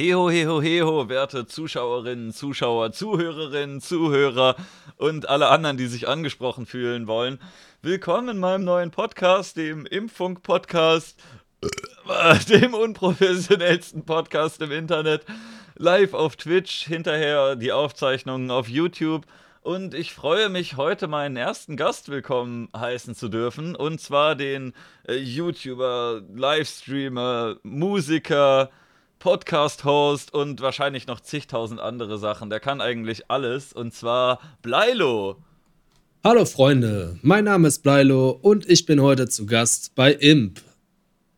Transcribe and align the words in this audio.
Heho, 0.00 0.30
heho, 0.30 0.62
heho, 0.62 1.10
werte 1.10 1.46
Zuschauerinnen, 1.46 2.32
Zuschauer, 2.32 2.90
Zuhörerinnen, 2.90 3.82
Zuhörer 3.82 4.56
und 4.96 5.28
alle 5.28 5.48
anderen, 5.48 5.76
die 5.76 5.88
sich 5.88 6.08
angesprochen 6.08 6.64
fühlen 6.64 7.06
wollen. 7.06 7.38
Willkommen 7.82 8.30
in 8.30 8.38
meinem 8.38 8.64
neuen 8.64 8.92
Podcast, 8.92 9.58
dem 9.58 9.84
Impfung-Podcast, 9.84 11.20
äh, 12.08 12.38
dem 12.46 12.72
unprofessionellsten 12.72 14.06
Podcast 14.06 14.62
im 14.62 14.72
Internet, 14.72 15.26
live 15.76 16.14
auf 16.14 16.36
Twitch, 16.36 16.86
hinterher 16.86 17.54
die 17.54 17.72
Aufzeichnungen 17.72 18.50
auf 18.50 18.70
YouTube. 18.70 19.26
Und 19.60 19.92
ich 19.92 20.14
freue 20.14 20.48
mich, 20.48 20.78
heute 20.78 21.08
meinen 21.08 21.36
ersten 21.36 21.76
Gast 21.76 22.08
willkommen 22.08 22.70
heißen 22.74 23.14
zu 23.14 23.28
dürfen. 23.28 23.76
Und 23.76 24.00
zwar 24.00 24.34
den 24.34 24.72
äh, 25.06 25.16
YouTuber, 25.16 26.22
Livestreamer, 26.34 27.56
Musiker, 27.64 28.70
Podcast-Host 29.20 30.32
und 30.34 30.62
wahrscheinlich 30.62 31.06
noch 31.06 31.20
zigtausend 31.20 31.78
andere 31.78 32.18
Sachen. 32.18 32.50
Der 32.50 32.58
kann 32.58 32.80
eigentlich 32.80 33.30
alles. 33.30 33.72
Und 33.72 33.94
zwar 33.94 34.40
Bleilo. 34.62 35.36
Hallo 36.24 36.44
Freunde, 36.44 37.18
mein 37.22 37.44
Name 37.44 37.68
ist 37.68 37.82
Bleilo 37.82 38.30
und 38.30 38.68
ich 38.68 38.84
bin 38.86 39.00
heute 39.00 39.28
zu 39.28 39.46
Gast 39.46 39.94
bei 39.94 40.12
Imp. 40.12 40.60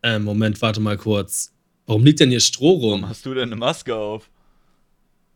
Äh, 0.01 0.19
Moment, 0.19 0.61
warte 0.61 0.79
mal 0.79 0.97
kurz. 0.97 1.53
Warum 1.85 2.03
liegt 2.03 2.19
denn 2.19 2.29
hier 2.29 2.39
Stroh 2.39 2.71
rum? 2.71 3.01
Warum 3.01 3.09
hast 3.09 3.25
du 3.25 3.33
denn 3.33 3.49
eine 3.49 3.55
Maske 3.57 3.95
auf? 3.95 4.29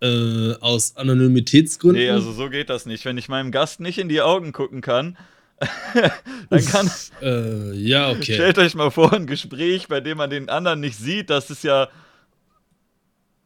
Äh, 0.02 0.54
aus 0.60 0.96
Anonymitätsgründen? 0.96 2.02
Nee, 2.02 2.10
also 2.10 2.32
so 2.32 2.50
geht 2.50 2.70
das 2.70 2.86
nicht. 2.86 3.04
Wenn 3.06 3.18
ich 3.18 3.30
meinem 3.30 3.52
Gast 3.52 3.80
nicht 3.80 3.98
in 3.98 4.10
die 4.10 4.22
Augen 4.22 4.54
gucken 4.54 4.82
kann, 4.82 5.18
dann 6.50 6.66
kann. 6.66 6.92
Äh, 7.22 7.74
ja, 7.74 8.10
okay. 8.12 8.36
Stellt 8.36 8.58
euch 8.58 8.76
mal 8.76 8.92
vor, 8.92 9.12
ein 9.14 9.28
Gespräch, 9.28 9.88
bei 9.88 10.00
dem 10.00 10.18
man 10.18 10.30
den 10.30 10.50
anderen 10.50 10.80
nicht 10.80 10.98
sieht, 10.98 11.30
das 11.30 11.50
ist 11.50 11.64
ja 11.64 11.90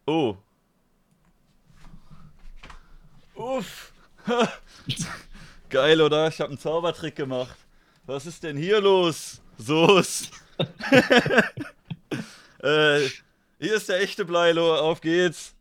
Oh. 0.05 0.36
Uff. 3.36 3.94
Geil, 5.70 6.02
oder? 6.02 6.27
Ich 6.27 6.40
habe 6.40 6.49
einen 6.49 6.60
Zaubertrick 6.60 7.16
gemacht. 7.16 7.55
Was 8.05 8.26
ist 8.26 8.44
denn 8.44 8.57
hier 8.57 8.82
los? 8.82 9.41
So's. 9.57 10.32
äh, 12.63 13.07
hier 13.60 13.76
ist 13.76 13.90
der 13.90 14.02
echte 14.02 14.26
Bleilo. 14.26 14.76
Auf 14.76 15.02
geht's. 15.02 15.55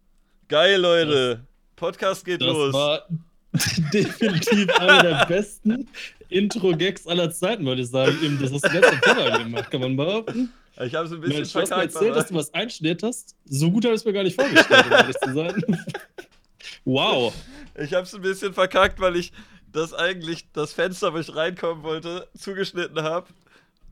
Geil, 0.49 0.81
Leute. 0.81 1.45
Podcast 1.77 2.25
geht 2.25 2.41
das 2.41 2.49
los. 2.49 2.73
War 2.75 3.07
definitiv 3.93 4.69
einer 4.79 5.03
der 5.03 5.27
besten 5.27 5.89
Intro-Gags 6.29 7.07
aller 7.07 7.31
Zeiten, 7.31 7.65
würde 7.67 7.83
ich 7.83 7.89
sagen. 7.89 8.39
das 8.41 8.53
hast 8.53 8.65
du 8.65 8.81
ganz 8.81 9.01
Thema 9.01 9.39
gemacht, 9.39 9.71
kann 9.71 9.81
man 9.81 9.97
behaupten. 9.97 10.53
Ich 10.85 10.95
habe 10.95 11.07
so 11.09 11.17
ein 11.17 11.21
bisschen 11.21 11.37
Mensch, 11.39 11.53
Du 11.53 11.61
hast 11.61 11.71
erzählt, 11.71 12.17
dass 12.17 12.29
du 12.29 12.35
was 12.35 12.55
einstudiert 12.55 13.03
hast. 13.03 13.37
So 13.45 13.71
gut 13.71 13.85
habe 13.85 13.95
ich 13.95 14.01
es 14.01 14.05
mir 14.05 14.13
gar 14.13 14.23
nicht 14.23 14.41
vorgestellt, 14.41 14.87
um 14.87 14.93
ehrlich 14.93 15.17
zu 15.19 15.35
sein. 15.35 15.77
wow. 16.85 17.35
Ich 17.79 17.93
habe 17.93 18.05
es 18.05 18.15
ein 18.15 18.23
bisschen 18.23 18.55
verkackt, 18.55 18.99
weil 19.01 19.17
ich 19.17 19.33
das 19.73 19.93
eigentlich, 19.93 20.51
das 20.53 20.73
Fenster, 20.73 21.13
wo 21.13 21.19
ich 21.19 21.35
reinkommen 21.35 21.83
wollte, 21.83 22.29
zugeschnitten 22.37 23.03
habe, 23.03 23.29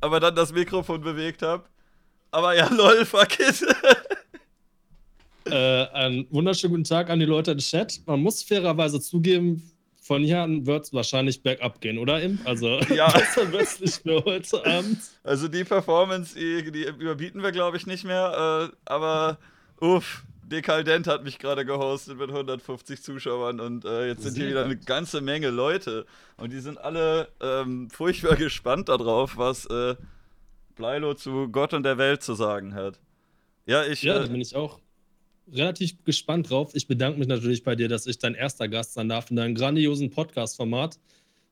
aber 0.01 0.19
dann 0.21 0.35
das 0.35 0.53
Mikrofon 0.53 1.01
bewegt 1.01 1.43
habe. 1.43 1.65
Aber 2.31 2.57
ja, 2.57 2.69
lol, 2.73 3.05
fuck 3.05 3.39
it. 3.39 3.65
äh, 5.47 5.87
einen 5.93 6.27
wunderschönen 6.31 6.73
guten 6.73 6.85
Tag 6.85 7.11
an 7.11 7.21
die 7.21 7.27
Leute 7.27 7.53
im 7.53 7.59
Chat. 7.59 8.01
Man 8.07 8.21
muss 8.21 8.43
fairerweise 8.43 9.01
zugeben, 9.01 9.71
von 10.09 10.23
hier 10.23 10.41
an 10.41 10.67
wird 10.67 10.87
es 10.87 10.93
wahrscheinlich 10.95 11.43
bergab 11.43 11.83
gehen, 11.83 11.99
oder 11.99 12.21
Imp? 12.23 12.41
Also 12.47 12.81
ja. 12.95 13.11
besser 13.11 13.53
wird 13.53 13.63
es 13.63 13.79
nicht 13.79 14.07
mehr 14.07 14.25
heute 14.25 14.65
Abend. 14.67 14.99
Also 15.23 15.49
die 15.49 15.65
Performance, 15.65 16.35
die, 16.35 16.73
die 16.73 16.85
überbieten 16.85 17.43
wir, 17.43 17.53
glaube 17.53 17.77
ich, 17.77 17.87
nicht 17.87 18.05
mehr. 18.05 18.71
Äh, 18.73 18.77
aber 18.87 19.39
uff, 19.81 20.25
Dekaldent 20.45 21.07
hat 21.07 21.25
mich 21.25 21.39
gerade 21.39 21.67
gehostet 21.67 22.19
mit 22.19 22.31
150 22.31 23.03
Zuschauern 23.03 23.61
und 23.61 23.85
äh, 23.85 24.09
jetzt 24.09 24.23
sind 24.23 24.33
Sehr 24.33 24.45
hier 24.45 24.51
wieder 24.53 24.65
eine 24.65 24.79
ganze 24.79 25.21
Menge 25.21 25.51
Leute. 25.51 26.07
Und 26.39 26.55
die 26.55 26.61
sind 26.61 26.79
alle 26.79 27.29
ähm, 27.43 27.91
furchtbar 27.91 28.37
gespannt 28.37 28.89
darauf, 28.89 29.37
was 29.37 29.67
äh, 29.67 29.95
Bleilo 30.75 31.13
zu 31.15 31.49
Gott 31.51 31.75
und 31.75 31.83
der 31.83 31.99
Welt 31.99 32.23
zu 32.23 32.33
sagen 32.33 32.75
hat. 32.75 32.99
Ja, 33.67 33.85
ich. 33.85 34.03
Ja, 34.03 34.17
äh, 34.17 34.21
da 34.23 34.27
bin 34.29 34.41
ich 34.41 34.57
auch 34.57 34.81
relativ 35.53 36.05
gespannt 36.05 36.51
drauf. 36.51 36.71
Ich 36.75 36.87
bedanke 36.87 37.19
mich 37.19 37.29
natürlich 37.29 37.63
bei 37.63 37.75
dir, 37.75 37.89
dass 37.89 38.07
ich 38.07 38.19
dein 38.19 38.35
erster 38.35 38.69
Gast 38.69 38.95
sein 38.95 39.09
darf 39.09 39.31
in 39.31 39.37
deinem 39.37 39.55
grandiosen 39.55 40.11
Podcast-Format. 40.11 40.99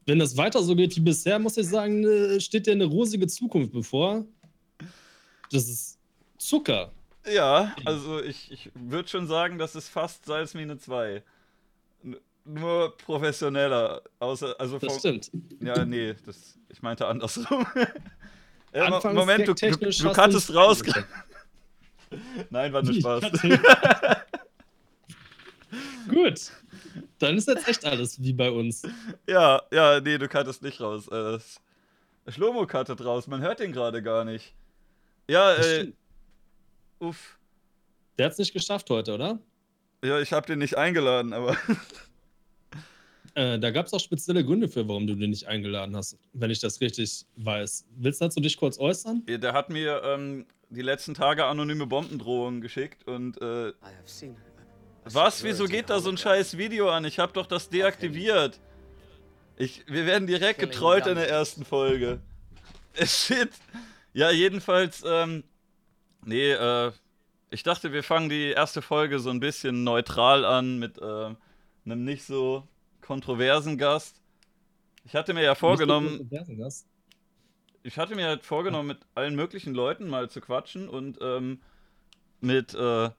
Wenn 0.04 0.18
das 0.18 0.36
weiter 0.36 0.62
so 0.62 0.76
geht 0.76 0.96
wie 0.96 1.00
bisher, 1.00 1.38
muss 1.38 1.56
ich 1.56 1.66
sagen, 1.66 2.04
äh, 2.04 2.40
steht 2.40 2.66
dir 2.66 2.72
eine 2.72 2.84
rosige 2.84 3.26
Zukunft 3.26 3.72
bevor. 3.72 4.24
Das 5.50 5.68
ist 5.68 5.98
Zucker. 6.38 6.92
Ja, 7.32 7.74
also 7.84 8.22
ich, 8.22 8.52
ich 8.52 8.70
würde 8.74 9.08
schon 9.08 9.26
sagen, 9.26 9.58
das 9.58 9.74
ist 9.74 9.88
fast 9.88 10.24
Salzmine 10.26 10.78
2. 10.78 11.22
Nur 12.44 12.96
professioneller. 12.98 14.02
Außer, 14.20 14.54
also 14.60 14.78
vom, 14.78 14.88
das 14.88 14.98
stimmt. 14.98 15.30
Ja, 15.60 15.84
nee, 15.84 16.14
das, 16.24 16.56
ich 16.68 16.82
meinte 16.82 17.06
andersrum. 17.08 17.66
ja, 18.72 19.00
Moment, 19.12 19.48
du, 19.48 19.54
du, 19.54 19.70
du 19.76 20.12
kattest 20.12 20.54
raus. 20.54 20.82
Nein, 22.50 22.72
war 22.72 22.82
nur 22.82 22.94
Spaß. 22.94 23.24
Gut. 26.08 26.50
Dann 27.18 27.36
ist 27.36 27.48
jetzt 27.48 27.68
echt 27.68 27.84
alles 27.84 28.22
wie 28.22 28.32
bei 28.32 28.50
uns. 28.50 28.82
Ja, 29.26 29.62
ja, 29.72 30.00
nee, 30.00 30.18
du 30.18 30.28
kattest 30.28 30.62
nicht 30.62 30.80
raus. 30.80 31.08
Äh, 31.08 31.38
Schlomo 32.28 32.66
cuttet 32.66 33.04
raus. 33.04 33.26
Man 33.26 33.40
hört 33.40 33.60
den 33.60 33.72
gerade 33.72 34.02
gar 34.02 34.24
nicht. 34.24 34.54
Ja, 35.28 35.54
äh. 35.54 35.92
Uff. 36.98 37.38
Der 38.18 38.26
hat's 38.26 38.38
nicht 38.38 38.52
geschafft 38.52 38.88
heute, 38.90 39.14
oder? 39.14 39.38
Ja, 40.04 40.20
ich 40.20 40.32
hab 40.32 40.46
den 40.46 40.58
nicht 40.58 40.76
eingeladen, 40.76 41.32
aber. 41.32 41.56
Äh, 43.34 43.58
da 43.58 43.70
gab 43.70 43.84
es 43.84 43.92
auch 43.92 44.00
spezielle 44.00 44.42
Gründe 44.42 44.66
für, 44.66 44.88
warum 44.88 45.06
du 45.06 45.14
den 45.14 45.28
nicht 45.28 45.46
eingeladen 45.46 45.94
hast, 45.94 46.16
wenn 46.32 46.50
ich 46.50 46.58
das 46.58 46.80
richtig 46.80 47.26
weiß. 47.36 47.84
Willst 47.96 48.22
du 48.22 48.24
dazu 48.24 48.40
dich 48.40 48.56
kurz 48.56 48.78
äußern? 48.78 49.24
Ja, 49.28 49.36
der 49.36 49.52
hat 49.52 49.68
mir 49.68 50.00
ähm, 50.06 50.46
die 50.70 50.82
letzten 50.82 51.14
Tage 51.14 51.44
anonyme 51.44 51.86
Bombendrohungen 51.86 52.60
geschickt 52.60 53.06
und 53.06 53.40
äh, 53.40 53.72
was? 55.04 55.44
Wieso 55.44 55.66
geht 55.66 55.88
da 55.88 56.00
so 56.00 56.10
ein 56.10 56.16
scheiß 56.16 56.58
Video 56.58 56.90
an? 56.90 57.04
Ich 57.04 57.18
hab 57.18 57.32
doch 57.34 57.46
das 57.46 57.68
deaktiviert. 57.68 58.58
Ich, 59.56 59.84
wir 59.86 60.04
werden 60.04 60.26
direkt 60.26 60.58
getrollt 60.58 61.06
in 61.06 61.14
der 61.14 61.28
ersten 61.28 61.64
Folge. 61.64 62.20
Shit. 63.04 63.50
Ja, 64.12 64.30
jedenfalls, 64.30 65.04
ähm, 65.06 65.44
nee, 66.24 66.50
äh, 66.50 66.90
ich 67.50 67.62
dachte, 67.62 67.92
wir 67.92 68.02
fangen 68.02 68.28
die 68.28 68.50
erste 68.50 68.82
Folge 68.82 69.18
so 69.20 69.30
ein 69.30 69.40
bisschen 69.40 69.84
neutral 69.84 70.44
an 70.44 70.78
mit 70.78 70.98
äh, 70.98 71.34
einem 71.84 72.04
nicht 72.04 72.24
so 72.24 72.66
kontroversen 73.00 73.78
Gast. 73.78 74.20
Ich 75.04 75.14
hatte 75.14 75.32
mir 75.34 75.42
ja 75.42 75.54
vorgenommen. 75.54 76.28
Ich 77.86 77.98
hatte 77.98 78.16
mir 78.16 78.26
halt 78.26 78.42
vorgenommen, 78.42 78.88
mit 78.88 78.98
allen 79.14 79.36
möglichen 79.36 79.72
Leuten 79.72 80.08
mal 80.08 80.28
zu 80.28 80.40
quatschen 80.40 80.88
und 80.88 81.18
ähm, 81.20 81.60
mit 82.40 82.74
äh, 82.74 83.10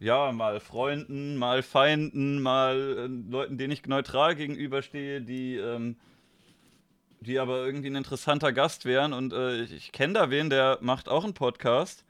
ja, 0.00 0.32
mal 0.32 0.58
Freunden, 0.58 1.36
mal 1.36 1.62
Feinden, 1.62 2.42
mal 2.42 2.96
äh, 2.98 3.30
Leuten, 3.30 3.58
denen 3.58 3.72
ich 3.72 3.86
neutral 3.86 4.34
gegenüberstehe, 4.34 5.20
die, 5.20 5.54
ähm, 5.54 5.94
die 7.20 7.38
aber 7.38 7.64
irgendwie 7.64 7.90
ein 7.90 7.94
interessanter 7.94 8.52
Gast 8.52 8.86
wären. 8.86 9.12
Und 9.12 9.32
äh, 9.32 9.62
ich, 9.62 9.72
ich 9.72 9.92
kenne 9.92 10.14
da 10.14 10.30
wen, 10.30 10.50
der 10.50 10.78
macht 10.80 11.08
auch 11.08 11.22
einen 11.22 11.34
Podcast. 11.34 12.04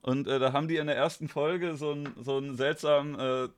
Und 0.00 0.26
äh, 0.26 0.40
da 0.40 0.52
haben 0.52 0.66
die 0.66 0.78
in 0.78 0.88
der 0.88 0.96
ersten 0.96 1.28
Folge 1.28 1.76
so, 1.76 1.92
ein, 1.92 2.08
so 2.20 2.38
einen 2.38 2.56
seltsamen, 2.56 3.16
äh, 3.20 3.48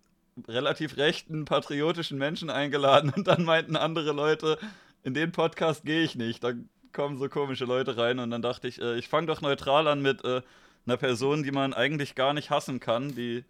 relativ 0.47 0.99
rechten, 0.99 1.47
patriotischen 1.47 2.19
Menschen 2.19 2.51
eingeladen. 2.51 3.11
Und 3.17 3.27
dann 3.29 3.45
meinten 3.45 3.77
andere 3.77 4.13
Leute, 4.13 4.59
in 5.05 5.15
den 5.15 5.33
Podcast 5.33 5.87
gehe 5.87 6.03
ich 6.03 6.17
nicht. 6.17 6.45
Da 6.45 6.53
kommen 6.95 7.19
so 7.19 7.29
komische 7.29 7.67
Leute 7.67 7.99
rein. 7.99 8.19
Und 8.19 8.31
dann 8.31 8.41
dachte 8.41 8.69
ich, 8.69 8.81
äh, 8.81 8.97
ich 8.97 9.09
fange 9.09 9.27
doch 9.27 9.43
neutral 9.43 9.87
an 9.89 10.01
mit 10.01 10.25
einer 10.25 10.97
Person, 10.97 11.43
die 11.43 11.53
man 11.53 11.75
eigentlich 11.75 12.15
gar 12.15 12.33
nicht 12.33 12.49
hassen 12.49 12.81
kann, 12.81 13.15
die 13.15 13.45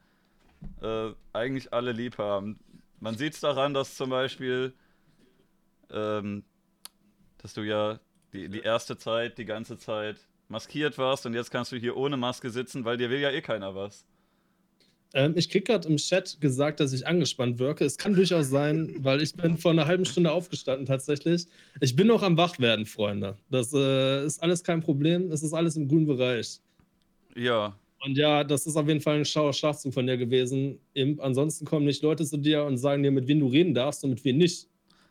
äh, 0.82 1.10
eigentlich 1.32 1.72
alle 1.72 1.92
lieb 1.92 2.18
haben. 2.18 2.58
Man 3.00 3.16
sieht 3.16 3.34
es 3.34 3.40
daran, 3.40 3.74
dass 3.74 3.96
zum 3.96 4.10
Beispiel, 4.10 4.72
ähm, 5.90 6.44
dass 7.38 7.54
du 7.54 7.62
ja 7.62 8.00
die, 8.32 8.48
die 8.48 8.60
erste 8.60 8.96
Zeit, 8.96 9.38
die 9.38 9.44
ganze 9.44 9.78
Zeit 9.78 10.26
maskiert 10.48 10.98
warst 10.98 11.26
und 11.26 11.34
jetzt 11.34 11.50
kannst 11.50 11.72
du 11.72 11.76
hier 11.76 11.96
ohne 11.96 12.16
Maske 12.16 12.50
sitzen, 12.50 12.84
weil 12.84 12.96
dir 12.96 13.10
will 13.10 13.20
ja 13.20 13.30
eh 13.30 13.40
keiner 13.40 13.74
was. 13.74 14.06
Ähm, 15.14 15.34
ich 15.36 15.48
krieg 15.48 15.64
gerade 15.64 15.88
im 15.88 15.96
Chat 15.96 16.40
gesagt, 16.40 16.80
dass 16.80 16.92
ich 16.92 17.06
angespannt 17.06 17.58
wirke. 17.58 17.84
Es 17.84 17.96
kann 17.96 18.14
durchaus 18.14 18.48
sein, 18.48 18.96
weil 18.98 19.22
ich 19.22 19.34
bin 19.34 19.56
vor 19.56 19.70
einer 19.70 19.86
halben 19.86 20.04
Stunde 20.04 20.32
aufgestanden 20.32 20.86
tatsächlich. 20.86 21.46
Ich 21.80 21.96
bin 21.96 22.08
noch 22.08 22.22
am 22.22 22.36
Wachwerden, 22.36 22.84
Freunde. 22.84 23.38
Das 23.48 23.72
äh, 23.72 24.26
ist 24.26 24.42
alles 24.42 24.62
kein 24.62 24.80
Problem. 24.80 25.30
Es 25.30 25.42
ist 25.42 25.54
alles 25.54 25.76
im 25.76 25.88
grünen 25.88 26.06
Bereich. 26.06 26.60
Ja, 27.36 27.76
und 28.04 28.18
ja, 28.18 28.44
das 28.44 28.66
ist 28.66 28.76
auf 28.76 28.86
jeden 28.86 29.00
Fall 29.00 29.16
ein 29.16 29.24
schlauer 29.24 29.54
Schachzug 29.54 29.94
von 29.94 30.06
dir 30.06 30.18
gewesen. 30.18 30.78
Imp. 30.92 31.20
Ansonsten 31.22 31.64
kommen 31.64 31.86
nicht 31.86 32.02
Leute 32.02 32.24
zu 32.26 32.36
dir 32.36 32.64
und 32.64 32.76
sagen 32.76 33.02
dir, 33.02 33.10
mit 33.10 33.26
wem 33.26 33.40
du 33.40 33.46
reden 33.46 33.72
darfst 33.72 34.04
und 34.04 34.10
mit 34.10 34.24
wem 34.24 34.36
nicht. 34.36 34.68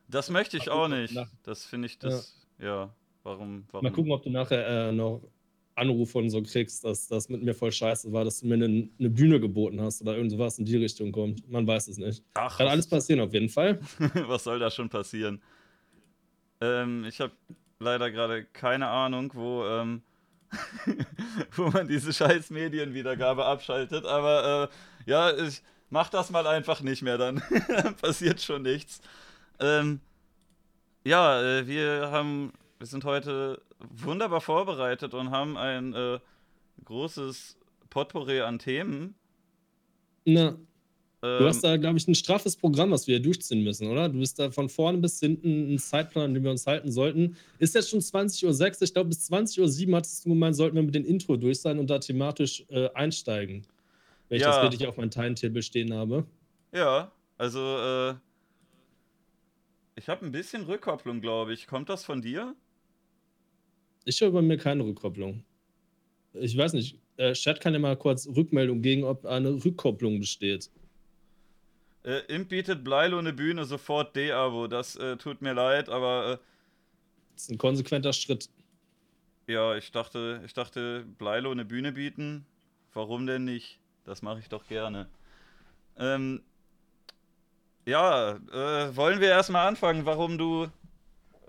Das 0.08 0.30
möchte 0.30 0.58
ich 0.58 0.70
auch 0.70 0.88
nicht. 0.88 1.18
Das 1.42 1.66
finde 1.66 1.88
ich, 1.88 1.98
das, 1.98 2.46
ja. 2.60 2.66
ja. 2.66 2.96
Warum, 3.24 3.64
warum? 3.72 3.84
Mal 3.84 3.92
gucken, 3.92 4.12
ob 4.12 4.22
du 4.22 4.30
nachher 4.30 4.90
äh, 4.90 4.92
noch 4.92 5.22
Anrufe 5.76 6.18
und 6.18 6.30
so 6.30 6.42
kriegst, 6.42 6.84
dass 6.84 7.08
das 7.08 7.30
mit 7.30 7.44
mir 7.44 7.54
voll 7.54 7.72
scheiße 7.72 8.12
war, 8.12 8.24
dass 8.24 8.42
du 8.42 8.48
mir 8.48 8.56
eine, 8.56 8.90
eine 9.00 9.10
Bühne 9.10 9.40
geboten 9.40 9.82
hast 9.82 10.02
oder 10.02 10.16
irgendwas 10.16 10.60
in 10.60 10.66
die 10.66 10.78
Richtung 10.78 11.12
kommt. 11.12 11.50
Man 11.50 11.66
weiß 11.66 11.88
es 11.88 11.98
nicht. 11.98 12.24
Ach, 12.36 12.58
Kann 12.58 12.68
alles 12.68 12.88
passieren 12.88 13.22
auf 13.22 13.34
jeden 13.34 13.50
Fall. 13.50 13.80
was 14.28 14.44
soll 14.44 14.60
da 14.60 14.70
schon 14.70 14.90
passieren? 14.90 15.42
Ähm, 16.62 17.06
ich 17.06 17.20
habe 17.20 17.34
leider 17.80 18.12
gerade 18.12 18.46
keine 18.46 18.88
Ahnung, 18.88 19.32
wo, 19.34 19.66
ähm, 19.66 20.04
wo 21.56 21.70
man 21.70 21.88
diese 21.88 22.14
scheiß 22.14 22.50
Medienwiedergabe 22.52 23.46
abschaltet, 23.46 24.06
aber 24.06 24.70
äh, 25.06 25.10
ja, 25.10 25.36
ich 25.36 25.62
mach 25.90 26.10
das 26.10 26.30
mal 26.30 26.46
einfach 26.48 26.82
nicht 26.82 27.02
mehr, 27.02 27.18
dann 27.18 27.42
passiert 28.02 28.42
schon 28.42 28.62
nichts. 28.62 29.02
Ähm, 29.60 30.00
ja, 31.06 31.42
äh, 31.42 31.68
wir 31.68 32.10
haben, 32.12 32.54
wir 32.84 32.88
sind 32.88 33.06
heute 33.06 33.62
wunderbar 33.80 34.42
vorbereitet 34.42 35.14
und 35.14 35.32
haben 35.32 35.56
ein 35.56 35.94
äh, 35.94 36.20
großes 36.84 37.58
Potpourri 37.90 38.42
an 38.42 38.60
Themen. 38.60 39.16
Na. 40.26 40.58
Du 41.22 41.46
hast 41.46 41.64
ähm, 41.64 41.70
da, 41.70 41.78
glaube 41.78 41.98
ich, 41.98 42.06
ein 42.10 42.16
straffes 42.16 42.58
Programm, 42.58 42.92
was 42.92 43.08
wir 43.08 43.22
durchziehen 43.22 43.64
müssen, 43.64 43.88
oder? 43.88 44.10
Du 44.10 44.20
bist 44.20 44.38
da 44.38 44.52
von 44.52 44.68
vorne 44.68 44.98
bis 44.98 45.22
hinten 45.22 45.74
ein 45.74 45.80
Zeitplan, 45.80 46.26
an 46.26 46.34
dem 46.34 46.44
wir 46.44 46.52
uns 46.52 46.68
halten 46.68 46.92
sollten. 46.92 47.38
Ist 47.58 47.74
jetzt 47.74 47.90
schon 47.90 48.02
20.06 48.02 48.44
Uhr. 48.46 48.82
Ich 48.82 48.94
glaube, 48.94 49.08
bis 49.08 49.32
20.07 49.32 49.88
Uhr 49.88 49.96
hattest 49.96 50.26
du 50.26 50.30
gemeint, 50.32 50.58
sollten 50.58 50.76
wir 50.76 50.84
mit 50.84 50.94
dem 50.94 51.06
Intro 51.06 51.38
durch 51.38 51.62
sein 51.62 51.80
und 51.80 51.90
da 51.90 52.00
thematisch 52.00 52.66
äh, 52.68 52.90
einsteigen. 52.96 53.66
Wenn 54.28 54.40
ich 54.40 54.42
ja. 54.42 54.50
das 54.50 54.62
richtig 54.62 54.86
auf 54.90 54.98
meinem 54.98 55.10
Timetable 55.10 55.64
stehen 55.64 55.94
habe. 55.94 56.26
Ja, 56.74 57.14
also 57.38 57.62
äh, 57.62 58.16
ich 59.96 60.10
habe 60.10 60.26
ein 60.26 60.34
bisschen 60.34 60.64
Rückkopplung, 60.64 61.22
glaube 61.22 61.54
ich. 61.54 61.66
Kommt 61.66 61.88
das 61.88 62.04
von 62.04 62.22
dir? 62.22 62.58
Ich 64.06 64.20
höre 64.22 64.32
bei 64.32 64.42
mir 64.42 64.58
keine 64.58 64.84
Rückkopplung. 64.84 65.44
Ich 66.34 66.58
weiß 66.58 66.74
nicht. 66.74 67.00
Äh, 67.18 67.34
Chat 67.34 67.62
kann 67.62 67.74
ja 67.74 67.80
mal 67.80 67.96
kurz 67.96 68.28
Rückmeldung 68.28 68.82
geben, 68.82 69.04
ob 69.04 69.26
eine 69.26 69.64
Rückkopplung 69.64 70.20
besteht. 70.20 70.70
Äh, 72.04 72.20
Imp 72.28 72.50
bietet 72.50 72.84
Bleilo 72.84 73.18
eine 73.20 73.34
Bühne, 73.34 73.66
sofort 73.66 74.16
D-Abo. 74.16 74.68
Das 74.68 74.96
äh, 74.96 75.16
tut 75.18 75.42
mir 75.42 75.54
leid, 75.54 75.90
aber. 75.90 76.34
Äh, 76.34 76.38
das 77.34 77.44
ist 77.44 77.52
ein 77.52 77.58
konsequenter 77.58 78.14
Schritt. 78.14 78.50
Ja, 79.48 79.76
ich 79.76 79.92
dachte, 79.92 80.42
ich 80.46 80.54
dachte, 80.54 81.06
Bleilo 81.18 81.52
eine 81.52 81.66
Bühne 81.66 81.92
bieten. 81.92 82.46
Warum 82.94 83.26
denn 83.26 83.46
nicht? 83.46 83.80
Das 84.04 84.22
mache 84.22 84.40
ich 84.40 84.50
doch 84.50 84.68
gerne. 84.68 85.08
Ähm, 85.98 86.42
ja, 87.86 88.36
äh, 88.36 88.96
wollen 88.96 89.20
wir 89.20 89.30
erstmal 89.30 89.68
anfangen, 89.68 90.06
warum 90.06 90.38
du, 90.38 90.68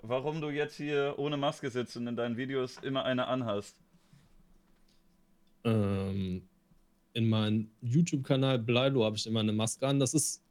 warum 0.07 0.41
du 0.41 0.49
jetzt 0.49 0.75
hier 0.75 1.15
ohne 1.17 1.37
Maske 1.37 1.69
sitzt 1.69 1.97
und 1.97 2.07
in 2.07 2.15
deinen 2.15 2.37
Videos 2.37 2.77
immer 2.81 3.05
eine 3.05 3.27
anhast? 3.27 3.75
Ähm, 5.63 6.43
in 7.13 7.29
meinem 7.29 7.69
YouTube-Kanal 7.81 8.59
Bleilo 8.59 9.03
habe 9.03 9.17
ich 9.17 9.25
immer 9.25 9.39
eine 9.39 9.53
Maske 9.53 9.87
an. 9.87 9.99
Das 9.99 10.13
ist, 10.13 10.43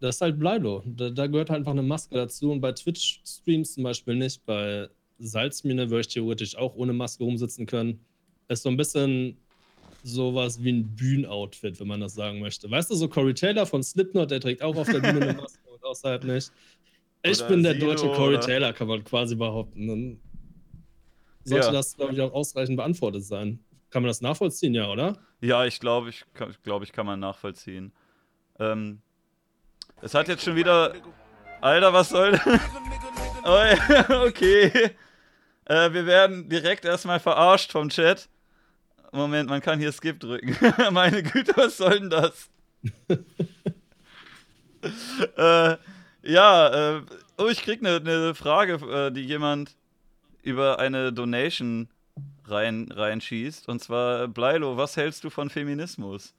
das 0.00 0.16
ist 0.16 0.20
halt 0.20 0.38
Bleilo. 0.38 0.82
Da, 0.84 1.10
da 1.10 1.26
gehört 1.26 1.50
halt 1.50 1.60
einfach 1.60 1.72
eine 1.72 1.82
Maske 1.82 2.14
dazu. 2.14 2.50
Und 2.50 2.60
bei 2.60 2.72
Twitch-Streams 2.72 3.74
zum 3.74 3.84
Beispiel 3.84 4.16
nicht. 4.16 4.44
Bei 4.44 4.88
Salzmine 5.18 5.88
würde 5.88 6.00
ich 6.02 6.08
theoretisch 6.08 6.56
auch 6.56 6.74
ohne 6.76 6.92
Maske 6.92 7.24
rumsitzen 7.24 7.66
können. 7.66 8.00
Ist 8.48 8.62
so 8.62 8.68
ein 8.68 8.76
bisschen 8.76 9.38
sowas 10.02 10.62
wie 10.62 10.72
ein 10.72 10.94
Bühnenoutfit, 10.94 11.80
wenn 11.80 11.88
man 11.88 12.00
das 12.00 12.14
sagen 12.14 12.40
möchte. 12.40 12.70
Weißt 12.70 12.90
du, 12.90 12.94
so 12.94 13.08
Corey 13.08 13.34
Taylor 13.34 13.66
von 13.66 13.82
Slipknot, 13.82 14.30
der 14.30 14.40
trägt 14.40 14.62
auch 14.62 14.76
auf 14.76 14.86
der 14.86 15.00
Bühne 15.00 15.20
eine 15.20 15.32
Maske 15.40 15.68
und 15.68 15.82
außerhalb 15.84 16.24
nicht. 16.24 16.52
Ich 17.30 17.46
bin 17.46 17.62
der 17.62 17.74
Silo, 17.74 17.86
deutsche 17.86 18.08
Corey 18.12 18.36
oder? 18.36 18.40
Taylor, 18.40 18.72
kann 18.72 18.88
man 18.88 19.04
quasi 19.04 19.34
behaupten. 19.34 19.86
Dann 19.86 20.20
sollte 21.44 21.66
ja. 21.66 21.72
das, 21.72 21.96
glaube 21.96 22.14
ich, 22.14 22.20
auch 22.20 22.32
ausreichend 22.32 22.76
beantwortet 22.76 23.24
sein. 23.24 23.60
Kann 23.90 24.02
man 24.02 24.08
das 24.08 24.20
nachvollziehen, 24.20 24.74
ja, 24.74 24.88
oder? 24.88 25.16
Ja, 25.40 25.64
ich 25.64 25.80
glaube, 25.80 26.10
ich, 26.10 26.24
glaub, 26.62 26.82
ich 26.82 26.92
kann 26.92 27.06
man 27.06 27.20
nachvollziehen. 27.20 27.92
Ähm, 28.58 29.00
es 30.02 30.14
hat 30.14 30.28
jetzt 30.28 30.44
schon 30.44 30.56
wieder. 30.56 30.94
Alter, 31.60 31.92
was 31.92 32.10
soll 32.10 32.32
das? 32.32 32.44
oh, 33.44 34.26
okay. 34.26 34.90
Äh, 35.64 35.92
wir 35.92 36.06
werden 36.06 36.48
direkt 36.48 36.84
erstmal 36.84 37.20
verarscht 37.20 37.72
vom 37.72 37.88
Chat. 37.88 38.28
Moment, 39.12 39.48
man 39.48 39.60
kann 39.60 39.78
hier 39.78 39.92
Skip 39.92 40.20
drücken. 40.20 40.56
Meine 40.92 41.22
Güte, 41.22 41.52
was 41.56 41.78
soll 41.78 42.00
denn 42.00 42.10
das? 42.10 42.50
äh, 45.36 45.76
ja, 46.26 46.98
äh, 46.98 47.02
oh, 47.38 47.48
ich 47.48 47.62
krieg 47.62 47.80
eine 47.80 48.00
ne 48.00 48.34
Frage, 48.34 48.74
äh, 48.74 49.12
die 49.12 49.22
jemand 49.22 49.76
über 50.42 50.78
eine 50.78 51.12
Donation 51.12 51.88
rein, 52.44 52.90
reinschießt. 52.90 53.68
Und 53.68 53.82
zwar, 53.82 54.28
Bleilo, 54.28 54.76
was 54.76 54.96
hältst 54.96 55.24
du 55.24 55.30
von 55.30 55.50
Feminismus? 55.50 56.34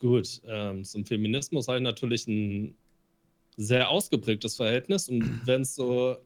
Gut, 0.00 0.40
ähm, 0.46 0.84
zum 0.84 1.04
Feminismus 1.04 1.68
habe 1.68 1.78
ich 1.78 1.84
natürlich 1.84 2.26
ein 2.26 2.74
sehr 3.56 3.88
ausgeprägtes 3.88 4.56
Verhältnis. 4.56 5.08
Und 5.08 5.40
wenn 5.46 5.62
es 5.62 5.74
so 5.74 6.16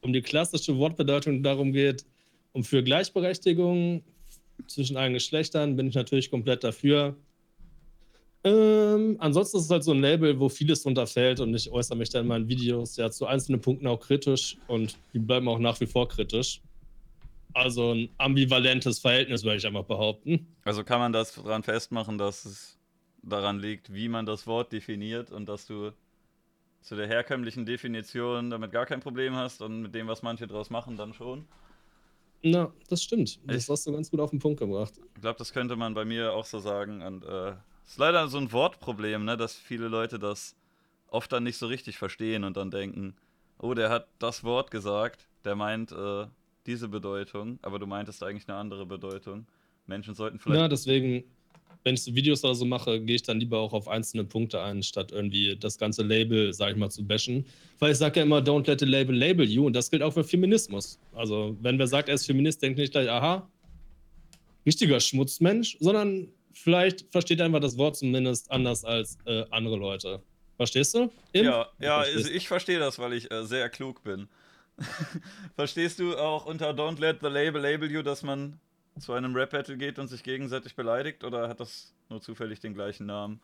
um 0.00 0.12
die 0.12 0.22
klassische 0.22 0.76
Wortbedeutung 0.76 1.42
darum 1.42 1.72
geht, 1.72 2.04
um 2.52 2.64
für 2.64 2.82
Gleichberechtigung, 2.82 4.02
zwischen 4.66 4.96
allen 4.96 5.12
Geschlechtern 5.12 5.76
bin 5.76 5.88
ich 5.88 5.94
natürlich 5.94 6.30
komplett 6.30 6.64
dafür. 6.64 7.16
Ähm, 8.48 9.16
ansonsten 9.18 9.58
ist 9.58 9.64
es 9.64 9.70
halt 9.70 9.84
so 9.84 9.92
ein 9.92 10.00
Label, 10.00 10.38
wo 10.40 10.48
vieles 10.48 10.82
drunter 10.82 11.06
fällt 11.06 11.40
und 11.40 11.54
ich 11.54 11.70
äußere 11.70 11.96
mich 11.96 12.08
dann 12.08 12.22
in 12.22 12.28
meinen 12.28 12.48
Videos 12.48 12.96
ja 12.96 13.10
zu 13.10 13.26
einzelnen 13.26 13.60
Punkten 13.60 13.86
auch 13.86 14.00
kritisch 14.00 14.56
und 14.68 14.98
die 15.12 15.18
bleiben 15.18 15.48
auch 15.48 15.58
nach 15.58 15.78
wie 15.80 15.86
vor 15.86 16.08
kritisch. 16.08 16.62
Also 17.52 17.92
ein 17.92 18.08
ambivalentes 18.16 19.00
Verhältnis, 19.00 19.44
würde 19.44 19.56
ich 19.56 19.66
einfach 19.66 19.84
behaupten. 19.84 20.46
Also 20.64 20.82
kann 20.82 20.98
man 20.98 21.12
das 21.12 21.34
daran 21.34 21.62
festmachen, 21.62 22.16
dass 22.16 22.44
es 22.46 22.78
daran 23.22 23.58
liegt, 23.58 23.92
wie 23.92 24.08
man 24.08 24.24
das 24.24 24.46
Wort 24.46 24.72
definiert 24.72 25.30
und 25.30 25.46
dass 25.46 25.66
du 25.66 25.92
zu 26.80 26.96
der 26.96 27.06
herkömmlichen 27.06 27.66
Definition 27.66 28.48
damit 28.48 28.72
gar 28.72 28.86
kein 28.86 29.00
Problem 29.00 29.34
hast 29.34 29.60
und 29.60 29.82
mit 29.82 29.94
dem, 29.94 30.06
was 30.06 30.22
manche 30.22 30.46
draus 30.46 30.70
machen, 30.70 30.96
dann 30.96 31.12
schon? 31.12 31.44
Na, 32.42 32.72
das 32.88 33.02
stimmt. 33.02 33.40
Das 33.44 33.64
ich, 33.64 33.68
hast 33.68 33.86
du 33.86 33.92
ganz 33.92 34.10
gut 34.10 34.20
auf 34.20 34.30
den 34.30 34.38
Punkt 34.38 34.60
gebracht. 34.60 34.94
Ich 35.16 35.20
glaube, 35.20 35.38
das 35.38 35.52
könnte 35.52 35.76
man 35.76 35.92
bei 35.92 36.04
mir 36.04 36.32
auch 36.32 36.44
so 36.46 36.60
sagen. 36.60 37.02
Und 37.02 37.24
äh, 37.24 37.52
ist 37.88 37.98
leider 37.98 38.28
so 38.28 38.38
ein 38.38 38.52
Wortproblem, 38.52 39.24
ne, 39.24 39.36
dass 39.36 39.54
viele 39.54 39.88
Leute 39.88 40.18
das 40.18 40.54
oft 41.08 41.32
dann 41.32 41.44
nicht 41.44 41.56
so 41.56 41.66
richtig 41.66 41.98
verstehen 41.98 42.44
und 42.44 42.56
dann 42.56 42.70
denken, 42.70 43.16
oh, 43.58 43.74
der 43.74 43.90
hat 43.90 44.08
das 44.18 44.44
Wort 44.44 44.70
gesagt, 44.70 45.26
der 45.44 45.56
meint 45.56 45.92
äh, 45.92 46.26
diese 46.66 46.88
Bedeutung, 46.88 47.58
aber 47.62 47.78
du 47.78 47.86
meintest 47.86 48.22
eigentlich 48.22 48.48
eine 48.48 48.58
andere 48.58 48.86
Bedeutung. 48.86 49.46
Menschen 49.86 50.14
sollten 50.14 50.38
vielleicht. 50.38 50.60
Ja, 50.60 50.68
deswegen 50.68 51.24
wenn 51.84 51.94
ich 51.94 52.02
so 52.02 52.14
Videos 52.14 52.44
oder 52.44 52.54
so 52.54 52.64
mache, 52.64 53.00
gehe 53.00 53.16
ich 53.16 53.22
dann 53.22 53.40
lieber 53.40 53.58
auch 53.58 53.72
auf 53.72 53.88
einzelne 53.88 54.24
Punkte 54.24 54.60
ein, 54.62 54.82
statt 54.82 55.12
irgendwie 55.12 55.56
das 55.56 55.78
ganze 55.78 56.02
Label, 56.02 56.52
sag 56.52 56.72
ich 56.72 56.76
mal, 56.76 56.90
zu 56.90 57.04
bashen. 57.04 57.46
Weil 57.78 57.92
ich 57.92 57.98
sage 57.98 58.20
ja 58.20 58.26
immer, 58.26 58.38
don't 58.38 58.66
let 58.66 58.80
the 58.80 58.86
label 58.86 59.14
label 59.14 59.48
you. 59.48 59.66
Und 59.66 59.74
das 59.74 59.90
gilt 59.90 60.02
auch 60.02 60.12
für 60.12 60.24
Feminismus. 60.24 60.98
Also, 61.14 61.56
wenn 61.60 61.78
wer 61.78 61.86
sagt, 61.86 62.08
er 62.08 62.16
ist 62.16 62.26
Feminist, 62.26 62.62
denkt 62.62 62.78
nicht 62.78 62.92
gleich, 62.92 63.08
aha, 63.08 63.48
richtiger 64.66 65.00
Schmutzmensch, 65.00 65.76
sondern 65.80 66.28
vielleicht 66.62 67.10
versteht 67.12 67.40
er 67.40 67.46
einfach 67.46 67.60
das 67.60 67.76
Wort 67.78 67.96
zumindest 67.96 68.50
anders 68.50 68.84
als 68.84 69.18
äh, 69.26 69.44
andere 69.50 69.76
Leute. 69.76 70.22
Verstehst 70.56 70.94
du? 70.94 71.10
Im? 71.32 71.44
Ja, 71.44 71.68
ja 71.78 71.98
also 71.98 72.30
ich 72.30 72.48
verstehe 72.48 72.78
das, 72.78 72.98
weil 72.98 73.12
ich 73.12 73.30
äh, 73.30 73.44
sehr 73.44 73.68
klug 73.68 74.02
bin. 74.02 74.28
Verstehst 75.54 75.98
du 75.98 76.16
auch 76.16 76.46
unter 76.46 76.70
Don't 76.70 77.00
let 77.00 77.18
the 77.20 77.28
label 77.28 77.60
label 77.60 77.90
you, 77.90 78.02
dass 78.02 78.22
man 78.22 78.58
zu 78.98 79.12
einem 79.12 79.34
Rap-Battle 79.34 79.76
geht 79.76 79.98
und 79.98 80.08
sich 80.08 80.22
gegenseitig 80.22 80.74
beleidigt 80.74 81.24
oder 81.24 81.48
hat 81.48 81.60
das 81.60 81.94
nur 82.08 82.20
zufällig 82.20 82.60
den 82.60 82.74
gleichen 82.74 83.06
Namen? 83.06 83.40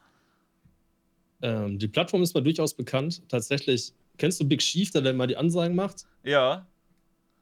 Ähm, 1.43 1.79
die 1.79 1.89
Plattform 1.89 2.23
ist 2.23 2.35
mal 2.35 2.43
durchaus 2.43 2.75
bekannt. 2.75 3.23
Tatsächlich, 3.29 3.93
kennst 4.19 4.41
du 4.41 4.49
Big 4.49 4.61
Chief, 4.61 4.91
der 4.91 5.03
dann 5.03 5.17
mal 5.17 5.27
die 5.27 5.37
Ansagen 5.37 5.77
macht? 5.77 6.07
Ja. 6.23 6.67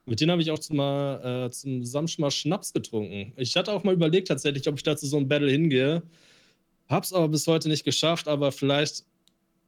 Mit 0.04 0.20
denen 0.20 0.32
habe 0.32 0.42
ich 0.42 0.50
auch 0.50 0.58
zum, 0.58 0.80
äh, 0.80 1.50
zum 1.50 1.84
Samstag 1.84 2.32
Schnaps 2.32 2.72
getrunken. 2.72 3.32
Ich 3.36 3.56
hatte 3.56 3.72
auch 3.72 3.84
mal 3.84 3.94
überlegt, 3.94 4.28
tatsächlich, 4.28 4.68
ob 4.68 4.76
ich 4.76 4.82
da 4.82 4.96
zu 4.96 5.06
so 5.06 5.16
einem 5.16 5.28
Battle 5.28 5.50
hingehe. 5.50 6.02
Hab's 6.88 7.12
aber 7.12 7.28
bis 7.28 7.46
heute 7.46 7.68
nicht 7.68 7.84
geschafft, 7.84 8.26
aber 8.26 8.50
vielleicht 8.50 9.04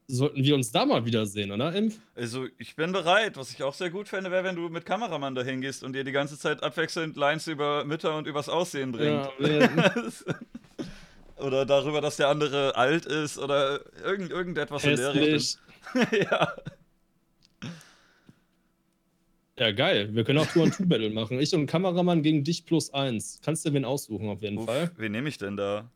sollten 0.07 0.43
wir 0.45 0.55
uns 0.55 0.71
da 0.71 0.85
mal 0.85 1.07
wiedersehen, 1.07 1.50
oder, 1.53 1.73
Impf? 1.73 1.99
Also, 2.14 2.47
ich 2.59 2.76
bin 2.76 2.93
bereit. 2.93 3.37
Was 3.37 3.50
ich 3.50 3.62
auch 3.62 3.75
sehr 3.75 3.91
gut 3.91 4.09
fände, 4.09 4.31
wäre, 4.31 4.45
wenn 4.45 4.57
du 4.57 4.69
mit 4.69 4.85
Kameramann 4.85 5.35
dahin 5.35 5.61
gehst 5.61 5.83
und 5.83 5.95
dir 5.95 6.05
die 6.05 6.12
ganze 6.12 6.38
Zeit 6.38 6.62
abwechselnd 6.62 7.17
Lines 7.17 7.47
über 7.47 7.85
Mütter 7.85 8.17
und 8.17 8.26
übers 8.26 8.49
Aussehen 8.49 8.93
bringt. 8.93 9.29
Ja, 9.38 9.95
oder 11.38 11.64
darüber, 11.64 12.00
dass 12.00 12.17
der 12.17 12.29
andere 12.29 12.76
alt 12.76 13.07
ist 13.07 13.38
oder 13.38 13.81
irgend, 14.03 14.31
irgendetwas 14.31 14.85
Hässlich. 14.85 15.07
in 15.07 15.14
der 15.14 16.07
Richtung. 16.12 16.29
ja. 16.31 16.53
Ja, 19.59 19.71
geil. 19.71 20.15
Wir 20.15 20.25
können 20.25 20.41
auch 20.41 20.47
Tour-and-Two-Battle 20.47 21.11
machen. 21.11 21.41
Ich 21.41 21.55
und 21.55 21.63
ein 21.63 21.67
Kameramann 21.67 22.23
gegen 22.23 22.43
dich 22.43 22.67
plus 22.67 22.93
eins. 22.93 23.41
Kannst 23.45 23.65
du 23.65 23.73
wen 23.73 23.85
aussuchen, 23.85 24.29
auf 24.29 24.43
jeden 24.43 24.59
Uff, 24.59 24.67
Fall. 24.67 24.91
Wen 24.97 25.13
nehme 25.13 25.29
ich 25.29 25.39
denn 25.39 25.57
da? 25.57 25.91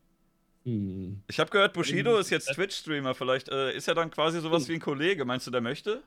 Hm. 0.63 1.21
Ich 1.27 1.39
habe 1.39 1.49
gehört, 1.49 1.73
Bushido 1.73 2.17
ist 2.17 2.29
jetzt 2.29 2.53
Twitch-Streamer. 2.53 3.15
Vielleicht 3.15 3.49
äh, 3.49 3.75
ist 3.75 3.87
er 3.87 3.95
dann 3.95 4.11
quasi 4.11 4.39
sowas 4.39 4.69
wie 4.69 4.75
ein 4.75 4.79
Kollege. 4.79 5.25
Meinst 5.25 5.45
du, 5.45 5.51
der 5.51 5.61
möchte? 5.61 6.01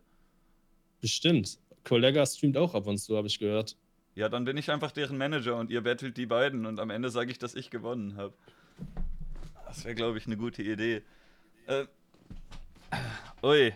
Bestimmt. 1.02 1.58
Kollega 1.84 2.24
streamt 2.24 2.56
auch 2.56 2.74
ab 2.74 2.86
und 2.86 2.98
zu, 2.98 3.16
habe 3.16 3.26
ich 3.26 3.38
gehört. 3.38 3.76
Ja, 4.14 4.28
dann 4.28 4.44
bin 4.44 4.56
ich 4.56 4.70
einfach 4.70 4.92
deren 4.92 5.18
Manager 5.18 5.56
und 5.56 5.70
ihr 5.70 5.82
battelt 5.82 6.16
die 6.16 6.26
beiden 6.26 6.66
und 6.66 6.78
am 6.80 6.90
Ende 6.90 7.10
sage 7.10 7.30
ich, 7.30 7.38
dass 7.38 7.54
ich 7.54 7.70
gewonnen 7.70 8.16
habe. 8.16 8.34
Das 9.66 9.84
wäre, 9.84 9.94
glaube 9.94 10.18
ich, 10.18 10.26
eine 10.26 10.36
gute 10.36 10.62
Idee. 10.62 11.02
Äh, 11.66 11.86
ui. 13.42 13.72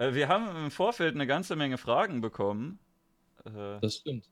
Äh, 0.00 0.14
wir 0.14 0.28
haben 0.28 0.56
im 0.56 0.70
Vorfeld 0.70 1.14
eine 1.14 1.26
ganze 1.26 1.54
Menge 1.56 1.78
Fragen 1.78 2.20
bekommen. 2.20 2.78
Äh, 3.44 3.80
das 3.80 3.96
stimmt. 3.96 4.28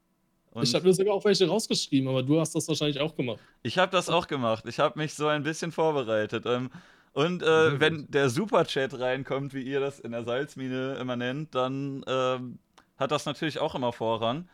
ich 0.63 0.75
habe 0.75 0.87
mir 0.87 0.95
sogar 0.95 1.15
auch 1.15 1.25
welche 1.25 1.47
rausgeschrieben, 1.47 2.09
aber 2.09 2.23
du 2.23 2.41
hast 2.41 2.55
das 2.55 2.67
wahrscheinlich 2.69 3.01
auch 3.01 3.15
gemacht. 3.15 3.39
Ich 3.63 3.79
habe 3.79 3.93
das 3.93 4.09
auch 4.09 4.27
gemacht. 4.27 4.65
Ich 4.67 4.79
habe 4.79 4.99
mich 4.99 5.15
so 5.15 5.29
ein 5.29 5.43
bisschen 5.43 5.71
vorbereitet. 5.71 6.47
Ähm, 6.47 6.71
und 7.13 7.43
äh, 7.43 7.81
wenn 7.81 8.11
der 8.11 8.31
Superchat 8.31 8.99
reinkommt, 8.99 9.53
wie 9.53 9.63
ihr 9.63 9.81
das 9.81 10.01
in 10.01 10.13
der 10.13 10.25
Salzmine 10.25 10.97
immer 11.01 11.17
nennt, 11.17 11.55
dann 11.55 12.05
ähm, 12.07 12.59
hat 12.97 13.11
das 13.11 13.27
natürlich 13.27 13.59
auch 13.59 13.75
immer 13.75 13.93
Vorrang. 13.93 14.49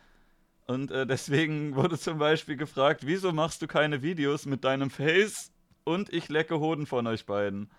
Und 0.67 0.91
äh, 0.91 1.05
deswegen 1.05 1.75
wurde 1.75 1.97
zum 1.97 2.17
Beispiel 2.17 2.57
gefragt, 2.57 3.05
wieso 3.05 3.31
machst 3.31 3.61
du 3.61 3.67
keine 3.67 4.01
Videos 4.01 4.45
mit 4.45 4.63
deinem 4.63 4.89
Face 4.89 5.51
und 5.83 6.11
ich 6.11 6.27
lecke 6.27 6.59
Hoden 6.59 6.87
von 6.87 7.07
euch 7.07 7.25
beiden? 7.25 7.69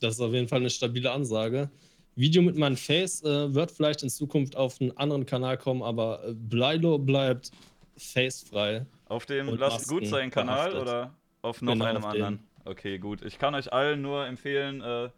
Das 0.00 0.14
ist 0.14 0.20
auf 0.20 0.32
jeden 0.32 0.48
Fall 0.48 0.60
eine 0.60 0.70
stabile 0.70 1.12
Ansage. 1.12 1.70
Video 2.14 2.40
mit 2.42 2.56
meinem 2.56 2.76
Face 2.76 3.22
äh, 3.22 3.54
wird 3.54 3.70
vielleicht 3.70 4.02
in 4.02 4.08
Zukunft 4.08 4.56
auf 4.56 4.80
einen 4.80 4.96
anderen 4.96 5.26
Kanal 5.26 5.58
kommen, 5.58 5.82
aber 5.82 6.24
äh, 6.26 6.32
Blilo 6.34 6.98
bleibt 6.98 7.50
facefrei. 7.96 8.86
Auf 9.06 9.26
dem 9.26 9.48
Lasst 9.56 9.88
gut 9.88 10.06
sein 10.06 10.30
Kanal 10.30 10.70
verhaftet. 10.70 10.82
oder 10.82 11.14
auf 11.42 11.62
noch 11.62 11.74
genau, 11.74 11.84
einem 11.84 12.04
auf 12.04 12.10
anderen? 12.10 12.40
Okay, 12.64 12.98
gut. 12.98 13.22
Ich 13.22 13.38
kann 13.38 13.54
euch 13.54 13.72
allen 13.72 14.02
nur 14.02 14.26
empfehlen, 14.26 14.80
äh, 14.80 15.10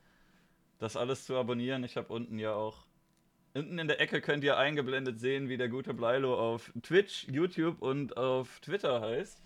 das 0.78 0.96
alles 0.96 1.24
zu 1.24 1.36
abonnieren. 1.36 1.84
Ich 1.84 1.96
habe 1.96 2.12
unten 2.12 2.38
ja 2.38 2.54
auch. 2.54 2.84
Unten 3.54 3.78
in 3.78 3.88
der 3.88 4.00
Ecke 4.00 4.20
könnt 4.20 4.44
ihr 4.44 4.58
eingeblendet 4.58 5.18
sehen, 5.18 5.48
wie 5.48 5.56
der 5.56 5.68
gute 5.68 5.94
Blilo 5.94 6.38
auf 6.38 6.70
Twitch, 6.82 7.26
YouTube 7.28 7.80
und 7.80 8.16
auf 8.16 8.60
Twitter 8.60 9.00
heißt. 9.00 9.42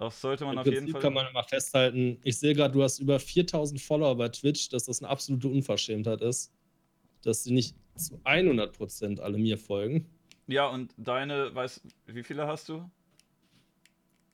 Das 0.00 0.18
sollte 0.18 0.46
man 0.46 0.54
Im 0.54 0.58
auf 0.60 0.64
Prinzip 0.64 0.80
jeden 0.80 0.92
Fall. 0.92 1.02
kann 1.02 1.12
man 1.12 1.26
immer 1.26 1.44
festhalten. 1.44 2.18
Ich 2.24 2.38
sehe 2.38 2.54
gerade, 2.54 2.72
du 2.72 2.82
hast 2.82 3.00
über 3.00 3.20
4000 3.20 3.78
Follower 3.78 4.16
bei 4.16 4.30
Twitch, 4.30 4.70
dass 4.70 4.86
das 4.86 5.02
eine 5.02 5.10
absolute 5.10 5.46
Unverschämtheit 5.46 6.22
ist. 6.22 6.54
Dass 7.22 7.44
sie 7.44 7.52
nicht 7.52 7.76
zu 7.96 8.18
100% 8.24 9.20
alle 9.20 9.36
mir 9.36 9.58
folgen. 9.58 10.06
Ja, 10.46 10.68
und 10.68 10.94
deine, 10.96 11.54
weißt 11.54 11.82
wie 12.06 12.22
viele 12.22 12.46
hast 12.46 12.70
du? 12.70 12.90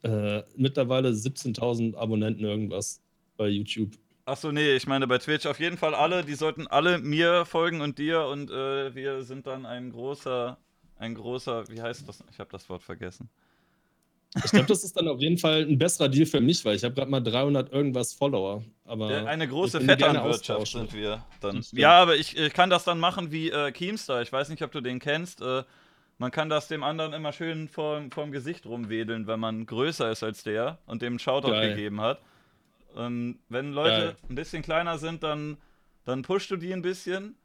Äh, 0.03 0.45
mittlerweile 0.55 1.09
17.000 1.09 1.97
Abonnenten 1.97 2.45
irgendwas 2.45 3.03
bei 3.37 3.49
YouTube. 3.49 3.99
Achso, 4.25 4.53
nee, 4.53 4.77
ich 4.77 4.87
meine 4.87 5.09
bei 5.09 5.19
Twitch 5.19 5.47
auf 5.47 5.59
jeden 5.59 5.79
Fall 5.79 5.97
alle, 5.97 6.25
die 6.25 6.35
sollten 6.35 6.69
alle 6.69 6.99
mir 6.99 7.45
folgen 7.45 7.81
und 7.81 7.99
dir 7.99 8.27
und 8.27 8.53
äh, 8.53 8.95
wir 8.95 9.25
sind 9.25 9.49
dann 9.49 9.67
ein 9.67 9.91
großer, 9.91 10.59
ein 10.97 11.15
großer, 11.17 11.69
wie 11.71 11.83
heißt 11.83 12.09
das? 12.09 12.23
Ich 12.31 12.39
habe 12.39 12.51
das 12.53 12.69
Wort 12.69 12.85
vergessen. 12.85 13.29
Ich 14.45 14.51
glaube, 14.51 14.67
das 14.67 14.85
ist 14.85 14.97
dann 14.97 15.09
auf 15.09 15.21
jeden 15.21 15.39
Fall 15.39 15.63
ein 15.63 15.79
besserer 15.79 16.09
Deal 16.09 16.27
für 16.27 16.41
mich, 16.41 16.65
weil 16.65 16.77
ich 16.77 16.85
habe 16.85 16.95
gerade 16.95 17.11
mal 17.11 17.21
300 17.21 17.73
irgendwas 17.73 18.13
Follower. 18.13 18.63
Aber 18.85 19.27
eine 19.27 19.49
große 19.49 19.81
Vetternwirtschaft 19.81 20.67
sind 20.67 20.93
wir 20.93 21.25
dann. 21.41 21.65
Ja, 21.73 22.01
aber 22.03 22.17
ich, 22.17 22.37
ich, 22.37 22.53
kann 22.53 22.71
das 22.71 22.85
dann 22.85 23.01
machen 23.01 23.33
wie 23.33 23.51
äh, 23.51 23.73
Keemstar. 23.73 24.23
Ich 24.23 24.33
weiß 24.33 24.49
nicht, 24.49 24.63
ob 24.63 24.73
du 24.73 24.81
den 24.81 24.99
kennst. 24.99 25.41
Äh, 25.41 25.65
man 26.19 26.31
kann 26.31 26.49
das 26.49 26.69
dem 26.69 26.83
anderen 26.83 27.13
immer 27.13 27.33
schön 27.33 27.69
vorm, 27.69 28.11
vorm 28.11 28.33
Gesicht 28.33 28.67
rumwedeln, 28.67 29.27
wenn 29.27 29.41
man 29.41 29.67
größer 29.67 30.11
ist 30.11 30.23
als 30.23 30.43
der 30.43 30.79
und 30.87 31.03
dem 31.03 31.15
einen 31.15 31.19
Shoutout 31.19 31.51
Geil. 31.51 31.71
gegeben 31.71 32.01
hat. 32.01 32.21
Ähm, 32.97 33.39
wenn 33.49 33.73
Leute 33.73 33.91
Geil. 33.91 34.17
ein 34.31 34.35
bisschen 34.35 34.63
kleiner 34.63 34.99
sind, 34.99 35.23
dann, 35.23 35.59
dann 36.05 36.23
pushst 36.23 36.51
du 36.51 36.57
die 36.57 36.73
ein 36.73 36.83
bisschen 36.83 37.37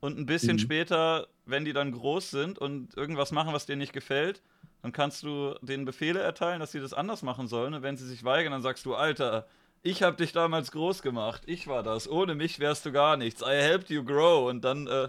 und 0.00 0.18
ein 0.18 0.26
bisschen 0.26 0.54
mhm. 0.54 0.60
später, 0.60 1.26
wenn 1.44 1.64
die 1.64 1.72
dann 1.72 1.92
groß 1.92 2.30
sind 2.30 2.58
und 2.58 2.96
irgendwas 2.96 3.32
machen, 3.32 3.52
was 3.52 3.66
dir 3.66 3.76
nicht 3.76 3.92
gefällt, 3.92 4.42
dann 4.82 4.92
kannst 4.92 5.22
du 5.22 5.54
denen 5.62 5.84
Befehle 5.84 6.20
erteilen, 6.20 6.60
dass 6.60 6.72
sie 6.72 6.80
das 6.80 6.94
anders 6.94 7.22
machen 7.22 7.48
sollen. 7.48 7.74
Und 7.74 7.82
wenn 7.82 7.96
sie 7.96 8.06
sich 8.06 8.24
weigern, 8.24 8.52
dann 8.52 8.62
sagst 8.62 8.86
du, 8.86 8.94
Alter, 8.94 9.46
ich 9.82 10.02
hab 10.02 10.16
dich 10.16 10.32
damals 10.32 10.72
groß 10.72 11.02
gemacht. 11.02 11.42
Ich 11.46 11.66
war 11.66 11.82
das. 11.82 12.08
Ohne 12.08 12.34
mich 12.34 12.58
wärst 12.58 12.86
du 12.86 12.92
gar 12.92 13.16
nichts. 13.16 13.42
I 13.42 13.60
helped 13.60 13.90
you 13.90 14.04
grow. 14.04 14.48
Und 14.48 14.62
dann, 14.62 14.86
äh, 14.86 15.08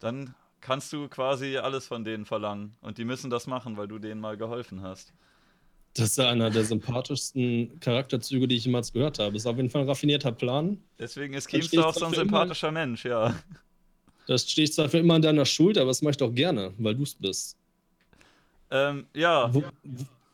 dann 0.00 0.34
kannst 0.60 0.92
du 0.92 1.08
quasi 1.08 1.56
alles 1.58 1.86
von 1.86 2.04
denen 2.04 2.24
verlangen. 2.24 2.74
Und 2.80 2.98
die 2.98 3.04
müssen 3.04 3.30
das 3.30 3.46
machen, 3.46 3.76
weil 3.76 3.86
du 3.86 3.98
denen 3.98 4.20
mal 4.20 4.36
geholfen 4.36 4.82
hast. 4.82 5.12
Das 5.96 6.08
ist 6.08 6.18
ja 6.18 6.28
einer 6.28 6.50
der 6.50 6.64
sympathischsten 6.64 7.78
Charakterzüge, 7.78 8.48
die 8.48 8.56
ich 8.56 8.64
jemals 8.64 8.92
gehört 8.92 9.20
habe. 9.20 9.36
Ist 9.36 9.46
auf 9.46 9.56
jeden 9.56 9.70
Fall 9.70 9.82
ein 9.82 9.88
raffinierter 9.88 10.32
Plan. 10.32 10.82
Deswegen 10.98 11.34
ist 11.34 11.46
Keemstar 11.46 11.86
auch 11.86 11.94
so 11.94 12.06
ein 12.06 12.14
sympathischer 12.14 12.68
immer, 12.68 12.80
Mensch, 12.80 13.04
ja. 13.04 13.34
Das 14.26 14.50
stehe 14.50 14.64
ich 14.64 14.72
zwar 14.72 14.88
für 14.88 14.98
immer 14.98 15.14
an 15.14 15.22
deiner 15.22 15.44
Schuld, 15.44 15.78
aber 15.78 15.88
das 15.88 16.02
mache 16.02 16.12
ich 16.12 16.16
doch 16.16 16.34
gerne, 16.34 16.72
weil 16.78 16.96
du 16.96 17.04
es 17.04 17.14
bist. 17.14 17.56
Ähm, 18.74 19.06
ja. 19.14 19.54
Wo, 19.54 19.62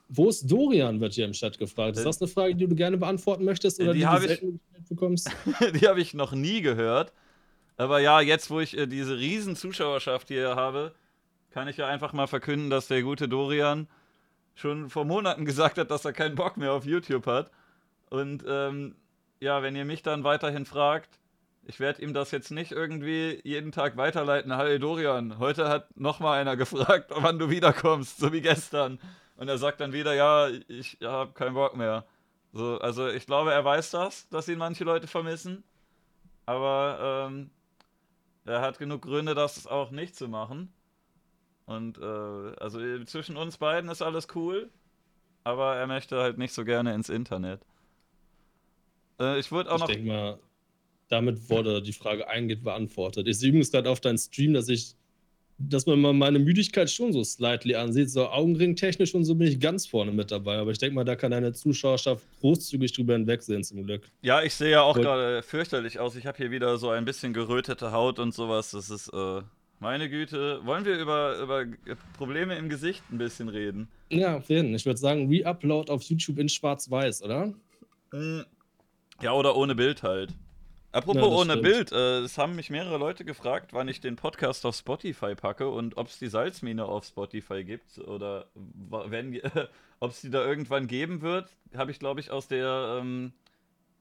wo, 0.08 0.28
ist 0.30 0.50
Dorian, 0.50 0.98
wird 0.98 1.12
hier 1.12 1.26
im 1.26 1.32
Chat 1.32 1.58
gefragt. 1.58 1.98
Ist 1.98 2.06
das 2.06 2.20
eine 2.22 2.28
Frage, 2.28 2.54
die 2.54 2.66
du 2.66 2.74
gerne 2.74 2.96
beantworten 2.96 3.44
möchtest 3.44 3.78
oder 3.80 3.92
die, 3.92 4.00
die 4.00 4.06
du 4.06 4.18
selten 4.18 4.60
ich, 4.78 4.88
bekommst? 4.88 5.30
die 5.74 5.86
habe 5.86 6.00
ich 6.00 6.14
noch 6.14 6.32
nie 6.32 6.62
gehört. 6.62 7.12
Aber 7.76 8.00
ja, 8.00 8.20
jetzt, 8.22 8.50
wo 8.50 8.60
ich 8.60 8.76
äh, 8.76 8.86
diese 8.86 9.18
riesen 9.18 9.56
Zuschauerschaft 9.56 10.28
hier 10.28 10.56
habe, 10.56 10.94
kann 11.50 11.68
ich 11.68 11.76
ja 11.76 11.86
einfach 11.86 12.14
mal 12.14 12.26
verkünden, 12.26 12.70
dass 12.70 12.88
der 12.88 13.02
gute 13.02 13.28
Dorian 13.28 13.88
schon 14.54 14.88
vor 14.88 15.04
Monaten 15.04 15.44
gesagt 15.44 15.76
hat, 15.76 15.90
dass 15.90 16.06
er 16.06 16.14
keinen 16.14 16.34
Bock 16.34 16.56
mehr 16.56 16.72
auf 16.72 16.86
YouTube 16.86 17.26
hat. 17.26 17.50
Und 18.08 18.42
ähm, 18.48 18.96
ja, 19.38 19.62
wenn 19.62 19.76
ihr 19.76 19.84
mich 19.84 20.02
dann 20.02 20.24
weiterhin 20.24 20.64
fragt, 20.64 21.19
ich 21.70 21.78
werde 21.78 22.02
ihm 22.02 22.12
das 22.12 22.32
jetzt 22.32 22.50
nicht 22.50 22.72
irgendwie 22.72 23.40
jeden 23.44 23.70
Tag 23.70 23.96
weiterleiten. 23.96 24.56
Hallo 24.56 24.76
Dorian, 24.78 25.38
heute 25.38 25.68
hat 25.68 25.96
nochmal 25.96 26.40
einer 26.40 26.56
gefragt, 26.56 27.12
wann 27.14 27.38
du 27.38 27.48
wiederkommst, 27.48 28.18
so 28.18 28.32
wie 28.32 28.40
gestern. 28.40 28.98
Und 29.36 29.46
er 29.48 29.56
sagt 29.56 29.80
dann 29.80 29.92
wieder, 29.92 30.12
ja, 30.12 30.48
ich 30.66 30.98
habe 31.00 31.32
keinen 31.32 31.54
Bock 31.54 31.76
mehr. 31.76 32.04
So, 32.52 32.78
also 32.80 33.06
ich 33.06 33.24
glaube, 33.24 33.52
er 33.52 33.64
weiß 33.64 33.92
das, 33.92 34.28
dass 34.30 34.48
ihn 34.48 34.58
manche 34.58 34.82
Leute 34.82 35.06
vermissen. 35.06 35.62
Aber 36.44 37.28
ähm, 37.30 37.50
er 38.46 38.62
hat 38.62 38.80
genug 38.80 39.02
Gründe, 39.02 39.36
das 39.36 39.68
auch 39.68 39.92
nicht 39.92 40.16
zu 40.16 40.26
machen. 40.26 40.72
Und 41.66 41.98
äh, 41.98 42.02
also 42.58 42.80
zwischen 43.04 43.36
uns 43.36 43.58
beiden 43.58 43.88
ist 43.90 44.02
alles 44.02 44.26
cool. 44.34 44.70
Aber 45.44 45.76
er 45.76 45.86
möchte 45.86 46.18
halt 46.20 46.36
nicht 46.36 46.52
so 46.52 46.64
gerne 46.64 46.94
ins 46.94 47.10
Internet. 47.10 47.64
Äh, 49.20 49.38
ich 49.38 49.52
würde 49.52 49.70
auch 49.70 49.76
ich 49.76 49.80
noch. 49.80 49.86
Denk 49.86 50.06
mal, 50.06 50.38
damit 51.10 51.50
wurde 51.50 51.82
die 51.82 51.92
Frage 51.92 52.28
eingeht 52.28 52.62
beantwortet. 52.62 53.28
Ich 53.28 53.38
sehe 53.38 53.50
übrigens 53.50 53.70
gerade 53.70 53.90
auf 53.90 54.00
deinen 54.00 54.16
Stream, 54.16 54.54
dass 54.54 54.68
ich, 54.68 54.94
dass 55.58 55.84
man 55.84 56.00
mal 56.00 56.12
meine 56.12 56.38
Müdigkeit 56.38 56.88
schon 56.88 57.12
so 57.12 57.22
slightly 57.24 57.74
ansieht. 57.74 58.10
So 58.10 58.28
augenringtechnisch 58.28 59.14
und 59.14 59.24
so 59.24 59.34
bin 59.34 59.48
ich 59.48 59.60
ganz 59.60 59.86
vorne 59.86 60.12
mit 60.12 60.30
dabei. 60.30 60.56
Aber 60.58 60.70
ich 60.70 60.78
denke 60.78 60.94
mal, 60.94 61.04
da 61.04 61.16
kann 61.16 61.32
deine 61.32 61.52
Zuschauerschaft 61.52 62.24
großzügig 62.40 62.92
drüber 62.92 63.14
hinwegsehen, 63.14 63.64
zum 63.64 63.84
Glück. 63.84 64.08
Ja, 64.22 64.42
ich 64.42 64.54
sehe 64.54 64.70
ja 64.70 64.82
auch 64.82 64.96
gerade 64.96 65.42
fürchterlich 65.42 65.98
aus. 65.98 66.14
Ich 66.14 66.26
habe 66.26 66.38
hier 66.38 66.52
wieder 66.52 66.78
so 66.78 66.90
ein 66.90 67.04
bisschen 67.04 67.32
gerötete 67.32 67.90
Haut 67.90 68.20
und 68.20 68.32
sowas. 68.32 68.70
Das 68.70 68.88
ist, 68.88 69.08
äh, 69.08 69.42
meine 69.80 70.08
Güte. 70.08 70.64
Wollen 70.64 70.84
wir 70.84 70.96
über, 70.96 71.40
über 71.40 71.66
Probleme 72.16 72.54
im 72.56 72.68
Gesicht 72.68 73.02
ein 73.10 73.18
bisschen 73.18 73.48
reden? 73.48 73.88
Ja, 74.10 74.36
auf 74.36 74.48
jeden 74.48 74.68
Fall. 74.68 74.76
Ich 74.76 74.86
würde 74.86 75.00
sagen, 75.00 75.28
Re-Upload 75.28 75.90
auf 75.90 76.02
YouTube 76.04 76.38
in 76.38 76.48
schwarz-weiß, 76.48 77.22
oder? 77.22 77.52
Hm. 78.12 78.44
Ja, 79.20 79.32
oder 79.32 79.56
ohne 79.56 79.74
Bild 79.74 80.04
halt. 80.04 80.34
Apropos 80.92 81.22
ja, 81.22 81.28
ohne 81.28 81.52
stimmt. 81.52 81.62
Bild, 81.62 81.92
äh, 81.92 82.18
es 82.20 82.36
haben 82.36 82.56
mich 82.56 82.68
mehrere 82.68 82.98
Leute 82.98 83.24
gefragt, 83.24 83.72
wann 83.72 83.86
ich 83.86 84.00
den 84.00 84.16
Podcast 84.16 84.66
auf 84.66 84.74
Spotify 84.74 85.36
packe 85.36 85.68
und 85.68 85.96
ob 85.96 86.08
es 86.08 86.18
die 86.18 86.26
Salzmine 86.26 86.84
auf 86.84 87.04
Spotify 87.04 87.62
gibt 87.62 87.98
oder 87.98 88.46
wenn, 88.54 89.34
äh, 89.34 89.68
ob 90.00 90.10
es 90.10 90.20
die 90.20 90.30
da 90.30 90.44
irgendwann 90.44 90.88
geben 90.88 91.22
wird. 91.22 91.48
Habe 91.76 91.92
ich, 91.92 92.00
glaube 92.00 92.18
ich, 92.18 92.32
aus 92.32 92.48
der, 92.48 92.98
ähm, 93.00 93.32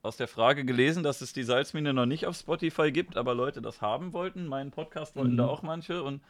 aus 0.02 0.18
der 0.18 0.28
Frage 0.28 0.66
gelesen, 0.66 1.04
dass 1.04 1.22
es 1.22 1.32
die 1.32 1.44
Salzmine 1.44 1.94
noch 1.94 2.08
nicht 2.08 2.26
auf 2.26 2.36
Spotify 2.36 2.92
gibt, 2.92 3.18
aber 3.18 3.36
Leute 3.36 3.62
das 3.62 3.82
haben 3.82 4.12
wollten. 4.14 4.48
Meinen 4.48 4.72
Podcast 4.72 5.16
wollten 5.16 5.34
mhm. 5.34 5.38
da 5.38 5.48
auch 5.48 5.62
manche 5.62 6.02
und 6.02 6.24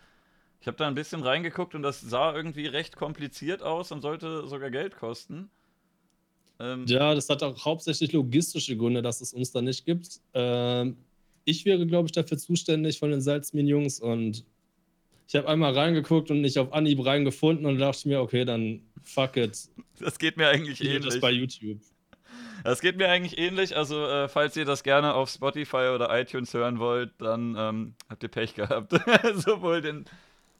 ich 0.59 0.67
habe 0.67 0.75
da 0.75 0.87
ein 0.87 0.95
bisschen 0.95 1.23
reingeguckt 1.23 1.73
und 1.73 1.83
das 1.83 2.01
sah 2.01 2.35
irgendwie 2.35 2.67
recht 2.67 2.97
kompliziert 2.97 3.63
aus 3.63 3.93
und 3.93 4.01
sollte 4.01 4.45
sogar 4.47 4.71
Geld 4.71 4.97
kosten. 4.97 5.49
Ähm, 6.59 6.85
ja, 6.87 7.15
das 7.15 7.29
hat 7.29 7.41
auch 7.43 7.63
hauptsächlich 7.63 8.11
logistische 8.11 8.75
Gründe, 8.75 9.01
dass 9.01 9.21
es 9.21 9.33
uns 9.33 9.51
da 9.51 9.61
nicht 9.61 9.85
gibt. 9.85 10.19
Ähm, 10.33 10.97
ich 11.45 11.65
wäre, 11.65 11.85
glaube 11.87 12.07
ich, 12.07 12.11
dafür 12.11 12.37
zuständig 12.37 12.99
von 12.99 13.11
den 13.11 13.21
Salzmin-Jungs 13.21 13.99
und 13.99 14.45
ich 15.27 15.35
habe 15.35 15.47
einmal 15.47 15.73
reingeguckt 15.73 16.31
und 16.31 16.41
nicht 16.41 16.57
auf 16.57 16.73
Anhieb 16.73 17.05
reingefunden 17.05 17.65
und 17.65 17.77
dachte 17.77 18.07
mir, 18.07 18.19
okay, 18.19 18.45
dann 18.45 18.81
fuck 19.03 19.37
it. 19.37 19.69
Das 19.99 20.17
geht 20.17 20.37
mir 20.37 20.47
eigentlich 20.47 20.81
ich 20.81 20.87
ähnlich. 20.87 21.13
Das 21.13 21.19
bei 21.19 21.31
YouTube. 21.31 21.79
Das 22.63 22.81
geht 22.81 22.97
mir 22.97 23.09
eigentlich 23.09 23.37
ähnlich. 23.37 23.77
Also, 23.77 24.05
äh, 24.05 24.27
falls 24.27 24.57
ihr 24.57 24.65
das 24.65 24.83
gerne 24.83 25.13
auf 25.13 25.29
Spotify 25.29 25.91
oder 25.93 26.09
iTunes 26.19 26.53
hören 26.53 26.79
wollt, 26.79 27.11
dann 27.19 27.55
ähm, 27.57 27.93
habt 28.09 28.23
ihr 28.23 28.29
Pech 28.29 28.53
gehabt. 28.55 28.91
Sowohl 29.35 29.81
den, 29.81 30.05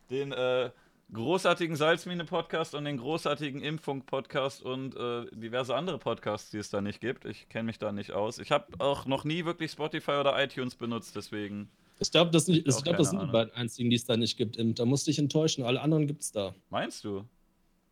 den 0.09 0.31
äh, 0.31 0.69
großartigen 1.13 1.75
Salzmine-Podcast 1.75 2.75
und 2.75 2.85
den 2.85 2.97
großartigen 2.97 3.61
Impfung-Podcast 3.61 4.61
und 4.61 4.95
äh, 4.95 5.25
diverse 5.31 5.75
andere 5.75 5.97
Podcasts, 5.97 6.51
die 6.51 6.57
es 6.57 6.69
da 6.69 6.81
nicht 6.81 7.01
gibt. 7.01 7.25
Ich 7.25 7.49
kenne 7.49 7.63
mich 7.63 7.79
da 7.79 7.91
nicht 7.91 8.11
aus. 8.11 8.39
Ich 8.39 8.51
habe 8.51 8.65
auch 8.79 9.05
noch 9.05 9.23
nie 9.23 9.45
wirklich 9.45 9.71
Spotify 9.71 10.11
oder 10.11 10.41
iTunes 10.41 10.75
benutzt, 10.75 11.15
deswegen. 11.15 11.69
Ich 11.99 12.11
glaube, 12.11 12.31
das, 12.31 12.47
ich 12.47 12.63
glaub, 12.63 12.97
das 12.97 13.09
sind 13.09 13.21
die 13.21 13.27
beiden 13.27 13.53
einzigen, 13.53 13.89
die 13.89 13.95
es 13.95 14.05
da 14.05 14.15
nicht 14.15 14.37
gibt. 14.37 14.57
Da 14.57 14.85
musste 14.85 15.11
ich 15.11 15.19
enttäuschen. 15.19 15.65
Alle 15.65 15.81
anderen 15.81 16.07
gibt 16.07 16.21
es 16.21 16.31
da. 16.31 16.53
Meinst 16.69 17.03
du? 17.03 17.25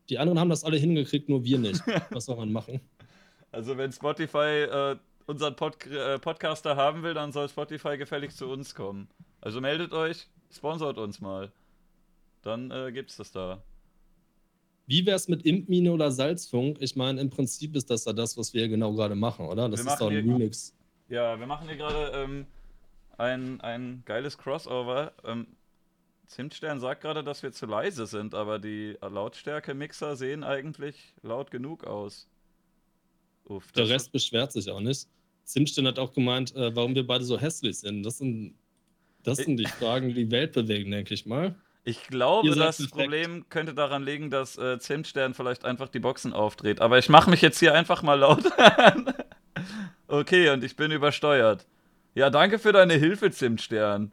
Die 0.10 0.18
anderen 0.20 0.40
haben 0.40 0.50
das 0.50 0.64
alle 0.64 0.78
hingekriegt, 0.78 1.28
nur 1.28 1.44
wir 1.44 1.60
nicht. 1.60 1.82
Was 2.12 2.26
soll 2.26 2.38
man 2.38 2.52
machen? 2.52 2.80
Also, 3.52 3.78
wenn 3.78 3.92
Spotify 3.92 4.64
äh, 4.64 4.96
unseren 5.26 5.56
Pod 5.56 5.86
äh, 5.88 6.20
Podcaster 6.20 6.76
haben 6.78 7.04
will, 7.04 7.14
dann 7.14 7.32
soll 7.32 7.50
Spotify 7.50 7.98
gefälligst 7.98 8.38
zu 8.38 8.48
uns 8.48 8.74
kommen. 8.74 9.10
Also 9.42 9.62
meldet 9.62 9.92
euch, 9.92 10.28
sponsort 10.52 10.98
uns 10.98 11.22
mal. 11.22 11.52
Dann 12.42 12.72
äh, 12.72 12.92
gibt's 12.92 13.18
das 13.18 13.32
da. 13.32 13.64
Wie 14.86 15.06
wäre 15.06 15.18
es 15.18 15.28
mit 15.28 15.46
Impmine 15.46 15.92
oder 15.92 16.12
Salzfunk? 16.12 16.78
Ich 16.80 16.96
meine, 16.96 17.20
im 17.20 17.30
Prinzip 17.30 17.76
ist 17.76 17.90
das 17.90 18.06
ja 18.06 18.14
das, 18.14 18.38
was 18.38 18.54
wir 18.54 18.70
genau 18.70 18.94
gerade 18.94 19.16
machen, 19.16 19.46
oder? 19.46 19.68
Das 19.68 19.84
wir 19.84 19.92
ist 19.92 20.00
doch 20.00 20.10
ein 20.10 20.16
Remix. 20.16 20.74
Ja, 21.10 21.38
wir 21.38 21.46
machen 21.46 21.68
hier 21.68 21.78
gerade 21.78 22.12
ähm, 22.16 22.46
ein, 23.18 23.60
ein 23.62 24.04
geiles 24.06 24.38
Crossover. 24.38 25.14
Ähm, 25.26 25.48
Zimtstern 26.28 26.80
sagt 26.80 27.02
gerade, 27.02 27.24
dass 27.24 27.44
wir 27.44 27.52
zu 27.52 27.66
leise 27.66 28.06
sind, 28.06 28.34
aber 28.34 28.60
die 28.60 28.98
Lautstärke-Mixer 29.02 30.16
sehen 30.16 30.44
eigentlich 30.44 31.14
laut 31.22 31.52
genug 31.52 31.86
aus. 31.86 32.30
Uff, 33.46 33.72
Der 33.72 33.90
Rest 33.90 34.12
beschwert 34.12 34.52
sich 34.52 34.70
auch 34.70 34.82
nicht. 34.82 35.08
Zimtstern 35.44 35.88
hat 35.88 36.00
auch 36.00 36.14
gemeint, 36.14 36.54
äh, 36.56 36.76
warum 36.76 36.96
wir 36.96 37.08
beide 37.08 37.24
so 37.24 37.40
hässlich 37.40 37.80
sind. 37.80 38.04
Das 38.04 38.18
sind, 38.18 38.56
das 39.24 39.38
sind 39.38 39.58
die 39.58 39.66
Fragen, 39.66 40.10
die 40.10 40.14
die 40.14 40.32
Welt 40.32 40.52
bewegen, 40.52 40.92
denke 40.92 41.14
ich 41.14 41.26
mal. 41.26 41.56
Ich 41.88 42.04
glaube, 42.08 42.50
das 42.50 42.78
perfekt. 42.78 42.92
Problem 42.92 43.46
könnte 43.48 43.74
daran 43.74 44.04
liegen, 44.04 44.30
dass 44.30 44.58
äh, 44.58 44.78
Zimtstern 44.78 45.34
vielleicht 45.34 45.64
einfach 45.64 45.88
die 45.88 46.00
Boxen 46.00 46.34
aufdreht. 46.34 46.82
Aber 46.82 46.98
ich 46.98 47.08
mache 47.08 47.30
mich 47.30 47.42
jetzt 47.42 47.60
hier 47.60 47.74
einfach 47.74 48.04
mal 48.04 48.16
laut 48.16 48.46
an. 48.60 49.14
okay, 50.10 50.50
und 50.50 50.66
ich 50.66 50.76
bin 50.76 50.92
übersteuert. 50.92 51.66
Ja, 52.14 52.30
danke 52.30 52.60
für 52.60 52.74
deine 52.74 52.96
Hilfe, 52.96 53.32
Zimtstern. 53.32 54.12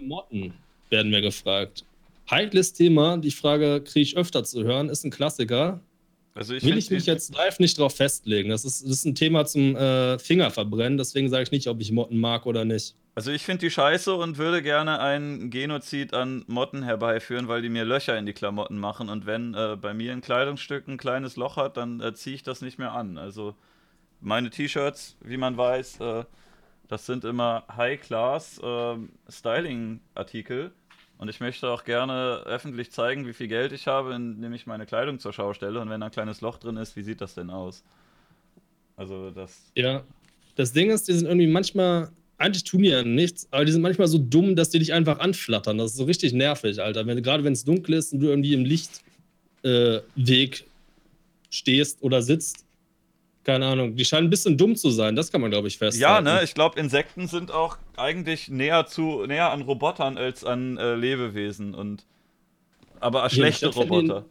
Motten 0.00 0.54
werden 0.88 1.12
wir 1.12 1.20
gefragt. 1.20 1.84
Heikles 2.28 2.72
Thema, 2.72 3.16
die 3.18 3.30
Frage 3.30 3.80
kriege 3.80 4.02
ich 4.02 4.16
öfter 4.16 4.42
zu 4.42 4.64
hören, 4.64 4.88
ist 4.88 5.04
ein 5.04 5.12
Klassiker. 5.12 5.78
Also 6.34 6.52
ich 6.52 6.64
Will 6.64 6.78
ich 6.78 6.90
mich 6.90 7.06
jetzt 7.06 7.32
live 7.32 7.60
nicht 7.60 7.78
drauf 7.78 7.94
festlegen. 7.94 8.50
Das 8.50 8.64
ist, 8.64 8.82
das 8.82 8.90
ist 8.90 9.04
ein 9.04 9.14
Thema 9.14 9.46
zum 9.46 9.76
äh, 9.76 10.18
Fingerverbrennen, 10.18 10.98
deswegen 10.98 11.28
sage 11.28 11.44
ich 11.44 11.52
nicht, 11.52 11.68
ob 11.68 11.80
ich 11.80 11.92
Motten 11.92 12.18
mag 12.18 12.44
oder 12.46 12.64
nicht. 12.64 12.96
Also 13.14 13.32
ich 13.32 13.44
finde 13.44 13.60
die 13.60 13.70
scheiße 13.70 14.14
und 14.14 14.38
würde 14.38 14.62
gerne 14.62 15.00
ein 15.00 15.50
Genozid 15.50 16.14
an 16.14 16.44
Motten 16.46 16.82
herbeiführen, 16.82 17.48
weil 17.48 17.60
die 17.60 17.68
mir 17.68 17.84
Löcher 17.84 18.16
in 18.16 18.24
die 18.24 18.32
Klamotten 18.32 18.78
machen. 18.78 19.08
Und 19.08 19.26
wenn 19.26 19.54
äh, 19.54 19.76
bei 19.80 19.94
mir 19.94 20.12
ein 20.12 20.20
Kleidungsstück 20.20 20.86
ein 20.88 20.96
kleines 20.96 21.36
Loch 21.36 21.56
hat, 21.56 21.76
dann 21.76 22.00
äh, 22.00 22.14
ziehe 22.14 22.36
ich 22.36 22.42
das 22.42 22.62
nicht 22.62 22.78
mehr 22.78 22.92
an. 22.92 23.18
Also 23.18 23.56
meine 24.20 24.50
T-Shirts, 24.50 25.16
wie 25.20 25.36
man 25.36 25.56
weiß, 25.56 26.00
äh, 26.00 26.24
das 26.88 27.06
sind 27.06 27.24
immer 27.24 27.64
High-Class 27.76 28.60
äh, 28.62 28.96
Styling-Artikel. 29.28 30.72
Und 31.18 31.28
ich 31.28 31.40
möchte 31.40 31.68
auch 31.68 31.84
gerne 31.84 32.42
öffentlich 32.46 32.92
zeigen, 32.92 33.26
wie 33.26 33.34
viel 33.34 33.48
Geld 33.48 33.72
ich 33.72 33.86
habe, 33.86 34.14
indem 34.14 34.54
ich 34.54 34.66
meine 34.66 34.86
Kleidung 34.86 35.18
zur 35.18 35.32
Schau 35.32 35.52
stelle. 35.52 35.80
Und 35.80 35.90
wenn 35.90 36.00
da 36.00 36.06
ein 36.06 36.12
kleines 36.12 36.40
Loch 36.40 36.58
drin 36.58 36.78
ist, 36.78 36.96
wie 36.96 37.02
sieht 37.02 37.20
das 37.20 37.34
denn 37.34 37.50
aus? 37.50 37.84
Also 38.96 39.30
das. 39.30 39.70
Ja. 39.76 40.02
Das 40.56 40.72
Ding 40.72 40.90
ist, 40.90 41.08
die 41.08 41.12
sind 41.12 41.26
irgendwie 41.26 41.46
manchmal, 41.46 42.10
eigentlich 42.40 42.64
tun 42.64 42.82
die 42.82 42.88
ja 42.88 43.02
nichts, 43.02 43.46
aber 43.50 43.64
die 43.64 43.72
sind 43.72 43.82
manchmal 43.82 44.08
so 44.08 44.18
dumm, 44.18 44.56
dass 44.56 44.70
die 44.70 44.78
dich 44.78 44.92
einfach 44.92 45.18
anflattern. 45.18 45.76
Das 45.78 45.92
ist 45.92 45.98
so 45.98 46.04
richtig 46.04 46.32
nervig, 46.32 46.80
Alter. 46.80 47.06
Wenn, 47.06 47.22
gerade 47.22 47.44
wenn 47.44 47.52
es 47.52 47.64
dunkel 47.64 47.94
ist 47.94 48.12
und 48.12 48.20
du 48.20 48.28
irgendwie 48.28 48.54
im 48.54 48.64
Lichtweg 48.64 50.60
äh, 50.60 50.64
stehst 51.50 52.02
oder 52.02 52.22
sitzt, 52.22 52.64
keine 53.44 53.66
Ahnung, 53.66 53.94
die 53.94 54.04
scheinen 54.04 54.28
ein 54.28 54.30
bisschen 54.30 54.56
dumm 54.56 54.74
zu 54.74 54.90
sein, 54.90 55.16
das 55.16 55.30
kann 55.30 55.42
man, 55.42 55.50
glaube 55.50 55.68
ich, 55.68 55.76
festhalten. 55.76 56.26
Ja, 56.26 56.34
ne, 56.34 56.42
ich 56.42 56.54
glaube, 56.54 56.80
Insekten 56.80 57.28
sind 57.28 57.50
auch 57.50 57.76
eigentlich 57.96 58.48
näher 58.48 58.86
zu, 58.86 59.26
näher 59.26 59.50
an 59.50 59.62
Robotern 59.62 60.16
als 60.16 60.42
an 60.44 60.78
äh, 60.78 60.94
Lebewesen 60.94 61.74
und 61.74 62.06
aber 63.00 63.28
schlechte 63.28 63.68
Roboter. 63.68 64.24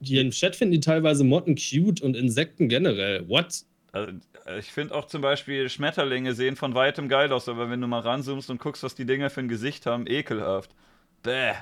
Die, 0.00 0.14
hier 0.14 0.22
im 0.22 0.30
Chat 0.30 0.56
finden 0.56 0.72
die 0.72 0.80
teilweise 0.80 1.24
Motten 1.24 1.56
cute 1.56 2.00
und 2.00 2.16
Insekten 2.16 2.68
generell. 2.68 3.28
What? 3.28 3.64
Also, 3.94 4.12
ich 4.58 4.72
finde 4.72 4.94
auch 4.94 5.06
zum 5.06 5.22
Beispiel 5.22 5.68
Schmetterlinge 5.68 6.34
sehen 6.34 6.56
von 6.56 6.74
weitem 6.74 7.08
geil 7.08 7.32
aus, 7.32 7.48
aber 7.48 7.70
wenn 7.70 7.80
du 7.80 7.86
mal 7.86 8.00
ranzoomst 8.00 8.50
und 8.50 8.60
guckst, 8.60 8.82
was 8.82 8.94
die 8.94 9.06
Dinger 9.06 9.30
für 9.30 9.40
ein 9.40 9.48
Gesicht 9.48 9.86
haben, 9.86 10.06
ekelhaft. 10.06 10.74
Bäh. 11.22 11.54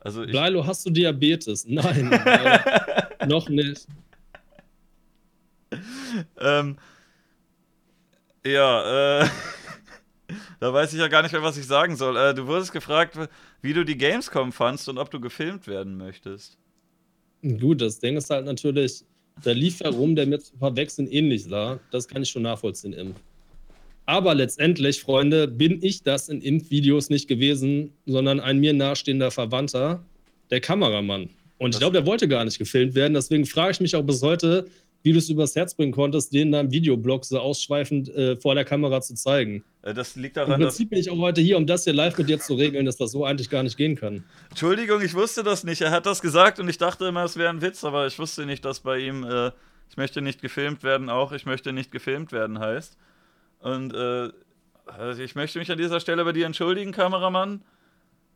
Also 0.00 0.24
ich 0.24 0.32
Blilo, 0.32 0.66
hast 0.66 0.84
du 0.84 0.90
Diabetes? 0.90 1.64
Nein, 1.68 2.10
noch 3.28 3.48
nicht 3.48 3.86
ähm, 6.38 6.76
ja, 8.44 9.22
äh, 9.22 9.28
da 10.60 10.72
weiß 10.72 10.92
ich 10.92 10.98
ja 10.98 11.08
gar 11.08 11.22
nicht 11.22 11.32
mehr, 11.32 11.42
was 11.42 11.56
ich 11.56 11.66
sagen 11.66 11.96
soll. 11.96 12.16
Äh, 12.16 12.34
du 12.34 12.46
wurdest 12.46 12.72
gefragt, 12.72 13.18
wie 13.60 13.72
du 13.72 13.84
die 13.84 13.96
Gamescom 13.96 14.52
fandst 14.52 14.88
und 14.88 14.98
ob 14.98 15.10
du 15.10 15.20
gefilmt 15.20 15.66
werden 15.66 15.96
möchtest. 15.96 16.58
Gut, 17.42 17.80
das 17.80 17.98
Ding 17.98 18.16
ist 18.16 18.30
halt 18.30 18.46
natürlich, 18.46 19.04
da 19.42 19.52
lief 19.52 19.80
herum, 19.80 20.14
der 20.14 20.26
mir 20.26 20.38
zu 20.38 20.56
verwechseln 20.56 21.08
ähnlich 21.10 21.44
sah. 21.44 21.80
Das 21.90 22.08
kann 22.08 22.22
ich 22.22 22.30
schon 22.30 22.42
nachvollziehen, 22.42 22.92
Imp. 22.92 23.16
Aber 24.04 24.34
letztendlich, 24.34 25.00
Freunde, 25.00 25.46
bin 25.46 25.82
ich 25.82 26.02
das 26.02 26.28
in 26.28 26.40
Imp-Videos 26.40 27.08
nicht 27.08 27.28
gewesen, 27.28 27.92
sondern 28.06 28.40
ein 28.40 28.58
mir 28.58 28.72
nahestehender 28.72 29.30
Verwandter, 29.30 30.04
der 30.50 30.60
Kameramann. 30.60 31.30
Und 31.58 31.74
ich 31.74 31.78
glaube, 31.78 31.92
der 31.92 32.06
wollte 32.06 32.26
gar 32.26 32.44
nicht 32.44 32.58
gefilmt 32.58 32.96
werden. 32.96 33.14
Deswegen 33.14 33.46
frage 33.46 33.70
ich 33.70 33.80
mich 33.80 33.94
auch 33.94 34.02
bis 34.02 34.20
heute, 34.22 34.66
wie 35.02 35.12
du 35.12 35.18
es 35.18 35.28
übers 35.28 35.56
Herz 35.56 35.74
bringen 35.74 35.92
konntest, 35.92 36.32
den 36.32 36.48
in 36.48 36.52
deinem 36.52 36.70
Videoblog 36.70 37.24
so 37.24 37.38
ausschweifend 37.38 38.08
äh, 38.08 38.36
vor 38.36 38.54
der 38.54 38.64
Kamera 38.64 39.00
zu 39.00 39.14
zeigen. 39.14 39.64
Äh, 39.82 39.94
das 39.94 40.16
liegt 40.16 40.36
daran, 40.36 40.60
Im 40.60 40.66
Prinzip 40.66 40.90
bin 40.90 40.98
ich 40.98 41.10
auch 41.10 41.18
heute 41.18 41.40
hier, 41.40 41.56
um 41.56 41.66
das 41.66 41.84
hier 41.84 41.92
live 41.92 42.16
mit 42.18 42.28
dir 42.28 42.38
zu 42.38 42.54
regeln, 42.54 42.86
dass 42.86 42.96
das 42.96 43.12
so 43.12 43.24
eigentlich 43.24 43.50
gar 43.50 43.62
nicht 43.62 43.76
gehen 43.76 43.96
kann. 43.96 44.24
Entschuldigung, 44.50 45.02
ich 45.02 45.14
wusste 45.14 45.42
das 45.42 45.64
nicht. 45.64 45.80
Er 45.80 45.90
hat 45.90 46.06
das 46.06 46.22
gesagt 46.22 46.60
und 46.60 46.68
ich 46.68 46.78
dachte 46.78 47.06
immer, 47.06 47.24
es 47.24 47.36
wäre 47.36 47.50
ein 47.50 47.62
Witz, 47.62 47.84
aber 47.84 48.06
ich 48.06 48.18
wusste 48.18 48.46
nicht, 48.46 48.64
dass 48.64 48.80
bei 48.80 48.98
ihm 48.98 49.24
äh, 49.24 49.50
ich 49.92 49.98
möchte 49.98 50.22
nicht 50.22 50.40
gefilmt 50.40 50.84
werden 50.84 51.10
auch, 51.10 51.32
ich 51.32 51.44
möchte 51.44 51.74
nicht 51.74 51.92
gefilmt 51.92 52.32
werden 52.32 52.58
heißt. 52.58 52.96
Und 53.58 53.92
äh, 53.92 54.30
also 54.86 55.22
ich 55.22 55.34
möchte 55.34 55.58
mich 55.58 55.70
an 55.70 55.76
dieser 55.76 56.00
Stelle 56.00 56.24
bei 56.24 56.32
dir 56.32 56.46
entschuldigen, 56.46 56.92
Kameramann. 56.92 57.62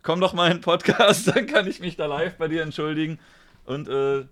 Komm 0.02 0.20
doch 0.20 0.34
mal 0.34 0.48
in 0.50 0.58
den 0.58 0.60
Podcast, 0.60 1.28
dann 1.34 1.46
kann 1.46 1.66
ich 1.66 1.80
mich 1.80 1.96
da 1.96 2.04
live 2.04 2.36
bei 2.36 2.48
dir 2.48 2.62
entschuldigen. 2.62 3.18
Und 3.64 3.88
äh, 3.88 4.26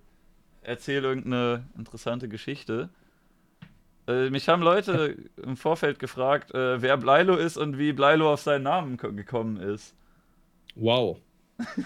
erzähle 0.65 1.09
irgendeine 1.09 1.65
interessante 1.77 2.29
Geschichte. 2.29 2.89
Äh, 4.07 4.31
mich 4.31 4.49
haben 4.49 4.63
Leute 4.63 5.17
im 5.43 5.57
Vorfeld 5.57 5.99
gefragt, 5.99 6.53
äh, 6.55 6.81
wer 6.83 6.97
Bleilo 6.97 7.37
ist 7.37 7.57
und 7.57 7.79
wie 7.79 7.93
Bleilo 7.93 8.33
auf 8.33 8.41
seinen 8.41 8.65
Namen 8.65 8.97
gekommen 8.97 9.57
ist. 9.59 9.95
Wow. 10.75 11.19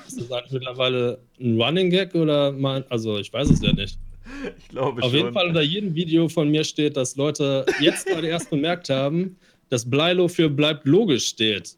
Ist 0.06 0.20
das 0.20 0.32
eigentlich 0.32 0.52
mittlerweile 0.52 1.18
ein 1.38 1.60
Running 1.60 1.90
Gag 1.90 2.14
oder 2.14 2.52
mal, 2.52 2.84
also 2.88 3.18
ich 3.18 3.32
weiß 3.32 3.50
es 3.50 3.62
ja 3.62 3.72
nicht. 3.72 3.98
Ich 4.58 4.68
glaube 4.68 5.02
Auf 5.02 5.08
schon. 5.08 5.18
jeden 5.18 5.32
Fall 5.32 5.48
unter 5.48 5.62
jedem 5.62 5.94
Video 5.94 6.28
von 6.28 6.50
mir 6.50 6.62
steht, 6.62 6.98
dass 6.98 7.16
Leute 7.16 7.64
jetzt 7.80 8.06
gerade 8.06 8.26
erst 8.26 8.50
bemerkt 8.50 8.90
haben, 8.90 9.36
dass 9.70 9.88
Bleilo 9.88 10.28
für 10.28 10.50
bleibt 10.50 10.86
logisch 10.86 11.28
steht. 11.28 11.76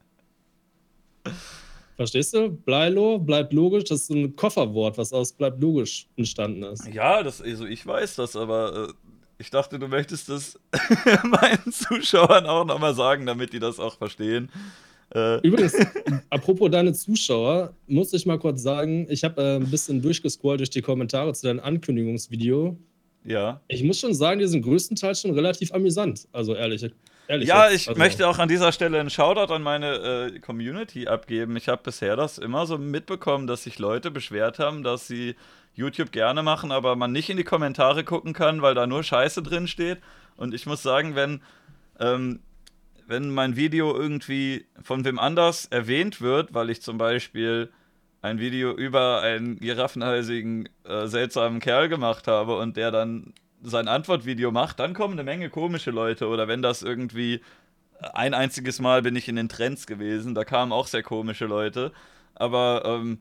Verstehst 2.01 2.33
du? 2.33 2.49
Bleilo, 2.49 3.19
bleibt 3.19 3.53
logisch, 3.53 3.85
das 3.85 4.05
ist 4.05 4.11
ein 4.11 4.35
Kofferwort, 4.35 4.97
was 4.97 5.13
aus 5.13 5.35
bleibt 5.35 5.61
logisch 5.61 6.07
entstanden 6.17 6.63
ist. 6.63 6.89
Ja, 6.95 7.23
das, 7.23 7.43
also 7.43 7.67
ich 7.67 7.87
weiß 7.87 8.15
das, 8.15 8.37
aber 8.37 8.89
äh, 8.89 8.93
ich 9.37 9.51
dachte, 9.51 9.79
du 9.79 9.87
möchtest 9.87 10.31
das 10.31 10.59
meinen 11.25 11.71
Zuschauern 11.71 12.47
auch 12.47 12.65
nochmal 12.65 12.95
sagen, 12.95 13.27
damit 13.27 13.53
die 13.53 13.59
das 13.59 13.79
auch 13.79 13.99
verstehen. 13.99 14.49
Äh. 15.15 15.47
Übrigens, 15.47 15.75
apropos 16.31 16.71
deine 16.71 16.95
Zuschauer, 16.95 17.75
muss 17.87 18.15
ich 18.15 18.25
mal 18.25 18.39
kurz 18.39 18.63
sagen, 18.63 19.07
ich 19.11 19.23
habe 19.23 19.43
äh, 19.43 19.57
ein 19.57 19.71
bisschen 19.71 20.01
durchgescrollt 20.01 20.61
durch 20.61 20.71
die 20.71 20.81
Kommentare 20.81 21.35
zu 21.35 21.49
deinem 21.49 21.61
Ankündigungsvideo. 21.61 22.79
Ja. 23.27 23.61
Ich 23.69 23.83
muss 23.83 24.01
schon 24.01 24.15
sagen, 24.15 24.41
die 24.41 24.47
sind 24.47 24.63
größtenteils 24.63 25.21
schon 25.21 25.33
relativ 25.33 25.71
amüsant. 25.75 26.27
Also 26.33 26.55
ehrlich, 26.55 26.83
Ehrlich 27.31 27.49
ja, 27.49 27.69
jetzt. 27.69 27.83
ich 27.83 27.89
also. 27.89 27.99
möchte 28.01 28.27
auch 28.27 28.39
an 28.39 28.49
dieser 28.49 28.73
Stelle 28.73 28.99
einen 28.99 29.09
Shoutout 29.09 29.55
an 29.55 29.63
meine 29.63 30.33
äh, 30.35 30.41
Community 30.41 31.07
abgeben. 31.07 31.55
Ich 31.55 31.69
habe 31.69 31.81
bisher 31.81 32.17
das 32.17 32.39
immer 32.39 32.67
so 32.67 32.77
mitbekommen, 32.77 33.47
dass 33.47 33.63
sich 33.63 33.79
Leute 33.79 34.11
beschwert 34.11 34.59
haben, 34.59 34.83
dass 34.83 35.07
sie 35.07 35.37
YouTube 35.73 36.11
gerne 36.11 36.43
machen, 36.43 36.73
aber 36.73 36.97
man 36.97 37.13
nicht 37.13 37.31
in 37.31 37.37
die 37.37 37.45
Kommentare 37.45 38.03
gucken 38.03 38.33
kann, 38.33 38.63
weil 38.63 38.75
da 38.75 38.89
nur 38.89 39.05
Scheiße 39.05 39.45
drin 39.45 39.69
steht. 39.69 39.99
Und 40.37 40.55
ich 40.55 40.67
muss 40.67 40.83
sagen, 40.83 41.15
wenn, 41.15 41.41
ähm, 42.01 42.41
wenn 43.07 43.31
mein 43.31 43.55
Video 43.55 43.95
irgendwie 43.95 44.67
von 44.83 45.05
wem 45.05 45.21
anders 45.21 45.67
erwähnt 45.67 46.21
wird, 46.21 46.53
weil 46.53 46.69
ich 46.69 46.83
zum 46.83 46.99
Beispiel 46.99 47.71
ein 48.23 48.41
Video 48.41 48.73
über 48.73 49.23
einen 49.23 49.61
giraffenhalsigen, 49.61 50.69
äh, 50.83 51.07
seltsamen 51.07 51.61
Kerl 51.61 51.89
gemacht 51.89 52.27
habe 52.27 52.57
und 52.57 52.77
der 52.77 52.91
dann 52.91 53.35
sein 53.63 53.89
Antwortvideo 53.89 54.51
macht, 54.51 54.81
dann 54.81 54.95
kommen 54.95 55.15
eine 55.15 55.25
Menge 55.25 55.51
komische 55.51 55.91
Leute. 55.91 56.29
Oder 56.29 56.49
wenn 56.49 56.63
das 56.63 56.83
irgendwie 56.83 57.41
ein 58.13 58.35
einziges 58.35 58.81
Mal 58.81 59.03
bin 59.03 59.17
ich 59.17 59.29
in 59.29 59.37
den 59.37 59.49
Trends 59.49 59.87
gewesen, 59.87 60.35
da 60.35 60.45
kamen 60.45 60.73
auch 60.73 60.87
sehr 60.87 61.03
komische 61.03 61.47
Leute. 61.47 61.93
Aber 62.35 62.83
ähm, 62.85 63.19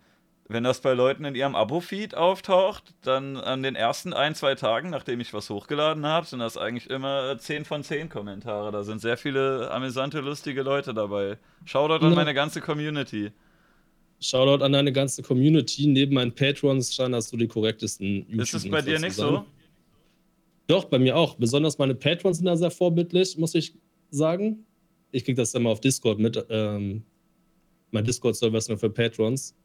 wenn 0.48 0.64
das 0.64 0.82
bei 0.82 0.94
Leuten 0.94 1.26
in 1.26 1.36
ihrem 1.36 1.56
Abo-Feed 1.56 2.16
auftaucht, 2.16 2.94
dann 3.04 3.38
an 3.38 3.62
den 3.62 3.76
ersten 3.76 4.14
ein, 4.14 4.34
zwei 4.34 4.56
Tagen, 4.56 4.90
nachdem 4.90 5.20
ich 5.20 5.34
was 5.34 5.50
hochgeladen 5.50 6.06
habe, 6.06 6.26
sind 6.26 6.40
das 6.40 6.58
eigentlich 6.58 6.90
immer 6.90 7.38
10 7.38 7.66
von 7.66 7.84
10 7.84 8.10
Kommentare. 8.10 8.72
Da 8.72 8.84
sind 8.84 9.00
sehr 9.00 9.18
viele 9.18 9.70
amüsante, 9.70 10.22
lustige 10.22 10.64
Leute 10.64 10.94
dabei. 10.94 11.38
Shoutout 11.66 12.04
an 12.04 12.16
meine 12.16 12.34
ganze 12.34 12.62
Community. 12.62 13.32
Shoutout 14.20 14.64
an 14.64 14.72
deine 14.72 14.92
ganze 14.92 15.22
Community. 15.22 15.86
Neben 15.86 16.16
meinen 16.16 16.34
Patrons 16.34 16.96
scheinen 16.96 17.14
das 17.14 17.30
so 17.30 17.38
die 17.38 17.48
korrektesten 17.48 18.26
YouTube. 18.28 18.40
Ist 18.40 18.54
es 18.54 18.70
bei 18.70 18.82
dir 18.82 19.00
nicht 19.00 19.14
so? 19.14 19.46
Doch, 20.70 20.86
bei 20.86 21.00
mir 21.00 21.18
auch. 21.18 21.34
Besonders 21.34 21.80
meine 21.80 21.96
Patrons 21.96 22.38
sind 22.38 22.46
da 22.46 22.56
sehr 22.56 22.70
vorbildlich, 22.70 23.36
muss 23.40 23.56
ich 23.56 23.74
sagen. 24.12 24.68
Ich 25.12 25.26
kriege 25.26 25.42
das 25.42 25.56
immer 25.56 25.72
auf 25.72 25.82
Discord 25.82 26.20
mit. 26.20 26.46
Ähm, 26.48 27.04
mein 27.90 28.04
Discord-Server 28.04 28.60
ist 28.60 28.70
nur 28.70 28.78
für 28.78 28.92
Patrons. 28.92 29.56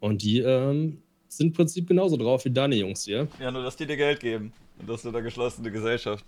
Und 0.00 0.22
die 0.22 0.40
ähm, 0.40 1.00
sind 1.28 1.46
im 1.48 1.52
Prinzip 1.52 1.86
genauso 1.86 2.16
drauf 2.16 2.44
wie 2.44 2.50
deine 2.50 2.74
Jungs 2.74 3.04
hier. 3.04 3.28
Ja, 3.38 3.52
nur 3.52 3.62
dass 3.62 3.76
die 3.76 3.86
dir 3.86 3.96
Geld 3.96 4.18
geben 4.18 4.52
und 4.80 4.90
dass 4.90 5.02
du 5.02 5.12
da 5.12 5.20
geschlossene 5.20 5.70
Gesellschaft 5.70 6.24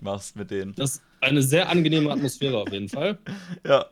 machst 0.00 0.34
mit 0.34 0.50
denen. 0.50 0.74
Das 0.74 0.96
ist 0.96 1.02
eine 1.20 1.40
sehr 1.40 1.68
angenehme 1.68 2.10
Atmosphäre 2.10 2.58
auf 2.58 2.72
jeden 2.72 2.88
Fall. 2.88 3.18
Ja. 3.64 3.86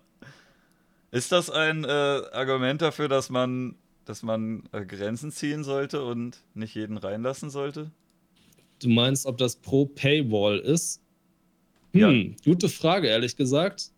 Ist 1.13 1.31
das 1.31 1.49
ein 1.49 1.85
äh, 1.85 1.89
Argument 1.89 2.83
dafür, 2.83 3.07
dass 3.07 3.31
man, 3.31 3.77
dass 4.05 4.25
man 4.25 4.65
äh, 4.73 4.85
Grenzen 4.85 5.31
ziehen 5.31 5.63
sollte 5.63 6.05
und 6.05 6.39
nicht 6.55 6.75
jeden 6.75 6.97
reinlassen 6.97 7.51
sollte? 7.51 7.93
Du 8.85 8.89
meinst, 8.89 9.27
ob 9.27 9.39
das 9.39 9.57
pro 9.57 9.87
Paywall 9.87 10.59
ist? 10.59 11.01
Hm, 11.93 12.01
ja. 12.01 12.35
gute 12.45 12.69
Frage, 12.69 13.09
ehrlich 13.09 13.37
gesagt. 13.37 13.91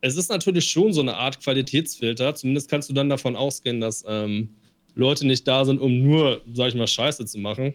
Es 0.00 0.16
ist 0.16 0.28
natürlich 0.28 0.66
schon 0.66 0.92
so 0.92 1.00
eine 1.00 1.16
Art 1.16 1.40
Qualitätsfilter. 1.40 2.34
Zumindest 2.34 2.68
kannst 2.68 2.90
du 2.90 2.94
dann 2.94 3.08
davon 3.08 3.36
ausgehen, 3.36 3.80
dass 3.80 4.04
ähm, 4.06 4.50
Leute 4.94 5.26
nicht 5.26 5.48
da 5.48 5.64
sind, 5.64 5.80
um 5.80 6.02
nur, 6.02 6.42
sag 6.52 6.68
ich 6.68 6.74
mal, 6.74 6.86
Scheiße 6.86 7.24
zu 7.24 7.38
machen. 7.38 7.74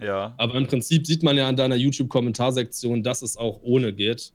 Ja. 0.00 0.34
Aber 0.38 0.54
im 0.54 0.66
Prinzip 0.66 1.06
sieht 1.06 1.22
man 1.22 1.36
ja 1.36 1.48
an 1.48 1.56
deiner 1.56 1.76
YouTube-Kommentarsektion, 1.76 3.02
dass 3.02 3.22
es 3.22 3.36
auch 3.36 3.60
ohne 3.62 3.92
geht 3.92 4.32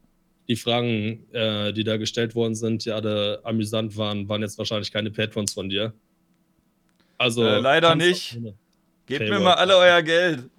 die 0.47 0.55
Fragen, 0.55 1.25
äh, 1.31 1.71
die 1.73 1.83
da 1.83 1.97
gestellt 1.97 2.35
worden 2.35 2.55
sind, 2.55 2.85
die 2.85 2.91
alle 2.91 3.39
amüsant 3.43 3.95
waren, 3.97 4.27
waren 4.27 4.41
jetzt 4.41 4.57
wahrscheinlich 4.57 4.91
keine 4.91 5.11
Patrons 5.11 5.53
von 5.53 5.69
dir. 5.69 5.93
Also. 7.17 7.43
Äh, 7.45 7.59
leider 7.59 7.95
nicht. 7.95 8.39
Gebt 9.05 9.29
mir 9.29 9.39
mal 9.39 9.53
alle 9.53 9.77
euer 9.77 10.01
Geld. 10.01 10.49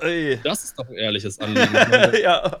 Ey. 0.00 0.38
Das 0.42 0.64
ist 0.64 0.78
doch 0.78 0.88
ein 0.88 0.94
ehrliches 0.94 1.38
Anliegen. 1.38 1.74
ja. 2.22 2.60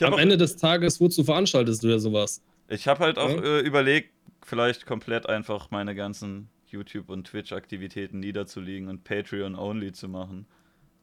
Am 0.00 0.18
Ende 0.18 0.36
des 0.36 0.56
Tages, 0.56 1.00
wozu 1.00 1.24
veranstaltest 1.24 1.82
du 1.82 1.88
ja 1.88 1.98
sowas? 1.98 2.42
Ich 2.68 2.86
habe 2.88 3.04
halt 3.04 3.18
auch 3.18 3.30
ja? 3.30 3.42
äh, 3.42 3.60
überlegt, 3.60 4.10
vielleicht 4.42 4.86
komplett 4.86 5.28
einfach 5.28 5.70
meine 5.70 5.94
ganzen 5.94 6.48
YouTube- 6.66 7.10
und 7.10 7.26
Twitch-Aktivitäten 7.26 8.20
niederzulegen 8.20 8.88
und 8.88 9.04
Patreon-only 9.04 9.92
zu 9.92 10.08
machen. 10.08 10.46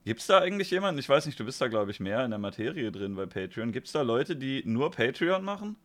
Gibt 0.05 0.19
es 0.19 0.27
da 0.27 0.39
eigentlich 0.39 0.69
jemanden? 0.71 0.99
Ich 0.99 1.07
weiß 1.07 1.25
nicht, 1.25 1.39
du 1.39 1.45
bist 1.45 1.61
da, 1.61 1.67
glaube 1.67 1.91
ich, 1.91 1.99
mehr 1.99 2.23
in 2.25 2.31
der 2.31 2.39
Materie 2.39 2.91
drin 2.91 3.15
bei 3.15 3.25
Patreon. 3.25 3.71
Gibt 3.71 3.87
es 3.87 3.93
da 3.93 4.01
Leute, 4.01 4.35
die 4.35 4.61
nur 4.65 4.91
Patreon 4.91 5.43
machen? 5.43 5.77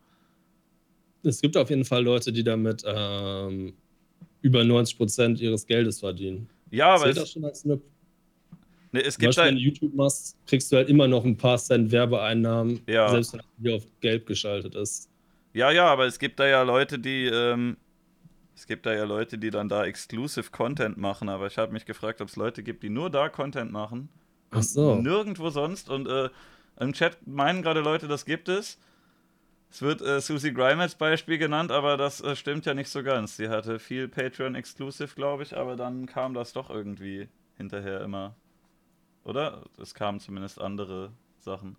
Es 1.23 1.41
gibt 1.41 1.57
auf 1.57 1.71
jeden 1.71 1.85
Fall 1.85 2.03
Leute, 2.03 2.33
die 2.33 2.43
damit 2.43 2.83
ähm, 2.85 3.75
über 4.43 4.61
90% 4.61 5.39
ihres 5.39 5.67
Geldes 5.67 6.01
verdienen. 6.01 6.49
Ja, 6.71 6.95
aber. 6.95 7.05
Zählt 7.05 7.17
das 7.19 7.33
schon 7.33 7.45
als 7.45 7.65
eine 7.65 7.81
Nee, 8.93 9.01
es 9.01 9.19
gibt 9.19 9.37
Beispiel, 9.37 9.45
wenn 9.45 9.57
du 9.57 9.61
YouTube 9.61 9.95
machst, 9.95 10.37
kriegst 10.47 10.73
du 10.73 10.77
halt 10.77 10.89
immer 10.89 11.09
noch 11.09 11.25
ein 11.25 11.37
paar 11.37 11.59
Cent 11.59 11.93
Werbeeinnahmen, 11.93 12.81
ja. 12.87 13.09
selbst 13.09 13.35
wenn 13.35 13.43
du 13.59 13.77
auf 13.77 13.85
Gelb 14.01 14.27
geschaltet 14.27 14.75
ist. 14.75 15.11
Ja, 15.53 15.71
ja, 15.71 15.87
aber 15.87 16.07
es 16.07 16.19
gibt 16.19 16.41
da 16.41 16.47
ja 16.47 16.63
Leute, 16.63 16.99
die 16.99 17.27
ähm, 17.27 17.77
es 18.59 18.67
gibt 18.67 18.87
da 18.87 18.93
ja 18.93 19.05
Leute, 19.05 19.39
die 19.39 19.51
dann 19.51 19.69
da 19.69 19.85
exclusive 19.85 20.51
Content 20.51 20.97
machen, 20.97 21.29
aber 21.29 21.47
ich 21.47 21.59
habe 21.59 21.73
mich 21.73 21.87
gefragt, 21.87 22.21
ob 22.21 22.29
es 22.29 22.35
Leute 22.35 22.65
gibt, 22.65 22.83
die 22.83 22.91
nur 22.91 23.09
da 23.09 23.29
Content 23.29 23.71
machen. 23.71 24.09
Ach 24.51 24.63
so. 24.63 24.97
Nirgendwo 24.97 25.51
sonst. 25.51 25.89
Und 25.89 26.09
äh, 26.09 26.29
im 26.81 26.93
Chat 26.93 27.25
meinen 27.25 27.63
gerade 27.63 27.81
Leute, 27.81 28.09
das 28.09 28.25
gibt 28.25 28.49
es. 28.49 28.79
Es 29.71 29.81
wird 29.81 30.01
äh, 30.01 30.21
Susie 30.21 30.53
Grime 30.53 30.83
als 30.83 30.97
Beispiel 30.97 31.39
genannt, 31.39 31.71
aber 31.71 31.97
das 31.97 32.21
äh, 32.21 32.35
stimmt 32.35 32.67
ja 32.67 32.75
nicht 32.75 32.89
so 32.89 33.05
ganz. 33.05 33.37
Sie 33.37 33.49
hatte 33.49 33.79
viel 33.79 34.09
Patreon-Exclusive, 34.09 35.15
glaube 35.15 35.45
ich, 35.45 35.57
aber 35.57 35.77
dann 35.77 36.07
kam 36.07 36.35
das 36.35 36.53
doch 36.53 36.69
irgendwie 36.69 37.29
hinterher 37.57 38.01
immer. 38.01 38.35
Oder? 39.29 39.63
Es 39.81 39.95
kamen 39.95 40.21
zumindest 40.21 40.59
andere 40.59 41.13
Sachen. 41.39 41.77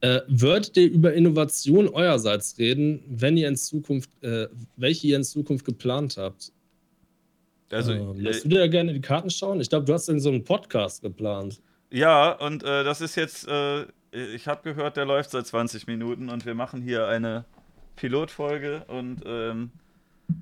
Äh, 0.00 0.22
würdet 0.28 0.76
ihr 0.76 0.90
über 0.90 1.12
Innovation 1.12 1.88
eurerseits 1.88 2.58
reden, 2.58 3.02
wenn 3.06 3.36
ihr 3.36 3.48
in 3.48 3.56
Zukunft, 3.56 4.10
äh, 4.22 4.48
welche 4.76 5.06
ihr 5.08 5.16
in 5.16 5.24
Zukunft 5.24 5.64
geplant 5.64 6.16
habt? 6.16 6.52
Also, 7.70 7.92
äh, 7.92 8.12
lässt 8.20 8.44
du 8.44 8.48
dir 8.48 8.60
ja 8.60 8.66
gerne 8.66 8.94
die 8.94 9.00
Karten 9.00 9.30
schauen? 9.30 9.60
Ich 9.60 9.68
glaube, 9.68 9.84
du 9.84 9.92
hast 9.92 10.08
in 10.08 10.20
so 10.20 10.30
einen 10.30 10.44
Podcast 10.44 11.02
geplant. 11.02 11.60
Ja, 11.90 12.32
und 12.32 12.62
äh, 12.62 12.82
das 12.82 13.00
ist 13.00 13.14
jetzt, 13.16 13.46
äh, 13.46 13.84
ich 14.12 14.46
habe 14.46 14.62
gehört, 14.62 14.96
der 14.96 15.04
läuft 15.04 15.30
seit 15.30 15.46
20 15.46 15.86
Minuten 15.86 16.30
und 16.30 16.46
wir 16.46 16.54
machen 16.54 16.82
hier 16.82 17.06
eine 17.08 17.44
Pilotfolge 17.96 18.84
und 18.88 19.22
ähm, 19.26 19.70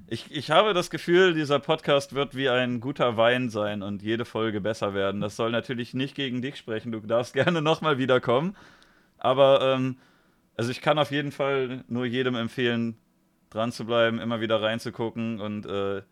ich, 0.07 0.31
ich 0.31 0.51
habe 0.51 0.75
das 0.75 0.91
Gefühl, 0.91 1.35
dieser 1.35 1.59
Podcast 1.59 2.15
wird 2.15 2.37
wie 2.37 2.49
ein 2.49 2.81
guter 2.81 3.17
Wein 3.17 3.49
sein 3.49 3.83
und 3.83 4.03
jede 4.03 4.25
Folge 4.25 4.61
besser 4.61 4.95
werden. 4.95 5.21
Das 5.21 5.37
soll 5.37 5.51
natürlich 5.51 5.95
nicht 5.95 6.15
gegen 6.15 6.43
dich 6.43 6.57
sprechen. 6.57 6.93
Du 6.93 7.01
darfst 7.01 7.33
gerne 7.35 7.63
nochmal 7.63 7.99
wiederkommen. 7.99 8.57
Aber 9.19 9.61
ähm, 9.63 9.97
also 10.57 10.71
ich 10.71 10.81
kann 10.81 10.99
auf 10.99 11.11
jeden 11.11 11.33
Fall 11.33 11.85
nur 11.89 12.05
jedem 12.05 12.35
empfehlen, 12.35 12.97
dran 13.51 13.73
zu 13.73 13.85
bleiben, 13.85 14.19
immer 14.19 14.41
wieder 14.41 14.61
reinzugucken 14.61 15.41
und 15.41 15.67
äh, 15.67 16.03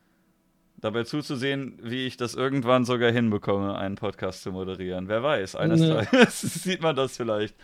dabei 0.81 1.05
zuzusehen, 1.05 1.79
wie 1.83 2.07
ich 2.07 2.17
das 2.17 2.35
irgendwann 2.35 2.85
sogar 2.85 3.13
hinbekomme, 3.13 3.77
einen 3.77 3.97
Podcast 3.97 4.43
zu 4.43 4.53
moderieren. 4.53 5.09
Wer 5.09 5.23
weiß, 5.23 5.57
eines 5.57 5.81
ne. 5.81 6.07
Tages 6.11 6.41
sieht 6.65 6.83
man 6.83 6.97
das 6.97 7.17
vielleicht. 7.17 7.55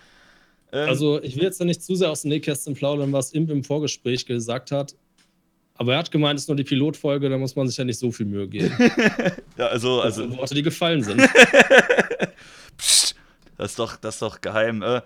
Ähm, 0.72 0.88
also 0.88 1.22
ich 1.22 1.36
will 1.36 1.44
jetzt 1.44 1.62
nicht 1.62 1.82
zu 1.82 1.94
sehr 1.94 2.10
aus 2.10 2.22
dem 2.22 2.30
Nähkästchen 2.30 2.74
plaudern, 2.74 3.12
was 3.12 3.32
Imp 3.32 3.50
im 3.50 3.64
Vorgespräch 3.64 4.26
gesagt 4.26 4.70
hat. 4.70 4.94
Aber 5.78 5.92
er 5.92 5.98
hat 5.98 6.10
gemeint, 6.10 6.38
es 6.38 6.44
ist 6.44 6.48
nur 6.48 6.56
die 6.56 6.64
Pilotfolge, 6.64 7.28
da 7.28 7.36
muss 7.36 7.54
man 7.54 7.68
sich 7.68 7.76
ja 7.76 7.84
nicht 7.84 7.98
so 7.98 8.10
viel 8.10 8.26
Mühe 8.26 8.48
geben. 8.48 8.74
ja, 9.56 9.66
also, 9.66 10.00
also. 10.00 10.22
Das 10.22 10.30
sind 10.30 10.38
Worte, 10.38 10.54
die 10.54 10.62
gefallen 10.62 11.02
sind. 11.02 11.20
Psst, 12.78 13.14
das 13.56 13.70
ist 13.72 13.78
doch, 13.78 13.96
das 13.96 14.16
ist 14.16 14.22
doch 14.22 14.40
geheim. 14.40 14.82
Äh, 14.82 15.02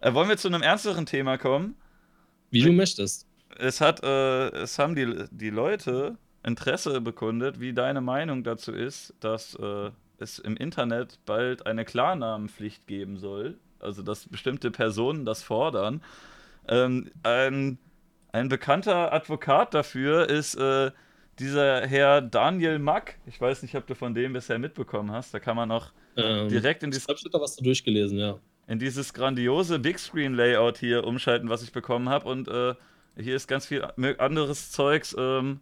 äh, 0.00 0.14
wollen 0.14 0.28
wir 0.28 0.36
zu 0.36 0.48
einem 0.48 0.62
ernsteren 0.62 1.06
Thema 1.06 1.38
kommen? 1.38 1.76
Wie 2.50 2.62
du 2.62 2.72
möchtest. 2.72 3.26
Es, 3.58 3.80
hat, 3.80 4.02
äh, 4.02 4.48
es 4.48 4.78
haben 4.78 4.94
die, 4.94 5.24
die 5.30 5.50
Leute 5.50 6.16
Interesse 6.42 7.00
bekundet, 7.00 7.60
wie 7.60 7.72
deine 7.72 8.00
Meinung 8.00 8.42
dazu 8.42 8.72
ist, 8.72 9.14
dass 9.20 9.54
äh, 9.56 9.90
es 10.18 10.38
im 10.38 10.56
Internet 10.56 11.18
bald 11.26 11.66
eine 11.66 11.84
Klarnamenpflicht 11.84 12.86
geben 12.86 13.18
soll. 13.18 13.58
Also, 13.78 14.02
dass 14.02 14.28
bestimmte 14.28 14.70
Personen 14.70 15.24
das 15.24 15.42
fordern. 15.42 16.02
Ähm, 16.68 17.10
ein, 17.22 17.78
ein 18.32 18.48
bekannter 18.48 19.12
Advokat 19.12 19.74
dafür 19.74 20.28
ist 20.28 20.54
äh, 20.54 20.90
dieser 21.38 21.86
Herr 21.86 22.20
Daniel 22.20 22.78
Mack. 22.78 23.18
Ich 23.26 23.40
weiß 23.40 23.62
nicht, 23.62 23.74
ob 23.74 23.86
du 23.86 23.94
von 23.94 24.14
dem 24.14 24.32
bisher 24.32 24.58
mitbekommen 24.58 25.10
hast. 25.10 25.32
Da 25.34 25.40
kann 25.40 25.56
man 25.56 25.70
auch 25.70 25.92
ähm, 26.16 26.48
direkt 26.48 26.82
in 26.82 26.90
die. 26.90 26.98
Ich 26.98 27.08
habe 27.08 27.18
da 27.30 27.40
was 27.40 27.56
durchgelesen, 27.56 28.18
ja 28.18 28.38
in 28.70 28.78
dieses 28.78 29.14
grandiose 29.14 29.80
Big 29.80 29.98
Screen 29.98 30.32
Layout 30.32 30.78
hier 30.78 31.04
umschalten, 31.04 31.48
was 31.48 31.64
ich 31.64 31.72
bekommen 31.72 32.08
habe. 32.08 32.28
Und 32.28 32.46
äh, 32.46 32.76
hier 33.18 33.34
ist 33.34 33.48
ganz 33.48 33.66
viel 33.66 33.84
anderes 34.18 34.70
Zeugs. 34.70 35.12
Ähm, 35.18 35.58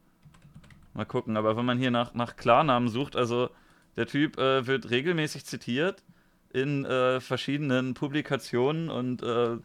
mal 0.93 1.07
gucken, 1.07 1.39
aber 1.39 1.57
wenn 1.57 1.65
man 1.65 1.79
hier 1.79 1.91
nach, 1.91 2.13
nach 2.13 2.37
Klarnamen 2.37 2.91
sucht, 2.91 3.17
also 3.17 3.49
der 3.97 4.07
Typ 4.07 4.39
äh, 4.39 4.67
wird 4.67 4.91
regelmäßig 4.91 5.47
zitiert 5.47 6.05
in 6.53 6.85
äh, 6.85 7.21
verschiedenen 7.21 7.95
Publikationen 7.95 8.91
und 8.91 9.23
äh, 9.23 9.57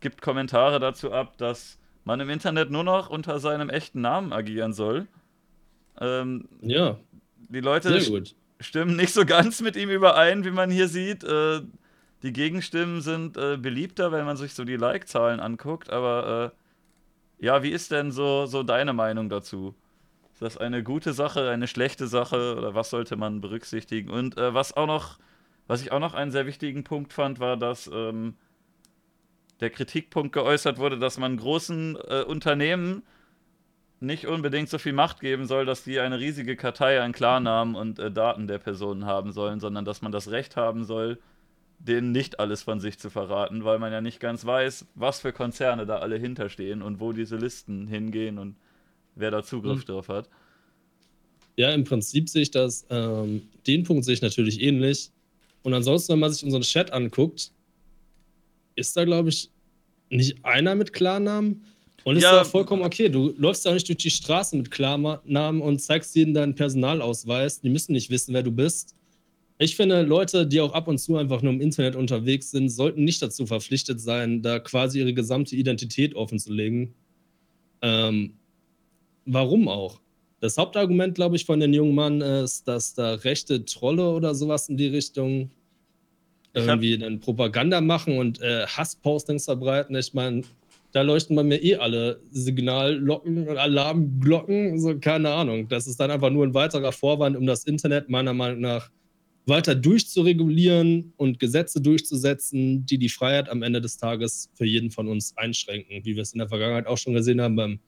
gibt 0.00 0.22
Kommentare 0.22 0.80
dazu 0.80 1.12
ab, 1.12 1.36
dass 1.36 1.78
man 2.06 2.20
im 2.20 2.30
Internet 2.30 2.70
nur 2.70 2.84
noch 2.84 3.10
unter 3.10 3.40
seinem 3.40 3.68
echten 3.68 4.00
Namen 4.00 4.32
agieren 4.32 4.72
soll. 4.72 5.08
Ähm, 6.00 6.48
ja. 6.62 6.96
Die 7.48 7.60
Leute 7.60 8.00
stimmen 8.60 8.96
nicht 8.96 9.12
so 9.12 9.26
ganz 9.26 9.60
mit 9.60 9.76
ihm 9.76 9.90
überein, 9.90 10.44
wie 10.44 10.52
man 10.52 10.70
hier 10.70 10.86
sieht. 10.86 11.24
Äh, 11.24 11.62
die 12.22 12.32
Gegenstimmen 12.32 13.02
sind 13.02 13.36
äh, 13.36 13.56
beliebter, 13.56 14.12
wenn 14.12 14.24
man 14.24 14.36
sich 14.36 14.54
so 14.54 14.64
die 14.64 14.76
Like-Zahlen 14.76 15.40
anguckt, 15.40 15.90
aber 15.90 16.52
äh, 17.40 17.44
ja, 17.44 17.62
wie 17.64 17.70
ist 17.70 17.90
denn 17.90 18.12
so, 18.12 18.46
so 18.46 18.62
deine 18.62 18.92
Meinung 18.92 19.28
dazu? 19.28 19.74
Ist 20.32 20.42
das 20.42 20.56
eine 20.56 20.84
gute 20.84 21.12
Sache, 21.12 21.50
eine 21.50 21.66
schlechte 21.66 22.06
Sache 22.06 22.56
oder 22.56 22.74
was 22.74 22.90
sollte 22.90 23.16
man 23.16 23.40
berücksichtigen? 23.40 24.10
Und 24.10 24.38
äh, 24.38 24.54
was 24.54 24.76
auch 24.76 24.86
noch, 24.86 25.18
was 25.66 25.82
ich 25.82 25.90
auch 25.90 26.00
noch 26.00 26.14
einen 26.14 26.30
sehr 26.30 26.46
wichtigen 26.46 26.84
Punkt 26.84 27.12
fand, 27.12 27.40
war, 27.40 27.56
dass 27.56 27.90
ähm, 27.92 28.34
der 29.60 29.70
Kritikpunkt 29.70 30.32
geäußert 30.32 30.78
wurde, 30.78 30.98
dass 30.98 31.18
man 31.18 31.36
großen 31.36 31.96
äh, 31.96 32.22
Unternehmen 32.22 33.02
nicht 34.00 34.26
unbedingt 34.26 34.68
so 34.68 34.78
viel 34.78 34.92
Macht 34.92 35.20
geben 35.20 35.46
soll, 35.46 35.64
dass 35.64 35.84
die 35.84 35.98
eine 36.00 36.18
riesige 36.18 36.56
Kartei 36.56 37.00
an 37.00 37.12
Klarnamen 37.12 37.74
und 37.74 37.98
äh, 37.98 38.10
Daten 38.10 38.46
der 38.46 38.58
Personen 38.58 39.06
haben 39.06 39.32
sollen, 39.32 39.60
sondern 39.60 39.84
dass 39.84 40.02
man 40.02 40.12
das 40.12 40.30
Recht 40.30 40.56
haben 40.56 40.84
soll, 40.84 41.18
denen 41.78 42.12
nicht 42.12 42.38
alles 42.38 42.62
von 42.62 42.80
sich 42.80 42.98
zu 42.98 43.10
verraten, 43.10 43.64
weil 43.64 43.78
man 43.78 43.92
ja 43.92 44.00
nicht 44.00 44.20
ganz 44.20 44.44
weiß, 44.44 44.86
was 44.94 45.20
für 45.20 45.32
Konzerne 45.32 45.86
da 45.86 45.98
alle 45.98 46.16
hinterstehen 46.16 46.82
und 46.82 47.00
wo 47.00 47.12
diese 47.12 47.36
Listen 47.36 47.86
hingehen 47.86 48.38
und 48.38 48.56
wer 49.14 49.30
da 49.30 49.42
Zugriff 49.42 49.80
mhm. 49.80 49.92
drauf 49.92 50.08
hat. 50.08 50.28
Ja, 51.56 51.70
im 51.70 51.84
Prinzip 51.84 52.28
sehe 52.28 52.42
ich 52.42 52.50
das, 52.50 52.86
ähm, 52.90 53.48
den 53.66 53.84
Punkt 53.84 54.04
sehe 54.04 54.14
ich 54.14 54.22
natürlich 54.22 54.60
ähnlich. 54.60 55.10
Und 55.62 55.72
ansonsten, 55.72 56.12
wenn 56.12 56.20
man 56.20 56.32
sich 56.32 56.44
unseren 56.44 56.62
Chat 56.62 56.92
anguckt, 56.92 57.50
ist 58.76 58.96
da, 58.96 59.04
glaube 59.04 59.30
ich, 59.30 59.50
nicht 60.10 60.44
einer 60.44 60.74
mit 60.74 60.92
Klarnamen. 60.92 61.64
Und 62.04 62.16
ist 62.16 62.22
ja 62.22 62.44
vollkommen 62.44 62.82
okay. 62.82 63.08
Du 63.08 63.34
läufst 63.36 63.64
ja 63.64 63.74
nicht 63.74 63.88
durch 63.88 63.98
die 63.98 64.10
Straße 64.10 64.56
mit 64.56 64.70
Klarnamen 64.70 65.60
und 65.60 65.80
zeigst 65.80 66.14
ihnen 66.14 66.34
deinen 66.34 66.54
Personalausweis. 66.54 67.60
Die 67.60 67.68
müssen 67.68 67.92
nicht 67.92 68.10
wissen, 68.10 68.32
wer 68.32 68.44
du 68.44 68.52
bist. 68.52 68.94
Ich 69.58 69.74
finde, 69.74 70.02
Leute, 70.02 70.46
die 70.46 70.60
auch 70.60 70.72
ab 70.72 70.86
und 70.86 70.98
zu 70.98 71.16
einfach 71.16 71.42
nur 71.42 71.52
im 71.52 71.60
Internet 71.60 71.96
unterwegs 71.96 72.50
sind, 72.50 72.68
sollten 72.68 73.02
nicht 73.04 73.22
dazu 73.22 73.46
verpflichtet 73.46 74.00
sein, 74.00 74.42
da 74.42 74.60
quasi 74.60 75.00
ihre 75.00 75.14
gesamte 75.14 75.56
Identität 75.56 76.14
offenzulegen. 76.14 76.94
Ähm, 77.82 78.34
warum 79.24 79.66
auch? 79.66 80.00
Das 80.40 80.58
Hauptargument, 80.58 81.14
glaube 81.14 81.36
ich, 81.36 81.46
von 81.46 81.58
den 81.58 81.72
jungen 81.72 81.94
Mann 81.94 82.20
ist, 82.20 82.68
dass 82.68 82.94
da 82.94 83.14
rechte 83.14 83.64
Trolle 83.64 84.10
oder 84.10 84.34
sowas 84.34 84.68
in 84.68 84.76
die 84.76 84.88
Richtung 84.88 85.50
irgendwie 86.56 86.98
dann 86.98 87.20
Propaganda 87.20 87.80
machen 87.80 88.18
und 88.18 88.40
äh, 88.40 88.66
Hasspostings 88.66 89.44
verbreiten. 89.44 89.94
Ich 89.96 90.14
meine, 90.14 90.42
da 90.92 91.02
leuchten 91.02 91.36
bei 91.36 91.42
mir 91.42 91.62
eh 91.62 91.76
alle 91.76 92.20
Signallocken 92.30 93.48
und 93.48 93.58
Alarmglocken, 93.58 94.78
so 94.80 94.98
keine 94.98 95.30
Ahnung. 95.30 95.68
Das 95.68 95.86
ist 95.86 96.00
dann 96.00 96.10
einfach 96.10 96.30
nur 96.30 96.46
ein 96.46 96.54
weiterer 96.54 96.92
Vorwand, 96.92 97.36
um 97.36 97.46
das 97.46 97.64
Internet 97.64 98.08
meiner 98.08 98.32
Meinung 98.32 98.60
nach 98.60 98.90
weiter 99.46 99.74
durchzuregulieren 99.74 101.12
und 101.16 101.38
Gesetze 101.38 101.80
durchzusetzen, 101.80 102.84
die 102.84 102.98
die 102.98 103.08
Freiheit 103.08 103.48
am 103.48 103.62
Ende 103.62 103.80
des 103.80 103.96
Tages 103.96 104.50
für 104.54 104.64
jeden 104.64 104.90
von 104.90 105.06
uns 105.06 105.36
einschränken, 105.36 106.04
wie 106.04 106.16
wir 106.16 106.22
es 106.22 106.32
in 106.32 106.38
der 106.38 106.48
Vergangenheit 106.48 106.86
auch 106.86 106.98
schon 106.98 107.14
gesehen 107.14 107.40
haben 107.40 107.56
beim 107.56 107.78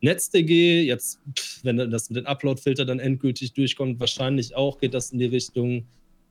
NetzDG. 0.00 0.82
Jetzt, 0.82 1.20
wenn 1.64 1.76
das 1.76 2.08
mit 2.08 2.18
den 2.18 2.26
Upload-Filter 2.26 2.84
dann 2.84 3.00
endgültig 3.00 3.52
durchkommt, 3.52 3.98
wahrscheinlich 3.98 4.54
auch 4.54 4.78
geht 4.78 4.94
das 4.94 5.10
in 5.10 5.18
die 5.18 5.26
Richtung. 5.26 5.86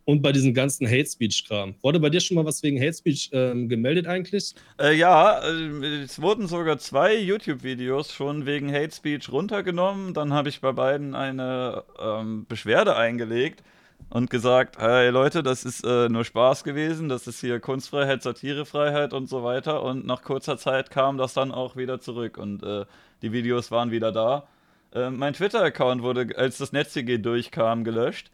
Und 0.07 0.21
bei 0.21 0.31
diesem 0.31 0.53
ganzen 0.53 0.87
Hate 0.87 1.05
Speech-Kram. 1.05 1.75
Wurde 1.81 1.99
bei 1.99 2.09
dir 2.09 2.21
schon 2.21 2.35
mal 2.35 2.45
was 2.45 2.63
wegen 2.63 2.79
Hate 2.79 2.93
Speech 2.93 3.29
ähm, 3.33 3.67
gemeldet 3.67 4.07
eigentlich? 4.07 4.55
Äh, 4.79 4.95
ja, 4.95 5.41
äh, 5.45 6.03
es 6.03 6.21
wurden 6.21 6.47
sogar 6.47 6.77
zwei 6.77 7.17
YouTube-Videos 7.17 8.13
schon 8.13 8.45
wegen 8.45 8.73
Hate 8.73 8.95
Speech 8.95 9.29
runtergenommen. 9.29 10.13
Dann 10.13 10.31
habe 10.31 10.47
ich 10.47 10.61
bei 10.61 10.71
beiden 10.71 11.13
eine 11.13 11.83
ähm, 11.99 12.45
Beschwerde 12.47 12.95
eingelegt 12.95 13.63
und 14.09 14.29
gesagt, 14.29 14.77
hey 14.79 15.09
Leute, 15.09 15.43
das 15.43 15.65
ist 15.65 15.85
äh, 15.85 16.07
nur 16.07 16.23
Spaß 16.23 16.63
gewesen, 16.63 17.09
das 17.09 17.27
ist 17.27 17.41
hier 17.41 17.59
Kunstfreiheit, 17.59 18.23
Satirefreiheit 18.23 19.11
und 19.11 19.27
so 19.27 19.43
weiter. 19.43 19.83
Und 19.83 20.05
nach 20.05 20.21
kurzer 20.21 20.57
Zeit 20.57 20.89
kam 20.89 21.17
das 21.17 21.33
dann 21.33 21.51
auch 21.51 21.75
wieder 21.75 21.99
zurück 21.99 22.37
und 22.37 22.63
äh, 22.63 22.85
die 23.21 23.33
Videos 23.33 23.71
waren 23.71 23.91
wieder 23.91 24.13
da. 24.13 24.47
Äh, 24.93 25.09
mein 25.09 25.33
Twitter-Account 25.33 26.01
wurde, 26.01 26.29
als 26.37 26.59
das 26.59 26.71
NetzDG 26.71 27.17
durchkam, 27.17 27.83
gelöscht. 27.83 28.31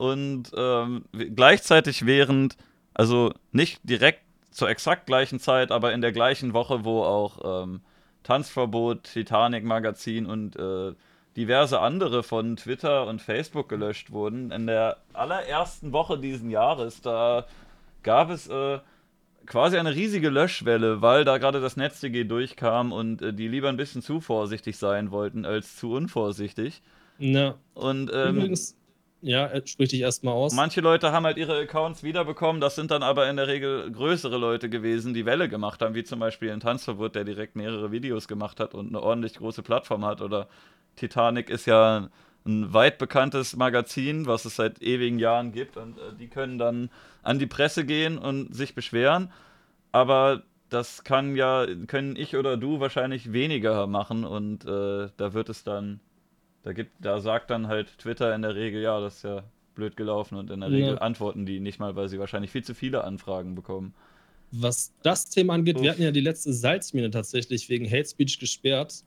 Und 0.00 0.44
ähm, 0.56 1.04
gleichzeitig 1.12 2.06
während, 2.06 2.56
also 2.94 3.34
nicht 3.52 3.80
direkt 3.82 4.22
zur 4.50 4.70
exakt 4.70 5.04
gleichen 5.04 5.38
Zeit, 5.38 5.70
aber 5.70 5.92
in 5.92 6.00
der 6.00 6.12
gleichen 6.12 6.54
Woche, 6.54 6.86
wo 6.86 7.02
auch 7.02 7.64
ähm, 7.64 7.82
Tanzverbot, 8.22 9.04
Titanic 9.04 9.62
Magazin 9.62 10.24
und 10.24 10.56
äh, 10.56 10.94
diverse 11.36 11.80
andere 11.80 12.22
von 12.22 12.56
Twitter 12.56 13.06
und 13.08 13.20
Facebook 13.20 13.68
gelöscht 13.68 14.10
wurden. 14.10 14.50
In 14.52 14.66
der 14.66 14.96
allerersten 15.12 15.92
Woche 15.92 16.18
diesen 16.18 16.48
Jahres, 16.48 17.02
da 17.02 17.44
gab 18.02 18.30
es 18.30 18.48
äh, 18.48 18.78
quasi 19.44 19.76
eine 19.76 19.94
riesige 19.94 20.30
Löschwelle, 20.30 21.02
weil 21.02 21.26
da 21.26 21.36
gerade 21.36 21.60
das 21.60 21.76
NetzDG 21.76 22.24
durchkam 22.24 22.92
und 22.92 23.20
äh, 23.20 23.34
die 23.34 23.48
lieber 23.48 23.68
ein 23.68 23.76
bisschen 23.76 24.00
zu 24.00 24.22
vorsichtig 24.22 24.78
sein 24.78 25.10
wollten 25.10 25.44
als 25.44 25.76
zu 25.76 25.92
unvorsichtig. 25.92 26.80
Ja. 27.18 27.56
Und 27.74 28.10
ähm, 28.14 28.36
übrigens, 28.36 28.79
ja, 29.22 29.50
sprich 29.66 29.90
dich 29.90 30.00
erstmal 30.00 30.34
aus. 30.34 30.54
Manche 30.54 30.80
Leute 30.80 31.12
haben 31.12 31.24
halt 31.26 31.36
ihre 31.36 31.58
Accounts 31.58 32.02
wiederbekommen, 32.02 32.60
das 32.60 32.74
sind 32.74 32.90
dann 32.90 33.02
aber 33.02 33.28
in 33.28 33.36
der 33.36 33.48
Regel 33.48 33.90
größere 33.90 34.38
Leute 34.38 34.70
gewesen, 34.70 35.14
die 35.14 35.26
Welle 35.26 35.48
gemacht 35.48 35.82
haben, 35.82 35.94
wie 35.94 36.04
zum 36.04 36.20
Beispiel 36.20 36.50
ein 36.50 36.60
Tanzverbot, 36.60 37.14
der 37.14 37.24
direkt 37.24 37.56
mehrere 37.56 37.92
Videos 37.92 38.28
gemacht 38.28 38.60
hat 38.60 38.74
und 38.74 38.88
eine 38.88 39.02
ordentlich 39.02 39.34
große 39.34 39.62
Plattform 39.62 40.04
hat 40.04 40.20
oder 40.22 40.48
Titanic 40.96 41.50
ist 41.50 41.66
ja 41.66 42.08
ein 42.46 42.72
weit 42.72 42.98
bekanntes 42.98 43.54
Magazin, 43.56 44.26
was 44.26 44.46
es 44.46 44.56
seit 44.56 44.80
ewigen 44.80 45.18
Jahren 45.18 45.52
gibt 45.52 45.76
und 45.76 45.98
äh, 45.98 46.14
die 46.18 46.28
können 46.28 46.58
dann 46.58 46.90
an 47.22 47.38
die 47.38 47.46
Presse 47.46 47.84
gehen 47.84 48.18
und 48.18 48.54
sich 48.54 48.74
beschweren, 48.74 49.30
aber 49.92 50.42
das 50.70 51.04
kann 51.04 51.36
ja, 51.36 51.66
können 51.86 52.16
ich 52.16 52.36
oder 52.36 52.56
du 52.56 52.80
wahrscheinlich 52.80 53.32
weniger 53.32 53.86
machen 53.86 54.24
und 54.24 54.64
äh, 54.64 55.08
da 55.16 55.34
wird 55.34 55.48
es 55.48 55.64
dann, 55.64 56.00
da 56.62 56.72
gibt, 56.72 56.92
da 57.00 57.20
sagt 57.20 57.50
dann 57.50 57.68
halt 57.68 57.98
Twitter 57.98 58.34
in 58.34 58.42
der 58.42 58.54
Regel, 58.54 58.82
ja, 58.82 59.00
das 59.00 59.16
ist 59.16 59.24
ja 59.24 59.44
blöd 59.74 59.96
gelaufen 59.96 60.36
und 60.36 60.50
in 60.50 60.60
der 60.60 60.70
Regel 60.70 60.94
ja. 60.94 60.98
antworten 60.98 61.46
die 61.46 61.60
nicht 61.60 61.78
mal, 61.78 61.96
weil 61.96 62.08
sie 62.08 62.18
wahrscheinlich 62.18 62.50
viel 62.50 62.64
zu 62.64 62.74
viele 62.74 63.04
Anfragen 63.04 63.54
bekommen. 63.54 63.94
Was 64.52 64.92
das 65.02 65.30
Thema 65.30 65.54
angeht, 65.54 65.76
Uff. 65.76 65.82
wir 65.82 65.90
hatten 65.90 66.02
ja 66.02 66.10
die 66.10 66.20
letzte 66.20 66.52
Salzmine 66.52 67.10
tatsächlich 67.10 67.68
wegen 67.68 67.86
Hate 67.90 68.08
Speech 68.08 68.38
gesperrt. 68.38 69.04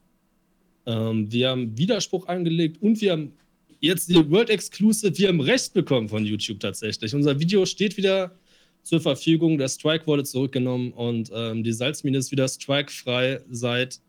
Ähm, 0.86 1.30
wir 1.30 1.50
haben 1.50 1.76
Widerspruch 1.76 2.26
angelegt 2.26 2.82
und 2.82 3.00
wir 3.00 3.12
haben 3.12 3.32
jetzt 3.80 4.08
die 4.08 4.30
World 4.30 4.50
Exclusive, 4.50 5.16
wir 5.18 5.28
haben 5.28 5.40
Recht 5.40 5.74
bekommen 5.74 6.08
von 6.08 6.24
YouTube 6.24 6.60
tatsächlich. 6.60 7.14
Unser 7.14 7.38
Video 7.38 7.66
steht 7.66 7.96
wieder 7.96 8.34
zur 8.82 9.00
Verfügung, 9.00 9.58
der 9.58 9.68
Strike 9.68 10.06
wurde 10.06 10.24
zurückgenommen 10.24 10.92
und 10.92 11.30
ähm, 11.34 11.62
die 11.62 11.72
Salzmine 11.72 12.18
ist 12.18 12.30
wieder 12.30 12.48
strikefrei 12.48 13.40
seit 13.50 14.00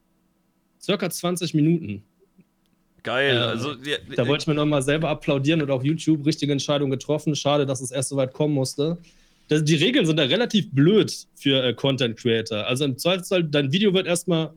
circa 0.81 1.09
20 1.09 1.53
Minuten. 1.53 2.03
Geil. 3.05 3.37
Äh, 3.37 3.39
also, 3.39 3.73
ja, 3.83 3.97
da 4.15 4.27
wollte 4.27 4.43
ich 4.43 4.47
mir 4.47 4.55
nochmal 4.55 4.81
selber 4.81 5.09
applaudieren 5.09 5.61
und 5.61 5.69
auch 5.69 5.83
YouTube 5.83 6.25
richtige 6.25 6.51
Entscheidung 6.51 6.89
getroffen. 6.89 7.35
Schade, 7.35 7.65
dass 7.65 7.79
es 7.79 7.91
erst 7.91 8.09
so 8.09 8.17
weit 8.17 8.33
kommen 8.33 8.55
musste. 8.55 8.97
Das, 9.47 9.63
die 9.63 9.75
Regeln 9.75 10.07
sind 10.07 10.17
da 10.17 10.23
relativ 10.23 10.71
blöd 10.71 11.15
für 11.35 11.63
äh, 11.63 11.73
Content 11.75 12.17
Creator. 12.17 12.65
Also 12.65 12.83
im 12.83 12.97
Zweifelsfall, 12.97 13.43
dein 13.43 13.71
Video 13.71 13.93
wird 13.93 14.07
erstmal 14.07 14.53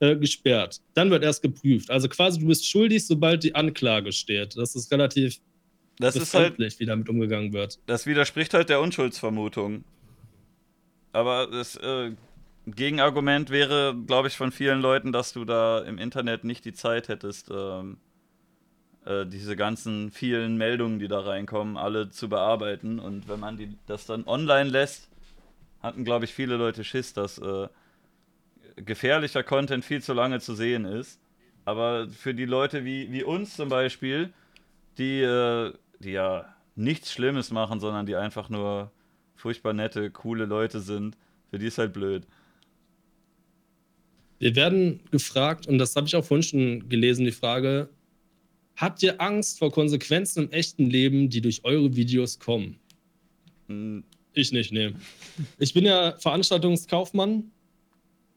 äh, 0.00 0.14
gesperrt. 0.14 0.82
Dann 0.92 1.10
wird 1.10 1.24
erst 1.24 1.40
geprüft. 1.40 1.90
Also 1.90 2.08
quasi 2.08 2.38
du 2.38 2.46
bist 2.46 2.68
schuldig, 2.68 3.06
sobald 3.06 3.44
die 3.44 3.54
Anklage 3.54 4.12
steht. 4.12 4.58
Das 4.58 4.74
ist 4.74 4.92
relativ 4.92 5.40
das 5.98 6.16
ist 6.16 6.34
halt, 6.34 6.58
wie 6.58 6.86
damit 6.86 7.08
umgegangen 7.08 7.52
wird. 7.54 7.78
Das 7.86 8.06
widerspricht 8.06 8.52
halt 8.52 8.68
der 8.68 8.80
Unschuldsvermutung. 8.80 9.84
Aber 11.12 11.46
das 11.46 11.76
äh, 11.76 12.12
Gegenargument 12.66 13.50
wäre, 13.50 13.96
glaube 14.06 14.28
ich, 14.28 14.36
von 14.36 14.52
vielen 14.52 14.80
Leuten, 14.80 15.12
dass 15.12 15.32
du 15.32 15.44
da 15.44 15.80
im 15.80 15.98
Internet 15.98 16.44
nicht 16.44 16.64
die 16.64 16.72
Zeit 16.72 17.08
hättest, 17.08 17.50
ähm, 17.50 17.98
äh, 19.04 19.26
diese 19.26 19.56
ganzen 19.56 20.10
vielen 20.10 20.56
Meldungen, 20.56 20.98
die 20.98 21.08
da 21.08 21.20
reinkommen, 21.20 21.76
alle 21.76 22.10
zu 22.10 22.28
bearbeiten. 22.28 22.98
Und 22.98 23.28
wenn 23.28 23.40
man 23.40 23.56
die, 23.56 23.76
das 23.86 24.06
dann 24.06 24.24
online 24.26 24.70
lässt, 24.70 25.08
hatten, 25.82 26.04
glaube 26.04 26.26
ich, 26.26 26.34
viele 26.34 26.56
Leute 26.56 26.84
Schiss, 26.84 27.14
dass 27.14 27.38
äh, 27.38 27.68
gefährlicher 28.76 29.42
Content 29.42 29.84
viel 29.84 30.02
zu 30.02 30.12
lange 30.12 30.40
zu 30.40 30.54
sehen 30.54 30.84
ist. 30.84 31.20
Aber 31.64 32.08
für 32.08 32.34
die 32.34 32.44
Leute 32.44 32.84
wie, 32.84 33.10
wie 33.12 33.22
uns 33.24 33.56
zum 33.56 33.68
Beispiel, 33.68 34.32
die, 34.98 35.20
äh, 35.22 35.72
die 35.98 36.12
ja 36.12 36.54
nichts 36.76 37.12
Schlimmes 37.12 37.50
machen, 37.50 37.80
sondern 37.80 38.06
die 38.06 38.16
einfach 38.16 38.48
nur 38.48 38.90
furchtbar 39.34 39.72
nette, 39.72 40.10
coole 40.10 40.44
Leute 40.44 40.80
sind, 40.80 41.16
für 41.50 41.58
die 41.58 41.66
ist 41.66 41.78
halt 41.78 41.92
blöd. 41.92 42.26
Wir 44.40 44.56
werden 44.56 44.98
gefragt, 45.12 45.68
und 45.68 45.78
das 45.78 45.94
habe 45.94 46.08
ich 46.08 46.16
auch 46.16 46.24
vorhin 46.24 46.42
schon 46.42 46.88
gelesen, 46.88 47.24
die 47.24 47.30
Frage, 47.30 47.88
habt 48.74 49.02
ihr 49.04 49.20
Angst 49.20 49.60
vor 49.60 49.70
Konsequenzen 49.70 50.44
im 50.44 50.50
echten 50.50 50.90
Leben, 50.90 51.30
die 51.30 51.40
durch 51.40 51.62
eure 51.62 51.94
Videos 51.94 52.40
kommen? 52.40 52.80
Hm. 53.68 54.02
Ich 54.32 54.50
nicht, 54.50 54.72
nee. 54.72 54.92
Ich 55.58 55.72
bin 55.72 55.84
ja 55.84 56.16
Veranstaltungskaufmann 56.18 57.52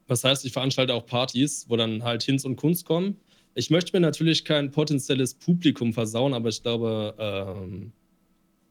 das 0.08 0.24
heißt, 0.24 0.46
ich 0.46 0.54
veranstalte 0.54 0.94
auch 0.94 1.06
Partys, 1.06 1.66
wo 1.70 1.78
dann 1.78 2.04
halt 2.04 2.24
Hinz 2.24 2.46
und 2.46 2.56
Kunst 2.56 2.86
kommen. 2.86 3.18
Ich 3.56 3.70
möchte 3.70 3.96
mir 3.96 4.02
natürlich 4.02 4.46
kein 4.46 4.72
potenzielles 4.72 5.34
Publikum 5.34 5.94
versauen, 5.94 6.34
aber 6.34 6.50
ich 6.50 6.62
glaube, 6.62 7.16
ähm, 7.18 7.92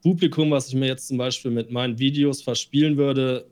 Publikum, 0.03 0.51
was 0.51 0.68
ich 0.68 0.75
mir 0.75 0.87
jetzt 0.87 1.09
zum 1.09 1.18
Beispiel 1.18 1.51
mit 1.51 1.71
meinen 1.71 1.99
Videos 1.99 2.42
verspielen 2.42 2.97
würde, 2.97 3.47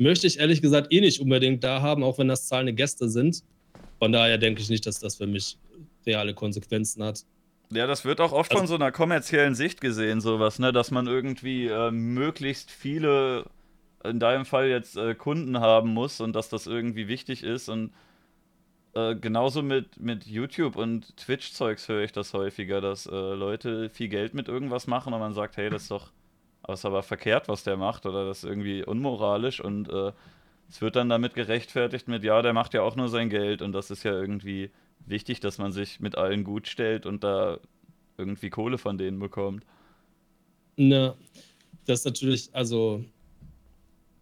möchte 0.00 0.26
ich 0.26 0.38
ehrlich 0.38 0.62
gesagt 0.62 0.92
eh 0.92 1.00
nicht 1.00 1.20
unbedingt 1.20 1.62
da 1.62 1.82
haben, 1.82 2.02
auch 2.02 2.18
wenn 2.18 2.28
das 2.28 2.46
zahlende 2.46 2.72
Gäste 2.72 3.08
sind. 3.08 3.42
Von 3.98 4.12
daher 4.12 4.38
denke 4.38 4.62
ich 4.62 4.70
nicht, 4.70 4.86
dass 4.86 4.98
das 4.98 5.16
für 5.16 5.26
mich 5.26 5.58
reale 6.06 6.34
Konsequenzen 6.34 7.04
hat. 7.04 7.24
Ja, 7.70 7.86
das 7.86 8.04
wird 8.04 8.20
auch 8.20 8.32
oft 8.32 8.50
also, 8.50 8.60
von 8.60 8.66
so 8.66 8.74
einer 8.74 8.90
kommerziellen 8.90 9.54
Sicht 9.54 9.80
gesehen, 9.80 10.20
sowas, 10.20 10.58
ne, 10.58 10.72
dass 10.72 10.90
man 10.90 11.06
irgendwie 11.06 11.66
äh, 11.66 11.90
möglichst 11.90 12.70
viele 12.70 13.44
in 14.02 14.18
deinem 14.18 14.44
Fall 14.46 14.68
jetzt 14.68 14.96
äh, 14.96 15.14
Kunden 15.14 15.60
haben 15.60 15.90
muss 15.90 16.20
und 16.20 16.34
dass 16.34 16.48
das 16.48 16.66
irgendwie 16.66 17.06
wichtig 17.06 17.44
ist. 17.44 17.68
Und 17.68 17.92
äh, 18.94 19.14
genauso 19.14 19.62
mit, 19.62 20.00
mit 20.00 20.26
YouTube 20.26 20.76
und 20.76 21.16
Twitch-Zeugs 21.16 21.88
höre 21.88 22.02
ich 22.02 22.12
das 22.12 22.32
häufiger, 22.32 22.80
dass 22.80 23.06
äh, 23.06 23.10
Leute 23.10 23.90
viel 23.90 24.08
Geld 24.08 24.34
mit 24.34 24.48
irgendwas 24.48 24.86
machen 24.86 25.12
und 25.12 25.20
man 25.20 25.34
sagt, 25.34 25.58
hey, 25.58 25.70
das 25.70 25.82
ist 25.82 25.90
doch 25.90 26.10
ist 26.68 26.84
aber 26.84 27.02
verkehrt, 27.02 27.48
was 27.48 27.64
der 27.64 27.76
macht, 27.76 28.06
oder 28.06 28.26
das 28.26 28.38
ist 28.38 28.44
irgendwie 28.44 28.84
unmoralisch 28.84 29.60
und 29.60 29.88
äh, 29.88 30.12
es 30.68 30.80
wird 30.80 30.96
dann 30.96 31.08
damit 31.08 31.34
gerechtfertigt 31.34 32.06
mit, 32.06 32.22
ja, 32.22 32.42
der 32.42 32.52
macht 32.52 32.74
ja 32.74 32.82
auch 32.82 32.96
nur 32.96 33.08
sein 33.08 33.28
Geld 33.28 33.60
und 33.60 33.72
das 33.72 33.90
ist 33.90 34.04
ja 34.04 34.12
irgendwie 34.12 34.70
wichtig, 35.06 35.40
dass 35.40 35.58
man 35.58 35.72
sich 35.72 36.00
mit 36.00 36.16
allen 36.16 36.44
gut 36.44 36.68
stellt 36.68 37.06
und 37.06 37.24
da 37.24 37.58
irgendwie 38.16 38.50
Kohle 38.50 38.78
von 38.78 38.96
denen 38.96 39.18
bekommt. 39.18 39.64
Ne, 40.76 41.14
das 41.86 42.00
ist 42.00 42.04
natürlich, 42.04 42.50
also 42.52 43.04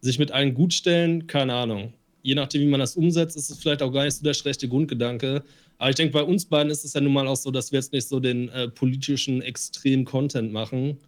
sich 0.00 0.18
mit 0.18 0.32
allen 0.32 0.54
gut 0.54 0.72
stellen, 0.72 1.26
keine 1.26 1.54
Ahnung. 1.54 1.92
Je 2.22 2.34
nachdem, 2.34 2.62
wie 2.62 2.70
man 2.70 2.80
das 2.80 2.96
umsetzt, 2.96 3.36
ist 3.36 3.50
es 3.50 3.58
vielleicht 3.58 3.82
auch 3.82 3.92
gar 3.92 4.04
nicht 4.04 4.14
so 4.14 4.24
der 4.24 4.34
schlechte 4.34 4.68
Grundgedanke. 4.68 5.42
Aber 5.78 5.90
ich 5.90 5.96
denke, 5.96 6.12
bei 6.12 6.22
uns 6.22 6.44
beiden 6.44 6.70
ist 6.70 6.84
es 6.84 6.94
ja 6.94 7.00
nun 7.00 7.12
mal 7.12 7.26
auch 7.26 7.36
so, 7.36 7.50
dass 7.50 7.72
wir 7.72 7.78
jetzt 7.78 7.92
nicht 7.92 8.08
so 8.08 8.20
den 8.20 8.48
äh, 8.48 8.68
politischen 8.68 9.42
extremen 9.42 10.04
Content 10.04 10.52
machen, 10.52 10.98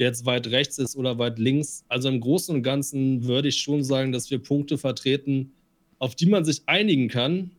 der 0.00 0.08
jetzt 0.08 0.24
weit 0.24 0.46
rechts 0.46 0.78
ist 0.78 0.96
oder 0.96 1.18
weit 1.18 1.38
links. 1.38 1.84
Also 1.88 2.08
im 2.08 2.20
Großen 2.20 2.54
und 2.54 2.62
Ganzen 2.62 3.24
würde 3.24 3.48
ich 3.48 3.58
schon 3.58 3.84
sagen, 3.84 4.12
dass 4.12 4.30
wir 4.30 4.38
Punkte 4.38 4.78
vertreten, 4.78 5.52
auf 5.98 6.14
die 6.14 6.26
man 6.26 6.44
sich 6.44 6.62
einigen 6.64 7.08
kann. 7.08 7.50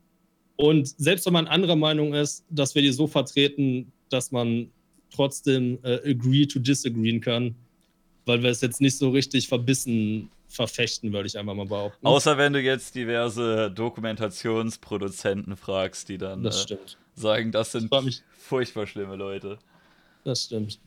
Und 0.55 0.87
selbst 0.99 1.27
wenn 1.27 1.33
man 1.33 1.47
anderer 1.47 1.75
Meinung 1.75 2.15
ist, 2.15 2.43
dass 2.49 2.73
wir 2.73 2.81
die 2.81 2.91
so 2.91 3.05
vertreten, 3.05 3.91
dass 4.09 4.31
man 4.31 4.71
trotzdem 5.13 5.77
äh, 5.83 5.99
agree 6.09 6.47
to 6.47 6.57
disagree 6.57 7.19
kann, 7.19 7.53
weil 8.25 8.41
wir 8.41 8.49
es 8.49 8.61
jetzt 8.61 8.81
nicht 8.81 8.97
so 8.97 9.11
richtig 9.11 9.47
verbissen 9.47 10.29
verfechten, 10.47 11.13
würde 11.13 11.27
ich 11.27 11.37
einfach 11.37 11.53
mal 11.53 11.67
behaupten. 11.67 12.05
Außer 12.05 12.37
wenn 12.37 12.53
du 12.53 12.59
jetzt 12.59 12.95
diverse 12.95 13.71
Dokumentationsproduzenten 13.71 15.55
fragst, 15.55 16.09
die 16.09 16.17
dann 16.17 16.43
das 16.43 16.69
äh, 16.71 16.77
sagen, 17.13 17.51
das 17.51 17.71
sind 17.71 17.93
das 17.93 18.23
furchtbar 18.37 18.87
schlimme 18.87 19.15
Leute. 19.15 19.59
Das 20.23 20.43
stimmt. 20.43 20.79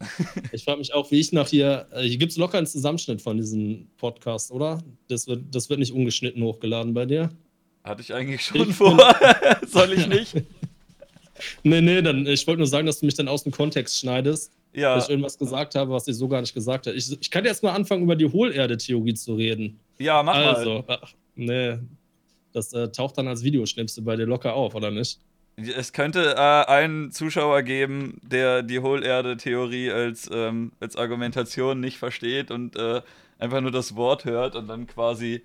ich 0.52 0.64
frage 0.64 0.78
mich 0.78 0.94
auch, 0.94 1.10
wie 1.10 1.18
ich 1.18 1.32
nach 1.32 1.48
hier. 1.48 1.86
Äh, 1.92 2.02
hier 2.02 2.18
gibt 2.18 2.32
es 2.32 2.38
locker 2.38 2.58
einen 2.58 2.66
Zusammenschnitt 2.66 3.20
von 3.20 3.36
diesem 3.36 3.88
Podcast, 3.96 4.52
oder? 4.52 4.82
Das 5.08 5.26
wird, 5.26 5.42
das 5.52 5.68
wird 5.68 5.80
nicht 5.80 5.92
ungeschnitten 5.92 6.42
hochgeladen 6.42 6.94
bei 6.94 7.04
dir. 7.04 7.30
Hatte 7.82 8.02
ich 8.02 8.14
eigentlich 8.14 8.42
schon 8.42 8.70
ich 8.70 8.76
vor. 8.76 8.96
Soll 9.66 9.92
ich 9.92 10.06
nicht? 10.06 10.34
nee, 11.62 11.80
nee, 11.80 12.00
dann, 12.00 12.26
ich 12.26 12.46
wollte 12.46 12.58
nur 12.58 12.66
sagen, 12.66 12.86
dass 12.86 13.00
du 13.00 13.06
mich 13.06 13.14
dann 13.14 13.28
aus 13.28 13.42
dem 13.42 13.52
Kontext 13.52 13.98
schneidest. 13.98 14.52
Ja. 14.72 14.94
Dass 14.94 15.04
ich 15.04 15.10
irgendwas 15.10 15.38
gesagt 15.38 15.74
habe, 15.74 15.92
was 15.92 16.08
ich 16.08 16.16
so 16.16 16.28
gar 16.28 16.40
nicht 16.40 16.54
gesagt 16.54 16.86
habe. 16.86 16.96
Ich, 16.96 17.10
ich 17.20 17.30
kann 17.30 17.44
jetzt 17.44 17.62
mal 17.62 17.72
anfangen, 17.72 18.02
über 18.02 18.16
die 18.16 18.26
Hohlerde-Theorie 18.26 19.14
zu 19.14 19.34
reden. 19.34 19.78
Ja, 19.98 20.22
mach 20.22 20.34
also, 20.34 20.84
mal. 20.86 20.98
Ach, 21.02 21.12
nee. 21.34 21.78
Das 22.52 22.72
äh, 22.72 22.90
taucht 22.90 23.18
dann 23.18 23.28
als 23.28 23.42
Videoschnipsel 23.42 24.02
bei 24.02 24.16
dir 24.16 24.26
locker 24.26 24.54
auf, 24.54 24.74
oder 24.74 24.90
nicht? 24.90 25.20
Es 25.56 25.92
könnte 25.92 26.34
äh, 26.36 26.70
einen 26.70 27.12
Zuschauer 27.12 27.62
geben, 27.62 28.20
der 28.22 28.62
die 28.62 28.80
Hohlerde-Theorie 28.80 29.90
als, 29.90 30.28
ähm, 30.32 30.72
als 30.80 30.96
Argumentation 30.96 31.78
nicht 31.78 31.98
versteht 31.98 32.50
und 32.50 32.76
äh, 32.76 33.02
einfach 33.38 33.60
nur 33.60 33.70
das 33.70 33.94
Wort 33.94 34.24
hört 34.24 34.56
und 34.56 34.66
dann 34.66 34.86
quasi 34.86 35.42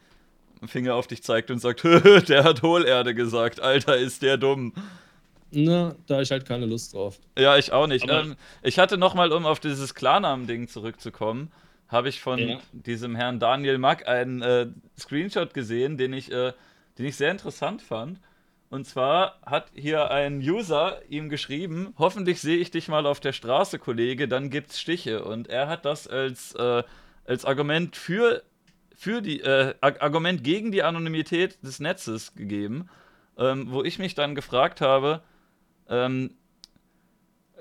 einen 0.62 0.67
Finger 0.67 0.95
auf 0.95 1.08
dich 1.08 1.24
zeigt 1.24 1.52
und 1.52 1.60
sagt, 1.60 1.84
der 2.28 2.43
hat 2.43 2.63
Hohlerde 2.63 3.13
gesagt, 3.13 3.60
Alter, 3.60 3.98
ist 3.98 4.22
der 4.22 4.38
dumm. 4.38 4.74
Na, 5.52 5.95
da 6.08 6.22
ich 6.22 6.32
halt 6.32 6.45
keine 6.45 6.65
Lust 6.65 6.93
drauf. 6.93 7.19
Ja, 7.38 7.58
ich 7.58 7.72
auch 7.72 7.88
nicht. 7.88 8.10
Ähm, 8.10 8.36
ich 8.62 8.78
hatte 8.78 8.98
nochmal, 8.98 9.32
um 9.32 9.45
auf 9.45 9.60
dieses 9.60 9.95
Klarnamen-Ding 9.95 10.67
zurückzukommen, 10.67 11.52
habe 11.88 12.10
ich 12.10 12.22
von 12.22 12.38
ja. 12.38 12.60
diesem 12.72 13.15
Herrn 13.15 13.39
Daniel 13.39 13.80
Mack 13.80 14.08
einen 14.08 14.41
äh, 14.41 14.67
Screenshot 14.98 15.54
gesehen, 15.54 15.98
den 15.98 16.13
ich, 16.13 16.32
äh, 16.32 16.54
den 16.98 17.06
ich 17.06 17.15
sehr 17.15 17.32
interessant 17.32 17.82
fand. 17.82 18.19
Und 18.69 18.86
zwar 18.86 19.39
hat 19.43 19.71
hier 19.73 20.12
ein 20.12 20.39
User 20.39 21.01
ihm 21.10 21.29
geschrieben: 21.29 21.93
Hoffentlich 21.97 22.39
sehe 22.39 22.58
ich 22.58 22.69
dich 22.69 22.88
mal 22.88 23.05
auf 23.05 23.19
der 23.19 23.34
Straße, 23.34 23.79
Kollege, 23.79 24.27
dann 24.27 24.49
gibt's 24.49 24.79
Stiche. 24.79 25.23
Und 25.23 25.47
er 25.47 25.67
hat 25.67 25.86
das 25.86 26.08
als, 26.08 26.53
äh, 26.53 26.84
als 27.25 27.45
Argument 27.45 27.95
für, 27.95 28.43
für 28.95 29.21
die, 29.21 29.41
äh, 29.41 29.73
Argument 29.82 30.43
gegen 30.43 30.71
die 30.71 30.84
Anonymität 30.84 31.63
des 31.63 31.79
Netzes 31.79 32.36
gegeben. 32.36 32.89
Ähm, 33.38 33.71
wo 33.71 33.84
ich 33.84 33.99
mich 33.99 34.15
dann 34.15 34.36
gefragt 34.36 34.82
habe, 34.82 35.21
ähm, 35.88 36.32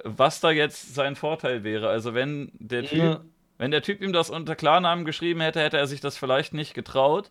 was 0.04 0.40
da 0.40 0.50
jetzt 0.50 0.94
sein 0.94 1.16
Vorteil 1.16 1.64
wäre. 1.64 1.88
Also 1.88 2.14
wenn 2.14 2.50
der 2.54 2.84
Typ, 2.84 2.98
ja. 2.98 3.20
wenn 3.58 3.70
der 3.70 3.82
Typ 3.82 4.02
ihm 4.02 4.12
das 4.12 4.28
unter 4.28 4.56
Klarnamen 4.56 5.04
geschrieben 5.04 5.40
hätte, 5.40 5.60
hätte 5.60 5.78
er 5.78 5.86
sich 5.86 6.00
das 6.00 6.16
vielleicht 6.16 6.52
nicht 6.52 6.74
getraut. 6.74 7.30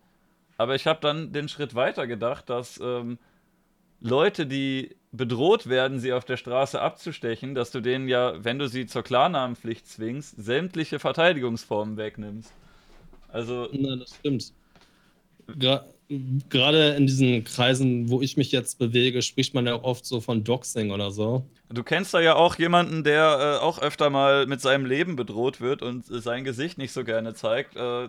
Aber 0.58 0.76
ich 0.76 0.88
habe 0.88 1.00
dann 1.02 1.34
den 1.34 1.50
Schritt 1.50 1.76
weiter 1.76 2.08
gedacht, 2.08 2.50
dass 2.50 2.80
ähm, 2.82 3.20
Leute, 4.00 4.46
die 4.46 4.96
bedroht 5.12 5.68
werden, 5.68 6.00
sie 6.00 6.14
auf 6.14 6.26
der 6.26 6.38
Straße 6.38 6.80
abzustechen, 6.80 7.56
dass 7.56 7.72
du 7.72 7.82
denen 7.82 8.08
ja, 8.08 8.44
wenn 8.44 8.60
du 8.60 8.68
sie 8.68 8.86
zur 8.86 9.04
Klarnamenpflicht 9.04 9.88
zwingst, 9.88 10.36
sämtliche 10.38 11.00
Verteidigungsformen 11.00 11.98
wegnimmst. 11.98 12.54
Also. 13.30 13.68
Nein, 13.72 14.00
das 14.00 14.16
stimmt. 14.16 14.54
Gra 15.60 15.86
gerade 16.50 16.92
in 16.92 17.06
diesen 17.06 17.44
Kreisen, 17.44 18.10
wo 18.10 18.22
ich 18.22 18.38
mich 18.38 18.54
jetzt 18.54 18.80
bewege, 18.80 19.22
spricht 19.22 19.54
man 19.54 19.66
ja 19.66 19.84
oft 19.84 20.06
so 20.06 20.22
von 20.22 20.44
Doxing 20.44 20.92
oder 20.92 21.12
so. 21.12 21.46
Du 21.70 21.84
kennst 21.84 22.14
da 22.14 22.22
ja 22.22 22.36
auch 22.36 22.56
jemanden, 22.58 23.04
der 23.04 23.60
äh, 23.60 23.64
auch 23.64 23.80
öfter 23.80 24.10
mal 24.10 24.46
mit 24.46 24.62
seinem 24.62 24.86
Leben 24.86 25.18
bedroht 25.18 25.60
wird 25.60 25.82
und 25.82 26.10
äh, 26.10 26.22
sein 26.22 26.46
Gesicht 26.46 26.78
nicht 26.78 26.94
so 26.94 27.04
gerne 27.04 27.34
zeigt. 27.34 27.76
Äh, 27.76 28.08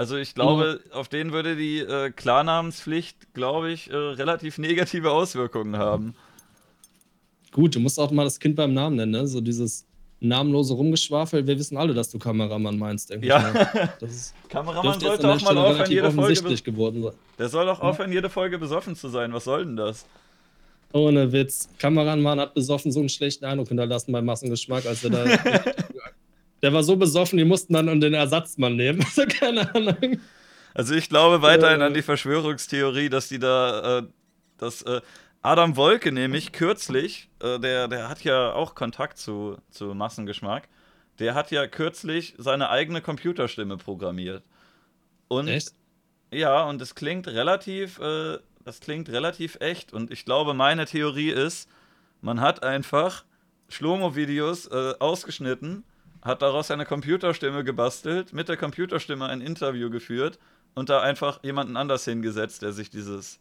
also 0.00 0.16
ich 0.16 0.34
glaube, 0.34 0.80
ja. 0.88 0.96
auf 0.96 1.10
den 1.10 1.30
würde 1.30 1.56
die 1.56 1.80
äh, 1.80 2.10
Klarnamenspflicht, 2.10 3.34
glaube 3.34 3.70
ich, 3.70 3.90
äh, 3.90 3.94
relativ 3.94 4.56
negative 4.56 5.10
Auswirkungen 5.10 5.76
haben. 5.76 6.14
Gut, 7.52 7.74
du 7.74 7.80
musst 7.80 8.00
auch 8.00 8.10
mal 8.10 8.24
das 8.24 8.40
Kind 8.40 8.56
beim 8.56 8.72
Namen 8.72 8.96
nennen, 8.96 9.12
ne? 9.12 9.26
So 9.26 9.42
dieses 9.42 9.84
namenlose 10.20 10.72
Rumgeschwafel. 10.72 11.46
Wir 11.46 11.58
wissen 11.58 11.76
alle, 11.76 11.92
dass 11.92 12.08
du 12.08 12.18
Kameramann 12.18 12.78
meinst, 12.78 13.10
denke 13.10 13.26
ja. 13.26 13.50
ich. 13.50 13.90
Das 14.00 14.32
Kameramann 14.48 14.98
sollte 14.98 15.28
auch 15.30 15.42
mal 15.42 15.58
aufhören, 15.58 15.90
jede 15.90 16.10
Folge. 16.10 16.62
Geworden 16.62 17.02
sein. 17.02 17.12
Der 17.38 17.50
soll 17.50 17.66
doch 17.66 17.80
aufhören, 17.80 18.10
jede 18.10 18.30
Folge 18.30 18.58
besoffen 18.58 18.96
zu 18.96 19.10
sein. 19.10 19.34
Was 19.34 19.44
soll 19.44 19.66
denn 19.66 19.76
das? 19.76 20.06
Ohne 20.94 21.30
Witz. 21.30 21.68
Kameramann 21.78 22.40
hat 22.40 22.54
besoffen 22.54 22.90
so 22.90 23.00
einen 23.00 23.10
schlechten 23.10 23.44
Eindruck 23.44 23.68
hinterlassen 23.68 24.12
beim 24.12 24.24
Massengeschmack, 24.24 24.86
als 24.86 25.04
er 25.04 25.10
da. 25.10 25.24
der 26.62 26.72
war 26.72 26.82
so 26.82 26.96
besoffen, 26.96 27.38
die 27.38 27.44
mussten 27.44 27.72
dann 27.74 28.00
den 28.00 28.14
Ersatzmann 28.14 28.76
nehmen. 28.76 29.00
Also 29.04 29.26
keine 29.26 29.74
Ahnung. 29.74 30.20
Also 30.74 30.94
ich 30.94 31.08
glaube 31.08 31.42
weiterhin 31.42 31.82
an 31.82 31.94
die 31.94 32.02
Verschwörungstheorie, 32.02 33.08
dass 33.08 33.28
die 33.28 33.38
da, 33.38 33.98
äh, 33.98 34.02
dass 34.58 34.82
äh, 34.82 35.00
Adam 35.42 35.76
Wolke 35.76 36.12
nämlich 36.12 36.52
kürzlich, 36.52 37.28
äh, 37.42 37.58
der, 37.58 37.88
der 37.88 38.08
hat 38.08 38.22
ja 38.22 38.52
auch 38.52 38.74
Kontakt 38.74 39.18
zu, 39.18 39.56
zu 39.70 39.94
Massengeschmack, 39.94 40.68
der 41.18 41.34
hat 41.34 41.50
ja 41.50 41.66
kürzlich 41.66 42.34
seine 42.38 42.70
eigene 42.70 43.00
Computerstimme 43.00 43.76
programmiert. 43.76 44.44
Und 45.28 45.48
echt? 45.48 45.72
Ja, 46.32 46.64
und 46.64 46.80
es 46.80 46.94
klingt 46.94 47.26
relativ, 47.26 47.98
äh, 47.98 48.38
das 48.64 48.80
klingt 48.80 49.08
relativ 49.08 49.56
echt. 49.60 49.92
Und 49.92 50.10
ich 50.10 50.24
glaube, 50.24 50.54
meine 50.54 50.86
Theorie 50.86 51.30
ist, 51.30 51.68
man 52.20 52.40
hat 52.40 52.62
einfach 52.62 53.24
Schlomo-Videos 53.68 54.66
äh, 54.66 54.94
ausgeschnitten, 54.98 55.84
hat 56.22 56.42
daraus 56.42 56.70
eine 56.70 56.84
Computerstimme 56.84 57.64
gebastelt, 57.64 58.32
mit 58.32 58.48
der 58.48 58.56
Computerstimme 58.56 59.26
ein 59.26 59.40
Interview 59.40 59.90
geführt 59.90 60.38
und 60.74 60.88
da 60.88 61.00
einfach 61.00 61.42
jemanden 61.42 61.76
anders 61.76 62.04
hingesetzt, 62.04 62.62
der 62.62 62.72
sich 62.72 62.90
dieses 62.90 63.40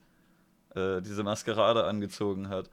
äh, 0.76 1.02
diese 1.02 1.24
Maskerade 1.24 1.84
angezogen 1.86 2.50
hat. 2.50 2.70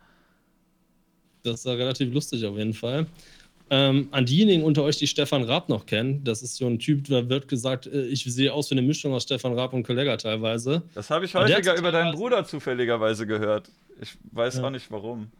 Das 1.42 1.64
war 1.64 1.76
relativ 1.76 2.12
lustig 2.12 2.44
auf 2.44 2.56
jeden 2.56 2.74
Fall. 2.74 3.06
Ähm, 3.68 4.08
an 4.12 4.26
diejenigen 4.26 4.62
unter 4.62 4.82
euch, 4.84 4.96
die 4.96 5.08
Stefan 5.08 5.42
Raab 5.42 5.68
noch 5.68 5.86
kennen, 5.86 6.22
das 6.22 6.42
ist 6.42 6.56
so 6.56 6.66
ein 6.66 6.78
Typ, 6.78 7.08
da 7.08 7.28
wird 7.28 7.48
gesagt, 7.48 7.86
äh, 7.86 8.06
ich 8.06 8.22
sehe 8.22 8.52
aus 8.52 8.70
wie 8.70 8.74
eine 8.74 8.82
Mischung 8.82 9.12
aus 9.12 9.24
Stefan 9.24 9.58
Raab 9.58 9.72
und 9.72 9.82
Kollega 9.82 10.16
teilweise. 10.16 10.82
Das 10.94 11.10
habe 11.10 11.24
ich 11.24 11.34
häufiger 11.34 11.76
über 11.76 11.90
deinen 11.90 12.14
Bruder 12.14 12.44
zufälligerweise 12.44 13.26
gehört. 13.26 13.70
Ich 14.00 14.16
weiß 14.30 14.58
ja. 14.58 14.64
auch 14.64 14.70
nicht 14.70 14.90
warum. 14.90 15.32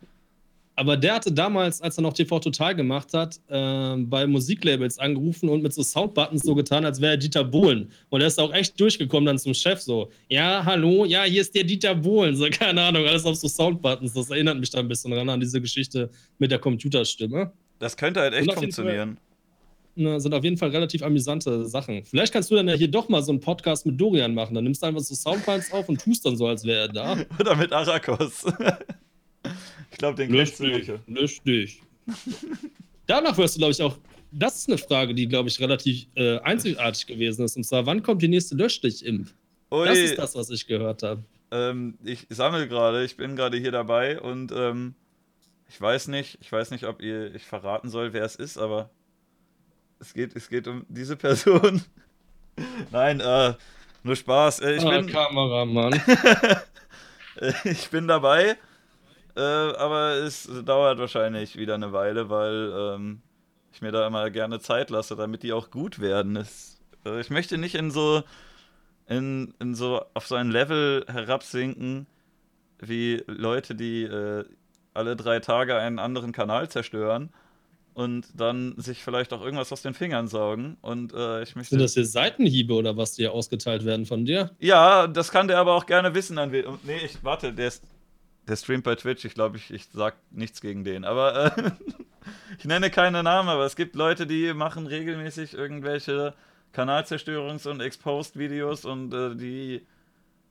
Aber 0.79 0.99
der 0.99 1.15
hatte 1.15 1.33
damals, 1.33 1.81
als 1.81 1.97
er 1.97 2.03
noch 2.03 2.13
TV 2.13 2.39
Total 2.39 2.75
gemacht 2.75 3.15
hat, 3.15 3.41
äh, 3.49 3.97
bei 3.97 4.27
Musiklabels 4.27 4.99
angerufen 4.99 5.49
und 5.49 5.63
mit 5.63 5.73
so 5.73 5.83
Soundbuttons 5.83 6.43
so 6.43 6.55
getan, 6.55 6.85
als 6.85 7.01
wäre 7.01 7.13
er 7.13 7.17
Dieter 7.17 7.45
Bohlen. 7.45 7.91
Und 8.11 8.21
er 8.21 8.27
ist 8.27 8.39
auch 8.39 8.53
echt 8.53 8.79
durchgekommen 8.79 9.25
dann 9.25 9.39
zum 9.39 9.55
Chef 9.55 9.81
so, 9.81 10.11
ja, 10.29 10.63
hallo, 10.67 11.07
ja, 11.07 11.25
hier 11.25 11.41
ist 11.41 11.55
der 11.55 11.65
Dieter 11.65 11.95
Bohlen. 11.95 12.37
So, 12.37 12.47
keine 12.51 12.83
Ahnung, 12.83 13.07
alles 13.07 13.25
auf 13.25 13.37
so 13.37 13.49
Soundbuttons. 13.49 14.13
Das 14.13 14.29
erinnert 14.29 14.61
mich 14.61 14.69
da 14.69 14.81
ein 14.81 14.89
bisschen 14.89 15.15
ran 15.15 15.31
an 15.31 15.41
diese 15.41 15.63
Geschichte 15.63 16.11
mit 16.39 16.51
der 16.51 16.59
Computerstimme. 16.59 17.53
Das 17.79 17.97
könnte 17.97 18.21
halt 18.21 18.35
echt 18.35 18.53
funktionieren. 18.53 19.17
Na, 19.99 20.21
sind 20.21 20.35
auf 20.35 20.45
jeden 20.45 20.59
Fall 20.59 20.69
relativ 20.69 21.03
amüsante 21.03 21.65
Sachen. 21.65 22.05
Vielleicht 22.05 22.35
kannst 22.35 22.51
du 22.51 22.55
dann 22.55 22.69
ja 22.69 22.75
hier 22.75 22.89
doch 22.89 23.09
mal 23.09 23.23
so 23.23 23.33
einen 23.33 23.41
Podcast 23.41 23.87
mit 23.87 23.99
Dorian 23.99 24.35
machen. 24.35 24.55
Dann 24.55 24.65
nimmst 24.65 24.83
du 24.83 24.87
einfach 24.87 25.01
so 25.01 25.15
Soundbites 25.15 25.73
auf 25.73 25.89
und 25.89 25.99
tust 25.99 26.27
dann 26.27 26.37
so, 26.37 26.47
als 26.47 26.65
wäre 26.65 26.81
er 26.81 26.89
da. 26.89 27.17
Oder 27.41 27.57
mit 27.57 27.73
Arakos. 27.73 28.45
Ich 29.97 29.99
glaube, 29.99 30.17
den 30.17 30.31
kennst 30.31 30.61
du 30.61 30.67
nicht. 30.67 30.93
Lustig. 31.07 31.81
Danach 33.07 33.39
wirst 33.39 33.55
du, 33.57 33.61
glaube 33.61 33.73
ich, 33.73 33.81
auch. 33.81 33.97
Das 34.31 34.57
ist 34.57 34.69
eine 34.69 34.77
Frage, 34.77 35.15
die, 35.15 35.27
glaube 35.27 35.49
ich, 35.49 35.59
relativ 35.59 36.07
äh, 36.17 36.39
einzigartig 36.41 37.07
gewesen 37.07 37.47
ist. 37.47 37.57
Und 37.57 37.65
zwar, 37.65 37.87
wann 37.87 38.03
kommt 38.03 38.21
die 38.21 38.29
nächste 38.29 38.57
Löschstich-Impf? 38.57 39.33
Das 39.71 39.97
ist 39.97 40.19
das, 40.19 40.35
was 40.35 40.51
ich 40.51 40.67
gehört 40.67 41.03
habe. 41.03 41.25
Ähm, 41.51 41.97
ich 42.05 42.27
sammle 42.29 42.69
gerade, 42.69 43.07
ich 43.07 43.17
bin 43.17 43.37
gerade 43.37 43.57
hier 43.57 43.71
dabei 43.71 44.21
und 44.21 44.53
ähm, 44.55 44.95
ich 45.67 45.81
weiß 45.81 46.09
nicht, 46.09 46.37
ich 46.43 46.53
weiß 46.53 46.73
nicht, 46.73 46.85
ob 46.85 47.01
ihr 47.01 47.35
ich 47.35 47.45
verraten 47.45 47.89
soll, 47.89 48.13
wer 48.13 48.25
es 48.25 48.37
ist, 48.37 48.59
aber 48.59 48.91
es 49.99 50.13
geht, 50.13 50.37
es 50.37 50.51
geht 50.51 50.69
um 50.69 50.85
diese 50.91 51.17
Person. 51.17 51.81
Nein, 52.93 53.21
äh, 53.21 53.55
nur 54.03 54.17
Spaß. 54.17 54.61
Äh, 54.61 54.77
ich 54.77 54.85
ah, 54.85 54.91
bin 54.91 55.07
Kameramann. 55.07 56.03
ich 57.65 57.89
bin 57.89 58.07
dabei 58.07 58.59
Äh, 59.37 59.41
aber 59.41 60.15
es 60.15 60.49
dauert 60.65 60.99
wahrscheinlich 60.99 61.57
wieder 61.57 61.75
eine 61.75 61.93
Weile, 61.93 62.31
weil 62.31 62.73
ähm, 62.75 63.23
ich 63.73 63.83
mir 63.83 63.93
da 63.93 64.07
immer 64.07 64.31
gerne 64.31 64.61
Zeit 64.61 64.91
lasse, 64.91 65.15
damit 65.17 65.43
die 65.43 65.53
auch 65.53 65.71
gut 65.71 65.99
werden. 65.99 66.37
Es, 66.37 66.81
äh, 67.05 67.21
ich 67.21 67.31
möchte 67.31 67.59
nicht 67.59 67.75
in 67.75 67.91
so 67.91 68.23
in, 69.09 69.55
in 69.61 69.75
so 69.75 70.05
auf 70.15 70.27
so 70.27 70.35
ein 70.35 70.51
Level 70.51 71.05
herabsinken 71.07 72.07
wie 72.81 73.23
Leute, 73.27 73.75
die 73.75 74.03
äh, 74.05 74.45
alle 74.95 75.17
drei 75.17 75.41
Tage 75.41 75.77
einen 75.77 75.99
anderen 75.99 76.33
Kanal 76.33 76.69
zerstören 76.69 77.31
und 77.95 78.29
dann 78.39 78.75
sich 78.77 79.03
vielleicht 79.03 79.33
auch 79.33 79.43
irgendwas 79.43 79.73
aus 79.73 79.83
den 79.83 79.95
Fingern 79.95 80.29
saugen. 80.29 80.77
Und 80.83 81.15
äh, 81.15 81.43
ich 81.43 81.57
möchte. 81.57 81.71
Sind 81.71 81.81
das 81.81 81.95
hier 81.95 82.05
Seitenhiebe 82.05 82.75
oder 82.75 82.97
was, 82.97 83.13
die 83.13 83.27
ausgeteilt 83.27 83.85
werden 83.85 84.05
von 84.05 84.25
dir? 84.25 84.51
Ja, 84.59 85.07
das 85.07 85.31
kann 85.31 85.49
der 85.49 85.59
aber 85.59 85.75
auch 85.75 85.87
gerne 85.87 86.15
wissen. 86.15 86.39
An 86.39 86.51
nee, 86.51 86.99
ich 87.05 87.23
warte, 87.23 87.53
der, 87.53 87.69
ist, 87.69 87.83
der 88.49 88.57
streamt 88.57 88.85
bei 88.85 88.95
Twitch. 88.95 89.25
Ich 89.25 89.35
glaube, 89.35 89.57
ich, 89.57 89.73
ich 89.73 89.87
sag 89.93 90.17
nichts 90.31 90.61
gegen 90.61 90.85
den. 90.85 91.05
Aber 91.05 91.57
äh, 91.57 91.71
ich 92.59 92.65
nenne 92.65 92.91
keine 92.91 93.23
Namen, 93.23 93.49
aber 93.49 93.65
es 93.65 93.77
gibt 93.77 93.97
Leute, 93.97 94.27
die 94.27 94.53
machen 94.55 94.87
regelmäßig 94.87 95.55
irgendwelche 95.55 96.35
Kanalzerstörungs- 96.75 97.69
und 97.69 97.81
Exposed-Videos 97.81 98.85
und 98.85 99.13
äh, 99.13 99.35
die 99.35 99.87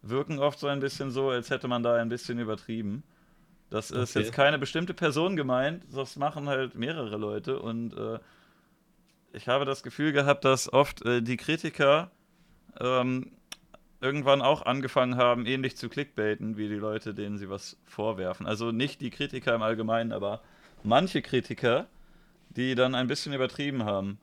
wirken 0.01 0.39
oft 0.39 0.59
so 0.59 0.67
ein 0.67 0.79
bisschen 0.79 1.11
so, 1.11 1.29
als 1.29 1.49
hätte 1.49 1.67
man 1.67 1.83
da 1.83 1.95
ein 1.95 2.09
bisschen 2.09 2.39
übertrieben. 2.39 3.03
Das 3.69 3.91
ist 3.91 4.15
okay. 4.15 4.25
jetzt 4.25 4.33
keine 4.33 4.59
bestimmte 4.59 4.93
Person 4.93 5.35
gemeint, 5.35 5.83
das 5.93 6.15
machen 6.15 6.47
halt 6.47 6.75
mehrere 6.75 7.17
Leute 7.17 7.59
und 7.59 7.97
äh, 7.97 8.19
ich 9.33 9.47
habe 9.47 9.65
das 9.65 9.83
Gefühl 9.83 10.13
gehabt, 10.13 10.45
dass 10.45 10.71
oft 10.71 11.03
äh, 11.05 11.21
die 11.21 11.35
Kritiker 11.35 12.11
ähm, 12.79 13.31
irgendwann 14.05 14.41
auch 14.41 14.65
angefangen 14.65 15.17
haben, 15.17 15.47
ähnlich 15.47 15.75
zu 15.75 15.89
clickbaiten 15.89 16.57
wie 16.57 16.69
die 16.69 16.75
Leute, 16.75 17.15
denen 17.15 17.39
sie 17.39 17.49
was 17.49 17.77
vorwerfen. 17.85 18.45
Also 18.45 18.71
nicht 18.71 19.01
die 19.01 19.09
Kritiker 19.09 19.55
im 19.55 19.63
Allgemeinen, 19.63 20.11
aber 20.11 20.41
manche 20.83 21.23
Kritiker, 21.23 21.87
die 22.51 22.75
dann 22.75 22.93
ein 22.93 23.07
bisschen 23.07 23.33
übertrieben 23.33 23.83
haben. 23.83 24.19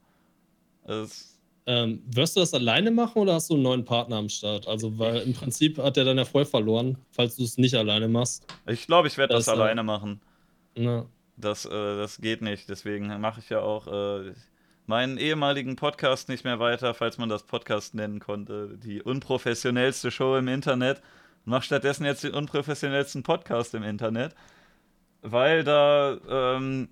Es 0.85 1.33
ähm, 1.67 2.03
wirst 2.07 2.37
du 2.37 2.41
das 2.41 2.55
alleine 2.55 2.91
machen 2.91 3.19
oder 3.19 3.35
hast 3.35 3.51
du 3.51 3.55
einen 3.55 3.63
neuen 3.63 3.85
Partner 3.85 4.17
am 4.17 4.29
Start? 4.29 4.67
Also, 4.67 4.99
weil 4.99 5.19
im 5.19 5.33
Prinzip 5.33 5.79
hat 5.79 5.97
er 5.97 6.05
dann 6.05 6.19
ja 6.19 6.25
voll 6.25 6.45
verloren, 6.45 6.97
falls 7.13 7.37
du 7.37 7.45
es 7.45 7.59
nicht 7.59 7.75
alleine 7.75 8.09
machst. 8.09 8.45
Ich 8.67 8.87
glaube, 8.87 9.09
ich 9.09 9.17
werde 9.17 9.35
das, 9.35 9.47
das, 9.47 9.55
alleine 9.55 9.81
äh, 9.81 9.85
machen. 9.85 10.21
Na. 10.75 11.07
Das, 11.37 11.65
äh, 11.65 11.71
das 11.71 12.21
geht 12.21 12.43
nicht. 12.43 12.69
Deswegen 12.69 13.21
mache 13.21 13.41
ich 13.41 13.49
ja 13.49 13.61
auch 13.61 13.87
äh, 13.87 14.33
meinen 14.93 15.17
ehemaligen 15.17 15.75
Podcast 15.75 16.29
nicht 16.29 16.45
mehr 16.45 16.59
weiter, 16.59 16.93
falls 16.93 17.17
man 17.17 17.31
das 17.31 17.45
Podcast 17.45 17.95
nennen 17.95 18.21
konnte. 18.21 18.77
Die 18.77 19.01
unprofessionellste 19.01 20.11
Show 20.11 20.37
im 20.37 20.49
Internet. 20.49 21.01
Mach 21.47 21.63
stattdessen 21.63 22.05
jetzt 22.05 22.25
den 22.25 22.35
unprofessionellsten 22.35 23.23
Podcast 23.23 23.73
im 23.73 23.85
Internet. 23.85 24.35
Weil 25.23 25.65
da, 25.65 26.19
ähm, 26.29 26.91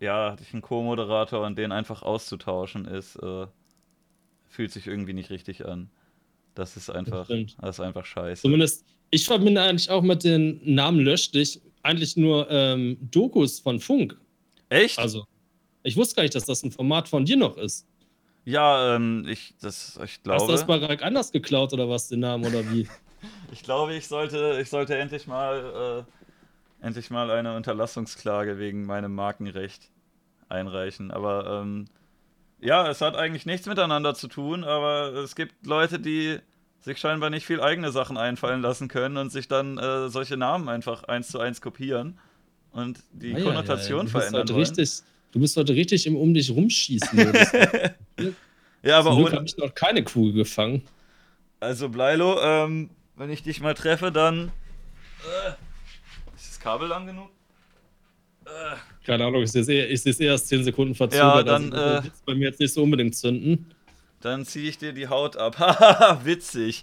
ja, 0.00 0.32
hatte 0.32 0.42
ich 0.42 0.52
einen 0.54 0.62
Co-Moderator 0.62 1.46
und 1.46 1.56
den 1.56 1.70
einfach 1.70 2.02
auszutauschen 2.02 2.84
ist. 2.84 3.14
Äh, 3.14 3.46
fühlt 4.48 4.72
sich 4.72 4.88
irgendwie 4.88 5.12
nicht 5.12 5.30
richtig 5.30 5.64
an. 5.66 5.88
Das 6.56 6.76
ist 6.76 6.90
einfach, 6.90 7.28
das, 7.28 7.54
das 7.60 7.76
ist 7.76 7.80
einfach 7.80 8.06
scheiße. 8.06 8.42
Zumindest, 8.42 8.84
ich 9.10 9.24
verbinde 9.24 9.62
eigentlich 9.62 9.88
auch 9.88 10.02
mit 10.02 10.24
den 10.24 10.60
Namen 10.64 10.98
Lösch 10.98 11.30
dich 11.30 11.60
eigentlich 11.84 12.16
nur 12.16 12.50
ähm, 12.50 12.98
Dokus 13.12 13.60
von 13.60 13.78
Funk. 13.78 14.16
Echt? 14.68 14.98
Also, 14.98 15.26
ich 15.86 15.96
wusste 15.96 16.16
gar 16.16 16.22
nicht, 16.22 16.34
dass 16.34 16.44
das 16.44 16.62
ein 16.62 16.72
Format 16.72 17.08
von 17.08 17.24
dir 17.24 17.36
noch 17.36 17.56
ist. 17.56 17.86
Ja, 18.44 18.94
ähm, 18.94 19.26
ich, 19.28 19.54
das, 19.60 19.98
ich 20.04 20.22
glaube. 20.22 20.40
Hast 20.40 20.48
du 20.48 20.52
das 20.52 20.66
bei 20.66 20.76
Raik 20.76 21.02
anders 21.02 21.32
geklaut 21.32 21.72
oder 21.72 21.88
was, 21.88 22.08
den 22.08 22.20
Namen 22.20 22.44
oder 22.44 22.70
wie? 22.70 22.88
ich 23.52 23.62
glaube, 23.62 23.94
ich 23.94 24.06
sollte, 24.06 24.58
ich 24.60 24.70
sollte 24.70 24.96
endlich 24.96 25.26
mal, 25.26 26.06
äh, 26.80 26.84
endlich 26.84 27.10
mal 27.10 27.30
eine 27.30 27.56
Unterlassungsklage 27.56 28.58
wegen 28.58 28.84
meinem 28.86 29.14
Markenrecht 29.14 29.90
einreichen. 30.48 31.10
Aber 31.10 31.62
ähm, 31.62 31.86
ja, 32.60 32.88
es 32.88 33.00
hat 33.00 33.16
eigentlich 33.16 33.46
nichts 33.46 33.66
miteinander 33.66 34.14
zu 34.14 34.28
tun, 34.28 34.64
aber 34.64 35.12
es 35.14 35.34
gibt 35.34 35.66
Leute, 35.66 35.98
die 35.98 36.38
sich 36.80 36.98
scheinbar 36.98 37.30
nicht 37.30 37.46
viel 37.46 37.60
eigene 37.60 37.90
Sachen 37.90 38.16
einfallen 38.16 38.62
lassen 38.62 38.86
können 38.86 39.16
und 39.16 39.30
sich 39.30 39.48
dann 39.48 39.76
äh, 39.78 40.08
solche 40.08 40.36
Namen 40.36 40.68
einfach 40.68 41.04
eins 41.04 41.28
zu 41.28 41.40
eins 41.40 41.60
kopieren 41.60 42.18
und 42.70 43.02
die 43.10 43.34
ah, 43.34 43.40
Konnotation 43.40 44.06
ja, 44.06 44.12
ja. 44.12 44.20
verändern 44.20 44.48
wollen. 44.48 44.60
Richtig, 44.60 45.02
du 45.32 45.40
bist 45.40 45.56
heute 45.56 45.74
richtig 45.74 46.06
im 46.06 46.16
Um 46.16 46.34
dich 46.34 46.50
rumschießen. 46.50 47.18
ja, 48.82 48.98
aber 48.98 49.16
ohne... 49.16 49.32
habe 49.32 49.46
ich 49.46 49.56
noch 49.56 49.74
keine 49.74 50.04
Kugel 50.04 50.32
gefangen. 50.32 50.82
Also 51.60 51.88
Bleilo, 51.88 52.40
ähm, 52.42 52.90
wenn 53.16 53.30
ich 53.30 53.42
dich 53.42 53.60
mal 53.60 53.74
treffe, 53.74 54.12
dann 54.12 54.52
äh, 55.22 55.50
ist 56.36 56.50
das 56.50 56.60
Kabel 56.60 56.88
lang 56.88 57.06
genug? 57.06 57.30
Äh, 58.44 58.76
keine 59.04 59.24
Ahnung, 59.24 59.42
ich 59.42 59.52
sehe 59.52 59.62
es 59.62 59.68
eher, 59.68 59.90
ich 59.90 60.20
erst 60.20 60.48
10 60.48 60.64
Sekunden 60.64 60.94
verzögert. 60.94 61.36
Ja, 61.36 61.42
dann 61.42 61.72
also, 61.72 62.08
äh, 62.08 62.10
bei 62.24 62.34
mir 62.34 62.48
jetzt 62.48 62.60
nicht 62.60 62.74
so 62.74 62.82
unbedingt 62.82 63.16
zünden. 63.16 63.72
Dann 64.20 64.44
ziehe 64.44 64.68
ich 64.68 64.78
dir 64.78 64.92
die 64.92 65.08
Haut 65.08 65.36
ab. 65.36 65.58
Haha, 65.58 66.24
witzig. 66.24 66.82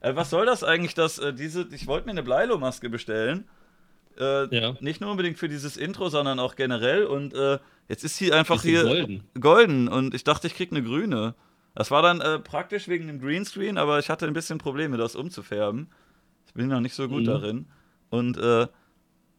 Äh, 0.00 0.14
was 0.14 0.30
soll 0.30 0.46
das 0.46 0.64
eigentlich, 0.64 0.94
dass 0.94 1.18
äh, 1.18 1.32
diese. 1.32 1.68
Ich 1.72 1.86
wollte 1.86 2.06
mir 2.06 2.12
eine 2.12 2.22
Bleilo-Maske 2.22 2.90
bestellen. 2.90 3.44
Äh, 4.18 4.54
ja. 4.54 4.76
Nicht 4.80 5.00
nur 5.00 5.10
unbedingt 5.10 5.38
für 5.38 5.48
dieses 5.48 5.76
Intro, 5.76 6.08
sondern 6.08 6.38
auch 6.38 6.56
generell. 6.56 7.04
Und 7.04 7.34
äh, 7.34 7.58
jetzt 7.88 8.04
ist 8.04 8.16
sie 8.16 8.32
einfach 8.32 8.62
hier 8.62 8.82
golden. 8.84 9.24
golden. 9.38 9.88
Und 9.88 10.14
ich 10.14 10.24
dachte, 10.24 10.46
ich 10.46 10.54
krieg 10.54 10.70
eine 10.70 10.82
grüne. 10.82 11.34
Das 11.74 11.90
war 11.90 12.02
dann 12.02 12.20
äh, 12.20 12.38
praktisch 12.38 12.88
wegen 12.88 13.06
dem 13.06 13.20
Greenscreen, 13.20 13.78
aber 13.78 13.98
ich 13.98 14.10
hatte 14.10 14.26
ein 14.26 14.34
bisschen 14.34 14.58
Probleme, 14.58 14.96
das 14.96 15.16
umzufärben. 15.16 15.88
Ich 16.46 16.54
bin 16.54 16.68
noch 16.68 16.80
nicht 16.80 16.94
so 16.94 17.08
gut 17.08 17.22
mhm. 17.22 17.26
darin. 17.26 17.66
Und 18.10 18.36
äh, 18.36 18.66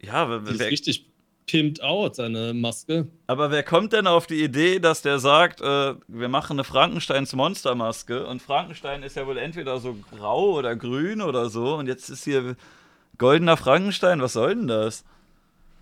ja, 0.02 0.30
wer, 0.30 0.46
wer, 0.46 0.68
richtig 0.72 1.06
pimped 1.46 1.82
out, 1.84 2.16
seine 2.16 2.54
Maske. 2.54 3.08
Aber 3.28 3.52
wer 3.52 3.64
kommt 3.64 3.94
denn 3.94 4.08
auf 4.08 4.28
die 4.28 4.44
Idee, 4.44 4.80
dass 4.80 5.02
der 5.02 5.20
sagt, 5.20 5.62
äh, 5.62 5.96
wir 6.08 6.30
machen 6.30 6.54
eine 6.54 6.64
Frankensteins 6.64 7.34
Monstermaske 7.34 8.26
und 8.26 8.42
Frankenstein 8.42 9.04
ist 9.04 9.16
ja 9.16 9.28
wohl 9.28 9.38
entweder 9.38 9.80
so 9.80 9.98
grau 10.12 10.54
oder 10.54 10.76
grün 10.76 11.22
oder 11.22 11.50
so 11.50 11.76
und 11.76 11.88
jetzt 11.88 12.10
ist 12.10 12.24
hier 12.24 12.56
goldener 13.18 13.58
Frankenstein, 13.58 14.22
was 14.22 14.34
soll 14.34 14.56
denn 14.56 14.68
das? 14.68 15.04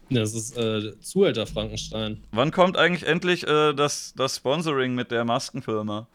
Das 0.10 0.34
ist 0.34 0.58
äh, 0.58 1.00
Zuhälter 1.00 1.48
Frankenstein. 1.48 2.22
Wann 2.32 2.52
kommt 2.52 2.78
eigentlich 2.78 3.08
endlich 3.08 3.48
äh, 3.48 3.74
das, 3.74 4.14
das 4.16 4.36
Sponsoring 4.36 4.94
mit 4.94 5.10
der 5.10 5.24
Maskenfirma? 5.24 6.08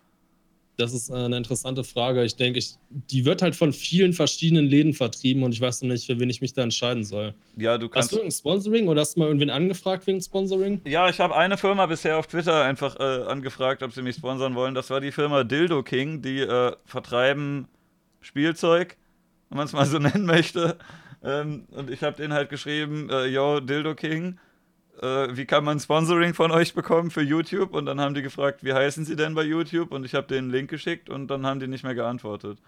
Das 0.77 0.93
ist 0.93 1.11
eine 1.11 1.39
interessante 1.39 1.85
Frage. 1.85 2.23
Ich 2.23 2.37
denke, 2.37 2.59
ich, 2.59 2.75
die 2.91 3.25
wird 3.25 3.41
halt 3.41 3.57
von 3.57 3.73
vielen 3.73 4.13
verschiedenen 4.13 4.67
Läden 4.67 4.93
vertrieben 4.93 5.43
und 5.43 5.53
ich 5.53 5.61
weiß 5.63 5.81
noch 5.81 5.89
nicht, 5.89 6.05
für 6.05 6.21
wen 6.21 6.29
ich 6.29 6.43
mich 6.43 6.53
da 6.53 6.63
entscheiden 6.63 7.03
soll. 7.03 7.33
Ja, 7.57 7.79
du 7.79 7.89
kannst. 7.89 8.13
Hast 8.13 8.19
du 8.19 8.23
ein 8.23 8.31
Sponsoring 8.31 8.87
oder 8.89 9.01
hast 9.01 9.17
du 9.17 9.21
mal 9.21 9.27
irgendwen 9.27 9.49
angefragt 9.49 10.07
wegen 10.07 10.21
Sponsoring? 10.21 10.83
Ja, 10.85 11.09
ich 11.09 11.19
habe 11.19 11.35
eine 11.35 11.57
Firma 11.57 11.87
bisher 11.87 12.19
auf 12.19 12.27
Twitter 12.27 12.63
einfach 12.63 13.01
äh, 13.01 13.25
angefragt, 13.25 13.83
ob 13.83 13.93
sie 13.93 14.03
mich 14.03 14.17
sponsern 14.17 14.55
wollen. 14.55 14.75
Das 14.75 14.91
war 14.91 15.01
die 15.01 15.13
Firma 15.13 15.45
Dildo 15.45 15.83
King, 15.83 16.21
die 16.21 16.41
äh, 16.41 16.77
vertreiben 16.85 17.69
Spielzeug, 18.21 18.99
wenn 19.49 19.57
man 19.57 19.67
es 19.67 19.73
mal 19.73 19.87
so 19.87 19.99
nennen 19.99 20.27
möchte. 20.27 20.77
Ähm, 21.23 21.67
und 21.71 21.91
ich 21.91 22.03
habe 22.03 22.17
denen 22.17 22.33
halt 22.33 22.51
geschrieben: 22.51 23.09
äh, 23.11 23.27
Yo, 23.27 23.61
Dildo 23.61 23.95
King 23.95 24.39
äh, 25.01 25.37
wie 25.37 25.45
kann 25.45 25.65
man 25.65 25.79
Sponsoring 25.79 26.35
von 26.35 26.51
euch 26.51 26.75
bekommen 26.75 27.11
für 27.11 27.23
YouTube? 27.23 27.75
Und 27.75 27.87
dann 27.87 28.01
haben 28.01 28.15
die 28.15 28.23
gefragt, 28.23 28.65
wie 28.65 28.73
heißen 28.73 29.05
sie 29.05 29.17
denn 29.17 29.35
bei 29.35 29.43
YouTube? 29.43 29.93
Und 29.93 30.05
ich 30.05 30.15
habe 30.15 30.27
denen 30.27 30.49
einen 30.49 30.51
Link 30.53 30.71
geschickt 30.71 31.11
und 31.11 31.29
dann 31.29 31.47
haben 31.47 31.61
die 31.61 31.67
nicht 31.67 31.85
mehr 31.85 31.95
geantwortet. 31.95 32.59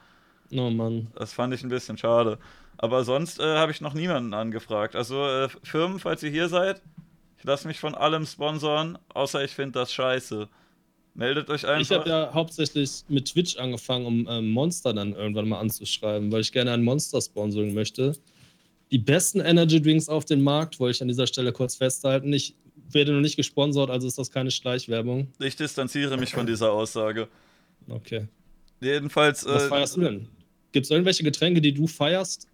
Oh 0.53 0.71
Mann. 0.71 1.09
Das 1.15 1.33
fand 1.33 1.55
ich 1.55 1.63
ein 1.63 1.69
bisschen 1.69 1.99
schade. 1.99 2.39
Aber 2.77 3.05
sonst 3.05 3.41
äh, 3.41 3.57
habe 3.57 3.73
ich 3.73 3.81
noch 3.81 3.95
niemanden 3.95 4.35
angefragt. 4.35 4.95
Also 4.95 5.25
äh, 5.27 5.49
Firmen, 5.63 5.99
falls 5.99 6.23
ihr 6.23 6.31
hier 6.31 6.49
seid, 6.49 6.83
ich 7.39 7.45
lasse 7.45 7.67
mich 7.67 7.81
von 7.81 7.95
allem 7.95 8.27
sponsoren, 8.27 8.99
außer 9.15 9.45
ich 9.45 9.53
finde 9.53 9.73
das 9.81 9.93
scheiße. 9.93 10.49
Meldet 11.15 11.51
euch 11.51 11.67
einfach. 11.67 11.81
Ich 11.81 11.91
habe 11.91 12.09
ja 12.09 12.31
hauptsächlich 12.33 13.05
mit 13.09 13.27
Twitch 13.27 13.57
angefangen, 13.57 14.07
um 14.07 14.29
ähm, 14.29 14.51
Monster 14.51 14.93
dann 14.93 15.15
irgendwann 15.15 15.49
mal 15.49 15.59
anzuschreiben, 15.59 16.31
weil 16.31 16.43
ich 16.43 16.53
gerne 16.53 16.73
ein 16.73 16.85
Monster-Sponsoring 16.85 17.75
möchte 17.75 18.15
die 18.91 18.99
besten 18.99 19.41
Energy 19.41 19.81
Drinks 19.81 20.09
auf 20.09 20.25
den 20.25 20.43
Markt, 20.43 20.81
wollte 20.81 20.97
ich 20.97 21.03
an 21.03 21.09
dieser 21.09 21.27
Stelle 21.27 21.53
kurz 21.53 21.77
festhalten. 21.77 22.33
Ich 22.33 22.55
werde 22.91 23.13
noch 23.13 23.21
nicht 23.21 23.37
gesponsert, 23.37 23.91
also 23.91 24.07
ist 24.07 24.19
das 24.19 24.31
keine 24.31 24.51
Schleichwerbung. 24.51 25.29
Ich 25.39 25.57
distanziere 25.57 26.17
mich 26.17 26.33
von 26.33 26.47
dieser 26.47 26.73
Aussage. 26.73 27.29
Okay. 27.89 28.27
Jedenfalls. 28.81 29.45
Was 29.47 29.65
äh, 29.65 29.69
feierst 29.69 29.97
du 29.97 30.01
denn? 30.03 30.29
Gibt 30.73 30.85
es 30.85 30.91
irgendwelche 30.91 31.25
Getränke, 31.25 31.61
die 31.61 31.73
du 31.73 31.87
feierst? 31.87 32.49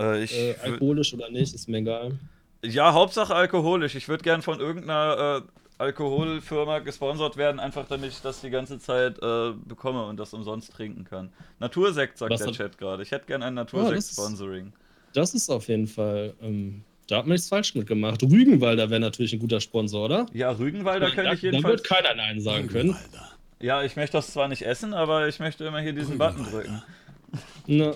Äh, 0.00 0.24
ich, 0.24 0.32
äh, 0.36 0.54
alkoholisch 0.62 1.14
oder 1.14 1.30
nicht, 1.30 1.54
ist 1.54 1.68
mir 1.68 1.78
egal. 1.78 2.18
Ja, 2.62 2.92
Hauptsache 2.92 3.34
alkoholisch. 3.34 3.94
Ich 3.94 4.08
würde 4.08 4.24
gern 4.24 4.42
von 4.42 4.58
irgendeiner 4.58 5.44
äh, 5.44 5.58
Alkoholfirma 5.78 6.80
gesponsert 6.80 7.36
werden, 7.36 7.60
einfach 7.60 7.86
damit 7.86 8.10
ich 8.10 8.20
das 8.20 8.40
die 8.40 8.50
ganze 8.50 8.80
Zeit 8.80 9.22
äh, 9.22 9.52
bekomme 9.52 10.04
und 10.06 10.18
das 10.18 10.34
umsonst 10.34 10.72
trinken 10.72 11.04
kann. 11.04 11.30
Natursekt, 11.60 12.18
sagt 12.18 12.32
Was 12.32 12.42
der 12.42 12.52
Chat 12.52 12.78
gerade. 12.78 13.02
Ich 13.02 13.12
hätte 13.12 13.26
gern 13.26 13.42
ein 13.42 13.54
Natursekt-Sponsoring. 13.54 14.72
Oh, 14.74 14.87
das 15.14 15.34
ist 15.34 15.50
auf 15.50 15.68
jeden 15.68 15.86
Fall. 15.86 16.34
Ähm, 16.42 16.84
da 17.08 17.18
hat 17.18 17.26
man 17.26 17.32
nichts 17.32 17.48
falsch 17.48 17.74
mitgemacht. 17.74 18.22
Rügenwalder 18.22 18.90
wäre 18.90 19.00
natürlich 19.00 19.32
ein 19.32 19.38
guter 19.38 19.60
Sponsor, 19.60 20.04
oder? 20.04 20.26
Ja, 20.34 20.50
Rügenwalder 20.50 21.10
könnte 21.10 21.34
ich 21.34 21.42
jedenfalls. 21.42 21.82
Da 21.82 21.88
wird 21.90 22.04
keiner 22.04 22.14
Nein 22.14 22.40
sagen 22.40 22.68
können. 22.68 22.96
Ja, 23.60 23.82
ich 23.82 23.96
möchte 23.96 24.18
das 24.18 24.32
zwar 24.32 24.48
nicht 24.48 24.62
essen, 24.62 24.94
aber 24.94 25.26
ich 25.26 25.40
möchte 25.40 25.64
immer 25.64 25.80
hier 25.80 25.92
diesen 25.92 26.18
Button 26.18 26.44
drücken. 26.44 26.82
Na. 27.66 27.94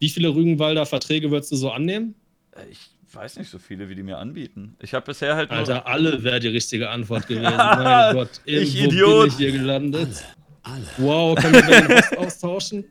Wie 0.00 0.08
viele 0.08 0.28
Rügenwalder 0.28 0.86
Verträge 0.86 1.30
würdest 1.30 1.52
du 1.52 1.56
so 1.56 1.70
annehmen? 1.70 2.14
Äh, 2.52 2.70
ich 2.70 2.78
weiß 3.12 3.38
nicht, 3.38 3.50
so 3.50 3.58
viele, 3.58 3.88
wie 3.88 3.94
die 3.94 4.02
mir 4.02 4.18
anbieten. 4.18 4.76
Ich 4.80 4.94
habe 4.94 5.06
bisher 5.06 5.34
halt 5.36 5.50
nur. 5.50 5.58
Alter, 5.58 5.86
alle 5.86 6.22
wäre 6.22 6.40
die 6.40 6.48
richtige 6.48 6.88
Antwort 6.90 7.26
gewesen. 7.26 7.44
mein 7.56 8.14
Gott, 8.14 8.40
ich 8.44 8.80
Idiot. 8.80 9.24
bin 9.24 9.28
ich 9.28 9.36
hier 9.36 9.52
gelandet. 9.52 10.24
Alle, 10.62 10.74
alle. 10.74 10.86
Wow, 10.98 11.38
können 11.38 11.54
wir 11.54 11.62
den 11.62 11.88
Host 11.88 12.18
austauschen? 12.18 12.84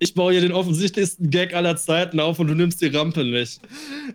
Ich 0.00 0.14
baue 0.14 0.32
hier 0.32 0.40
den 0.40 0.52
offensichtlichsten 0.52 1.28
Gag 1.30 1.54
aller 1.54 1.76
Zeiten 1.76 2.20
auf 2.20 2.38
und 2.38 2.46
du 2.46 2.54
nimmst 2.54 2.80
die 2.80 2.86
Rampe 2.86 3.24
nicht. 3.24 3.60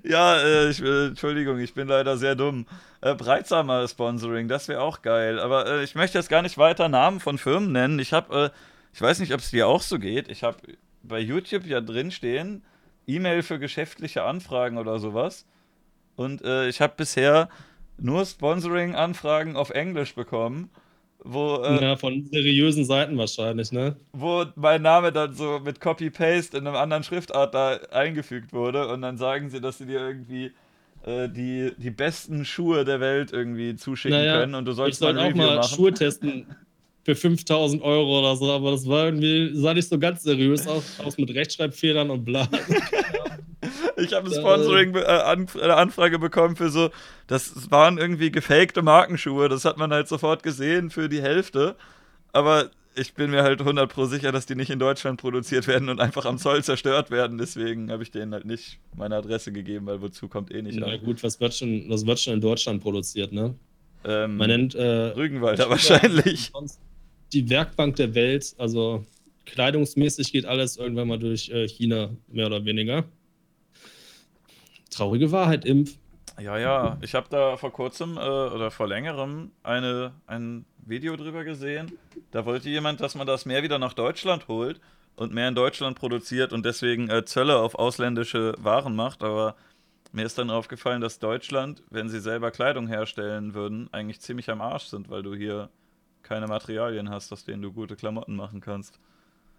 Ja, 0.03 0.37
äh, 0.37 0.69
ich, 0.69 0.81
äh, 0.81 1.07
Entschuldigung, 1.07 1.59
ich 1.59 1.73
bin 1.73 1.87
leider 1.87 2.17
sehr 2.17 2.35
dumm. 2.35 2.65
Äh, 3.01 3.15
Breitsamer 3.15 3.85
Sponsoring, 3.87 4.47
das 4.47 4.69
wäre 4.69 4.81
auch 4.81 5.01
geil. 5.01 5.39
Aber 5.39 5.67
äh, 5.67 5.83
ich 5.83 5.93
möchte 5.95 6.17
jetzt 6.17 6.29
gar 6.29 6.41
nicht 6.41 6.57
weiter 6.57 6.87
Namen 6.87 7.19
von 7.19 7.37
Firmen 7.37 7.73
nennen. 7.73 7.99
Ich 7.99 8.13
habe, 8.13 8.45
äh, 8.45 8.49
ich 8.93 9.01
weiß 9.01 9.19
nicht, 9.19 9.33
ob 9.33 9.41
es 9.41 9.51
dir 9.51 9.67
auch 9.67 9.81
so 9.81 9.99
geht. 9.99 10.29
Ich 10.29 10.43
habe 10.43 10.57
bei 11.03 11.19
YouTube 11.19 11.65
ja 11.65 11.81
drin 11.81 12.11
stehen, 12.11 12.63
E-Mail 13.05 13.43
für 13.43 13.59
geschäftliche 13.59 14.23
Anfragen 14.23 14.77
oder 14.77 14.99
sowas. 14.99 15.45
Und 16.15 16.43
äh, 16.43 16.69
ich 16.69 16.79
habe 16.79 16.93
bisher 16.95 17.49
nur 17.97 18.25
Sponsoring-Anfragen 18.25 19.57
auf 19.57 19.69
Englisch 19.69 20.15
bekommen. 20.15 20.69
Wo, 21.25 21.63
äh, 21.63 21.81
ja, 21.81 21.95
von 21.95 22.25
seriösen 22.25 22.83
Seiten 22.83 23.17
wahrscheinlich, 23.17 23.71
ne? 23.71 23.95
Wo 24.11 24.45
mein 24.55 24.81
Name 24.81 25.13
dann 25.13 25.33
so 25.33 25.61
mit 25.63 25.79
Copy-Paste 25.79 26.57
in 26.57 26.67
einem 26.67 26.75
anderen 26.75 27.03
Schriftart 27.03 27.53
da 27.53 27.79
eingefügt 27.91 28.51
wurde 28.51 28.89
und 28.89 29.01
dann 29.01 29.17
sagen 29.17 29.49
sie, 29.49 29.61
dass 29.61 29.77
sie 29.77 29.85
dir 29.85 30.01
irgendwie 30.01 30.51
äh, 31.05 31.29
die, 31.29 31.71
die 31.77 31.91
besten 31.91 32.43
Schuhe 32.43 32.83
der 32.83 32.99
Welt 32.99 33.31
irgendwie 33.31 33.75
zuschicken 33.75 34.17
naja, 34.17 34.39
können 34.39 34.55
und 34.55 34.65
du 34.65 34.73
sollst 34.73 34.95
ich 34.95 34.99
soll 34.99 35.13
mal 35.13 35.31
auch 35.31 35.35
mal 35.35 35.55
machen. 35.57 35.75
Schuhe 35.75 35.93
testen 35.93 36.45
für 37.03 37.15
5000 37.15 37.81
Euro 37.81 38.19
oder 38.19 38.35
so, 38.35 38.51
aber 38.51 38.71
das 38.71 38.87
war 38.87 39.05
irgendwie, 39.05 39.51
sah 39.53 39.73
nicht 39.73 39.89
so 39.89 39.99
ganz 39.99 40.23
seriös 40.23 40.67
aus, 40.67 40.99
aus 40.99 41.17
mit 41.17 41.33
Rechtschreibfehlern 41.33 42.09
und 42.09 42.23
bla. 42.23 42.47
ich 43.97 44.13
habe 44.13 44.27
eine 44.27 44.35
Sponsoring-Anfrage 44.35 46.15
äh, 46.15 46.19
bekommen 46.19 46.55
für 46.55 46.69
so, 46.69 46.91
das 47.27 47.69
waren 47.71 47.97
irgendwie 47.97 48.31
gefakte 48.31 48.81
Markenschuhe, 48.81 49.49
das 49.49 49.65
hat 49.65 49.77
man 49.77 49.91
halt 49.91 50.07
sofort 50.07 50.43
gesehen 50.43 50.89
für 50.89 51.09
die 51.09 51.21
Hälfte, 51.21 51.75
aber 52.31 52.71
ich 52.95 53.13
bin 53.13 53.31
mir 53.31 53.43
halt 53.43 53.59
100 53.59 53.91
pro 53.91 54.05
sicher, 54.05 54.31
dass 54.31 54.45
die 54.45 54.55
nicht 54.55 54.69
in 54.69 54.79
Deutschland 54.79 55.19
produziert 55.19 55.67
werden 55.67 55.89
und 55.89 55.99
einfach 55.99 56.25
am 56.25 56.37
Zoll 56.37 56.63
zerstört 56.63 57.11
werden. 57.11 57.37
Deswegen 57.39 57.91
habe 57.91 58.03
ich 58.03 58.11
denen 58.11 58.33
halt 58.33 58.45
nicht 58.45 58.77
meine 58.95 59.15
Adresse 59.15 59.51
gegeben, 59.51 59.87
weil 59.87 59.99
wozu 60.01 60.27
kommt 60.27 60.53
eh 60.53 60.61
nicht. 60.61 60.77
Na 60.79 60.95
gut, 60.97 61.23
was 61.23 61.39
wird 61.39 61.55
schon, 61.55 61.89
was 61.89 62.05
wird 62.05 62.19
schon 62.19 62.35
in 62.35 62.41
Deutschland 62.41 62.83
produziert, 62.83 63.31
ne? 63.31 63.55
Ähm, 64.05 64.37
Man 64.37 64.49
nennt 64.49 64.75
äh, 64.75 64.83
Rügenwalder 64.83 65.69
wahrscheinlich. 65.69 66.51
Die 67.33 67.49
Werkbank 67.49 67.95
der 67.95 68.13
Welt, 68.13 68.53
also 68.59 69.05
kleidungsmäßig 69.45 70.31
geht 70.31 70.45
alles 70.45 70.77
irgendwann 70.77 71.07
mal 71.07 71.17
durch 71.17 71.49
äh, 71.49 71.67
China, 71.67 72.11
mehr 72.27 72.45
oder 72.45 72.63
weniger. 72.63 73.05
Traurige 74.91 75.31
Wahrheit, 75.31 75.65
Impf. 75.65 75.97
Ja, 76.39 76.57
ja, 76.57 76.97
ich 77.01 77.15
habe 77.15 77.27
da 77.29 77.57
vor 77.57 77.71
kurzem 77.71 78.17
äh, 78.17 78.19
oder 78.19 78.69
vor 78.69 78.87
längerem 78.87 79.51
eine, 79.63 80.13
ein 80.27 80.65
Video 80.85 81.15
drüber 81.15 81.43
gesehen. 81.43 81.91
Da 82.31 82.45
wollte 82.45 82.69
jemand, 82.69 83.01
dass 83.01 83.15
man 83.15 83.25
das 83.25 83.45
mehr 83.45 83.63
wieder 83.63 83.79
nach 83.79 83.93
Deutschland 83.93 84.47
holt 84.47 84.79
und 85.15 85.33
mehr 85.33 85.47
in 85.47 85.55
Deutschland 85.55 85.97
produziert 85.97 86.53
und 86.53 86.65
deswegen 86.65 87.09
äh, 87.09 87.25
Zölle 87.25 87.57
auf 87.57 87.75
ausländische 87.75 88.53
Waren 88.57 88.95
macht. 88.95 89.23
Aber 89.23 89.55
mir 90.11 90.25
ist 90.25 90.37
dann 90.37 90.51
aufgefallen, 90.51 91.01
dass 91.01 91.19
Deutschland, 91.19 91.83
wenn 91.89 92.09
sie 92.09 92.19
selber 92.19 92.51
Kleidung 92.51 92.87
herstellen 92.87 93.53
würden, 93.55 93.89
eigentlich 93.91 94.21
ziemlich 94.21 94.49
am 94.49 94.61
Arsch 94.61 94.85
sind, 94.85 95.09
weil 95.09 95.23
du 95.23 95.33
hier 95.33 95.69
keine 96.23 96.47
Materialien 96.47 97.09
hast, 97.09 97.31
aus 97.31 97.43
denen 97.43 97.61
du 97.61 97.71
gute 97.71 97.95
Klamotten 97.95 98.35
machen 98.35 98.61
kannst. 98.61 98.99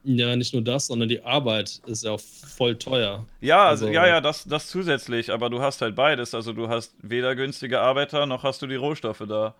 Ja, 0.07 0.37
nicht 0.37 0.53
nur 0.53 0.63
das, 0.63 0.89
sondern 0.89 1.09
die 1.09 1.23
Arbeit 1.23 1.81
ist 1.87 2.05
ja 2.05 2.13
auch 2.13 2.21
voll 2.21 2.77
teuer. 2.77 3.27
Ja, 3.41 3.67
also, 3.69 3.89
ja, 3.89 4.07
ja, 4.07 4.21
das, 4.21 4.45
das 4.45 4.67
zusätzlich, 4.67 5.33
aber 5.33 5.49
du 5.49 5.63
hast 5.63 5.81
halt 5.81 5.97
beides. 5.97 6.35
Also 6.35 6.53
du 6.53 6.69
hast 6.69 6.95
weder 7.01 7.35
günstige 7.35 7.81
Arbeiter, 7.81 8.27
noch 8.27 8.43
hast 8.43 8.61
du 8.61 8.67
die 8.67 8.75
Rohstoffe 8.75 9.25
da. 9.27 9.55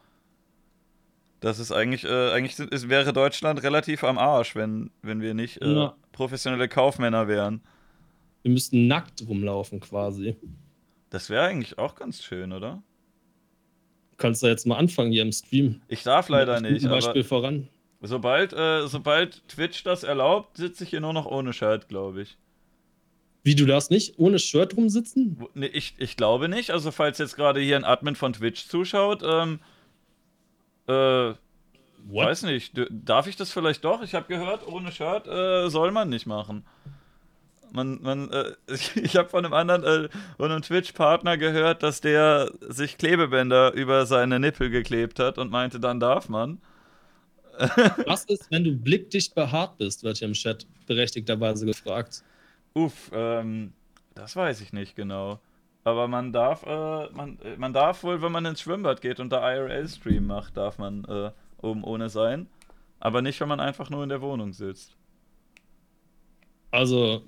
Das 1.41 1.59
ist 1.59 1.73
eigentlich, 1.73 2.05
äh, 2.05 2.31
eigentlich 2.31 2.59
ist, 2.59 2.89
wäre 2.91 3.13
Deutschland 3.15 3.63
relativ 3.63 4.05
am 4.05 4.19
Arsch, 4.19 4.55
wenn, 4.55 4.91
wenn 5.01 5.23
wir 5.23 5.33
nicht 5.33 5.63
äh, 5.63 5.73
ja. 5.73 5.97
professionelle 6.13 6.69
Kaufmänner 6.69 7.27
wären. 7.27 7.63
Wir 8.43 8.53
müssten 8.53 8.87
nackt 8.87 9.27
rumlaufen 9.27 9.81
quasi. 9.81 10.37
Das 11.09 11.31
wäre 11.31 11.47
eigentlich 11.47 11.79
auch 11.79 11.95
ganz 11.95 12.23
schön, 12.23 12.53
oder? 12.53 12.83
Kannst 14.17 14.43
du 14.43 14.47
jetzt 14.47 14.67
mal 14.67 14.77
anfangen 14.77 15.13
hier 15.13 15.23
im 15.23 15.33
Stream? 15.33 15.81
Ich 15.89 16.03
darf 16.03 16.29
leider 16.29 16.61
nicht. 16.61 16.83
Zum 16.83 16.91
Beispiel 16.91 17.25
voran. 17.25 17.69
Sobald, 18.01 18.53
äh, 18.53 18.87
sobald 18.87 19.47
Twitch 19.49 19.83
das 19.83 20.03
erlaubt, 20.03 20.59
sitze 20.59 20.85
ich 20.85 20.91
hier 20.91 21.01
nur 21.01 21.13
noch 21.13 21.27
ohne 21.27 21.53
Shirt, 21.53 21.89
glaube 21.89 22.23
ich. 22.23 22.37
Wie, 23.43 23.55
du 23.55 23.67
darfst 23.67 23.91
nicht 23.91 24.19
ohne 24.19 24.39
Shirt 24.39 24.77
rumsitzen? 24.77 25.47
Nee, 25.55 25.67
ich, 25.67 25.95
ich 25.99 26.17
glaube 26.17 26.49
nicht. 26.49 26.71
Also, 26.71 26.91
falls 26.91 27.19
jetzt 27.19 27.37
gerade 27.37 27.61
hier 27.61 27.77
ein 27.77 27.85
Admin 27.85 28.15
von 28.15 28.33
Twitch 28.33 28.69
zuschaut, 28.69 29.23
ähm, 29.23 29.61
äh, 30.87 31.35
What? 32.07 32.27
weiß 32.27 32.43
nicht. 32.45 32.73
Darf 32.91 33.27
ich 33.27 33.37
das 33.37 33.51
vielleicht 33.53 33.85
doch? 33.85 34.03
Ich 34.03 34.15
habe 34.15 34.27
gehört, 34.29 34.67
ohne 34.67 34.93
Shirt 34.93 35.27
äh, 35.27 35.69
soll 35.69 35.91
man 35.91 36.09
nicht 36.09 36.27
machen. 36.27 36.65
Man, 37.75 38.01
man, 38.03 38.31
äh, 38.31 38.53
ich, 38.95 39.17
habe 39.17 39.29
von 39.29 39.45
einem 39.45 39.53
anderen, 39.53 40.05
äh, 40.05 40.09
von 40.37 40.51
einem 40.51 40.63
Twitch-Partner 40.63 41.37
gehört, 41.37 41.83
dass 41.83 42.01
der 42.01 42.53
sich 42.61 42.97
Klebebänder 42.99 43.73
über 43.73 44.07
seine 44.07 44.39
Nippel 44.39 44.71
geklebt 44.71 45.19
hat 45.19 45.39
und 45.39 45.51
meinte, 45.51 45.81
dann 45.81 45.99
darf 45.99 46.29
man. 46.29 46.61
Was 48.07 48.25
ist, 48.27 48.51
wenn 48.51 48.63
du 48.63 48.73
blickdicht 48.73 49.35
behaart 49.35 49.77
bist, 49.79 50.05
wird 50.05 50.19
hier 50.19 50.29
im 50.29 50.35
Chat 50.35 50.67
berechtigterweise 50.87 51.67
gefragt. 51.67 52.23
Uff, 52.75 53.11
ähm, 53.13 53.73
das 54.15 54.37
weiß 54.37 54.61
ich 54.61 54.73
nicht 54.73 54.95
genau. 54.95 55.41
Aber 55.83 56.07
man 56.07 56.33
darf, 56.33 56.65
äh, 56.65 57.11
man, 57.13 57.39
äh, 57.41 57.57
man 57.57 57.73
darf 57.73 58.05
wohl, 58.05 58.23
wenn 58.23 58.33
man 58.33 58.45
ins 58.45 58.61
Schwimmbad 58.61 59.01
geht 59.01 59.19
und 59.19 59.31
da 59.31 59.53
IRL-Stream 59.53 60.27
macht, 60.27 60.57
darf 60.57 60.79
man 60.79 61.05
äh, 61.07 61.33
oben 61.61 61.83
ohne 61.83 62.09
sein. 62.09 62.47
Aber 63.01 63.21
nicht, 63.21 63.41
wenn 63.41 63.49
man 63.49 63.61
einfach 63.61 63.91
nur 63.91 64.05
in 64.05 64.09
der 64.09 64.23
Wohnung 64.23 64.53
sitzt. 64.53 64.97
Also, 66.71 67.23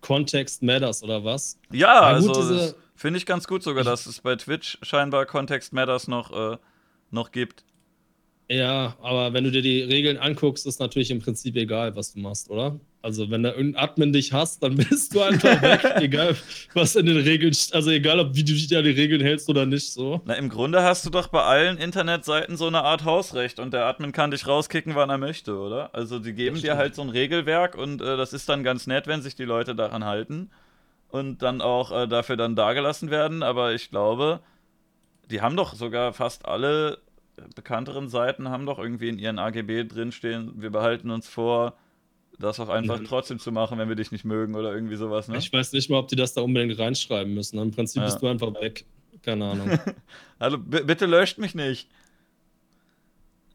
Context 0.00 0.62
Matters 0.62 1.02
oder 1.02 1.24
was? 1.24 1.58
Ja, 1.72 2.00
also 2.00 2.74
finde 2.94 3.18
ich 3.18 3.26
ganz 3.26 3.46
gut 3.46 3.62
sogar, 3.62 3.84
dass 3.84 4.06
es 4.06 4.20
bei 4.20 4.36
Twitch 4.36 4.78
scheinbar 4.82 5.26
Context 5.26 5.72
Matters 5.72 6.08
noch, 6.08 6.32
äh, 6.32 6.56
noch 7.10 7.32
gibt. 7.32 7.64
Ja, 8.48 8.96
aber 9.02 9.32
wenn 9.34 9.44
du 9.44 9.50
dir 9.50 9.62
die 9.62 9.82
Regeln 9.82 10.16
anguckst, 10.16 10.66
ist 10.66 10.80
natürlich 10.80 11.10
im 11.10 11.20
Prinzip 11.20 11.56
egal, 11.56 11.94
was 11.96 12.14
du 12.14 12.20
machst, 12.20 12.48
oder? 12.48 12.80
Also, 13.00 13.30
wenn 13.30 13.44
da 13.44 13.50
irgendein 13.50 13.82
Admin 13.82 14.12
dich 14.12 14.32
hasst, 14.32 14.62
dann 14.62 14.76
bist 14.76 15.14
du 15.14 15.22
einfach 15.22 15.62
weg, 15.62 15.84
egal 15.96 16.36
was 16.74 16.96
in 16.96 17.06
den 17.06 17.18
Regeln, 17.18 17.54
also 17.72 17.90
egal, 17.90 18.18
ob 18.20 18.34
wie 18.34 18.44
du 18.44 18.52
dich 18.52 18.76
an 18.76 18.84
die 18.84 18.90
Regeln 18.90 19.20
hältst 19.20 19.48
oder 19.48 19.66
nicht, 19.66 19.92
so. 19.92 20.20
Na, 20.24 20.34
im 20.34 20.48
Grunde 20.48 20.82
hast 20.82 21.06
du 21.06 21.10
doch 21.10 21.28
bei 21.28 21.42
allen 21.42 21.78
Internetseiten 21.78 22.56
so 22.56 22.66
eine 22.66 22.82
Art 22.82 23.04
Hausrecht 23.04 23.60
und 23.60 23.72
der 23.72 23.86
Admin 23.86 24.12
kann 24.12 24.32
dich 24.32 24.46
rauskicken, 24.46 24.94
wann 24.94 25.10
er 25.10 25.18
möchte, 25.18 25.56
oder? 25.56 25.94
Also, 25.94 26.18
die 26.18 26.32
geben 26.32 26.60
dir 26.60 26.76
halt 26.76 26.94
so 26.94 27.02
ein 27.02 27.10
Regelwerk 27.10 27.76
und 27.76 28.00
äh, 28.02 28.16
das 28.16 28.32
ist 28.32 28.48
dann 28.48 28.64
ganz 28.64 28.86
nett, 28.86 29.06
wenn 29.06 29.22
sich 29.22 29.36
die 29.36 29.44
Leute 29.44 29.74
daran 29.74 30.04
halten 30.04 30.50
und 31.08 31.42
dann 31.42 31.60
auch 31.60 31.92
äh, 31.92 32.08
dafür 32.08 32.36
dann 32.36 32.56
dagelassen 32.56 33.10
werden, 33.10 33.42
aber 33.42 33.74
ich 33.74 33.90
glaube, 33.90 34.40
die 35.30 35.40
haben 35.40 35.56
doch 35.56 35.74
sogar 35.74 36.12
fast 36.12 36.46
alle 36.46 36.98
bekannteren 37.54 38.08
Seiten 38.08 38.48
haben 38.48 38.66
doch 38.66 38.78
irgendwie 38.78 39.08
in 39.08 39.18
ihren 39.18 39.38
AGB 39.38 39.84
drinstehen, 39.84 40.52
wir 40.56 40.70
behalten 40.70 41.10
uns 41.10 41.28
vor, 41.28 41.74
das 42.38 42.60
auch 42.60 42.68
einfach 42.68 43.00
ja. 43.00 43.04
trotzdem 43.06 43.38
zu 43.38 43.50
machen, 43.50 43.78
wenn 43.78 43.88
wir 43.88 43.96
dich 43.96 44.12
nicht 44.12 44.24
mögen 44.24 44.54
oder 44.54 44.72
irgendwie 44.72 44.96
sowas, 44.96 45.28
ne? 45.28 45.38
Ich 45.38 45.52
weiß 45.52 45.72
nicht 45.72 45.90
mal, 45.90 45.98
ob 45.98 46.08
die 46.08 46.16
das 46.16 46.34
da 46.34 46.40
unbedingt 46.40 46.78
reinschreiben 46.78 47.34
müssen. 47.34 47.58
Im 47.58 47.72
Prinzip 47.72 48.00
ja. 48.00 48.06
bist 48.06 48.22
du 48.22 48.28
einfach 48.28 48.54
weg. 48.60 48.84
Keine 49.22 49.44
Ahnung. 49.44 49.78
also 50.38 50.58
bitte 50.58 51.06
löscht 51.06 51.38
mich 51.38 51.54
nicht. 51.54 51.88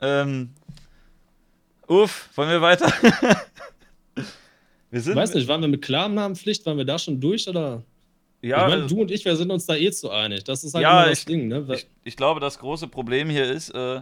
Ähm. 0.01 0.49
Uff, 1.87 2.29
wollen 2.35 2.49
wir 2.49 2.61
weiter? 2.61 2.87
wir 4.91 5.01
sind. 5.01 5.13
Ich 5.13 5.17
weiß 5.17 5.33
nicht, 5.33 5.47
waren 5.47 5.61
wir 5.61 5.67
mit 5.67 5.81
Klarnamenpflicht, 5.81 6.65
waren 6.65 6.77
wir 6.77 6.85
da 6.85 6.99
schon 6.99 7.19
durch 7.19 7.47
oder? 7.47 7.83
Ja, 8.41 8.67
ich 8.67 8.75
mein, 8.75 8.87
du 8.89 9.01
und 9.01 9.11
ich, 9.11 9.23
wir 9.23 9.37
sind 9.37 9.51
uns 9.51 9.65
da 9.65 9.75
eh 9.75 9.91
zu 9.91 10.09
einig. 10.09 10.43
Das 10.43 10.65
ist 10.65 10.73
halt 10.73 10.83
ja, 10.83 11.05
das 11.05 11.19
ich, 11.19 11.25
Ding, 11.25 11.47
ne? 11.47 11.65
Ich, 11.73 11.87
ich, 12.03 12.17
glaube, 12.17 12.41
das 12.41 12.59
große 12.59 12.89
Problem 12.89 13.29
hier 13.29 13.49
ist, 13.49 13.69
äh, 13.69 14.01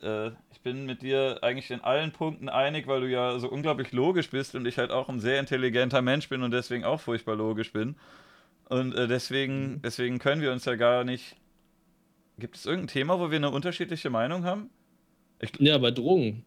äh, 0.00 0.30
bin 0.66 0.84
mit 0.84 1.02
dir 1.02 1.38
eigentlich 1.42 1.70
in 1.70 1.80
allen 1.80 2.10
Punkten 2.10 2.48
einig, 2.48 2.88
weil 2.88 3.00
du 3.00 3.08
ja 3.08 3.38
so 3.38 3.48
unglaublich 3.48 3.92
logisch 3.92 4.30
bist 4.30 4.56
und 4.56 4.66
ich 4.66 4.78
halt 4.78 4.90
auch 4.90 5.08
ein 5.08 5.20
sehr 5.20 5.38
intelligenter 5.38 6.02
Mensch 6.02 6.28
bin 6.28 6.42
und 6.42 6.50
deswegen 6.50 6.82
auch 6.82 7.00
furchtbar 7.00 7.36
logisch 7.36 7.72
bin. 7.72 7.94
Und 8.68 8.92
äh, 8.96 9.06
deswegen, 9.06 9.74
mhm. 9.74 9.82
deswegen 9.82 10.18
können 10.18 10.42
wir 10.42 10.50
uns 10.50 10.64
ja 10.64 10.74
gar 10.74 11.04
nicht. 11.04 11.36
Gibt 12.40 12.56
es 12.56 12.66
irgendein 12.66 12.88
Thema, 12.88 13.20
wo 13.20 13.30
wir 13.30 13.36
eine 13.36 13.52
unterschiedliche 13.52 14.10
Meinung 14.10 14.42
haben? 14.42 14.68
Ich, 15.40 15.52
ja, 15.60 15.78
bei 15.78 15.92
Drogen. 15.92 16.44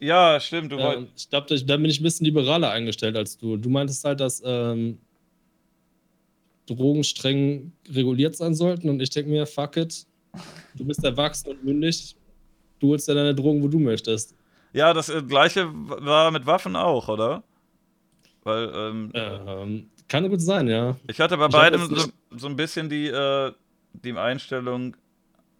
Ja, 0.00 0.40
stimmt. 0.40 0.72
Du 0.72 0.78
ähm, 0.78 1.08
ich 1.14 1.28
glaube, 1.28 1.54
da 1.54 1.76
bin 1.76 1.90
ich 1.90 2.00
ein 2.00 2.04
bisschen 2.04 2.24
liberaler 2.24 2.70
eingestellt 2.70 3.18
als 3.18 3.36
du. 3.36 3.58
Du 3.58 3.68
meintest 3.68 4.02
halt, 4.06 4.20
dass 4.20 4.42
ähm, 4.46 4.96
Drogen 6.64 7.04
streng 7.04 7.72
reguliert 7.90 8.34
sein 8.34 8.54
sollten. 8.54 8.88
Und 8.88 9.02
ich 9.02 9.10
denke 9.10 9.28
mir, 9.28 9.44
fuck 9.44 9.76
it, 9.76 10.06
du 10.74 10.86
bist 10.86 11.04
erwachsen 11.04 11.50
und 11.50 11.62
mündig, 11.62 12.16
du 12.82 12.90
holst 12.90 13.08
ja 13.08 13.14
deine 13.14 13.34
Drogen, 13.34 13.62
wo 13.62 13.68
du 13.68 13.78
möchtest. 13.78 14.34
Ja, 14.72 14.92
das 14.92 15.08
äh, 15.08 15.22
gleiche 15.22 15.68
war 15.72 16.30
mit 16.30 16.46
Waffen 16.46 16.76
auch, 16.76 17.08
oder? 17.08 17.42
Weil, 18.44 18.72
ähm, 18.74 19.10
ähm, 19.14 19.90
kann 20.08 20.28
gut 20.28 20.40
sein, 20.40 20.68
ja. 20.68 20.96
Ich 21.06 21.20
hatte 21.20 21.36
bei 21.36 21.46
ich 21.46 21.52
beidem 21.52 21.86
so, 21.94 22.06
so, 22.36 22.46
ein 22.46 22.56
bisschen 22.56 22.88
die, 22.88 23.06
äh, 23.06 23.52
die 23.92 24.12
Einstellung, 24.12 24.96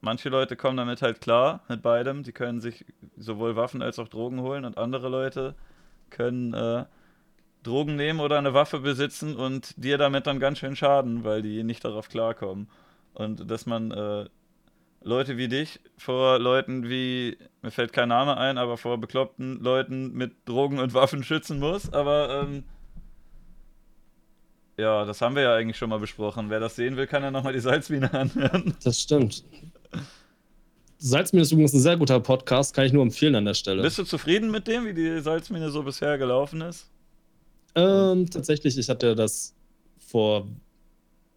manche 0.00 0.28
Leute 0.28 0.56
kommen 0.56 0.76
damit 0.76 1.00
halt 1.00 1.20
klar, 1.20 1.62
mit 1.68 1.82
beidem. 1.82 2.22
Die 2.22 2.32
können 2.32 2.60
sich 2.60 2.84
sowohl 3.16 3.56
Waffen 3.56 3.82
als 3.82 3.98
auch 3.98 4.08
Drogen 4.08 4.40
holen 4.40 4.64
und 4.64 4.76
andere 4.78 5.08
Leute 5.08 5.54
können 6.10 6.52
äh, 6.52 6.84
Drogen 7.62 7.96
nehmen 7.96 8.20
oder 8.20 8.38
eine 8.38 8.54
Waffe 8.54 8.80
besitzen 8.80 9.36
und 9.36 9.74
dir 9.82 9.96
damit 9.96 10.26
dann 10.26 10.40
ganz 10.40 10.58
schön 10.58 10.74
schaden, 10.74 11.22
weil 11.24 11.42
die 11.42 11.62
nicht 11.62 11.84
darauf 11.84 12.08
klarkommen. 12.08 12.68
Und 13.14 13.50
dass 13.50 13.66
man 13.66 13.90
äh, 13.92 14.26
Leute 15.04 15.36
wie 15.36 15.48
dich 15.48 15.80
vor 15.96 16.38
Leuten 16.38 16.88
wie, 16.88 17.36
mir 17.62 17.70
fällt 17.70 17.92
kein 17.92 18.08
Name 18.08 18.36
ein, 18.36 18.58
aber 18.58 18.76
vor 18.76 18.98
bekloppten 18.98 19.60
Leuten 19.60 20.12
mit 20.12 20.32
Drogen 20.44 20.78
und 20.78 20.94
Waffen 20.94 21.22
schützen 21.22 21.58
muss. 21.58 21.92
Aber 21.92 22.42
ähm, 22.42 22.64
ja, 24.78 25.04
das 25.04 25.20
haben 25.20 25.34
wir 25.34 25.42
ja 25.42 25.54
eigentlich 25.54 25.76
schon 25.76 25.90
mal 25.90 25.98
besprochen. 25.98 26.50
Wer 26.50 26.60
das 26.60 26.76
sehen 26.76 26.96
will, 26.96 27.06
kann 27.06 27.22
ja 27.22 27.30
nochmal 27.30 27.52
die 27.52 27.60
Salzmine 27.60 28.12
anhören. 28.14 28.74
Das 28.82 29.00
stimmt. 29.00 29.44
Salzmine 30.98 31.42
ist 31.42 31.52
übrigens 31.52 31.72
ein 31.72 31.80
sehr 31.80 31.96
guter 31.96 32.20
Podcast, 32.20 32.74
kann 32.74 32.84
ich 32.86 32.92
nur 32.92 33.02
empfehlen 33.02 33.34
an 33.34 33.44
der 33.44 33.54
Stelle. 33.54 33.82
Bist 33.82 33.98
du 33.98 34.04
zufrieden 34.04 34.50
mit 34.50 34.68
dem, 34.68 34.86
wie 34.86 34.94
die 34.94 35.20
Salzmine 35.20 35.70
so 35.70 35.82
bisher 35.82 36.16
gelaufen 36.16 36.60
ist? 36.60 36.88
Ähm, 37.74 38.28
tatsächlich, 38.30 38.78
ich 38.78 38.88
hatte 38.88 39.14
das 39.16 39.54
vor 39.98 40.46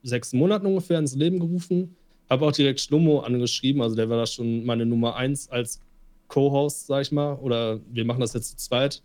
sechs 0.04 0.34
Monaten 0.34 0.68
ungefähr 0.68 1.00
ins 1.00 1.16
Leben 1.16 1.40
gerufen. 1.40 1.96
Habe 2.30 2.46
auch 2.46 2.52
direkt 2.52 2.82
Schlummo 2.82 3.20
angeschrieben, 3.20 3.82
also 3.82 3.96
der 3.96 4.10
war 4.10 4.18
da 4.18 4.26
schon 4.26 4.66
meine 4.66 4.86
Nummer 4.86 5.16
eins 5.16 5.50
als 5.50 5.80
Co-Host, 6.28 6.88
sag 6.88 7.04
ich 7.04 7.12
mal. 7.12 7.34
Oder 7.36 7.80
wir 7.92 8.06
machen 8.06 8.22
das 8.22 8.34
jetzt 8.34 8.50
zu 8.52 8.58
zweit. 8.58 9.02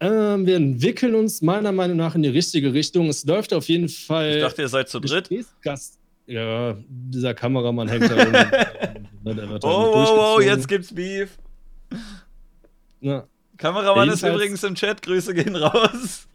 Ähm, 0.00 0.46
wir 0.46 0.56
entwickeln 0.56 1.14
uns 1.14 1.42
meiner 1.42 1.72
Meinung 1.72 1.96
nach 1.96 2.14
in 2.14 2.22
die 2.22 2.28
richtige 2.28 2.72
Richtung. 2.72 3.08
Es 3.08 3.24
läuft 3.24 3.52
auf 3.52 3.68
jeden 3.68 3.88
Fall. 3.88 4.36
Ich 4.36 4.42
dachte, 4.42 4.62
ihr 4.62 4.68
seid 4.68 4.88
zu 4.88 5.00
dritt. 5.00 5.28
Gast. 5.62 5.98
Ja, 6.26 6.76
dieser 6.88 7.34
Kameramann 7.34 7.88
hängt 7.88 8.10
da 8.10 8.16
irgendwie. 9.24 9.58
oh, 9.62 9.92
oh, 9.94 10.36
oh, 10.36 10.40
jetzt 10.40 10.68
gibt's 10.68 10.94
Beef. 10.94 11.38
Na, 13.00 13.26
Kameramann 13.56 14.10
ist 14.10 14.22
übrigens 14.22 14.62
im 14.62 14.74
Chat. 14.74 15.02
Grüße 15.02 15.34
gehen 15.34 15.56
raus. 15.56 16.28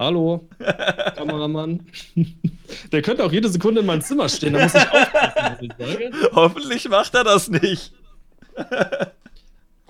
Hallo, 0.00 0.48
Kameramann. 1.14 1.84
Der 2.90 3.02
könnte 3.02 3.22
auch 3.22 3.32
jede 3.32 3.50
Sekunde 3.50 3.82
in 3.82 3.86
meinem 3.86 4.00
Zimmer 4.00 4.30
stehen, 4.30 4.54
da 4.54 4.62
muss 4.62 4.74
ich 4.74 4.80
aufpassen, 4.80 5.34
was 5.36 5.60
ich 5.60 5.72
sage. 5.78 6.10
Hoffentlich 6.32 6.88
macht 6.88 7.14
er 7.14 7.22
das 7.22 7.50
nicht. 7.50 7.92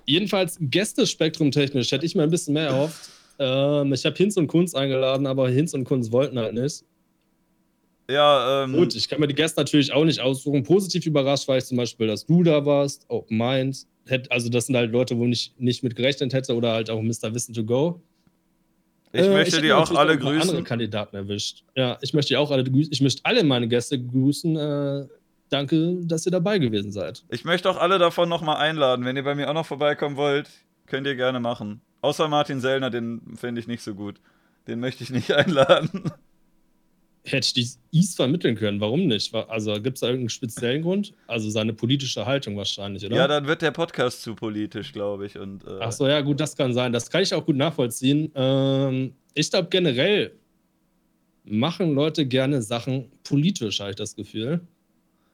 Jedenfalls 0.07 0.59
Gästespektrum 0.61 1.53
technisch 1.53 1.93
hätte 1.93 2.05
ich 2.07 2.17
mir 2.17 2.25
ein 2.25 2.31
bisschen 2.31 2.55
mehr 2.55 2.71
erhofft. 2.71 3.09
Ähm, 3.39 3.93
ich 3.93 4.05
habe 4.05 4.17
Hinz 4.17 4.37
und 4.37 4.49
Kunz 4.49 4.75
eingeladen, 4.75 5.29
aber 5.29 5.49
Hinz 5.49 5.75
und 5.75 5.85
Kunz 5.85 6.11
wollten 6.11 6.41
halt 6.41 6.55
nicht. 6.55 6.83
Ja, 8.11 8.65
ähm. 8.65 8.73
Gut, 8.73 8.97
ich 8.97 9.09
kann 9.09 9.21
mir 9.21 9.29
die 9.29 9.35
Gäste 9.37 9.61
natürlich 9.61 9.93
auch 9.93 10.05
nicht 10.05 10.19
aussuchen. 10.19 10.65
Positiv 10.65 11.07
überrascht 11.07 11.47
war 11.47 11.57
ich 11.57 11.67
zum 11.67 11.77
Beispiel, 11.77 12.09
dass 12.09 12.27
du 12.27 12.43
da 12.43 12.67
warst, 12.67 13.05
Open 13.07 13.39
Mind. 13.39 13.87
Also, 14.29 14.49
das 14.49 14.67
sind 14.67 14.77
halt 14.77 14.91
Leute, 14.91 15.17
wo 15.17 15.25
ich 15.27 15.55
nicht 15.57 15.85
mit 15.85 15.95
gerechnet 15.95 16.33
hätte 16.33 16.57
oder 16.57 16.73
halt 16.73 16.91
auch 16.91 17.01
Mr. 17.01 17.33
Wissen 17.33 17.55
to 17.55 17.63
Go. 17.63 18.03
Ich 19.13 19.23
äh, 19.23 19.31
möchte 19.31 19.57
ich 19.57 19.63
die 19.63 19.73
auch 19.73 19.91
alle 19.95 20.17
grüßen. 20.19 20.51
andere 20.51 20.63
Kandidaten 20.63 21.17
erwischt. 21.17 21.65
Ja, 21.75 21.99
ich 22.01 22.15
möchte 22.15 22.29
die 22.31 22.37
auch 22.37 22.51
alle 22.51 22.65
grüßen. 22.65 22.93
Ich 22.93 23.01
möchte 23.01 23.23
alle 23.25 23.43
meine 23.45 23.67
Gäste 23.69 24.01
grüßen. 24.01 24.57
Äh, 24.57 25.07
danke, 25.49 25.97
dass 26.05 26.27
ihr 26.27 26.33
dabei 26.33 26.59
gewesen 26.59 26.93
seid. 26.93 27.25
Ich 27.29 27.45
möchte 27.45 27.69
auch 27.69 27.77
alle 27.77 27.99
davon 27.99 28.29
nochmal 28.29 28.57
einladen. 28.57 29.05
Wenn 29.05 29.17
ihr 29.17 29.25
bei 29.25 29.35
mir 29.35 29.49
auch 29.51 29.55
noch 29.55 29.67
vorbeikommen 29.67 30.17
wollt, 30.17 30.49
könnt 30.87 31.07
ihr 31.07 31.17
gerne 31.17 31.41
machen. 31.41 31.81
Außer 32.03 32.29
Martin 32.29 32.61
Sellner, 32.61 32.91
den 32.91 33.37
finde 33.37 33.61
ich 33.61 33.67
nicht 33.67 33.83
so 33.83 33.95
gut. 33.95 34.21
Den 34.69 34.81
möchte 34.81 35.03
ich 35.03 35.11
nicht 35.11 35.33
einladen. 35.35 36.11
Hätte 37.25 37.47
ich 37.47 37.53
die 37.53 37.69
East 37.99 38.17
vermitteln 38.17 38.57
können, 38.57 38.81
warum 38.81 39.07
nicht? 39.07 39.35
Also 39.35 39.75
gibt 39.75 39.97
es 39.97 40.01
da 40.01 40.07
irgendeinen 40.07 40.31
speziellen 40.31 40.83
Grund? 40.83 41.13
Also 41.27 41.51
seine 41.51 41.75
politische 41.75 42.25
Haltung 42.25 42.57
wahrscheinlich, 42.57 43.05
oder? 43.05 43.17
Ja, 43.17 43.29
dann 43.29 43.47
wird 43.47 43.61
der 43.61 43.73
Podcast 43.73 44.23
zu 44.23 44.35
politisch, 44.35 44.93
glaube 44.93 45.27
ich. 45.27 45.37
Und, 45.37 45.65
äh 45.65 45.79
Ach 45.81 45.93
so, 45.93 46.09
ja, 46.09 46.23
gut, 46.23 46.41
das 46.41 46.57
kann 46.57 46.73
sein. 46.73 46.93
Das 46.93 47.11
kann 47.11 47.23
ich 47.23 47.35
auch 47.35 47.45
gut 47.45 47.57
nachvollziehen. 47.57 48.33
Ähm, 48.35 49.13
ich 49.35 49.51
glaube 49.51 49.69
generell 49.69 50.33
machen 51.45 51.95
Leute 51.95 52.27
gerne 52.27 52.63
Sachen 52.63 53.11
politisch, 53.23 53.81
habe 53.81 53.91
ich 53.91 53.97
das 53.97 54.15
Gefühl. 54.15 54.61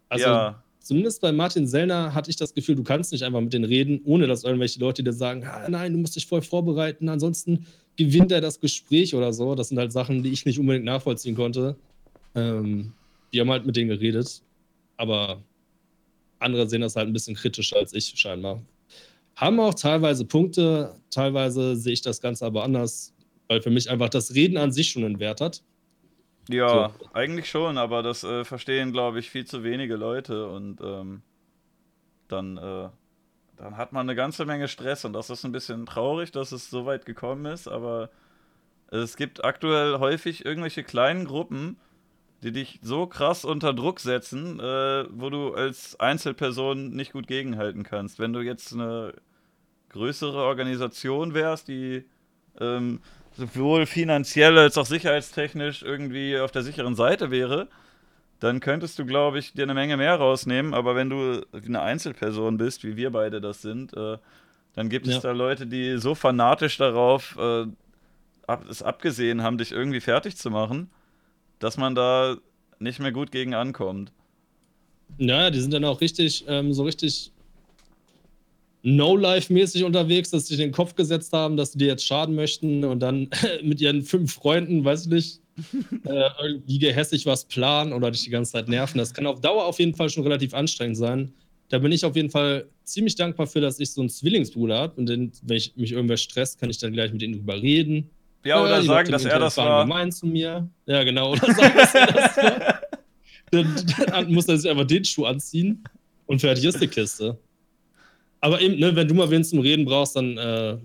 Also 0.09 0.27
ja. 0.27 0.63
zumindest 0.81 1.21
bei 1.21 1.33
Martin 1.33 1.67
Sellner 1.67 2.15
hatte 2.15 2.31
ich 2.31 2.37
das 2.37 2.55
Gefühl, 2.55 2.75
du 2.75 2.85
kannst 2.85 3.13
nicht 3.13 3.23
einfach 3.23 3.41
mit 3.41 3.53
denen 3.53 3.65
reden, 3.65 4.01
ohne 4.05 4.27
dass 4.27 4.45
irgendwelche 4.45 4.81
Leute 4.81 5.03
dir 5.03 5.13
sagen, 5.13 5.45
ah, 5.45 5.69
nein, 5.69 5.93
du 5.93 5.99
musst 5.99 6.17
dich 6.17 6.27
voll 6.27 6.43
vorbereiten, 6.43 7.09
ansonsten 7.09 7.67
gewinnt 7.97 8.33
er 8.33 8.41
das 8.41 8.61
Gespräch 8.61 9.15
oder 9.15 9.33
so. 9.33 9.55
Das 9.55 9.69
sind 9.69 9.79
halt 9.79 9.93
Sachen, 9.93 10.23
die 10.23 10.31
ich 10.31 10.45
nicht 10.47 10.59
unbedingt 10.59 10.85
nachvollziehen 10.85 11.35
konnte. 11.35 11.77
Ähm, 12.35 12.93
die 13.33 13.41
haben 13.41 13.51
halt 13.51 13.67
mit 13.67 13.77
denen 13.77 13.89
geredet, 13.89 14.43
aber 14.97 15.43
andere 16.39 16.69
sehen 16.69 16.83
das 16.83 16.97
halt 16.97 17.09
ein 17.09 17.13
bisschen 17.13 17.37
kritischer 17.37 17.77
als 17.77 17.93
ich 17.93 18.13
scheinbar. 18.17 18.63
Haben 19.37 19.61
auch 19.61 19.75
teilweise 19.75 20.25
Punkte, 20.25 20.95
teilweise 21.11 21.77
sehe 21.77 21.93
ich 21.93 22.03
das 22.03 22.21
Ganze 22.21 22.47
aber 22.47 22.65
anders, 22.65 23.15
weil 23.49 23.61
für 23.61 23.71
mich 23.71 23.91
einfach 23.91 24.09
das 24.09 24.35
Reden 24.35 24.57
an 24.57 24.73
sich 24.73 24.91
schon 24.91 25.05
einen 25.05 25.19
Wert 25.19 25.41
hat. 25.41 25.63
Ja, 26.49 26.95
so. 26.99 27.09
eigentlich 27.13 27.51
schon, 27.51 27.77
aber 27.77 28.03
das 28.03 28.23
äh, 28.23 28.45
verstehen, 28.45 28.93
glaube 28.93 29.19
ich, 29.19 29.31
viel 29.31 29.45
zu 29.45 29.65
wenige 29.65 29.97
Leute 29.97 30.49
und 30.49 30.81
ähm, 30.81 31.23
dann, 32.29 32.57
äh, 32.57 32.89
dann 33.57 33.77
hat 33.77 33.93
man 33.93 34.07
eine 34.07 34.15
ganze 34.15 34.45
Menge 34.45 34.69
Stress 34.69 35.05
und 35.05 35.13
das 35.13 35.31
ist 35.31 35.45
ein 35.45 35.53
bisschen 35.53 35.87
traurig, 35.87 36.31
dass 36.33 36.53
es 36.53 36.71
so 36.71 36.87
weit 36.87 37.07
gekommen 37.07 37.47
ist, 37.47 37.69
aber 37.69 38.11
es 38.91 39.17
gibt 39.17 39.45
aktuell 39.45 39.99
häufig 39.99 40.45
irgendwelche 40.45 40.85
kleinen 40.85 41.25
Gruppen, 41.25 41.79
die 42.43 42.53
dich 42.53 42.79
so 42.83 43.07
krass 43.07 43.45
unter 43.45 43.73
Druck 43.73 43.99
setzen, 44.01 44.61
äh, 44.61 45.05
wo 45.11 45.31
du 45.31 45.55
als 45.55 45.99
Einzelperson 45.99 46.91
nicht 46.91 47.13
gut 47.13 47.27
gegenhalten 47.27 47.83
kannst. 47.83 48.19
Wenn 48.19 48.33
du 48.33 48.41
jetzt 48.41 48.73
eine 48.73 49.15
größere 49.89 50.39
Organisation 50.43 51.35
wärst, 51.35 51.69
die 51.69 52.05
ähm, 52.61 53.01
sowohl 53.37 53.87
finanziell 53.87 54.57
als 54.59 54.79
auch 54.79 54.87
sicherheitstechnisch 54.87 55.83
irgendwie 55.83 56.39
auf 56.39 56.53
der 56.53 56.63
sicheren 56.63 56.95
Seite 56.95 57.31
wäre, 57.31 57.69
dann 58.41 58.61
könntest 58.61 58.99
du, 58.99 59.07
glaube 59.07 59.39
ich, 59.39 59.53
dir 59.53 59.63
eine 59.63 59.75
Menge 59.75 59.97
mehr 59.97 60.17
rausnehmen. 60.17 60.75
Aber 60.75 60.95
wenn 60.95 61.09
du 61.09 61.47
eine 61.53 61.81
Einzelperson 61.81 62.59
bist, 62.59 62.85
wie 62.85 62.97
wir 62.97 63.11
beide 63.11 63.41
das 63.41 63.63
sind, 63.63 63.97
äh, 63.97 64.19
dann 64.75 64.89
gibt 64.89 65.07
ja. 65.07 65.17
es 65.17 65.23
da 65.23 65.33
Leute, 65.33 65.67
die 65.67 65.97
so 65.99 66.15
fanatisch 66.15 66.77
darauf 66.77 67.37
äh, 67.39 67.67
ab, 68.47 68.65
es 68.69 68.83
abgesehen 68.83 69.43
haben, 69.43 69.59
dich 69.59 69.73
irgendwie 69.73 70.01
fertig 70.01 70.37
zu 70.37 70.51
machen, 70.51 70.91
dass 71.59 71.79
man 71.79 71.95
da 71.95 72.37
nicht 72.79 73.01
mehr 73.01 73.13
gut 73.13 73.33
gegen 73.33 73.55
ankommt. 73.55 74.13
Ja, 75.19 75.51
die 75.51 75.61
sind 75.61 75.73
dann 75.73 75.85
auch 75.85 76.01
richtig, 76.03 76.45
ähm, 76.47 76.75
so 76.75 76.83
richtig 76.85 77.33
No-Life-mäßig 78.83 79.85
unterwegs, 79.85 80.31
dass 80.31 80.47
sie 80.47 80.55
sich 80.55 80.63
in 80.63 80.69
den 80.71 80.75
Kopf 80.75 80.95
gesetzt 80.95 81.33
haben, 81.33 81.57
dass 81.57 81.73
sie 81.73 81.79
dir 81.79 81.89
jetzt 81.89 82.05
schaden 82.05 82.35
möchten 82.35 82.85
und 82.85 83.01
dann 83.01 83.31
mit 83.63 83.81
ihren 83.81 84.03
fünf 84.03 84.35
Freunden, 84.35 84.85
weiß 84.85 85.07
ich 85.07 85.13
nicht, 85.13 85.41
äh, 86.05 86.31
irgendwie 86.43 86.79
gehässig 86.79 87.27
was 87.27 87.45
planen 87.45 87.93
oder 87.93 88.11
dich 88.11 88.25
die 88.25 88.31
ganze 88.31 88.53
Zeit 88.53 88.69
nerven. 88.69 88.99
Das 88.99 89.15
kann 89.15 89.27
auf 89.27 89.41
Dauer 89.41 89.65
auf 89.65 89.79
jeden 89.79 89.95
Fall 89.95 90.11
schon 90.11 90.23
relativ 90.23 90.55
anstrengend 90.55 90.97
sein. 90.97 91.33
Da 91.69 91.79
bin 91.79 91.91
ich 91.93 92.05
auf 92.05 92.15
jeden 92.15 92.31
Fall 92.31 92.67
ziemlich 92.85 93.17
dankbar 93.17 93.47
für, 93.47 93.61
dass 93.61 93.81
ich 93.81 93.91
so 93.91 94.01
einen 94.01 94.11
Zwillingsbruder 94.11 94.79
habe 94.79 94.95
und 94.97 95.07
den, 95.07 95.33
wenn 95.43 95.57
ich 95.57 95.75
mich 95.77 95.93
irgendwer 95.93 96.17
stresst, 96.17 96.61
kann 96.61 96.71
ich 96.71 96.79
dann 96.79 96.93
gleich 96.93 97.13
mit 97.13 97.23
ihm 97.23 97.33
drüber 97.33 97.61
reden. 97.61 98.11
Ja, 98.45 98.63
oder 98.63 98.79
äh, 98.79 98.83
sagen, 98.83 99.11
dass 99.11 99.25
er 99.25 99.41
das 99.41 99.57
war. 99.57 99.85
gemein 99.85 100.13
zu 100.13 100.27
mir. 100.27 100.69
Ja, 100.87 101.03
genau. 101.03 101.33
Oder 101.33 101.53
sagen, 101.53 101.77
dass 101.77 101.95
er 101.95 102.07
das 102.07 102.37
war. 102.37 102.81
Dann, 103.53 103.77
dann 104.09 104.33
muss 104.33 104.49
er 104.49 104.59
sich 104.59 104.69
einfach 104.69 104.89
den 104.89 105.05
Schuh 105.05 105.25
anziehen 105.25 105.85
und 106.27 106.41
fertig 106.41 106.65
ist 106.65 106.81
die 106.81 106.89
Kiste. 106.89 107.39
Aber 108.41 108.61
eben, 108.61 108.81
ne, 108.81 108.95
wenn 108.97 109.07
du 109.07 109.15
mal 109.15 109.31
wen 109.31 109.45
zum 109.45 109.61
Reden 109.61 109.85
brauchst, 109.85 110.17
dann 110.17 110.37
äh, 110.37 110.77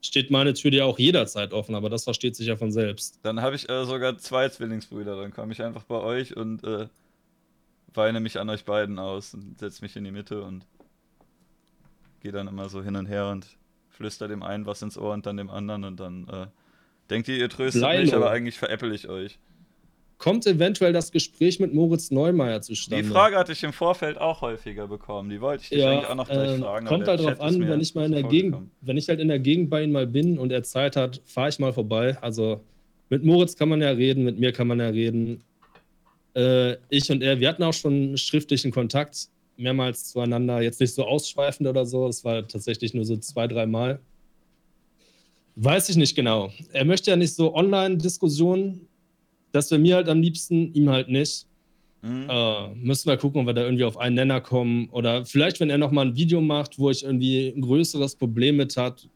steht 0.00 0.30
meine 0.30 0.54
Tür 0.54 0.70
dir 0.70 0.86
auch 0.86 0.98
jederzeit 0.98 1.52
offen, 1.52 1.74
aber 1.74 1.90
das 1.90 2.04
versteht 2.04 2.36
sich 2.36 2.46
ja 2.46 2.56
von 2.56 2.72
selbst. 2.72 3.18
Dann 3.22 3.40
habe 3.42 3.56
ich 3.56 3.68
äh, 3.68 3.84
sogar 3.84 4.18
zwei 4.18 4.48
Zwillingsbrüder, 4.48 5.16
dann 5.16 5.32
komme 5.32 5.52
ich 5.52 5.62
einfach 5.62 5.84
bei 5.84 5.96
euch 5.96 6.36
und 6.36 6.64
äh, 6.64 6.88
weine 7.94 8.20
mich 8.20 8.38
an 8.38 8.48
euch 8.48 8.64
beiden 8.64 8.98
aus 8.98 9.34
und 9.34 9.58
setze 9.58 9.82
mich 9.82 9.96
in 9.96 10.04
die 10.04 10.10
Mitte 10.10 10.42
und 10.42 10.66
gehe 12.20 12.32
dann 12.32 12.48
immer 12.48 12.68
so 12.68 12.82
hin 12.82 12.96
und 12.96 13.06
her 13.06 13.28
und 13.28 13.46
flüster 13.88 14.28
dem 14.28 14.42
einen 14.42 14.66
was 14.66 14.82
ins 14.82 14.96
Ohr 14.96 15.12
und 15.12 15.26
dann 15.26 15.36
dem 15.36 15.50
anderen 15.50 15.84
und 15.84 16.00
dann 16.00 16.28
äh, 16.28 16.46
denkt 17.10 17.28
ihr, 17.28 17.36
ihr 17.36 17.48
tröstet 17.48 17.82
Leilo. 17.82 18.02
mich, 18.02 18.14
aber 18.14 18.30
eigentlich 18.30 18.58
veräpple 18.58 18.94
ich 18.94 19.08
euch 19.08 19.38
kommt 20.20 20.46
eventuell 20.46 20.92
das 20.92 21.10
Gespräch 21.10 21.58
mit 21.58 21.74
Moritz 21.74 22.10
Neumeier 22.10 22.60
zustande? 22.60 23.02
Die 23.02 23.08
Frage 23.08 23.36
hatte 23.36 23.52
ich 23.52 23.64
im 23.64 23.72
Vorfeld 23.72 24.18
auch 24.18 24.42
häufiger 24.42 24.86
bekommen. 24.86 25.30
Die 25.30 25.40
wollte 25.40 25.64
ich 25.64 25.70
dich 25.70 25.78
ja, 25.78 25.90
eigentlich 25.90 26.06
auch 26.06 26.14
noch 26.14 26.28
gleich 26.28 26.50
äh, 26.50 26.58
fragen. 26.58 26.86
Kommt 26.86 27.08
halt 27.08 27.20
darauf 27.20 27.40
an, 27.40 27.66
wenn 27.66 27.80
ich 27.80 27.94
mal 27.94 28.04
in 28.04 28.12
der 28.12 28.22
Gegend, 28.22 28.70
wenn 28.82 28.98
ich 28.98 29.08
halt 29.08 29.18
in 29.18 29.28
der 29.28 29.38
Gegend 29.38 29.70
bei 29.70 29.82
ihm 29.82 29.92
mal 29.92 30.06
bin 30.06 30.38
und 30.38 30.52
er 30.52 30.62
Zeit 30.62 30.94
hat, 30.94 31.20
fahre 31.24 31.48
ich 31.48 31.58
mal 31.58 31.72
vorbei. 31.72 32.18
Also 32.20 32.60
mit 33.08 33.24
Moritz 33.24 33.56
kann 33.56 33.70
man 33.70 33.80
ja 33.80 33.88
reden, 33.88 34.24
mit 34.24 34.38
mir 34.38 34.52
kann 34.52 34.68
man 34.68 34.78
ja 34.78 34.88
reden. 34.88 35.42
Äh, 36.36 36.76
ich 36.90 37.10
und 37.10 37.22
er, 37.22 37.40
wir 37.40 37.48
hatten 37.48 37.62
auch 37.62 37.72
schon 37.72 38.16
schriftlichen 38.18 38.70
Kontakt 38.70 39.28
mehrmals 39.56 40.10
zueinander, 40.10 40.60
jetzt 40.60 40.80
nicht 40.80 40.94
so 40.94 41.04
ausschweifend 41.04 41.66
oder 41.66 41.86
so, 41.86 42.06
es 42.06 42.24
war 42.24 42.46
tatsächlich 42.46 42.92
nur 42.92 43.06
so 43.06 43.16
zwei, 43.16 43.46
dreimal. 43.46 44.00
Weiß 45.56 45.88
ich 45.88 45.96
nicht 45.96 46.14
genau. 46.14 46.52
Er 46.72 46.84
möchte 46.84 47.10
ja 47.10 47.16
nicht 47.16 47.34
so 47.34 47.54
Online-Diskussionen. 47.54 48.86
Das 49.52 49.70
wäre 49.70 49.80
mir 49.80 49.96
halt 49.96 50.08
am 50.08 50.20
liebsten, 50.20 50.72
ihm 50.74 50.90
halt 50.90 51.08
nicht. 51.08 51.46
Mhm. 52.02 52.28
Äh, 52.30 52.68
müssen 52.74 53.08
wir 53.08 53.16
gucken, 53.16 53.42
ob 53.42 53.46
wir 53.46 53.54
da 53.54 53.62
irgendwie 53.62 53.84
auf 53.84 53.98
einen 53.98 54.14
Nenner 54.16 54.40
kommen. 54.40 54.88
Oder 54.90 55.24
vielleicht, 55.24 55.60
wenn 55.60 55.70
er 55.70 55.78
nochmal 55.78 56.06
ein 56.06 56.16
Video 56.16 56.40
macht, 56.40 56.78
wo 56.78 56.90
ich 56.90 57.04
irgendwie 57.04 57.48
ein 57.48 57.60
größeres 57.60 58.16
Problem 58.16 58.56
mit 58.56 58.76
hat 58.76 59.08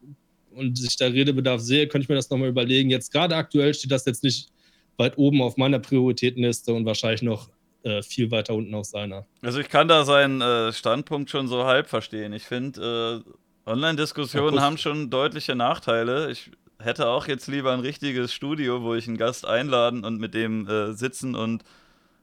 und 0.55 0.77
sich 0.77 0.97
da 0.97 1.07
Redebedarf 1.07 1.61
sehe, 1.61 1.89
könnte 1.89 2.05
ich 2.05 2.09
mir 2.09 2.15
das 2.17 2.31
nochmal 2.31 2.49
überlegen. 2.49 2.91
Jetzt 2.91 3.13
gerade 3.13 3.37
aktuell 3.37 3.73
steht 3.75 3.91
das 3.91 4.05
jetzt 4.05 4.23
nicht 4.23 4.49
weit 4.97 5.19
oben 5.19 5.43
auf 5.43 5.57
meiner 5.57 5.79
Prioritätenliste 5.79 6.73
und 6.73 6.85
wahrscheinlich 6.85 7.23
noch 7.23 7.49
äh, 7.83 8.03
viel 8.03 8.31
weiter 8.31 8.55
unten 8.55 8.75
auf 8.75 8.87
seiner. 8.87 9.27
Also 9.43 9.61
ich 9.61 9.69
kann 9.69 9.89
da 9.89 10.05
seinen 10.05 10.41
äh, 10.41 10.73
Standpunkt 10.73 11.31
schon 11.31 11.49
so 11.49 11.65
halb 11.65 11.89
verstehen. 11.89 12.33
Ich 12.33 12.45
finde, 12.45 13.25
äh, 13.25 13.71
Online-Diskussionen 13.71 14.61
haben 14.61 14.79
schon 14.79 15.11
deutliche 15.11 15.55
Nachteile. 15.55 16.31
Ich 16.31 16.51
hätte 16.79 17.09
auch 17.09 17.27
jetzt 17.27 17.47
lieber 17.47 17.73
ein 17.73 17.81
richtiges 17.81 18.33
Studio, 18.33 18.83
wo 18.83 18.95
ich 18.95 19.07
einen 19.07 19.17
Gast 19.17 19.47
einladen 19.47 20.05
und 20.05 20.19
mit 20.19 20.35
dem 20.35 20.69
äh, 20.69 20.93
sitzen 20.93 21.35
und 21.35 21.65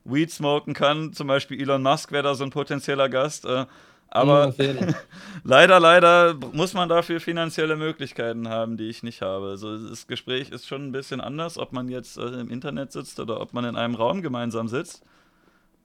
Weed 0.04 0.32
smoken 0.32 0.74
kann. 0.74 1.14
Zum 1.14 1.28
Beispiel 1.28 1.62
Elon 1.62 1.84
Musk 1.84 2.12
wäre 2.12 2.24
da 2.24 2.36
so 2.36 2.44
ein 2.44 2.50
potenzieller 2.50 3.10
Gast. 3.10 3.46
Äh, 3.46 3.66
aber 4.14 4.54
ja, 4.58 4.74
leider, 5.44 5.80
leider 5.80 6.36
muss 6.52 6.74
man 6.74 6.90
dafür 6.90 7.22
finanzielle 7.22 7.78
Möglichkeiten 7.78 8.50
haben, 8.50 8.76
die 8.76 8.90
ich 8.90 9.04
nicht 9.04 9.22
habe. 9.22 9.48
Also 9.48 9.88
das 9.88 10.06
Gespräch 10.06 10.50
ist 10.50 10.68
schon 10.68 10.88
ein 10.88 10.92
bisschen 10.92 11.22
anders, 11.22 11.58
ob 11.58 11.72
man 11.72 11.88
jetzt 11.88 12.18
äh, 12.18 12.42
im 12.42 12.50
Internet 12.50 12.92
sitzt 12.92 13.20
oder 13.20 13.40
ob 13.40 13.54
man 13.54 13.64
in 13.64 13.78
einem 13.78 13.96
Raum 13.96 14.22
gemeinsam 14.22 14.68
sitzt. 14.68 15.04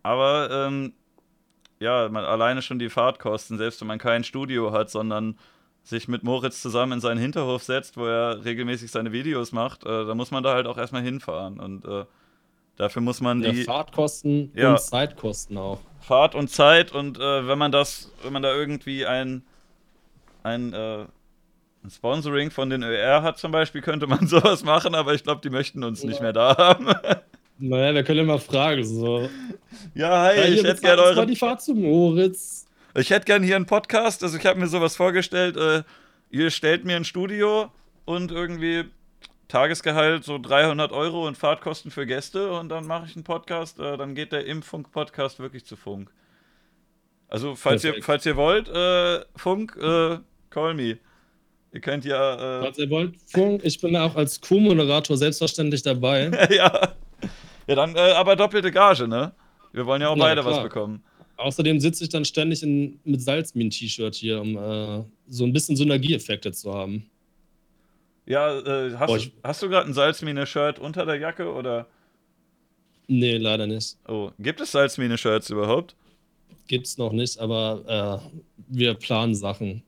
Aber 0.02 0.50
ähm, 0.50 0.92
ja, 1.78 2.08
man, 2.08 2.24
alleine 2.24 2.62
schon 2.62 2.80
die 2.80 2.90
Fahrtkosten, 2.90 3.58
selbst 3.58 3.80
wenn 3.80 3.88
man 3.88 3.98
kein 3.98 4.24
Studio 4.24 4.72
hat, 4.72 4.90
sondern 4.90 5.38
sich 5.86 6.08
mit 6.08 6.24
Moritz 6.24 6.60
zusammen 6.60 6.92
in 6.92 7.00
seinen 7.00 7.18
Hinterhof 7.18 7.62
setzt, 7.62 7.96
wo 7.96 8.06
er 8.06 8.44
regelmäßig 8.44 8.90
seine 8.90 9.12
Videos 9.12 9.52
macht, 9.52 9.84
äh, 9.84 10.04
da 10.04 10.14
muss 10.16 10.32
man 10.32 10.42
da 10.42 10.52
halt 10.52 10.66
auch 10.66 10.76
erstmal 10.76 11.02
hinfahren. 11.02 11.60
Und 11.60 11.84
äh, 11.84 12.04
dafür 12.76 13.02
muss 13.02 13.20
man 13.20 13.40
ja, 13.42 13.52
die. 13.52 13.62
Fahrtkosten 13.62 14.50
ja, 14.56 14.72
und 14.72 14.80
Zeitkosten 14.80 15.56
auch. 15.56 15.78
Fahrt 16.00 16.34
und 16.34 16.50
Zeit 16.50 16.90
und 16.90 17.18
äh, 17.18 17.46
wenn 17.46 17.58
man 17.58 17.70
das, 17.70 18.10
wenn 18.24 18.32
man 18.32 18.42
da 18.42 18.52
irgendwie 18.52 19.06
ein, 19.06 19.44
ein, 20.42 20.72
äh, 20.72 21.04
ein 21.84 21.90
Sponsoring 21.90 22.50
von 22.50 22.68
den 22.68 22.82
ÖR 22.82 23.22
hat 23.22 23.38
zum 23.38 23.52
Beispiel, 23.52 23.80
könnte 23.80 24.08
man 24.08 24.26
sowas 24.26 24.64
machen, 24.64 24.96
aber 24.96 25.14
ich 25.14 25.22
glaube, 25.22 25.40
die 25.40 25.50
möchten 25.50 25.84
uns 25.84 26.02
ja. 26.02 26.08
nicht 26.08 26.20
mehr 26.20 26.32
da 26.32 26.56
haben. 26.56 26.88
Naja, 27.58 27.94
wir 27.94 28.02
können 28.02 28.20
immer 28.20 28.40
fragen. 28.40 28.84
So. 28.84 29.30
Ja, 29.94 30.24
hi, 30.24 30.36
ja, 30.36 30.44
ich 30.46 30.64
hätte 30.64 30.80
gerne 30.80 31.02
eure. 31.02 31.26
die 31.26 31.36
Fahrt 31.36 31.62
zu 31.62 31.74
Moritz. 31.74 32.65
Ich 32.96 33.10
hätte 33.10 33.26
gerne 33.26 33.44
hier 33.44 33.56
einen 33.56 33.66
Podcast. 33.66 34.22
Also, 34.22 34.38
ich 34.38 34.46
habe 34.46 34.58
mir 34.58 34.68
sowas 34.68 34.96
vorgestellt. 34.96 35.56
Äh, 35.56 35.82
ihr 36.30 36.50
stellt 36.50 36.84
mir 36.84 36.96
ein 36.96 37.04
Studio 37.04 37.70
und 38.06 38.32
irgendwie 38.32 38.84
Tagesgehalt 39.48 40.24
so 40.24 40.38
300 40.38 40.92
Euro 40.92 41.26
und 41.26 41.36
Fahrtkosten 41.36 41.90
für 41.90 42.06
Gäste 42.06 42.50
und 42.52 42.68
dann 42.68 42.86
mache 42.86 43.06
ich 43.06 43.14
einen 43.14 43.24
Podcast. 43.24 43.78
Äh, 43.78 43.96
dann 43.96 44.14
geht 44.14 44.32
der 44.32 44.46
im 44.46 44.62
Funk-Podcast 44.62 45.38
wirklich 45.40 45.66
zu 45.66 45.76
Funk. 45.76 46.10
Also, 47.28 47.54
falls, 47.54 47.84
ihr, 47.84 47.94
falls 48.02 48.24
ihr 48.24 48.36
wollt, 48.36 48.68
äh, 48.68 49.24
Funk, 49.36 49.76
äh, 49.76 50.18
call 50.48 50.74
me. 50.74 50.98
Ihr 51.72 51.80
könnt 51.80 52.04
ja. 52.06 52.60
Äh 52.60 52.62
falls 52.62 52.78
ihr 52.78 52.88
wollt, 52.88 53.16
Funk, 53.26 53.60
ich 53.62 53.78
bin 53.80 53.94
auch 53.96 54.16
als 54.16 54.40
Co-Moderator 54.40 55.16
selbstverständlich 55.16 55.82
dabei. 55.82 56.30
ja. 56.50 56.94
Ja, 57.66 57.74
dann 57.74 57.94
äh, 57.94 58.12
aber 58.12 58.36
doppelte 58.36 58.70
Gage, 58.70 59.06
ne? 59.06 59.32
Wir 59.72 59.84
wollen 59.84 60.00
ja 60.00 60.08
auch 60.08 60.16
Na, 60.16 60.24
beide 60.24 60.40
klar. 60.40 60.54
was 60.54 60.62
bekommen. 60.62 61.04
Außerdem 61.36 61.80
sitze 61.80 62.04
ich 62.04 62.10
dann 62.10 62.24
ständig 62.24 62.62
in, 62.62 62.98
mit 63.04 63.20
Salzmin-T-Shirt 63.20 64.14
hier, 64.14 64.40
um 64.40 64.56
äh, 64.56 65.04
so 65.28 65.44
ein 65.44 65.52
bisschen 65.52 65.76
Synergieeffekte 65.76 66.52
zu 66.52 66.72
haben. 66.72 67.06
Ja, 68.26 68.58
äh, 68.58 68.94
hast, 68.96 69.06
Boah, 69.06 69.18
du, 69.18 69.24
hast 69.42 69.62
du 69.62 69.68
gerade 69.68 69.88
ein 69.88 69.94
Salzmine-Shirt 69.94 70.78
unter 70.78 71.06
der 71.06 71.16
Jacke 71.16 71.52
oder? 71.52 71.86
Nee, 73.06 73.36
leider 73.36 73.66
nicht. 73.66 73.96
Oh, 74.08 74.30
gibt 74.38 74.60
es 74.60 74.72
Salzmine-Shirts 74.72 75.50
überhaupt? 75.50 75.94
Gibt's 76.66 76.98
noch 76.98 77.12
nicht, 77.12 77.38
aber 77.38 78.22
äh, 78.26 78.38
wir 78.68 78.94
planen 78.94 79.34
Sachen. 79.34 79.82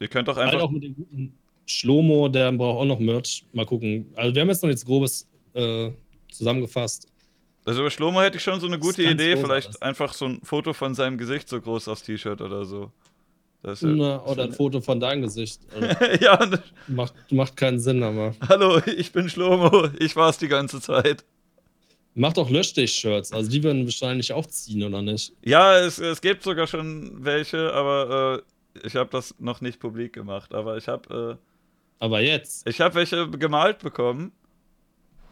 Ihr 0.00 0.08
könnt 0.08 0.28
doch 0.28 0.38
einfach. 0.38 0.62
auch 0.62 0.70
mit 0.70 0.84
dem 0.84 0.94
guten 0.94 1.34
Schlomo, 1.66 2.28
der 2.28 2.50
braucht 2.52 2.80
auch 2.80 2.84
noch 2.86 2.98
Merch. 2.98 3.44
Mal 3.52 3.66
gucken. 3.66 4.06
Also, 4.16 4.34
wir 4.34 4.40
haben 4.40 4.48
jetzt 4.48 4.62
noch 4.62 4.68
nichts 4.68 4.86
Grobes 4.86 5.28
äh, 5.52 5.90
zusammengefasst. 6.30 7.11
Also, 7.64 7.82
bei 7.82 7.90
Schlomo 7.90 8.20
hätte 8.20 8.38
ich 8.38 8.42
schon 8.42 8.60
so 8.60 8.66
eine 8.66 8.78
gute 8.78 9.02
Idee. 9.02 9.36
Vielleicht 9.36 9.82
einfach 9.82 10.14
so 10.14 10.26
ein 10.26 10.40
Foto 10.42 10.72
von 10.72 10.94
seinem 10.94 11.16
Gesicht 11.16 11.48
so 11.48 11.60
groß 11.60 11.88
aufs 11.88 12.02
T-Shirt 12.02 12.40
oder 12.40 12.64
so. 12.64 12.90
Ja 13.64 13.74
Na, 13.82 14.24
oder 14.24 14.44
ein 14.44 14.52
Foto 14.52 14.80
von 14.80 14.98
deinem 14.98 15.22
Gesicht. 15.22 15.60
ja, 16.20 16.50
macht, 16.88 17.14
macht 17.30 17.56
keinen 17.56 17.78
Sinn, 17.78 18.02
aber. 18.02 18.34
Hallo, 18.48 18.80
ich 18.96 19.12
bin 19.12 19.28
Schlomo. 19.28 19.88
Ich 20.00 20.16
war 20.16 20.30
es 20.30 20.38
die 20.38 20.48
ganze 20.48 20.80
Zeit. 20.80 21.24
Macht 22.14 22.38
auch 22.38 22.50
Löschdich-Shirts. 22.50 23.32
Also, 23.32 23.48
die 23.48 23.62
würden 23.62 23.84
wahrscheinlich 23.84 24.32
auch 24.32 24.46
ziehen, 24.46 24.82
oder 24.82 25.00
nicht? 25.00 25.32
Ja, 25.44 25.78
es, 25.78 25.98
es 25.98 26.20
gibt 26.20 26.42
sogar 26.42 26.66
schon 26.66 27.24
welche, 27.24 27.72
aber 27.72 28.42
äh, 28.74 28.86
ich 28.86 28.96
habe 28.96 29.10
das 29.10 29.36
noch 29.38 29.60
nicht 29.60 29.78
publik 29.78 30.12
gemacht. 30.12 30.52
Aber 30.52 30.76
ich 30.76 30.88
habe. 30.88 31.38
Äh, 31.38 32.04
aber 32.04 32.20
jetzt? 32.20 32.66
Ich 32.66 32.80
habe 32.80 32.96
welche 32.96 33.30
gemalt 33.30 33.78
bekommen 33.78 34.32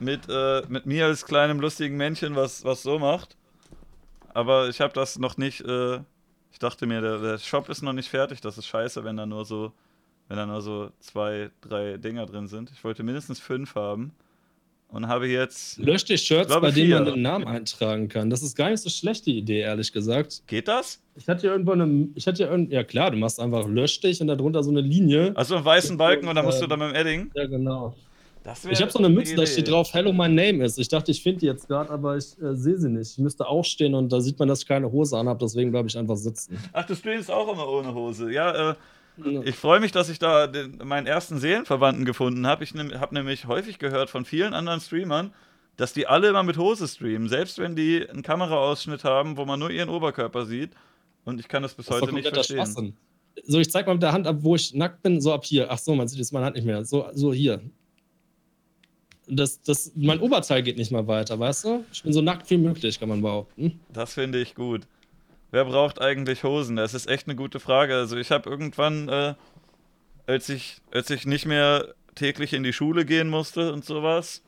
mit, 0.01 0.29
äh, 0.29 0.63
mit 0.69 0.87
mir 0.87 1.07
als 1.07 1.25
kleinem 1.25 1.61
lustigen 1.61 1.97
Männchen, 1.97 2.37
was, 2.37 2.65
was 2.65 2.83
so 2.83 2.99
macht. 2.99 3.37
Aber 4.33 4.69
ich 4.69 4.81
habe 4.81 4.93
das 4.93 5.19
noch 5.19 5.37
nicht. 5.37 5.61
Äh, 5.61 6.01
ich 6.53 6.59
dachte 6.59 6.87
mir, 6.87 7.01
der, 7.01 7.19
der 7.19 7.39
Shop 7.39 7.69
ist 7.69 7.83
noch 7.83 7.93
nicht 7.93 8.09
fertig. 8.09 8.41
Das 8.41 8.59
ist 8.59 8.67
scheiße, 8.67 9.05
wenn 9.05 9.17
da 9.17 9.27
nur 9.27 9.45
so, 9.45 9.73
wenn 10.29 10.37
da 10.37 10.47
nur 10.47 10.61
so 10.61 10.91
zwei, 11.01 11.51
drei 11.61 11.97
Dinger 11.97 12.27
drin 12.27 12.47
sind. 12.47 12.71
Ich 12.71 12.83
wollte 12.85 13.03
mindestens 13.03 13.41
fünf 13.41 13.75
haben 13.75 14.13
und 14.89 15.07
habe 15.09 15.29
jetzt. 15.29 15.79
Lösch 15.79 16.05
die 16.05 16.19
Shirts, 16.19 16.53
bei 16.61 16.71
denen 16.71 16.91
man 16.91 17.05
den 17.05 17.23
Namen 17.23 17.47
eintragen 17.47 18.09
kann. 18.09 18.31
Das 18.31 18.43
ist 18.43 18.57
gar 18.57 18.71
nicht 18.71 18.81
so 18.81 18.91
schlechte 18.91 19.31
Idee, 19.31 19.61
ehrlich 19.61 19.93
gesagt. 19.93 20.43
Geht 20.47 20.69
das? 20.69 21.01
Ich 21.17 21.29
hatte 21.29 21.47
ja 21.47 21.53
irgendwo 21.53 21.73
eine. 21.73 22.09
Ich 22.15 22.27
hatte 22.27 22.45
ja, 22.45 22.57
ja 22.57 22.85
klar, 22.85 23.11
du 23.11 23.17
machst 23.17 23.41
einfach 23.41 23.67
Lösch 23.69 24.01
dich 24.01 24.21
und 24.21 24.29
darunter 24.29 24.63
so 24.63 24.71
eine 24.71 24.81
Linie. 24.81 25.33
Also 25.37 25.57
einen 25.57 25.65
weißen 25.65 25.97
Balken 25.97 26.29
und 26.29 26.35
dann 26.35 26.45
musst 26.45 26.63
du 26.63 26.67
dann 26.67 26.79
mit 26.79 26.91
dem 26.91 26.95
Edding. 26.95 27.31
Ja, 27.35 27.47
genau 27.47 27.95
ich 28.71 28.81
habe 28.81 28.91
so 28.91 28.99
eine 28.99 29.09
Mütze, 29.09 29.35
da 29.35 29.47
steht 29.47 29.69
drauf 29.69 29.93
Hello, 29.93 30.13
my 30.13 30.29
name 30.29 30.65
is. 30.65 30.79
Ich 30.79 30.89
dachte, 30.89 31.11
ich 31.11 31.23
finde 31.23 31.41
die 31.41 31.47
jetzt 31.47 31.69
gerade, 31.69 31.91
aber 31.91 32.17
ich 32.17 32.41
äh, 32.41 32.55
sehe 32.55 32.79
sie 32.79 32.89
nicht. 32.89 33.13
Ich 33.13 33.19
müsste 33.19 33.47
aufstehen 33.47 33.95
und 33.95 34.11
da 34.11 34.21
sieht 34.21 34.39
man, 34.39 34.49
dass 34.49 34.63
ich 34.63 34.67
keine 34.67 34.91
Hose 34.91 35.19
anhabe, 35.19 35.39
deswegen 35.41 35.71
bleibe 35.71 35.89
ich 35.89 35.99
einfach 35.99 36.17
sitzen. 36.17 36.59
Ach, 36.73 36.87
du 36.87 36.95
streamst 36.95 37.31
auch 37.31 37.53
immer 37.53 37.69
ohne 37.69 37.95
Hose. 37.95 38.33
Ja, 38.33 38.71
äh, 38.71 38.75
ja. 39.25 39.43
ich 39.45 39.57
freue 39.57 39.81
mich, 39.81 39.93
dass 39.93 40.09
ich 40.09 40.19
da 40.19 40.47
den, 40.47 40.79
meinen 40.85 41.07
ersten 41.07 41.39
Seelenverwandten 41.39 42.07
gefunden 42.07 42.47
habe. 42.47 42.65
Ich 42.65 42.75
ne, 42.75 42.99
habe 42.99 43.15
nämlich 43.15 43.47
häufig 43.47 43.79
gehört 43.79 44.09
von 44.09 44.25
vielen 44.25 44.55
anderen 44.55 44.81
Streamern, 44.81 45.35
dass 45.77 45.93
die 45.93 46.07
alle 46.07 46.29
immer 46.29 46.43
mit 46.43 46.57
Hose 46.57 46.89
streamen, 46.89 47.29
selbst 47.29 47.59
wenn 47.59 47.77
die 47.77 48.09
einen 48.09 48.23
Kameraausschnitt 48.23 49.05
haben, 49.05 49.37
wo 49.37 49.45
man 49.45 49.61
nur 49.61 49.71
ihren 49.71 49.91
Oberkörper 49.91 50.47
sieht. 50.47 50.71
Und 51.25 51.41
ich 51.41 51.49
kann 51.49 51.63
das 51.63 51.75
bis 51.75 51.87
das 51.87 52.01
heute 52.01 52.15
nicht 52.15 52.29
verstehen. 52.29 52.97
So, 53.45 53.59
ich 53.59 53.71
zeig 53.71 53.87
mal 53.87 53.95
mit 53.95 54.03
der 54.03 54.13
Hand 54.13 54.27
ab, 54.27 54.37
wo 54.41 54.55
ich 54.57 54.75
nackt 54.75 55.03
bin, 55.03 55.21
so 55.21 55.33
ab 55.33 55.45
hier. 55.45 55.71
Ach 55.71 55.79
so, 55.79 55.95
man 55.95 56.09
sieht 56.09 56.19
jetzt 56.19 56.33
meine 56.33 56.47
Hand 56.47 56.57
nicht 56.57 56.65
mehr. 56.65 56.85
So, 56.85 57.09
so 57.13 57.33
hier 57.33 57.61
das, 59.31 59.63
das, 59.63 59.93
mein 59.95 60.21
Oberteil 60.21 60.63
geht 60.63 60.77
nicht 60.77 60.93
mehr 60.93 61.07
weiter, 61.07 61.39
weißt 61.39 61.65
du? 61.65 61.85
Ich 61.93 62.03
bin 62.03 62.13
so 62.13 62.21
nackt 62.21 62.49
wie 62.51 62.59
möglich, 62.59 62.99
kann 62.99 63.09
man 63.09 63.23
behaupten. 63.23 63.81
Das 63.93 64.15
finde 64.15 64.41
ich 64.41 64.55
gut. 64.55 64.83
Wer 65.51 65.65
braucht 65.65 66.01
eigentlich 66.01 66.45
Hosen? 66.45 66.77
Das 66.77 66.95
ist 66.95 67.09
echt 67.09 67.27
eine 67.27 67.37
gute 67.37 67.61
Frage. 67.61 67.95
Also 67.95 68.17
ich 68.17 68.31
habe 68.31 68.49
irgendwann, 68.49 69.09
äh, 69.09 69.35
als, 70.27 70.49
ich, 70.49 70.77
als 70.93 71.11
ich 71.11 71.27
nicht 71.27 71.47
mehr 71.47 71.95
täglich 72.15 72.53
in 72.53 72.63
die 72.63 72.73
Schule 72.73 73.05
gehen 73.05 73.29
musste 73.29 73.73
und 73.73 73.85
sowas, 73.85 74.43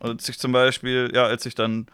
als 0.00 0.28
ich 0.28 0.38
zum 0.38 0.52
Beispiel, 0.52 1.10
ja, 1.14 1.24
als 1.24 1.46
ich 1.46 1.54
dann 1.54 1.86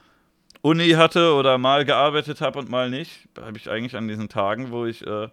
Uni 0.62 0.90
hatte 0.90 1.34
oder 1.34 1.58
mal 1.58 1.84
gearbeitet 1.84 2.40
habe 2.40 2.58
und 2.58 2.68
mal 2.68 2.90
nicht, 2.90 3.28
habe 3.40 3.56
ich 3.56 3.70
eigentlich 3.70 3.96
an 3.96 4.08
diesen 4.08 4.28
Tagen, 4.28 4.70
wo 4.70 4.84
ich, 4.84 5.06
äh, 5.06 5.28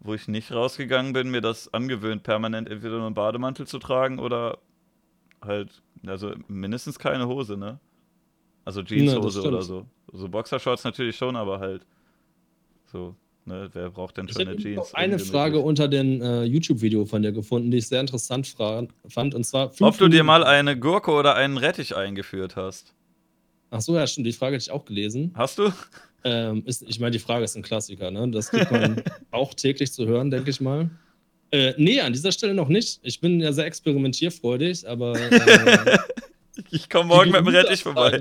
wo 0.00 0.14
ich 0.14 0.28
nicht 0.28 0.52
rausgegangen 0.52 1.12
bin, 1.12 1.30
mir 1.30 1.40
das 1.40 1.72
angewöhnt, 1.74 2.22
permanent 2.22 2.68
entweder 2.68 3.04
einen 3.04 3.14
Bademantel 3.14 3.66
zu 3.66 3.78
tragen 3.78 4.18
oder 4.18 4.58
halt 5.40 5.82
also 6.06 6.32
mindestens 6.48 6.98
keine 6.98 7.26
Hose, 7.26 7.56
ne? 7.56 7.78
Also 8.64 8.82
Jeanshose 8.82 9.42
oder 9.42 9.62
so. 9.62 9.86
So 10.12 10.28
Boxershorts 10.28 10.84
natürlich 10.84 11.16
schon, 11.16 11.36
aber 11.36 11.58
halt 11.58 11.86
so, 12.92 13.14
ne? 13.44 13.68
Wer 13.72 13.90
braucht 13.90 14.16
denn 14.16 14.28
schon 14.28 14.42
ich 14.42 14.48
eine 14.48 14.56
Jeans? 14.56 14.94
eine 14.94 15.18
Frage 15.18 15.58
unter 15.58 15.88
dem 15.88 16.20
äh, 16.22 16.44
YouTube-Video 16.44 17.04
von 17.06 17.22
dir 17.22 17.32
gefunden, 17.32 17.70
die 17.70 17.78
ich 17.78 17.88
sehr 17.88 18.00
interessant 18.00 18.46
fand. 19.08 19.34
Und 19.34 19.44
zwar. 19.44 19.72
Ob 19.80 19.98
du 19.98 20.08
dir 20.08 20.24
mal 20.24 20.44
eine 20.44 20.78
Gurke 20.78 21.10
oder 21.10 21.34
einen 21.34 21.56
Rettich 21.56 21.96
eingeführt 21.96 22.56
hast. 22.56 22.94
Ach 23.70 23.80
so, 23.80 23.94
ja, 23.96 24.06
stimmt. 24.06 24.26
Die 24.26 24.32
Frage 24.32 24.54
hätte 24.54 24.62
ich 24.62 24.70
auch 24.70 24.84
gelesen. 24.84 25.32
Hast 25.34 25.58
du? 25.58 25.70
Ähm, 26.24 26.62
ist, 26.66 26.82
ich 26.82 27.00
meine, 27.00 27.12
die 27.12 27.18
Frage 27.18 27.44
ist 27.44 27.56
ein 27.56 27.62
Klassiker, 27.62 28.10
ne? 28.10 28.28
Das 28.28 28.50
kriegt 28.50 28.70
man 28.70 29.02
auch 29.30 29.54
täglich 29.54 29.92
zu 29.92 30.06
hören, 30.06 30.30
denke 30.30 30.50
ich 30.50 30.60
mal. 30.60 30.90
Äh, 31.50 31.74
nee, 31.76 32.00
an 32.00 32.12
dieser 32.12 32.32
Stelle 32.32 32.54
noch 32.54 32.68
nicht. 32.68 33.00
Ich 33.02 33.20
bin 33.20 33.40
ja 33.40 33.52
sehr 33.52 33.66
experimentierfreudig, 33.66 34.88
aber. 34.88 35.16
Äh, 36.58 36.64
ich 36.72 36.90
komme 36.90 37.06
morgen 37.06 37.30
mit 37.30 37.40
dem 37.40 37.46
Rettich 37.46 37.84
vorbei. 37.84 38.20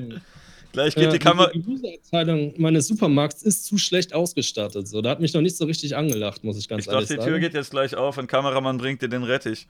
Gleich 0.71 0.93
geht 0.93 1.11
die 1.11 1.17
Kamera. 1.17 1.49
Die 1.49 1.61
Gemüseabteilung 1.61 2.53
meines 2.57 2.87
Supermarkts 2.87 3.41
ist 3.41 3.65
zu 3.65 3.79
schlecht 3.79 4.13
ausgestattet. 4.13 4.87
So, 4.87 5.01
da 5.01 5.09
hat 5.09 5.19
mich 5.19 5.33
noch 5.33 5.41
nicht 5.41 5.57
so 5.57 5.65
richtig 5.65 5.95
angelacht, 5.95 6.43
muss 6.43 6.57
ich 6.59 6.67
ganz 6.67 6.85
ich 6.85 6.91
ehrlich 6.91 7.07
sagen. 7.07 7.13
Ich 7.13 7.17
dachte, 7.17 7.31
die 7.31 7.39
Tür 7.39 7.39
geht 7.39 7.55
jetzt 7.55 7.71
gleich 7.71 7.95
auf 7.95 8.19
und 8.19 8.27
Kameramann 8.27 8.77
bringt 8.77 9.01
dir 9.01 9.09
den 9.09 9.23
Rettich. 9.23 9.67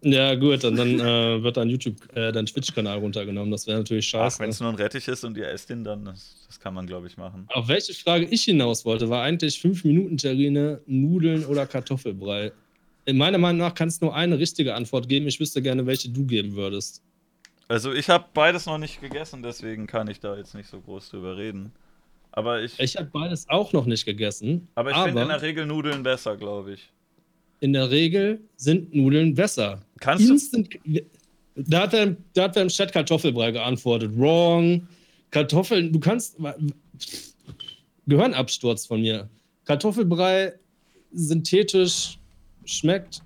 Ja, 0.00 0.34
gut, 0.36 0.64
und 0.64 0.76
dann 0.76 1.00
äh, 1.00 1.42
wird 1.42 1.56
dein 1.56 1.68
YouTube, 1.68 1.96
äh, 2.14 2.30
dein 2.30 2.46
Twitch-Kanal 2.46 2.98
runtergenommen. 2.98 3.50
Das 3.50 3.66
wäre 3.66 3.78
natürlich 3.78 4.06
scheiße. 4.06 4.36
Ach, 4.36 4.40
wenn 4.40 4.50
es 4.50 4.60
nur 4.60 4.68
ein 4.68 4.76
Rettich 4.76 5.08
ist 5.08 5.24
und 5.24 5.36
ihr 5.36 5.48
esst 5.48 5.70
ihn, 5.70 5.82
dann 5.82 6.04
das, 6.04 6.44
das 6.46 6.60
kann 6.60 6.72
man, 6.74 6.86
glaube 6.86 7.08
ich, 7.08 7.16
machen. 7.16 7.46
Auf 7.48 7.66
welche 7.66 7.94
Frage 7.94 8.26
ich 8.26 8.44
hinaus 8.44 8.84
wollte, 8.84 9.10
war 9.10 9.24
eigentlich 9.24 9.56
5-Minuten-Terrine, 9.56 10.82
Nudeln 10.86 11.44
oder 11.46 11.66
Kartoffelbrei. 11.66 12.52
In 13.08 13.16
meiner 13.16 13.38
Meinung 13.38 13.60
nach 13.60 13.72
kann 13.72 13.88
es 13.88 14.02
nur 14.02 14.14
eine 14.14 14.38
richtige 14.38 14.74
Antwort 14.74 15.08
geben. 15.08 15.26
Ich 15.28 15.40
wüsste 15.40 15.62
gerne, 15.62 15.86
welche 15.86 16.10
du 16.10 16.26
geben 16.26 16.52
würdest. 16.56 17.02
Also 17.66 17.90
ich 17.90 18.10
habe 18.10 18.26
beides 18.34 18.66
noch 18.66 18.76
nicht 18.76 19.00
gegessen, 19.00 19.42
deswegen 19.42 19.86
kann 19.86 20.08
ich 20.08 20.20
da 20.20 20.36
jetzt 20.36 20.54
nicht 20.54 20.68
so 20.68 20.78
groß 20.78 21.08
drüber 21.08 21.38
reden. 21.38 21.72
Aber 22.32 22.60
ich. 22.62 22.78
Ich 22.78 22.98
habe 22.98 23.08
beides 23.10 23.48
auch 23.48 23.72
noch 23.72 23.86
nicht 23.86 24.04
gegessen. 24.04 24.68
Aber 24.74 24.90
ich 24.90 24.96
finde 24.98 25.22
in 25.22 25.28
der 25.28 25.40
Regel 25.40 25.64
Nudeln 25.64 26.02
besser, 26.02 26.36
glaube 26.36 26.74
ich. 26.74 26.90
In 27.60 27.72
der 27.72 27.90
Regel 27.90 28.42
sind 28.56 28.94
Nudeln 28.94 29.34
besser. 29.34 29.80
Kannst 30.00 30.28
Instant, 30.28 30.78
du. 30.84 31.00
Da 31.56 31.84
hat, 31.84 31.94
er, 31.94 32.14
da 32.34 32.42
hat 32.42 32.56
er 32.56 32.62
im 32.62 32.68
Chat 32.68 32.92
Kartoffelbrei 32.92 33.52
geantwortet. 33.52 34.12
Wrong. 34.18 34.86
Kartoffeln, 35.30 35.94
du 35.94 35.98
kannst. 35.98 36.36
Gehirnabsturz 38.06 38.84
von 38.84 39.00
mir. 39.00 39.30
Kartoffelbrei 39.64 40.52
synthetisch 41.10 42.18
schmeckt 42.68 43.22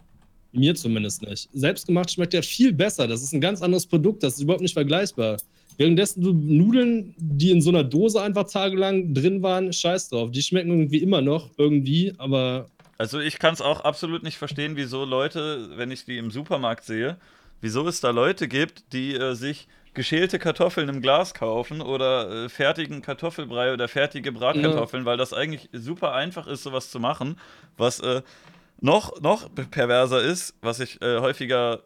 mir 0.52 0.74
zumindest 0.74 1.22
nicht. 1.22 1.48
Selbstgemacht 1.52 2.10
schmeckt 2.10 2.34
ja 2.34 2.42
viel 2.42 2.72
besser. 2.72 3.06
Das 3.06 3.22
ist 3.22 3.32
ein 3.32 3.40
ganz 3.40 3.62
anderes 3.62 3.86
Produkt. 3.86 4.22
Das 4.22 4.34
ist 4.34 4.40
überhaupt 4.42 4.62
nicht 4.62 4.74
vergleichbar. 4.74 5.38
Währenddessen 5.78 6.22
du 6.22 6.32
Nudeln, 6.32 7.14
die 7.16 7.50
in 7.50 7.62
so 7.62 7.70
einer 7.70 7.84
Dose 7.84 8.20
einfach 8.20 8.44
tagelang 8.44 9.14
drin 9.14 9.42
waren, 9.42 9.72
scheiß 9.72 10.10
drauf. 10.10 10.30
Die 10.30 10.42
schmecken 10.42 10.70
irgendwie 10.70 10.98
immer 10.98 11.22
noch, 11.22 11.50
irgendwie, 11.56 12.14
aber. 12.18 12.68
Also 12.98 13.18
ich 13.18 13.38
kann 13.38 13.54
es 13.54 13.60
auch 13.62 13.80
absolut 13.80 14.22
nicht 14.22 14.36
verstehen, 14.36 14.76
wieso 14.76 15.04
Leute, 15.04 15.70
wenn 15.76 15.90
ich 15.90 16.04
die 16.04 16.18
im 16.18 16.30
Supermarkt 16.30 16.84
sehe, 16.84 17.16
wieso 17.60 17.88
es 17.88 18.00
da 18.00 18.10
Leute 18.10 18.48
gibt, 18.48 18.92
die 18.92 19.14
äh, 19.14 19.34
sich 19.34 19.66
geschälte 19.94 20.38
Kartoffeln 20.38 20.88
im 20.88 21.02
Glas 21.02 21.34
kaufen 21.34 21.80
oder 21.80 22.44
äh, 22.44 22.48
fertigen 22.48 23.02
Kartoffelbrei 23.02 23.72
oder 23.72 23.88
fertige 23.88 24.32
Bratkartoffeln, 24.32 25.02
ja. 25.02 25.06
weil 25.06 25.16
das 25.16 25.32
eigentlich 25.32 25.68
super 25.72 26.12
einfach 26.12 26.46
ist, 26.46 26.62
sowas 26.62 26.90
zu 26.90 27.00
machen, 27.00 27.38
was 27.76 28.00
äh, 28.00 28.22
noch, 28.82 29.20
noch 29.20 29.48
perverser 29.70 30.22
ist, 30.22 30.54
was 30.60 30.80
ich 30.80 31.00
äh, 31.00 31.20
häufiger 31.20 31.82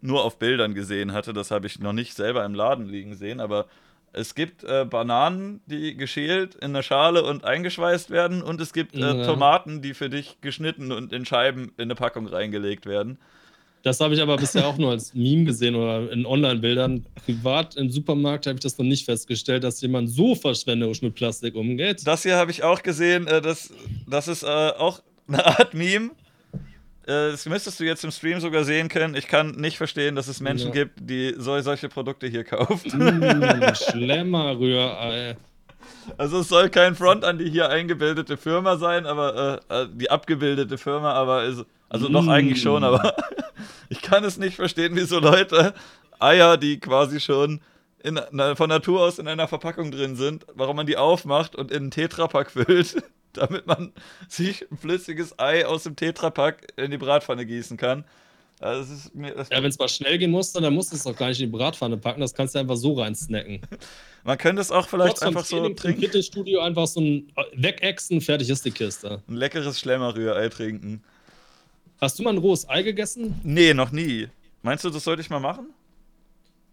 nur 0.00 0.24
auf 0.24 0.38
Bildern 0.38 0.74
gesehen 0.74 1.12
hatte, 1.12 1.32
das 1.32 1.50
habe 1.50 1.66
ich 1.66 1.78
noch 1.78 1.92
nicht 1.92 2.14
selber 2.14 2.44
im 2.44 2.54
Laden 2.54 2.86
liegen 2.86 3.14
sehen, 3.14 3.40
aber 3.40 3.66
es 4.12 4.34
gibt 4.34 4.62
äh, 4.64 4.84
Bananen, 4.84 5.60
die 5.66 5.96
geschält 5.96 6.54
in 6.56 6.74
der 6.74 6.82
Schale 6.82 7.24
und 7.24 7.44
eingeschweißt 7.44 8.10
werden 8.10 8.42
und 8.42 8.60
es 8.60 8.72
gibt 8.72 8.94
äh, 8.94 9.00
ja. 9.00 9.24
Tomaten, 9.24 9.80
die 9.80 9.94
für 9.94 10.10
dich 10.10 10.40
geschnitten 10.40 10.92
und 10.92 11.12
in 11.12 11.24
Scheiben 11.24 11.72
in 11.78 11.84
eine 11.84 11.94
Packung 11.94 12.26
reingelegt 12.26 12.84
werden. 12.84 13.18
Das 13.82 14.00
habe 14.00 14.14
ich 14.14 14.20
aber 14.20 14.36
bisher 14.36 14.66
auch 14.66 14.76
nur 14.76 14.90
als 14.90 15.12
Meme 15.14 15.44
gesehen 15.44 15.74
oder 15.74 16.12
in 16.12 16.24
Online-Bildern. 16.24 17.04
Privat 17.24 17.74
im 17.76 17.90
Supermarkt 17.90 18.46
habe 18.46 18.54
ich 18.54 18.60
das 18.60 18.78
noch 18.78 18.84
nicht 18.84 19.04
festgestellt, 19.04 19.64
dass 19.64 19.80
jemand 19.80 20.10
so 20.10 20.36
verschwenderisch 20.36 21.02
mit 21.02 21.14
Plastik 21.14 21.56
umgeht. 21.56 22.06
Das 22.06 22.22
hier 22.22 22.36
habe 22.36 22.52
ich 22.52 22.62
auch 22.62 22.82
gesehen. 22.82 23.26
Äh, 23.26 23.40
das, 23.40 23.72
das 24.06 24.28
ist 24.28 24.44
äh, 24.44 24.46
auch 24.46 25.02
eine 25.26 25.44
Art 25.44 25.74
Meme. 25.74 26.10
Äh, 27.06 27.32
das 27.32 27.46
müsstest 27.46 27.80
du 27.80 27.84
jetzt 27.84 28.04
im 28.04 28.10
Stream 28.10 28.40
sogar 28.40 28.64
sehen 28.64 28.88
können. 28.88 29.14
Ich 29.14 29.26
kann 29.26 29.52
nicht 29.52 29.76
verstehen, 29.76 30.14
dass 30.14 30.28
es 30.28 30.40
Menschen 30.40 30.68
ja. 30.68 30.84
gibt, 30.84 30.98
die 31.00 31.34
so, 31.36 31.58
solche 31.60 31.88
Produkte 31.88 32.28
hier 32.28 32.44
kaufen. 32.44 32.98
Mm, 32.98 33.74
Schlemmerrührei. 33.74 35.36
Also 36.16 36.40
es 36.40 36.48
soll 36.48 36.70
kein 36.70 36.94
Front 36.94 37.24
an 37.24 37.38
die 37.38 37.50
hier 37.50 37.68
eingebildete 37.68 38.36
Firma 38.36 38.76
sein, 38.76 39.06
aber 39.06 39.60
äh, 39.68 39.82
äh 39.82 39.88
die 39.92 40.10
abgebildete 40.10 40.78
Firma, 40.78 41.12
aber 41.12 41.44
ist, 41.44 41.64
also 41.88 42.08
mm. 42.08 42.12
doch 42.12 42.28
eigentlich 42.28 42.62
schon, 42.62 42.84
aber 42.84 43.16
ich 43.88 44.00
kann 44.00 44.22
es 44.22 44.38
nicht 44.38 44.54
verstehen, 44.54 44.92
wieso 44.94 45.18
Leute 45.18 45.74
Eier, 46.20 46.56
die 46.56 46.78
quasi 46.78 47.18
schon 47.18 47.60
in, 48.04 48.20
von 48.54 48.68
Natur 48.68 49.00
aus 49.00 49.18
in 49.18 49.26
einer 49.26 49.48
Verpackung 49.48 49.90
drin 49.90 50.14
sind, 50.14 50.46
warum 50.54 50.76
man 50.76 50.86
die 50.86 50.96
aufmacht 50.96 51.56
und 51.56 51.70
in 51.70 51.78
einen 51.78 51.90
Tetrapack 51.90 52.52
füllt 52.52 53.02
damit 53.38 53.66
man 53.66 53.92
sich 54.28 54.70
ein 54.70 54.76
flüssiges 54.76 55.38
Ei 55.38 55.66
aus 55.66 55.84
dem 55.84 55.96
Tetrapack 55.96 56.72
in 56.76 56.90
die 56.90 56.98
Bratpfanne 56.98 57.46
gießen 57.46 57.76
kann. 57.76 58.04
Also 58.60 59.10
mir, 59.14 59.34
ja, 59.34 59.62
wenn 59.62 59.64
es 59.64 59.78
mal 59.78 59.88
schnell 59.88 60.18
gehen 60.18 60.30
muss, 60.30 60.52
dann 60.52 60.72
musst 60.72 60.92
du 60.92 60.96
es 60.96 61.02
doch 61.02 61.16
gar 61.16 61.28
nicht 61.28 61.40
in 61.40 61.50
die 61.50 61.56
Bratpfanne 61.56 61.96
packen, 61.96 62.20
das 62.20 62.32
kannst 62.32 62.54
du 62.54 62.60
einfach 62.60 62.76
so 62.76 62.92
rein 62.92 63.14
snacken. 63.14 63.60
Man 64.24 64.38
könnte 64.38 64.62
es 64.62 64.70
auch 64.70 64.88
vielleicht 64.88 65.16
Trotz 65.16 65.22
einfach 65.22 65.44
so 65.44 65.68
trinken. 65.70 66.04
Im 66.04 66.22
Studio 66.22 66.60
einfach 66.60 66.86
so 66.86 67.00
ein 67.00 67.32
äh, 67.34 67.42
Wegexen, 67.54 68.20
fertig 68.20 68.50
ist 68.50 68.64
die 68.64 68.70
Kiste. 68.70 69.20
Ein 69.28 69.34
leckeres 69.34 69.80
Schlemmerrührei 69.80 70.48
trinken. 70.48 71.02
Hast 72.00 72.18
du 72.18 72.22
mal 72.22 72.30
ein 72.30 72.38
rohes 72.38 72.68
Ei 72.68 72.82
gegessen? 72.82 73.40
Nee, 73.42 73.74
noch 73.74 73.90
nie. 73.90 74.28
Meinst 74.62 74.84
du, 74.84 74.90
das 74.90 75.02
sollte 75.02 75.22
ich 75.22 75.30
mal 75.30 75.40
machen? 75.40 75.66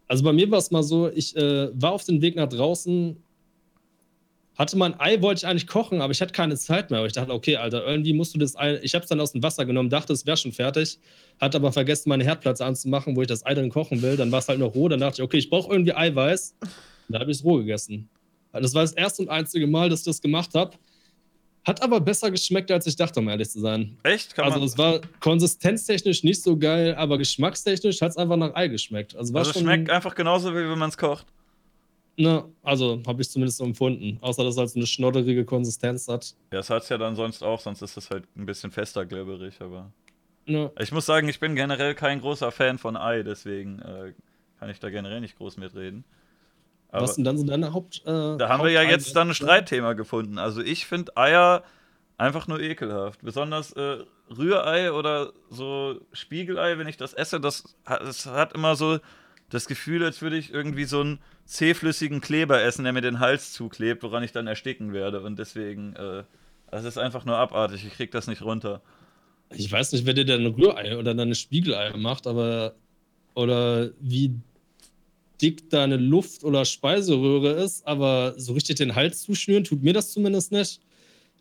Also 0.08 0.24
bei 0.24 0.34
mir 0.34 0.50
war 0.52 0.60
es 0.60 0.70
mal 0.70 0.84
so, 0.84 1.10
ich 1.10 1.36
äh, 1.36 1.70
war 1.74 1.94
auf 1.94 2.04
dem 2.04 2.22
Weg 2.22 2.36
nach 2.36 2.50
draußen, 2.50 3.18
hatte 4.60 4.78
mein 4.78 5.00
Ei, 5.00 5.22
wollte 5.22 5.40
ich 5.40 5.48
eigentlich 5.48 5.68
kochen, 5.68 6.02
aber 6.02 6.12
ich 6.12 6.22
hatte 6.22 6.34
keine 6.34 6.58
Zeit 6.58 6.92
mehr. 6.92 7.00
Aber 7.00 7.08
ich 7.08 7.14
dachte, 7.14 7.32
okay, 7.34 7.56
Alter, 7.56 7.86
irgendwie 7.88 8.12
musst 8.12 8.36
du 8.36 8.40
das 8.40 8.58
Ei. 8.58 8.78
Ich 8.84 8.94
habe 8.94 9.04
es 9.04 9.10
dann 9.10 9.22
aus 9.22 9.32
dem 9.32 9.42
Wasser 9.42 9.66
genommen, 9.66 9.90
dachte, 9.90 10.12
es 10.12 10.26
wäre 10.26 10.36
schon 10.36 10.52
fertig, 10.52 11.00
hatte 11.40 11.58
aber 11.58 11.72
vergessen, 11.72 12.10
meine 12.10 12.26
Herdplatte 12.26 12.66
anzumachen, 12.66 13.16
wo 13.16 13.22
ich 13.22 13.28
das 13.30 13.46
Ei 13.46 13.54
drin 13.54 13.70
kochen 13.70 14.02
will. 14.02 14.18
Dann 14.18 14.34
war 14.34 14.40
es 14.40 14.50
halt 14.50 14.60
noch 14.60 14.76
roh. 14.76 14.90
Dann 14.90 15.00
dachte 15.00 15.22
ich, 15.22 15.24
okay, 15.24 15.38
ich 15.38 15.50
brauche 15.50 15.72
irgendwie 15.72 15.96
Eiweiß. 15.96 16.56
Und 16.60 16.70
dann 17.08 17.22
habe 17.22 17.32
ich 17.32 17.38
es 17.38 17.44
roh 17.44 17.58
gegessen. 17.58 18.10
Das 18.52 18.74
war 18.74 18.82
das 18.82 18.92
erste 18.92 19.22
und 19.22 19.30
einzige 19.30 19.66
Mal, 19.66 19.88
dass 19.90 20.00
ich 20.00 20.06
das 20.06 20.22
gemacht 20.22 20.54
habe. 20.54 20.76
Hat 21.66 21.82
aber 21.82 22.02
besser 22.02 22.30
geschmeckt, 22.30 22.70
als 22.70 22.86
ich 22.86 22.98
dachte, 22.98 23.22
um 23.22 23.30
ehrlich 23.30 23.50
zu 23.50 23.62
sein. 23.62 23.98
Echt? 24.04 24.36
Kann 24.36 24.52
also, 24.52 24.66
es 24.66 24.78
war 24.78 25.00
konsistenztechnisch 25.22 26.24
nicht 26.24 26.44
so 26.44 26.58
geil, 26.58 26.96
aber 26.96 27.18
geschmackstechnisch 27.18 28.02
hat 28.02 28.12
es 28.12 28.18
einfach 28.18 28.38
nach 28.38 28.56
Ei 28.56 28.68
geschmeckt. 28.68 29.16
Also, 29.16 29.34
also 29.38 29.52
es 29.52 29.60
schmeckt 29.60 29.90
einfach 29.90 30.16
genauso, 30.16 30.52
wie 30.52 30.70
wenn 30.70 30.78
man 30.78 30.90
es 30.90 30.98
kocht. 30.98 31.28
Ne, 32.20 32.44
also 32.64 33.02
habe 33.08 33.22
ich 33.22 33.30
zumindest 33.30 33.60
so 33.60 33.64
empfunden. 33.64 34.18
Außer, 34.20 34.44
dass 34.44 34.56
es 34.56 34.60
halt 34.60 34.70
so 34.70 34.80
eine 34.80 34.88
schnodderige 34.88 35.46
Konsistenz 35.46 36.10
hat. 36.10 36.36
Ja, 36.52 36.60
es 36.60 36.70
hat 36.70 36.84
es 36.84 36.90
ja 36.90 36.98
dann 36.98 37.16
sonst 37.16 37.42
auch, 37.42 37.62
sonst 37.62 37.82
ist 37.82 37.96
es 37.96 38.10
halt 38.10 38.26
ein 38.36 38.46
bisschen 38.46 38.72
fester 38.72 39.06
glibberig, 39.06 39.62
aber. 39.62 39.94
Ne. 40.46 40.70
Ich 40.80 40.92
muss 40.92 41.06
sagen, 41.06 41.30
ich 41.30 41.40
bin 41.40 41.56
generell 41.56 41.96
kein 41.96 42.20
großer 42.20 42.52
Fan 42.52 42.78
von 42.78 42.98
Ei, 42.98 43.24
deswegen 43.24 43.80
äh, 43.80 44.14
kann 44.60 44.70
ich 44.70 44.82
da 44.82 44.90
generell 44.90 45.22
nicht 45.22 45.38
groß 45.38 45.56
mitreden. 45.56 46.04
Aber 46.90 47.04
Was 47.04 47.16
sind 47.16 47.24
dann 47.24 47.38
so 47.38 47.46
deine 47.46 47.72
Haupt. 47.72 48.02
Äh, 48.06 48.36
da 48.36 48.50
haben 48.50 48.64
wir 48.64 48.72
ja 48.72 48.84
jetzt 48.84 49.16
dann 49.16 49.30
ein 49.30 49.34
Streitthema 49.34 49.94
gefunden. 49.94 50.40
Also 50.40 50.60
ich 50.60 50.88
finde 50.88 51.16
Eier 51.16 51.64
einfach 52.18 52.50
nur 52.50 52.60
ekelhaft. 52.60 53.22
Besonders 53.24 53.72
äh, 53.72 54.00
Rührei 54.30 54.92
oder 54.92 55.32
so 55.50 56.02
Spiegelei, 56.12 56.78
wenn 56.78 56.88
ich 56.88 56.98
das 56.98 57.14
esse, 57.14 57.40
das, 57.40 57.78
das 57.86 58.26
hat 58.26 58.52
immer 58.52 58.76
so 58.76 59.00
das 59.50 59.68
Gefühl, 59.68 60.04
als 60.04 60.22
würde 60.22 60.36
ich 60.36 60.54
irgendwie 60.54 60.84
so 60.84 61.00
einen 61.00 61.20
zähflüssigen 61.50 62.22
Kleber 62.22 62.62
essen, 62.62 62.84
der 62.84 62.94
mir 62.94 63.02
den 63.02 63.20
Hals 63.20 63.54
zuklebt, 63.54 64.04
woran 64.04 64.22
ich 64.22 64.32
dann 64.32 64.46
ersticken 64.46 64.94
werde. 64.94 65.22
Und 65.22 65.40
deswegen, 65.40 65.96
äh, 65.96 66.24
das 66.70 66.86
ist 66.86 67.00
einfach 67.00 67.26
nur 67.26 67.38
abartig. 67.38 67.84
Ich 67.86 67.94
krieg 67.94 68.12
das 68.12 68.28
nicht 68.28 68.44
runter. 68.44 68.82
Ich 69.56 69.72
weiß 69.72 69.92
nicht, 69.94 70.06
wer 70.06 70.14
dir 70.14 70.26
dann 70.26 70.46
ein 70.46 70.54
Rührei 70.54 70.96
oder 70.96 71.16
dann 71.16 71.30
ein 71.30 71.36
Spiegelei 71.36 71.98
macht, 71.98 72.28
aber 72.28 72.76
oder 73.34 73.90
wie 74.00 74.36
dick 75.42 75.72
deine 75.72 75.98
Luft- 75.98 76.44
oder 76.44 76.66
Speiseröhre 76.66 77.54
ist, 77.54 77.88
aber 77.88 78.36
so 78.38 78.54
richtig 78.54 78.76
den 78.76 78.94
Hals 78.94 79.24
zuschnüren, 79.24 79.64
tut 79.64 79.82
mir 79.82 79.94
das 79.94 80.12
zumindest 80.12 80.52
nicht. 80.52 80.82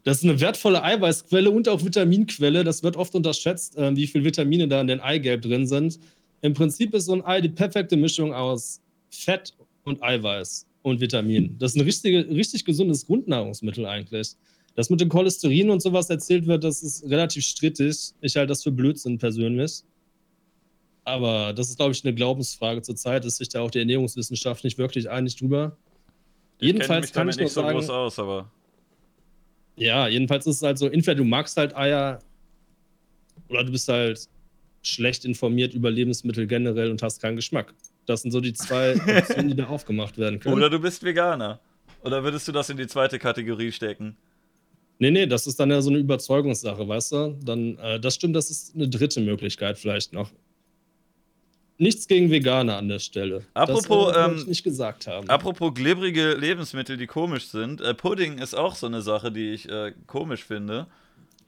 Das 0.04 0.18
ist 0.18 0.24
eine 0.24 0.40
wertvolle 0.40 0.82
Eiweißquelle 0.82 1.50
und 1.50 1.68
auch 1.68 1.84
Vitaminquelle. 1.84 2.64
Das 2.64 2.82
wird 2.82 2.96
oft 2.96 3.14
unterschätzt, 3.14 3.76
äh, 3.76 3.94
wie 3.94 4.06
viele 4.06 4.24
Vitamine 4.24 4.68
da 4.68 4.80
in 4.80 4.86
den 4.86 5.00
Eigelb 5.00 5.42
drin 5.42 5.66
sind. 5.66 5.98
Im 6.40 6.54
Prinzip 6.54 6.94
ist 6.94 7.06
so 7.06 7.12
ein 7.12 7.24
Ei 7.26 7.42
die 7.42 7.50
perfekte 7.50 7.96
Mischung 7.96 8.32
aus 8.32 8.80
Fett 9.10 9.52
und 9.88 10.02
Eiweiß 10.02 10.66
und 10.82 11.00
Vitamin. 11.00 11.56
Das 11.58 11.72
ist 11.72 11.76
ein 11.76 11.84
richtige, 11.84 12.28
richtig 12.28 12.64
gesundes 12.64 13.06
Grundnahrungsmittel 13.06 13.86
eigentlich. 13.86 14.36
Das 14.74 14.90
mit 14.90 15.00
dem 15.00 15.08
Cholesterin 15.08 15.70
und 15.70 15.82
sowas 15.82 16.08
erzählt 16.08 16.46
wird, 16.46 16.62
das 16.62 16.82
ist 16.82 17.04
relativ 17.04 17.44
strittig. 17.44 18.12
Ich 18.20 18.36
halte 18.36 18.48
das 18.48 18.62
für 18.62 18.70
Blödsinn 18.70 19.18
persönlich. 19.18 19.82
Aber 21.04 21.52
das 21.52 21.70
ist, 21.70 21.78
glaube 21.78 21.92
ich, 21.92 22.04
eine 22.04 22.14
Glaubensfrage 22.14 22.82
zur 22.82 22.94
Zeit. 22.94 23.24
Ist 23.24 23.38
sich 23.38 23.48
da 23.48 23.60
auch 23.60 23.70
die 23.70 23.78
Ernährungswissenschaft 23.78 24.62
nicht 24.62 24.78
wirklich 24.78 25.10
einig 25.10 25.36
drüber. 25.36 25.76
Ich 26.58 26.66
jedenfalls 26.66 27.12
kann 27.12 27.28
ich 27.28 27.36
nicht 27.36 27.50
so 27.50 27.62
sagen, 27.62 27.76
groß 27.76 27.90
aus, 27.90 28.18
aber. 28.18 28.50
Ja, 29.76 30.06
jedenfalls 30.06 30.46
ist 30.46 30.56
es 30.56 30.62
halt 30.62 30.78
so, 30.78 30.86
entweder 30.86 31.14
du 31.16 31.24
magst 31.24 31.56
halt 31.56 31.74
Eier 31.74 32.20
oder 33.48 33.64
du 33.64 33.72
bist 33.72 33.88
halt 33.88 34.28
schlecht 34.82 35.24
informiert 35.24 35.74
über 35.74 35.90
Lebensmittel 35.90 36.46
generell 36.46 36.90
und 36.90 37.02
hast 37.02 37.20
keinen 37.20 37.36
Geschmack. 37.36 37.74
Das 38.08 38.22
sind 38.22 38.30
so 38.30 38.40
die 38.40 38.52
zwei 38.52 38.94
Optionen, 39.18 39.48
die 39.48 39.56
da 39.56 39.66
aufgemacht 39.66 40.18
werden 40.18 40.40
können. 40.40 40.54
Oder 40.54 40.70
du 40.70 40.78
bist 40.78 41.02
Veganer. 41.02 41.60
Oder 42.02 42.22
würdest 42.24 42.48
du 42.48 42.52
das 42.52 42.70
in 42.70 42.76
die 42.76 42.86
zweite 42.86 43.18
Kategorie 43.18 43.72
stecken? 43.72 44.16
Nee, 44.98 45.10
nee, 45.10 45.26
das 45.26 45.46
ist 45.46 45.60
dann 45.60 45.70
ja 45.70 45.80
so 45.80 45.90
eine 45.90 45.98
Überzeugungssache, 45.98 46.86
weißt 46.88 47.12
du? 47.12 47.38
Dann, 47.44 47.78
äh, 47.78 48.00
das 48.00 48.16
stimmt, 48.16 48.34
das 48.34 48.50
ist 48.50 48.74
eine 48.74 48.88
dritte 48.88 49.20
Möglichkeit 49.20 49.78
vielleicht 49.78 50.12
noch. 50.12 50.30
Nichts 51.80 52.08
gegen 52.08 52.30
Veganer 52.30 52.76
an 52.76 52.88
der 52.88 52.98
Stelle. 52.98 53.44
Apropos, 53.54 54.12
das, 54.12 54.16
äh, 54.16 54.30
ähm, 54.30 54.36
ich 54.38 54.46
nicht 54.46 54.64
gesagt 54.64 55.06
haben. 55.06 55.28
Apropos 55.28 55.72
glibbrige 55.74 56.34
Lebensmittel, 56.34 56.96
die 56.96 57.06
komisch 57.06 57.46
sind. 57.46 57.80
Äh, 57.80 57.94
Pudding 57.94 58.38
ist 58.38 58.54
auch 58.54 58.74
so 58.74 58.86
eine 58.86 59.00
Sache, 59.00 59.30
die 59.30 59.52
ich 59.52 59.68
äh, 59.68 59.92
komisch 60.08 60.44
finde. 60.44 60.88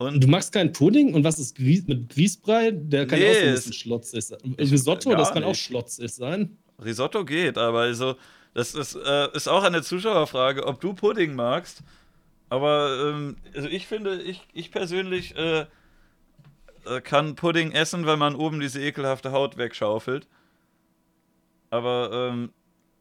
Und 0.01 0.25
du 0.25 0.29
magst 0.29 0.51
keinen 0.53 0.73
Pudding? 0.73 1.13
Und 1.13 1.25
was 1.25 1.39
ist 1.39 1.55
Gries 1.57 1.87
mit 1.87 2.09
Grießbrei? 2.09 2.71
Der 2.71 3.07
kann 3.07 3.19
nee, 3.19 3.31
auch 3.31 3.35
so 3.35 3.41
ein 3.41 3.55
bisschen 3.55 3.73
schlotzig 3.75 4.25
sein. 4.25 4.39
Risotto, 4.59 5.15
das 5.15 5.31
kann 5.31 5.43
nicht. 5.43 5.51
auch 5.51 5.55
schlotzig 5.55 6.11
sein. 6.11 6.57
Risotto 6.83 7.23
geht, 7.27 7.59
aber 7.59 7.81
also, 7.81 8.17
das 8.55 8.75
ist, 8.75 8.95
äh, 8.95 9.29
ist 9.37 9.47
auch 9.47 9.63
eine 9.63 9.83
Zuschauerfrage, 9.83 10.67
ob 10.67 10.81
du 10.81 10.95
Pudding 10.95 11.35
magst. 11.35 11.83
Aber 12.49 13.11
ähm, 13.13 13.37
also 13.55 13.69
ich 13.69 13.87
finde, 13.87 14.23
ich, 14.23 14.41
ich 14.55 14.71
persönlich 14.71 15.37
äh, 15.37 15.67
äh 16.87 17.01
kann 17.03 17.35
Pudding 17.35 17.73
essen, 17.73 18.07
wenn 18.07 18.19
man 18.19 18.35
oben 18.37 18.59
diese 18.59 18.81
ekelhafte 18.81 19.33
Haut 19.33 19.59
wegschaufelt. 19.59 20.27
Aber 21.69 22.31
ähm, 22.31 22.53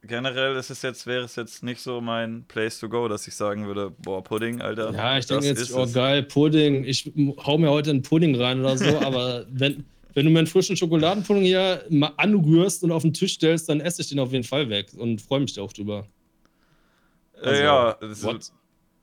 generell 0.01 0.55
ist 0.55 0.69
es 0.69 0.81
jetzt, 0.81 1.05
wäre 1.05 1.25
es 1.25 1.35
jetzt 1.35 1.63
nicht 1.63 1.81
so 1.81 2.01
mein 2.01 2.45
Place 2.47 2.79
to 2.79 2.89
go, 2.89 3.07
dass 3.07 3.27
ich 3.27 3.35
sagen 3.35 3.65
würde, 3.67 3.91
boah, 3.91 4.23
Pudding, 4.23 4.61
Alter. 4.61 4.91
Ja, 4.93 5.17
ich 5.17 5.25
denke 5.25 5.45
jetzt, 5.45 5.73
oh 5.73 5.87
geil, 5.91 6.23
Pudding, 6.23 6.83
ich 6.85 7.11
hau 7.37 7.57
mir 7.57 7.69
heute 7.69 7.89
einen 7.89 8.01
Pudding 8.01 8.35
rein 8.35 8.59
oder 8.61 8.77
so, 8.77 8.97
aber 9.01 9.45
wenn, 9.49 9.85
wenn 10.13 10.25
du 10.25 10.31
mir 10.31 10.39
einen 10.39 10.47
frischen 10.47 10.77
Schokoladenpudding 10.77 11.43
hier 11.43 11.85
mal 11.89 12.13
anrührst 12.17 12.83
und 12.83 12.91
auf 12.91 13.01
den 13.01 13.13
Tisch 13.13 13.33
stellst, 13.33 13.69
dann 13.69 13.81
esse 13.81 14.01
ich 14.01 14.09
den 14.09 14.19
auf 14.19 14.31
jeden 14.31 14.45
Fall 14.45 14.69
weg 14.69 14.91
und 14.97 15.21
freue 15.21 15.41
mich 15.41 15.53
da 15.53 15.61
auch 15.61 15.73
drüber. 15.73 16.07
Äh, 17.41 17.47
also, 17.47 17.61
ja, 17.61 17.91
ist, 17.91 18.53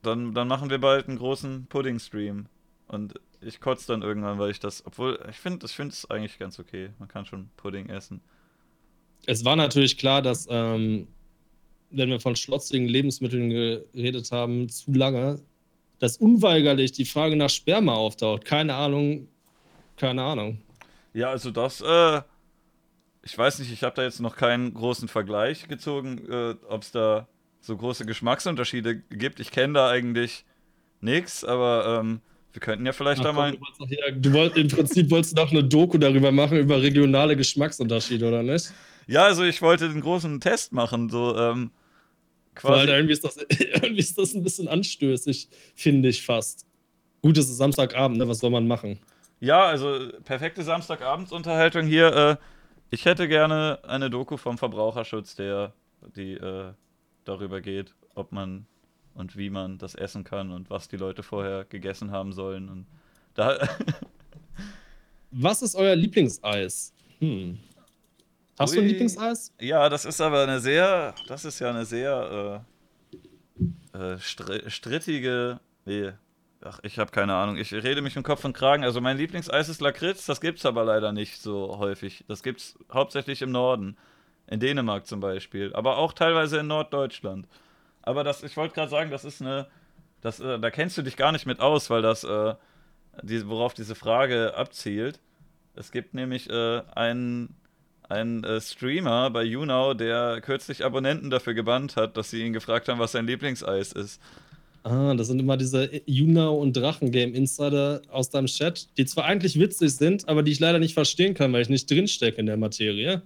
dann, 0.02 0.34
dann 0.34 0.48
machen 0.48 0.70
wir 0.70 0.78
bald 0.78 1.08
einen 1.08 1.18
großen 1.18 1.66
Pudding-Stream. 1.66 2.46
Und 2.88 3.14
ich 3.40 3.60
kotze 3.60 3.88
dann 3.88 4.02
irgendwann, 4.02 4.38
weil 4.38 4.50
ich 4.50 4.60
das, 4.60 4.86
obwohl, 4.86 5.18
ich 5.28 5.36
finde 5.36 5.66
ich 5.66 5.72
finde 5.72 5.92
es 5.92 6.08
eigentlich 6.08 6.38
ganz 6.38 6.58
okay. 6.58 6.90
Man 6.98 7.08
kann 7.08 7.26
schon 7.26 7.50
Pudding 7.56 7.88
essen 7.88 8.20
es 9.26 9.44
war 9.44 9.56
natürlich 9.56 9.98
klar, 9.98 10.22
dass, 10.22 10.46
ähm, 10.50 11.08
wenn 11.90 12.10
wir 12.10 12.20
von 12.20 12.36
schlotzigen 12.36 12.86
Lebensmitteln 12.86 13.50
geredet 13.50 14.30
haben, 14.32 14.68
zu 14.68 14.92
lange, 14.92 15.40
dass 15.98 16.18
unweigerlich 16.18 16.92
die 16.92 17.04
Frage 17.04 17.36
nach 17.36 17.50
Sperma 17.50 17.94
auftaucht. 17.94 18.44
Keine 18.44 18.74
Ahnung, 18.74 19.28
keine 19.96 20.22
Ahnung. 20.22 20.60
Ja, 21.14 21.30
also 21.30 21.50
das, 21.50 21.80
äh, 21.80 22.20
ich 23.22 23.36
weiß 23.36 23.58
nicht, 23.60 23.72
ich 23.72 23.82
habe 23.82 23.96
da 23.96 24.02
jetzt 24.02 24.20
noch 24.20 24.36
keinen 24.36 24.74
großen 24.74 25.08
Vergleich 25.08 25.68
gezogen, 25.68 26.20
äh, 26.30 26.54
ob 26.68 26.82
es 26.82 26.92
da 26.92 27.26
so 27.60 27.76
große 27.76 28.04
Geschmacksunterschiede 28.04 28.96
gibt. 28.96 29.40
Ich 29.40 29.50
kenne 29.50 29.74
da 29.74 29.88
eigentlich 29.88 30.44
nichts, 31.00 31.44
aber 31.44 32.00
ähm, 32.00 32.20
wir 32.52 32.60
könnten 32.60 32.86
ja 32.86 32.92
vielleicht 32.92 33.20
Ach, 33.20 33.24
da 33.24 33.32
mal. 33.32 33.52
Du, 33.52 33.58
ja, 33.88 34.10
du 34.12 34.32
wollt, 34.32 34.56
Im 34.56 34.68
Prinzip 34.68 35.10
wolltest 35.10 35.32
du 35.32 35.42
doch 35.42 35.50
eine 35.50 35.64
Doku 35.64 35.98
darüber 35.98 36.30
machen, 36.32 36.58
über 36.58 36.80
regionale 36.80 37.36
Geschmacksunterschiede, 37.36 38.26
oder 38.26 38.42
nicht? 38.42 38.72
Ja, 39.06 39.24
also 39.24 39.44
ich 39.44 39.62
wollte 39.62 39.88
den 39.88 40.00
großen 40.00 40.40
Test 40.40 40.72
machen, 40.72 41.08
so 41.08 41.36
ähm, 41.36 41.70
quasi. 42.54 42.88
Weil 42.88 42.88
irgendwie 42.88 43.12
ist, 43.12 43.24
das, 43.24 43.36
irgendwie 43.58 44.00
ist 44.00 44.18
das 44.18 44.34
ein 44.34 44.42
bisschen 44.42 44.68
anstößig, 44.68 45.48
finde 45.74 46.08
ich 46.08 46.24
fast. 46.24 46.66
Gut, 47.22 47.38
es 47.38 47.48
ist 47.48 47.56
Samstagabend, 47.56 48.18
ne? 48.18 48.28
was 48.28 48.38
soll 48.38 48.50
man 48.50 48.66
machen? 48.66 48.98
Ja, 49.40 49.66
also 49.66 50.10
perfekte 50.24 50.62
Samstagabendsunterhaltung 50.62 51.86
hier. 51.86 52.14
Äh, 52.14 52.36
ich 52.90 53.04
hätte 53.04 53.28
gerne 53.28 53.80
eine 53.86 54.10
Doku 54.10 54.36
vom 54.36 54.58
Verbraucherschutz, 54.58 55.34
der 55.34 55.72
die 56.14 56.34
äh, 56.34 56.72
darüber 57.24 57.60
geht, 57.60 57.94
ob 58.14 58.32
man 58.32 58.66
und 59.14 59.36
wie 59.36 59.50
man 59.50 59.78
das 59.78 59.94
essen 59.94 60.24
kann 60.24 60.52
und 60.52 60.70
was 60.70 60.88
die 60.88 60.96
Leute 60.96 61.22
vorher 61.22 61.64
gegessen 61.64 62.10
haben 62.10 62.32
sollen. 62.32 62.68
Und 62.68 62.86
da 63.34 63.58
was 65.30 65.62
ist 65.62 65.74
euer 65.74 65.96
Lieblingseis? 65.96 66.92
Hm. 67.18 67.58
Hast 68.58 68.70
Ui. 68.70 68.76
du 68.76 68.82
ein 68.82 68.88
Lieblingseis? 68.88 69.52
Ja, 69.60 69.88
das 69.88 70.04
ist 70.04 70.20
aber 70.20 70.42
eine 70.42 70.60
sehr, 70.60 71.14
das 71.28 71.44
ist 71.44 71.58
ja 71.58 71.70
eine 71.70 71.84
sehr 71.84 72.64
äh, 73.94 74.14
äh, 74.14 74.18
strittige, 74.18 75.60
nee, 75.84 76.12
ach, 76.62 76.80
ich 76.82 76.98
habe 76.98 77.10
keine 77.10 77.34
Ahnung. 77.34 77.56
Ich 77.56 77.72
rede 77.72 78.02
mich 78.02 78.16
im 78.16 78.22
Kopf 78.22 78.44
und 78.44 78.52
Kragen. 78.52 78.84
Also 78.84 79.00
mein 79.00 79.18
Lieblingseis 79.18 79.68
ist 79.68 79.80
Lakritz, 79.80 80.26
das 80.26 80.40
gibt's 80.40 80.66
aber 80.66 80.84
leider 80.84 81.12
nicht 81.12 81.40
so 81.40 81.78
häufig. 81.78 82.24
Das 82.28 82.42
gibt's 82.42 82.78
hauptsächlich 82.92 83.42
im 83.42 83.52
Norden, 83.52 83.96
in 84.46 84.60
Dänemark 84.60 85.06
zum 85.06 85.20
Beispiel, 85.20 85.74
aber 85.74 85.98
auch 85.98 86.12
teilweise 86.12 86.58
in 86.58 86.66
Norddeutschland. 86.66 87.46
Aber 88.02 88.24
das, 88.24 88.42
ich 88.42 88.56
wollte 88.56 88.74
gerade 88.74 88.90
sagen, 88.90 89.10
das 89.10 89.24
ist 89.24 89.42
eine, 89.42 89.66
das, 90.20 90.40
äh, 90.40 90.58
da 90.58 90.70
kennst 90.70 90.96
du 90.96 91.02
dich 91.02 91.16
gar 91.16 91.32
nicht 91.32 91.46
mit 91.46 91.60
aus, 91.60 91.90
weil 91.90 92.02
das, 92.02 92.24
äh, 92.24 92.54
die, 93.22 93.46
worauf 93.48 93.74
diese 93.74 93.94
Frage 93.94 94.54
abzielt. 94.56 95.20
Es 95.74 95.90
gibt 95.90 96.14
nämlich 96.14 96.48
äh, 96.48 96.82
einen 96.94 97.54
ein 98.08 98.44
äh, 98.44 98.60
Streamer 98.60 99.30
bei 99.30 99.44
YouNow, 99.44 99.96
der 99.96 100.40
kürzlich 100.40 100.84
Abonnenten 100.84 101.30
dafür 101.30 101.54
gebannt 101.54 101.96
hat, 101.96 102.16
dass 102.16 102.30
sie 102.30 102.42
ihn 102.42 102.52
gefragt 102.52 102.88
haben, 102.88 102.98
was 102.98 103.12
sein 103.12 103.26
Lieblingseis 103.26 103.92
ist. 103.92 104.20
Ah, 104.84 105.14
das 105.14 105.26
sind 105.26 105.40
immer 105.40 105.56
diese 105.56 105.90
YouNow 106.06 106.60
und 106.60 106.76
Drachengame 106.76 107.32
Insider 107.32 108.02
aus 108.08 108.30
deinem 108.30 108.46
Chat, 108.46 108.86
die 108.96 109.04
zwar 109.04 109.24
eigentlich 109.24 109.58
witzig 109.58 109.96
sind, 109.96 110.28
aber 110.28 110.44
die 110.44 110.52
ich 110.52 110.60
leider 110.60 110.78
nicht 110.78 110.94
verstehen 110.94 111.34
kann, 111.34 111.52
weil 111.52 111.62
ich 111.62 111.68
nicht 111.68 111.90
drinstecke 111.90 112.38
in 112.38 112.46
der 112.46 112.56
Materie. 112.56 113.22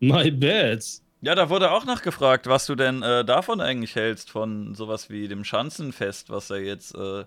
My 0.00 0.30
bad. 0.30 0.82
Ja, 1.20 1.34
da 1.34 1.50
wurde 1.50 1.70
auch 1.70 1.84
nachgefragt, 1.84 2.46
was 2.46 2.66
du 2.66 2.74
denn 2.74 3.02
äh, 3.02 3.24
davon 3.24 3.60
eigentlich 3.60 3.94
hältst, 3.94 4.30
von 4.30 4.74
sowas 4.74 5.10
wie 5.10 5.28
dem 5.28 5.44
Schanzenfest, 5.44 6.30
was 6.30 6.48
da 6.48 6.56
jetzt 6.56 6.94
äh, 6.96 7.24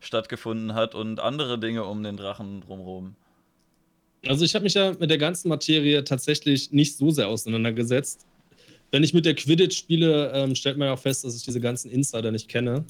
stattgefunden 0.00 0.74
hat 0.74 0.94
und 0.94 1.20
andere 1.20 1.58
Dinge 1.58 1.84
um 1.84 2.02
den 2.02 2.16
Drachen 2.16 2.62
drumherum. 2.62 3.16
Also 4.28 4.44
ich 4.44 4.54
habe 4.54 4.64
mich 4.64 4.74
ja 4.74 4.92
mit 4.98 5.10
der 5.10 5.18
ganzen 5.18 5.48
Materie 5.48 6.02
tatsächlich 6.04 6.72
nicht 6.72 6.96
so 6.96 7.10
sehr 7.10 7.28
auseinandergesetzt. 7.28 8.26
Wenn 8.90 9.02
ich 9.02 9.14
mit 9.14 9.24
der 9.24 9.34
Quidditch 9.34 9.76
spiele, 9.76 10.32
ähm, 10.32 10.54
stellt 10.54 10.78
man 10.78 10.88
ja 10.88 10.94
auch 10.94 10.98
fest, 10.98 11.24
dass 11.24 11.36
ich 11.36 11.44
diese 11.44 11.60
ganzen 11.60 11.90
Insider 11.90 12.30
nicht 12.30 12.48
kenne. 12.48 12.84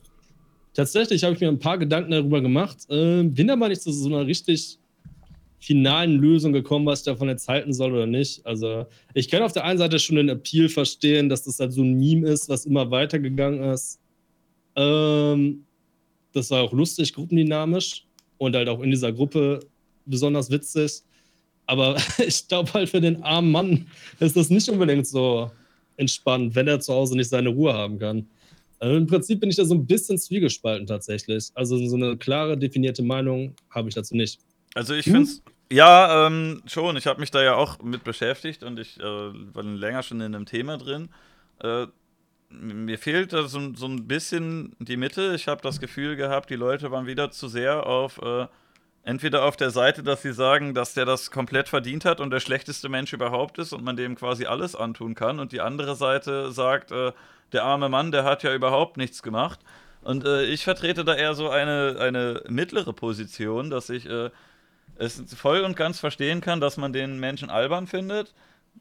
Tatsächlich 0.74 1.24
habe 1.24 1.34
ich 1.34 1.40
mir 1.40 1.48
ein 1.48 1.58
paar 1.58 1.78
Gedanken 1.78 2.10
darüber 2.10 2.40
gemacht, 2.42 2.78
äh, 2.90 3.22
bin 3.22 3.50
aber 3.50 3.68
nicht 3.68 3.80
zu 3.80 3.92
so 3.92 4.08
einer 4.08 4.26
richtig 4.26 4.78
finalen 5.58 6.18
Lösung 6.18 6.52
gekommen, 6.52 6.84
was 6.86 7.00
ich 7.00 7.06
davon 7.06 7.28
jetzt 7.28 7.48
halten 7.48 7.72
soll 7.72 7.92
oder 7.92 8.06
nicht. 8.06 8.44
Also 8.44 8.86
ich 9.14 9.28
kann 9.28 9.42
auf 9.42 9.52
der 9.52 9.64
einen 9.64 9.78
Seite 9.78 9.98
schon 9.98 10.16
den 10.16 10.28
Appeal 10.28 10.68
verstehen, 10.68 11.28
dass 11.28 11.44
das 11.44 11.58
halt 11.58 11.72
so 11.72 11.82
ein 11.82 11.94
Meme 11.94 12.28
ist, 12.28 12.48
was 12.48 12.66
immer 12.66 12.90
weitergegangen 12.90 13.62
ist. 13.72 13.98
Ähm, 14.76 15.64
das 16.32 16.50
war 16.50 16.62
auch 16.62 16.72
lustig, 16.72 17.14
gruppendynamisch 17.14 18.04
und 18.36 18.54
halt 18.54 18.68
auch 18.68 18.80
in 18.82 18.90
dieser 18.90 19.12
Gruppe 19.12 19.60
besonders 20.04 20.50
witzig. 20.50 21.02
Aber 21.66 21.96
ich 22.18 22.46
glaube 22.48 22.72
halt 22.72 22.88
für 22.88 23.00
den 23.00 23.22
armen 23.22 23.50
Mann 23.50 23.86
ist 24.20 24.36
das 24.36 24.50
nicht 24.50 24.68
unbedingt 24.68 25.06
so 25.06 25.50
entspannt, 25.96 26.54
wenn 26.54 26.68
er 26.68 26.80
zu 26.80 26.92
Hause 26.92 27.16
nicht 27.16 27.28
seine 27.28 27.48
Ruhe 27.48 27.74
haben 27.74 27.98
kann. 27.98 28.28
Also 28.78 28.96
Im 28.96 29.06
Prinzip 29.06 29.40
bin 29.40 29.50
ich 29.50 29.56
da 29.56 29.64
so 29.64 29.74
ein 29.74 29.86
bisschen 29.86 30.18
zwiegespalten 30.18 30.86
tatsächlich. 30.86 31.50
Also 31.54 31.78
so 31.86 31.96
eine 31.96 32.16
klare, 32.16 32.58
definierte 32.58 33.02
Meinung 33.02 33.54
habe 33.70 33.88
ich 33.88 33.94
dazu 33.94 34.14
nicht. 34.14 34.38
Also 34.74 34.94
ich 34.94 35.04
finde 35.04 35.22
es, 35.22 35.42
ja, 35.72 36.26
ähm, 36.26 36.62
schon. 36.66 36.96
Ich 36.96 37.06
habe 37.06 37.20
mich 37.20 37.30
da 37.30 37.42
ja 37.42 37.54
auch 37.54 37.82
mit 37.82 38.04
beschäftigt 38.04 38.62
und 38.62 38.78
ich 38.78 39.00
äh, 39.00 39.02
war 39.02 39.62
länger 39.62 40.02
schon 40.02 40.20
in 40.20 40.32
dem 40.32 40.46
Thema 40.46 40.76
drin. 40.76 41.08
Äh, 41.60 41.86
mir 42.50 42.98
fehlt 42.98 43.32
da 43.32 43.48
so, 43.48 43.74
so, 43.74 43.86
ein 43.86 44.06
bisschen 44.06 44.76
die 44.78 44.96
Mitte. 44.96 45.34
Ich 45.34 45.48
habe 45.48 45.62
das 45.62 45.80
Gefühl 45.80 46.14
gehabt, 46.14 46.50
die 46.50 46.54
Leute 46.54 46.90
waren 46.90 47.06
wieder 47.06 47.30
zu 47.30 47.48
sehr 47.48 47.86
auf 47.86 48.18
äh, 48.22 48.46
entweder 49.06 49.44
auf 49.44 49.56
der 49.56 49.70
Seite, 49.70 50.02
dass 50.02 50.22
sie 50.22 50.32
sagen, 50.32 50.74
dass 50.74 50.92
der 50.92 51.04
das 51.04 51.30
komplett 51.30 51.68
verdient 51.68 52.04
hat 52.04 52.20
und 52.20 52.30
der 52.30 52.40
schlechteste 52.40 52.88
Mensch 52.88 53.12
überhaupt 53.12 53.56
ist 53.56 53.72
und 53.72 53.84
man 53.84 53.96
dem 53.96 54.16
quasi 54.16 54.46
alles 54.46 54.74
antun 54.74 55.14
kann. 55.14 55.38
Und 55.38 55.52
die 55.52 55.60
andere 55.60 55.94
Seite 55.94 56.50
sagt, 56.50 56.90
äh, 56.90 57.12
der 57.52 57.62
arme 57.64 57.88
Mann, 57.88 58.10
der 58.10 58.24
hat 58.24 58.42
ja 58.42 58.52
überhaupt 58.52 58.96
nichts 58.96 59.22
gemacht. 59.22 59.60
Und 60.02 60.24
äh, 60.24 60.44
ich 60.46 60.64
vertrete 60.64 61.04
da 61.04 61.14
eher 61.14 61.34
so 61.34 61.48
eine, 61.48 61.98
eine 62.00 62.42
mittlere 62.48 62.92
Position, 62.92 63.70
dass 63.70 63.90
ich 63.90 64.06
äh, 64.06 64.30
es 64.96 65.22
voll 65.34 65.60
und 65.60 65.76
ganz 65.76 66.00
verstehen 66.00 66.40
kann, 66.40 66.60
dass 66.60 66.76
man 66.76 66.92
den 66.92 67.20
Menschen 67.20 67.48
albern 67.48 67.86
findet. 67.86 68.34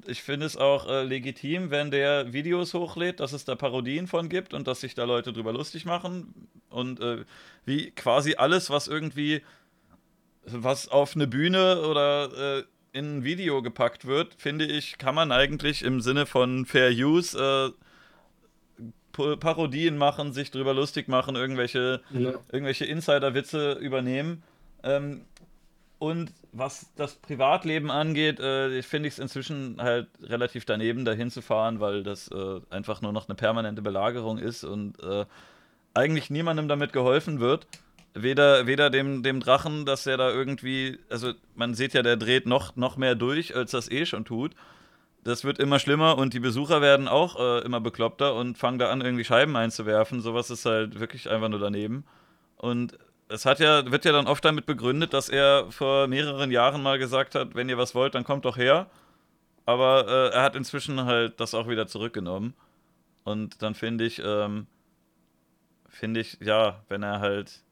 Ich 0.07 0.23
finde 0.23 0.47
es 0.47 0.57
auch 0.57 0.89
äh, 0.89 1.03
legitim, 1.03 1.69
wenn 1.69 1.91
der 1.91 2.33
Videos 2.33 2.73
hochlädt, 2.73 3.19
dass 3.19 3.31
es 3.31 3.45
da 3.45 3.53
Parodien 3.53 4.07
von 4.07 4.27
gibt 4.27 4.55
und 4.55 4.67
dass 4.67 4.81
sich 4.81 4.95
da 4.95 5.03
Leute 5.03 5.33
drüber 5.33 5.53
lustig 5.53 5.85
machen. 5.85 6.49
Und 6.71 6.99
äh, 6.99 7.25
wie 7.63 7.91
quasi 7.91 8.35
alles, 8.35 8.71
was 8.71 8.87
irgendwie 8.87 9.43
was 10.47 10.87
auf 10.87 11.15
eine 11.15 11.27
Bühne 11.27 11.81
oder 11.81 12.59
äh, 12.59 12.63
in 12.91 13.17
ein 13.17 13.23
Video 13.23 13.61
gepackt 13.61 14.05
wird, 14.05 14.35
finde 14.35 14.65
ich, 14.65 14.97
kann 14.97 15.15
man 15.15 15.31
eigentlich 15.31 15.83
im 15.83 16.01
Sinne 16.01 16.25
von 16.25 16.65
Fair 16.65 16.91
Use 16.91 17.37
äh, 17.37 17.71
Parodien 19.11 19.97
machen, 19.97 20.33
sich 20.33 20.51
drüber 20.51 20.73
lustig 20.73 21.07
machen, 21.07 21.35
irgendwelche, 21.35 22.01
ja. 22.11 22.33
irgendwelche 22.51 22.85
Insider-Witze 22.85 23.73
übernehmen. 23.73 24.43
Ähm, 24.83 25.25
und 25.99 26.31
was 26.51 26.91
das 26.95 27.15
Privatleben 27.15 27.89
angeht, 27.89 28.39
äh, 28.39 28.81
finde 28.81 29.07
ich 29.07 29.13
es 29.13 29.19
inzwischen 29.19 29.81
halt 29.81 30.07
relativ 30.21 30.65
daneben, 30.65 31.05
dahin 31.05 31.31
zu 31.31 31.41
fahren, 31.41 31.79
weil 31.79 32.03
das 32.03 32.29
äh, 32.29 32.59
einfach 32.69 33.01
nur 33.01 33.13
noch 33.13 33.29
eine 33.29 33.35
permanente 33.35 33.81
Belagerung 33.81 34.37
ist 34.37 34.63
und 34.63 35.01
äh, 35.01 35.25
eigentlich 35.93 36.29
niemandem 36.29 36.67
damit 36.67 36.91
geholfen 36.91 37.39
wird 37.39 37.67
weder, 38.15 38.65
weder 38.65 38.89
dem, 38.89 39.21
dem 39.21 39.39
Drachen, 39.39 39.85
dass 39.85 40.07
er 40.07 40.17
da 40.17 40.31
irgendwie, 40.31 40.97
also 41.09 41.33
man 41.53 41.75
sieht 41.75 41.93
ja, 41.93 42.01
der 42.01 42.17
dreht 42.17 42.47
noch, 42.47 42.75
noch 42.75 42.97
mehr 42.97 43.13
durch, 43.15 43.55
als 43.55 43.71
das 43.71 43.91
eh 43.91 44.05
schon 44.05 44.25
tut. 44.25 44.55
Das 45.23 45.43
wird 45.43 45.59
immer 45.59 45.79
schlimmer 45.79 46.17
und 46.17 46.33
die 46.33 46.39
Besucher 46.39 46.81
werden 46.81 47.07
auch 47.07 47.39
äh, 47.39 47.65
immer 47.65 47.81
bekloppter 47.81 48.35
und 48.35 48.57
fangen 48.57 48.79
da 48.79 48.91
an, 48.91 49.01
irgendwie 49.01 49.25
Scheiben 49.25 49.55
einzuwerfen. 49.55 50.21
Sowas 50.21 50.49
ist 50.49 50.65
halt 50.65 50.99
wirklich 50.99 51.29
einfach 51.29 51.49
nur 51.49 51.59
daneben. 51.59 52.05
Und 52.57 52.97
es 53.27 53.45
hat 53.45 53.59
ja, 53.59 53.91
wird 53.91 54.05
ja 54.05 54.11
dann 54.11 54.27
oft 54.27 54.45
damit 54.45 54.65
begründet, 54.65 55.13
dass 55.13 55.29
er 55.29 55.71
vor 55.71 56.07
mehreren 56.07 56.51
Jahren 56.51 56.83
mal 56.83 56.99
gesagt 56.99 57.35
hat, 57.35 57.55
wenn 57.55 57.69
ihr 57.69 57.77
was 57.77 57.95
wollt, 57.95 58.15
dann 58.15 58.23
kommt 58.23 58.45
doch 58.45 58.57
her. 58.57 58.87
Aber 59.65 60.07
äh, 60.07 60.35
er 60.35 60.43
hat 60.43 60.55
inzwischen 60.55 61.05
halt 61.05 61.39
das 61.39 61.55
auch 61.55 61.67
wieder 61.67 61.87
zurückgenommen. 61.87 62.53
Und 63.23 63.63
dann 63.63 63.73
finde 63.73 64.05
ich, 64.05 64.21
ähm, 64.23 64.67
finde 65.89 66.19
ich, 66.19 66.37
ja, 66.39 66.83
wenn 66.87 67.01
er 67.01 67.19
halt, 67.19 67.63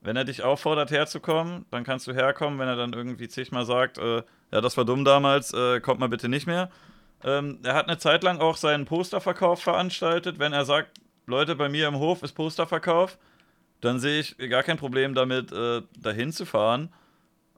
wenn 0.00 0.16
er 0.16 0.24
dich 0.24 0.42
auffordert 0.42 0.90
herzukommen, 0.90 1.66
dann 1.70 1.84
kannst 1.84 2.06
du 2.06 2.12
herkommen. 2.12 2.58
Wenn 2.58 2.68
er 2.68 2.76
dann 2.76 2.92
irgendwie 2.92 3.28
zigmal 3.28 3.66
sagt, 3.66 3.98
äh, 3.98 4.22
ja, 4.52 4.60
das 4.60 4.76
war 4.76 4.84
dumm 4.84 5.04
damals, 5.04 5.52
äh, 5.52 5.80
kommt 5.80 6.00
mal 6.00 6.08
bitte 6.08 6.28
nicht 6.28 6.46
mehr. 6.46 6.70
Ähm, 7.24 7.58
er 7.64 7.74
hat 7.74 7.88
eine 7.88 7.98
Zeit 7.98 8.22
lang 8.22 8.38
auch 8.38 8.56
seinen 8.56 8.84
Posterverkauf 8.84 9.60
veranstaltet. 9.60 10.38
Wenn 10.38 10.52
er 10.52 10.64
sagt, 10.64 10.98
Leute, 11.26 11.56
bei 11.56 11.68
mir 11.68 11.88
im 11.88 11.98
Hof 11.98 12.22
ist 12.22 12.32
Posterverkauf, 12.32 13.18
dann 13.80 13.98
sehe 13.98 14.20
ich 14.20 14.38
gar 14.50 14.62
kein 14.62 14.78
Problem 14.78 15.14
damit, 15.14 15.52
äh, 15.52 15.82
dahin 15.98 16.32
zu 16.32 16.46
fahren 16.46 16.92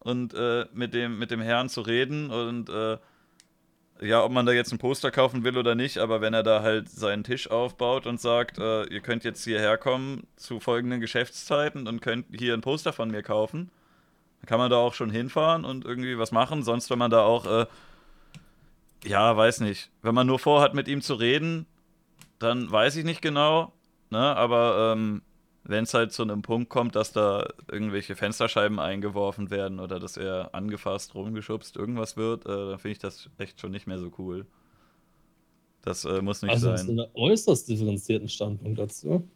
und 0.01 0.35
äh, 0.35 0.67
mit, 0.73 0.95
dem, 0.95 1.19
mit 1.19 1.31
dem 1.31 1.41
Herrn 1.41 1.69
zu 1.69 1.83
reden 1.83 2.31
und 2.31 2.69
äh, 2.69 2.99
ja, 4.03 4.25
ob 4.25 4.33
man 4.33 4.47
da 4.47 4.53
jetzt 4.53 4.73
ein 4.73 4.79
Poster 4.79 5.11
kaufen 5.11 5.45
will 5.45 5.59
oder 5.59 5.75
nicht, 5.75 5.99
aber 5.99 6.21
wenn 6.21 6.33
er 6.33 6.43
da 6.43 6.63
halt 6.63 6.89
seinen 6.89 7.23
Tisch 7.25 7.51
aufbaut 7.51 8.07
und 8.07 8.21
sagt, 8.21 8.59
äh, 8.59 8.85
ihr 8.85 9.01
könnt 9.01 9.25
jetzt 9.25 9.45
hierher 9.45 9.77
kommen 9.77 10.27
zu 10.37 10.59
folgenden 10.59 11.01
Geschäftszeiten 11.01 11.87
und 11.87 12.01
könnt 12.01 12.27
hier 12.37 12.55
ein 12.55 12.63
Poster 12.63 12.93
von 12.93 13.11
mir 13.11 13.23
kaufen, 13.23 13.71
dann 14.41 14.49
kann 14.49 14.59
man 14.59 14.71
da 14.71 14.77
auch 14.77 14.95
schon 14.95 15.11
hinfahren 15.11 15.65
und 15.65 15.85
irgendwie 15.85 16.19
was 16.19 16.33
machen. 16.33 16.63
Sonst, 16.63 16.89
wenn 16.91 16.99
man 16.99 17.11
da 17.11 17.23
auch, 17.25 17.47
äh, 17.47 17.67
ja, 19.05 19.37
weiß 19.37 19.61
nicht, 19.61 19.91
wenn 20.03 20.15
man 20.15 20.27
nur 20.27 20.39
vorhat, 20.39 20.75
mit 20.75 20.89
ihm 20.89 21.03
zu 21.03 21.15
reden, 21.15 21.67
dann 22.39 22.71
weiß 22.71 22.97
ich 22.97 23.05
nicht 23.05 23.21
genau, 23.21 23.73
ne, 24.09 24.19
aber 24.19 24.95
ähm, 24.97 25.21
wenn 25.71 25.85
es 25.85 25.95
halt 25.95 26.13
zu 26.13 26.23
einem 26.23 26.43
Punkt 26.43 26.69
kommt, 26.69 26.97
dass 26.97 27.13
da 27.13 27.49
irgendwelche 27.71 28.17
Fensterscheiben 28.17 28.81
eingeworfen 28.81 29.51
werden 29.51 29.79
oder 29.79 30.01
dass 30.01 30.17
er 30.17 30.53
angefasst, 30.53 31.15
rumgeschubst, 31.15 31.77
irgendwas 31.77 32.17
wird, 32.17 32.45
äh, 32.45 32.49
dann 32.49 32.79
finde 32.79 32.93
ich 32.93 32.99
das 32.99 33.31
echt 33.39 33.61
schon 33.61 33.71
nicht 33.71 33.87
mehr 33.87 33.99
so 33.99 34.11
cool. 34.19 34.47
Das 35.83 36.05
äh, 36.05 36.21
muss 36.21 36.43
nicht 36.43 36.51
also, 36.51 36.67
sein. 36.67 36.73
Also, 36.73 36.91
einen 36.91 37.07
äußerst 37.15 37.69
differenzierten 37.69 38.29
Standpunkt 38.29 38.81
dazu. 38.81 39.27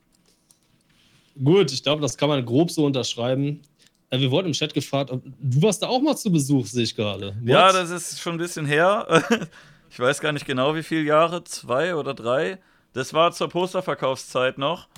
Gut, 1.43 1.73
ich 1.73 1.83
glaube, 1.83 2.03
das 2.03 2.17
kann 2.17 2.29
man 2.29 2.45
grob 2.45 2.71
so 2.71 2.85
unterschreiben. 2.85 3.63
Äh, 4.11 4.19
wir 4.19 4.31
wurden 4.31 4.49
im 4.49 4.53
Chat 4.53 4.75
gefragt, 4.75 5.13
ob, 5.13 5.23
du 5.25 5.63
warst 5.63 5.83
da 5.83 5.89
auch 5.89 6.01
mal 6.01 6.17
zu 6.17 6.33
Besuch, 6.33 6.67
sehe 6.67 6.83
ich 6.83 6.97
gerade. 6.97 7.37
Ja, 7.45 7.73
das 7.73 7.91
ist 7.91 8.21
schon 8.21 8.35
ein 8.35 8.39
bisschen 8.39 8.67
her. 8.67 9.23
ich 9.91 10.01
weiß 10.01 10.21
gar 10.21 10.33
nicht 10.33 10.47
genau, 10.47 10.75
wie 10.75 10.83
viele 10.83 11.03
Jahre, 11.03 11.45
zwei 11.45 11.95
oder 11.95 12.13
drei. 12.13 12.59
Das 12.93 13.15
war 13.15 13.31
zur 13.33 13.49
Posterverkaufszeit 13.49 14.59
noch. 14.59 14.89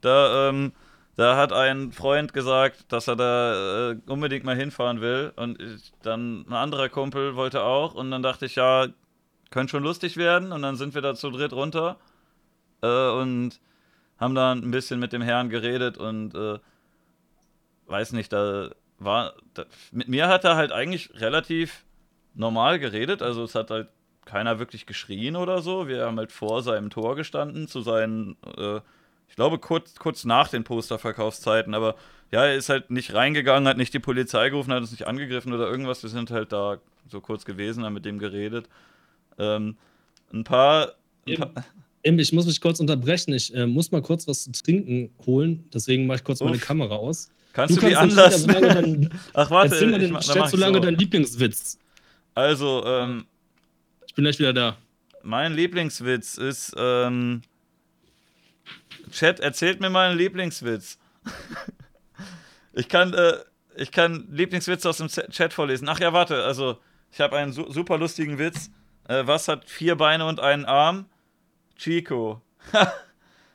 Da, 0.00 0.48
ähm, 0.48 0.72
da 1.16 1.36
hat 1.36 1.52
ein 1.52 1.92
Freund 1.92 2.32
gesagt, 2.32 2.92
dass 2.92 3.08
er 3.08 3.16
da 3.16 3.90
äh, 3.90 3.96
unbedingt 4.06 4.44
mal 4.44 4.56
hinfahren 4.56 5.00
will. 5.00 5.32
Und 5.36 5.60
ich, 5.60 5.92
dann 6.02 6.46
ein 6.48 6.52
anderer 6.52 6.88
Kumpel 6.88 7.36
wollte 7.36 7.62
auch. 7.62 7.94
Und 7.94 8.10
dann 8.10 8.22
dachte 8.22 8.46
ich, 8.46 8.56
ja, 8.56 8.88
könnte 9.50 9.72
schon 9.72 9.82
lustig 9.82 10.16
werden. 10.16 10.52
Und 10.52 10.62
dann 10.62 10.76
sind 10.76 10.94
wir 10.94 11.02
da 11.02 11.14
zu 11.14 11.30
dritt 11.30 11.52
runter 11.52 11.98
äh, 12.82 13.10
und 13.10 13.60
haben 14.18 14.34
dann 14.34 14.58
ein 14.62 14.70
bisschen 14.70 15.00
mit 15.00 15.12
dem 15.12 15.22
Herrn 15.22 15.48
geredet 15.48 15.96
und 15.98 16.34
äh, 16.34 16.58
weiß 17.86 18.12
nicht, 18.12 18.32
da 18.32 18.70
war. 18.98 19.34
Da, 19.54 19.64
mit 19.92 20.08
mir 20.08 20.28
hat 20.28 20.44
er 20.44 20.56
halt 20.56 20.72
eigentlich 20.72 21.10
relativ 21.20 21.84
normal 22.34 22.78
geredet. 22.78 23.22
Also 23.22 23.44
es 23.44 23.54
hat 23.54 23.70
halt 23.70 23.88
keiner 24.24 24.58
wirklich 24.58 24.86
geschrien 24.86 25.36
oder 25.36 25.62
so. 25.62 25.88
Wir 25.88 26.06
haben 26.06 26.18
halt 26.18 26.32
vor 26.32 26.62
seinem 26.62 26.90
Tor 26.90 27.16
gestanden, 27.16 27.66
zu 27.66 27.80
seinen 27.80 28.36
äh, 28.56 28.80
ich 29.30 29.36
glaube, 29.36 29.58
kurz, 29.58 29.94
kurz 29.94 30.24
nach 30.24 30.48
den 30.48 30.64
Posterverkaufszeiten, 30.64 31.72
aber 31.72 31.94
ja, 32.32 32.44
er 32.44 32.56
ist 32.56 32.68
halt 32.68 32.90
nicht 32.90 33.14
reingegangen, 33.14 33.66
hat 33.68 33.76
nicht 33.76 33.94
die 33.94 34.00
Polizei 34.00 34.50
gerufen, 34.50 34.72
hat 34.72 34.80
uns 34.80 34.90
nicht 34.90 35.06
angegriffen 35.06 35.52
oder 35.52 35.68
irgendwas. 35.68 36.02
Wir 36.02 36.10
sind 36.10 36.30
halt 36.30 36.52
da 36.52 36.78
so 37.08 37.20
kurz 37.20 37.44
gewesen, 37.44 37.84
haben 37.84 37.94
mit 37.94 38.04
dem 38.04 38.18
geredet. 38.18 38.68
Ähm, 39.38 39.76
ein 40.32 40.44
paar. 40.44 40.92
Ein 41.26 41.36
paar 41.36 41.64
ich 42.02 42.32
muss 42.32 42.46
mich 42.46 42.60
kurz 42.60 42.80
unterbrechen. 42.80 43.34
Ich 43.34 43.54
äh, 43.54 43.66
muss 43.66 43.90
mal 43.90 44.02
kurz 44.02 44.26
was 44.26 44.44
zu 44.44 44.52
trinken 44.52 45.10
holen. 45.26 45.64
Deswegen 45.72 46.06
mache 46.06 46.18
ich 46.18 46.24
kurz 46.24 46.40
Uff. 46.40 46.48
meine 46.48 46.58
Kamera 46.58 46.96
aus. 46.96 47.30
Kannst 47.52 47.76
du, 47.76 47.80
du 47.80 47.88
die 47.88 47.96
anlassen? 47.96 48.48
Dann, 48.48 49.10
Ach, 49.34 49.50
warte. 49.50 49.74
Erzähl 49.74 49.90
mal 49.90 49.98
den 49.98 50.16
ich, 50.16 50.26
Chat 50.26 50.50
so 50.50 50.56
lange 50.56 50.78
so. 50.78 50.80
deinen 50.80 50.98
Lieblingswitz. 50.98 51.78
Also, 52.34 52.84
ähm. 52.86 53.26
Ich 54.06 54.14
bin 54.14 54.24
gleich 54.24 54.38
wieder 54.38 54.52
da. 54.52 54.76
Mein 55.22 55.54
Lieblingswitz 55.54 56.36
ist, 56.36 56.74
ähm. 56.76 57.42
Chat, 59.10 59.40
erzählt 59.40 59.80
mir 59.80 59.90
mal 59.90 60.10
einen 60.10 60.18
Lieblingswitz. 60.18 60.98
ich 62.72 62.88
kann, 62.88 63.12
äh, 63.14 63.34
ich 63.76 63.92
kann 63.92 64.28
Lieblingswitze 64.30 64.88
aus 64.88 64.98
dem 64.98 65.08
Chat 65.08 65.52
vorlesen. 65.52 65.88
Ach 65.88 65.98
ja, 66.00 66.12
warte, 66.12 66.44
also 66.44 66.78
ich 67.12 67.20
habe 67.20 67.36
einen 67.36 67.52
su 67.52 67.70
super 67.70 67.98
lustigen 67.98 68.38
Witz. 68.38 68.70
Äh, 69.08 69.26
was 69.26 69.48
hat 69.48 69.68
vier 69.68 69.96
Beine 69.96 70.26
und 70.26 70.40
einen 70.40 70.64
Arm? 70.64 71.06
Chico. 71.76 72.42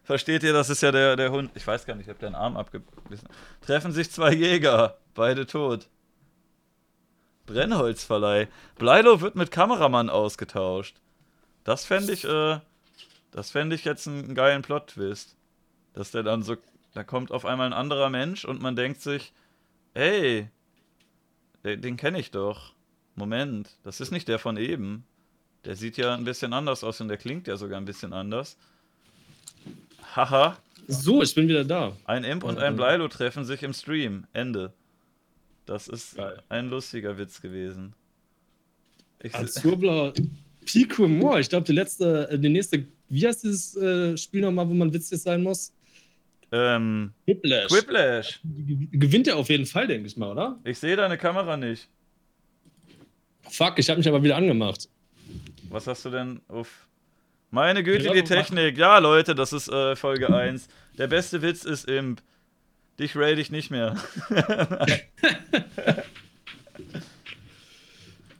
Versteht 0.03 0.43
ihr, 0.43 0.53
das 0.53 0.69
ist 0.69 0.81
ja 0.81 0.91
der, 0.91 1.15
der 1.15 1.31
Hund. 1.31 1.51
Ich 1.55 1.65
weiß 1.65 1.85
gar 1.85 1.95
nicht, 1.95 2.05
ich 2.05 2.09
habe 2.09 2.19
deinen 2.19 2.35
Arm 2.35 2.57
abgebissen. 2.57 3.27
Treffen 3.61 3.91
sich 3.91 4.11
zwei 4.11 4.33
Jäger, 4.33 4.97
beide 5.13 5.45
tot. 5.45 5.87
Brennholzverleih. 7.45 8.47
Bleilo 8.77 9.21
wird 9.21 9.35
mit 9.35 9.51
Kameramann 9.51 10.09
ausgetauscht. 10.09 10.97
Das 11.63 11.85
fände 11.85 12.13
ich, 12.13 12.25
äh, 12.25 12.59
das 13.35 13.51
fände 13.51 13.75
ich 13.75 13.83
jetzt 13.83 14.07
einen 14.07 14.33
geilen 14.33 14.61
Plot-Twist. 14.61 15.35
Dass 15.93 16.11
der 16.11 16.23
dann 16.23 16.41
so, 16.41 16.55
da 16.93 17.03
kommt 17.03 17.31
auf 17.31 17.45
einmal 17.45 17.67
ein 17.67 17.73
anderer 17.73 18.09
Mensch 18.09 18.45
und 18.45 18.61
man 18.61 18.77
denkt 18.77 19.01
sich, 19.01 19.33
hey, 19.93 20.47
den, 21.65 21.81
den 21.81 21.97
kenne 21.97 22.17
ich 22.17 22.31
doch. 22.31 22.71
Moment, 23.13 23.75
das 23.83 23.99
ist 23.99 24.11
nicht 24.11 24.29
der 24.29 24.39
von 24.39 24.55
eben. 24.55 25.05
Der 25.65 25.75
sieht 25.75 25.97
ja 25.97 26.15
ein 26.15 26.23
bisschen 26.23 26.53
anders 26.53 26.85
aus 26.85 27.01
und 27.01 27.09
der 27.09 27.17
klingt 27.17 27.47
ja 27.47 27.57
sogar 27.57 27.77
ein 27.77 27.83
bisschen 27.83 28.13
anders. 28.13 28.57
Haha. 30.15 30.57
So, 30.87 31.21
ich 31.21 31.35
bin 31.35 31.49
wieder 31.49 31.65
da. 31.65 31.91
Ein 32.05 32.23
Imp 32.23 32.45
und 32.45 32.57
ein 32.57 32.77
Bleilo 32.77 33.09
treffen 33.09 33.43
sich 33.43 33.63
im 33.63 33.73
Stream. 33.73 34.27
Ende. 34.31 34.71
Das 35.65 35.89
ist 35.89 36.17
ein 36.47 36.69
lustiger 36.69 37.17
Witz 37.17 37.41
gewesen. 37.41 37.95
Azurbler 39.33 40.13
Pico 40.65 41.07
Moore. 41.07 41.39
Ich 41.39 41.49
glaube, 41.49 41.65
die 41.65 41.73
letzte, 41.73 42.29
äh, 42.29 42.39
die 42.39 42.49
nächste, 42.49 42.85
wie 43.09 43.27
heißt 43.27 43.43
dieses 43.43 43.75
äh, 43.77 44.17
Spiel 44.17 44.41
nochmal, 44.41 44.67
wo 44.67 44.73
man 44.73 44.93
witzig 44.93 45.21
sein 45.21 45.43
muss? 45.43 45.73
Ähm, 46.51 47.11
Whiplash. 47.25 47.71
Whiplash. 47.71 48.39
Gewinnt 48.43 49.27
er 49.27 49.37
auf 49.37 49.49
jeden 49.49 49.65
Fall, 49.65 49.87
denke 49.87 50.07
ich 50.07 50.17
mal, 50.17 50.31
oder? 50.31 50.59
Ich 50.63 50.79
sehe 50.79 50.95
deine 50.95 51.17
Kamera 51.17 51.57
nicht. 51.57 51.89
Fuck, 53.49 53.77
ich 53.77 53.89
habe 53.89 53.97
mich 53.97 54.07
aber 54.07 54.23
wieder 54.23 54.35
angemacht. 54.35 54.89
Was 55.69 55.87
hast 55.87 56.05
du 56.05 56.09
denn 56.09 56.41
auf. 56.47 56.87
Meine 57.51 57.83
Güte, 57.83 58.11
die 58.11 58.23
Technik. 58.23 58.77
Ja, 58.77 58.97
Leute, 58.97 59.35
das 59.35 59.53
ist 59.53 59.69
äh, 59.69 59.95
Folge 59.95 60.33
1. 60.33 60.67
Der 60.97 61.07
beste 61.07 61.41
Witz 61.41 61.63
ist 61.63 61.89
Imp. 61.89 62.21
Dich 62.99 63.15
raid 63.15 63.37
ich 63.39 63.51
nicht 63.51 63.71
mehr. 63.71 63.95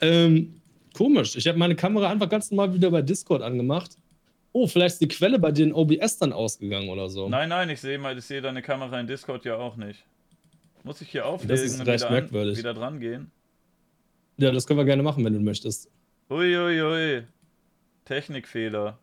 ähm, 0.01 0.61
komisch. 0.95 1.35
Ich 1.35 1.47
habe 1.47 1.57
meine 1.57 1.75
Kamera 1.75 2.09
einfach 2.09 2.29
ganz 2.29 2.49
normal 2.51 2.73
wieder 2.73 2.89
bei 2.89 3.01
Discord 3.01 3.41
angemacht 3.41 3.97
oh, 4.55 4.67
vielleicht 4.67 4.93
ist 4.93 5.01
die 5.01 5.07
Quelle 5.09 5.37
bei 5.37 5.51
dir 5.51 5.65
in 5.65 5.73
OBS 5.73 6.17
dann 6.17 6.31
ausgegangen 6.31 6.87
oder 6.87 7.09
so. 7.09 7.27
Nein, 7.27 7.49
nein, 7.49 7.69
ich 7.69 7.81
sehe 7.81 7.99
mal, 7.99 8.17
ich 8.17 8.23
sehe 8.23 8.41
deine 8.41 8.61
Kamera 8.61 8.99
in 9.01 9.05
Discord 9.05 9.43
ja 9.43 9.57
auch 9.57 9.75
nicht. 9.75 10.05
Muss 10.83 11.01
ich 11.01 11.09
hier 11.09 11.25
auflegen 11.25 11.49
das 11.49 11.61
ist 11.61 11.79
und 11.79 11.85
wieder, 11.85 12.09
merkwürdig. 12.09 12.53
An, 12.53 12.59
wieder 12.59 12.73
dran 12.73 12.99
gehen? 13.01 13.31
Ja, 14.37 14.51
das 14.51 14.65
können 14.65 14.79
wir 14.79 14.85
gerne 14.85 15.03
machen, 15.03 15.25
wenn 15.25 15.33
du 15.33 15.41
möchtest. 15.41 15.91
Uiuiui. 16.29 16.81
Ui, 16.81 17.17
ui. 17.17 17.23
Technikfehler. 18.05 18.97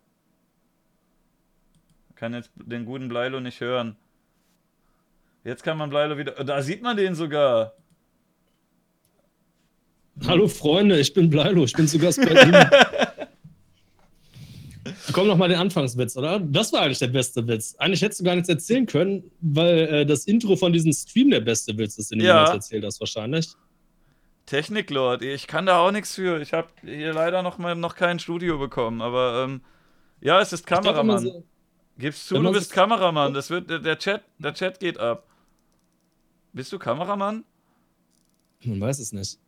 Kann 2.14 2.32
jetzt 2.32 2.51
den 2.55 2.86
guten 2.86 3.09
Bleilo 3.09 3.40
nicht 3.40 3.60
hören. 3.60 3.97
Jetzt 5.44 5.64
kann 5.64 5.77
man 5.77 5.90
Bleilo 5.90 6.16
wieder. 6.16 6.32
Da 6.32 6.62
sieht 6.62 6.82
man 6.82 6.97
den 6.97 7.14
sogar. 7.14 7.74
Hallo 10.26 10.47
Freunde, 10.47 11.01
ich 11.01 11.14
bin 11.14 11.30
Bleilo, 11.30 11.64
ich 11.64 11.72
bin 11.72 11.89
zu 11.89 11.98
Gast 11.98 12.20
bei 12.20 12.43
Ihnen. 12.43 12.66
Komm 15.12 15.26
noch 15.26 15.36
mal 15.36 15.48
den 15.48 15.59
Anfangswitz, 15.59 16.16
oder? 16.16 16.39
Das 16.40 16.72
war 16.72 16.82
eigentlich 16.82 16.98
der 16.98 17.09
beste 17.09 17.47
Witz. 17.47 17.74
Eigentlich 17.78 18.02
hättest 18.02 18.20
du 18.20 18.24
gar 18.24 18.34
nichts 18.34 18.48
erzählen 18.48 18.86
können, 18.86 19.30
weil 19.40 19.78
äh, 19.78 20.06
das 20.06 20.24
Intro 20.24 20.56
von 20.56 20.72
diesem 20.72 20.93
Stream 20.93 21.30
der 21.30 21.40
beste 21.40 21.76
Witz 21.76 21.98
ist, 21.98 22.10
den 22.10 22.20
ja. 22.20 22.24
du 22.24 22.28
jemals 22.32 22.51
erzählt 22.51 22.84
hast, 22.84 23.01
wahrscheinlich. 23.01 23.48
Techniklord, 24.47 25.22
ich 25.22 25.47
kann 25.47 25.66
da 25.66 25.78
auch 25.78 25.93
nichts 25.93 26.14
für. 26.14 26.40
Ich 26.40 26.52
habe 26.52 26.68
hier 26.82 27.12
leider 27.12 27.43
noch 27.43 27.59
mal 27.59 27.74
noch 27.74 27.94
kein 27.94 28.18
Studio 28.18 28.59
bekommen, 28.59 29.01
aber 29.01 29.44
ähm, 29.44 29.62
ja, 30.20 30.40
es 30.40 30.52
ist 30.52 30.66
Kameramann. 30.66 31.24
So, 31.24 31.44
Gibst 31.98 32.26
zu, 32.26 32.40
du 32.40 32.52
bist 32.52 32.70
so 32.70 32.74
Kameramann. 32.74 33.34
Das 33.34 33.51
wird 33.51 33.70
der 33.70 33.98
Chat, 33.98 34.22
der 34.39 34.55
Chat 34.55 34.80
geht 34.80 34.98
ab. 34.98 35.26
Bist 36.52 36.72
du 36.72 36.78
Kameramann? 36.78 37.44
Man 38.64 38.80
weiß 38.80 38.98
es 38.98 39.12
nicht. 39.12 39.39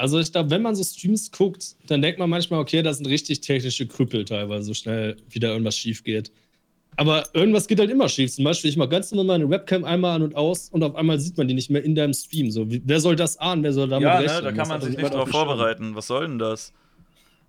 Also 0.00 0.18
ich 0.18 0.32
glaube, 0.32 0.48
wenn 0.48 0.62
man 0.62 0.74
so 0.74 0.82
Streams 0.82 1.30
guckt, 1.30 1.76
dann 1.86 2.00
denkt 2.00 2.18
man 2.18 2.30
manchmal, 2.30 2.58
okay, 2.58 2.82
das 2.82 2.96
sind 2.96 3.06
richtig 3.06 3.42
technische 3.42 3.86
Krüppel 3.86 4.24
teilweise, 4.24 4.64
so 4.64 4.72
schnell 4.72 5.16
wieder 5.28 5.50
irgendwas 5.50 5.76
schief 5.76 6.02
geht. 6.02 6.32
Aber 6.96 7.24
irgendwas 7.34 7.66
geht 7.66 7.78
halt 7.80 7.90
immer 7.90 8.08
schief. 8.08 8.32
Zum 8.32 8.44
Beispiel, 8.44 8.70
ich 8.70 8.78
mache 8.78 8.88
ganz 8.88 9.12
normal 9.12 9.38
meine 9.38 9.50
Webcam 9.50 9.84
einmal 9.84 10.16
an 10.16 10.22
und 10.22 10.36
aus 10.36 10.70
und 10.70 10.82
auf 10.82 10.94
einmal 10.96 11.20
sieht 11.20 11.36
man 11.36 11.48
die 11.48 11.54
nicht 11.54 11.68
mehr 11.68 11.84
in 11.84 11.94
deinem 11.94 12.14
Stream. 12.14 12.50
So, 12.50 12.64
wer 12.66 12.98
soll 12.98 13.14
das 13.14 13.36
ahnen? 13.36 13.62
Wer 13.62 13.74
soll 13.74 13.88
damit 13.88 14.08
ja, 14.08 14.18
rechnen? 14.18 14.36
Ja, 14.36 14.40
ne, 14.40 14.46
da 14.48 14.52
kann 14.52 14.68
man 14.68 14.80
sich 14.80 14.96
nicht 14.96 15.12
drauf 15.12 15.28
vorbereiten. 15.28 15.94
Was 15.94 16.06
soll 16.06 16.26
denn 16.26 16.38
das? 16.38 16.72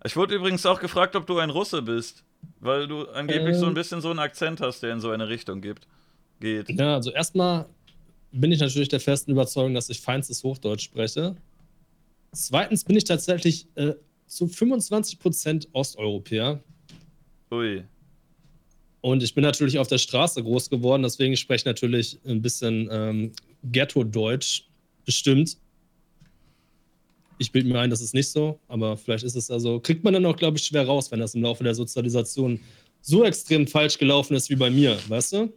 Ich 0.04 0.14
wurde 0.14 0.34
übrigens 0.34 0.66
auch 0.66 0.78
gefragt, 0.78 1.16
ob 1.16 1.26
du 1.26 1.38
ein 1.38 1.48
Russe 1.48 1.80
bist. 1.80 2.22
Weil 2.60 2.86
du 2.86 3.08
angeblich 3.08 3.56
äh, 3.56 3.58
so 3.58 3.66
ein 3.66 3.74
bisschen 3.74 4.02
so 4.02 4.10
einen 4.10 4.18
Akzent 4.18 4.60
hast, 4.60 4.82
der 4.82 4.92
in 4.92 5.00
so 5.00 5.10
eine 5.10 5.28
Richtung 5.28 5.62
gibt, 5.62 5.86
geht. 6.38 6.68
Ja, 6.68 6.96
also 6.96 7.12
erstmal 7.12 7.64
bin 8.30 8.52
ich 8.52 8.60
natürlich 8.60 8.88
der 8.88 9.00
festen 9.00 9.30
Überzeugung, 9.30 9.72
dass 9.72 9.88
ich 9.88 10.00
feinstes 10.02 10.42
Hochdeutsch 10.44 10.82
spreche. 10.82 11.34
Zweitens 12.34 12.84
bin 12.84 12.96
ich 12.96 13.04
tatsächlich 13.04 13.68
äh, 13.74 13.94
zu 14.26 14.46
25% 14.46 15.68
Osteuropäer. 15.72 16.62
Ui. 17.50 17.84
Und 19.02 19.22
ich 19.22 19.34
bin 19.34 19.42
natürlich 19.42 19.78
auf 19.78 19.88
der 19.88 19.98
Straße 19.98 20.42
groß 20.42 20.70
geworden, 20.70 21.02
deswegen 21.02 21.36
spreche 21.36 21.62
ich 21.62 21.64
natürlich 21.66 22.20
ein 22.24 22.40
bisschen 22.40 22.88
ähm, 22.90 23.32
Ghetto-Deutsch, 23.64 24.68
bestimmt. 25.04 25.58
Ich 27.38 27.50
bilde 27.50 27.68
mir 27.68 27.80
ein, 27.80 27.90
das 27.90 28.00
ist 28.00 28.14
nicht 28.14 28.30
so, 28.30 28.60
aber 28.68 28.96
vielleicht 28.96 29.24
ist 29.24 29.34
es 29.34 29.50
also, 29.50 29.80
kriegt 29.80 30.04
man 30.04 30.14
dann 30.14 30.24
auch, 30.24 30.36
glaube 30.36 30.56
ich, 30.56 30.64
schwer 30.64 30.86
raus, 30.86 31.10
wenn 31.10 31.18
das 31.18 31.34
im 31.34 31.42
Laufe 31.42 31.64
der 31.64 31.74
Sozialisation 31.74 32.60
so 33.00 33.24
extrem 33.24 33.66
falsch 33.66 33.98
gelaufen 33.98 34.36
ist 34.36 34.48
wie 34.48 34.56
bei 34.56 34.70
mir, 34.70 34.96
weißt 35.08 35.32
du? 35.32 35.52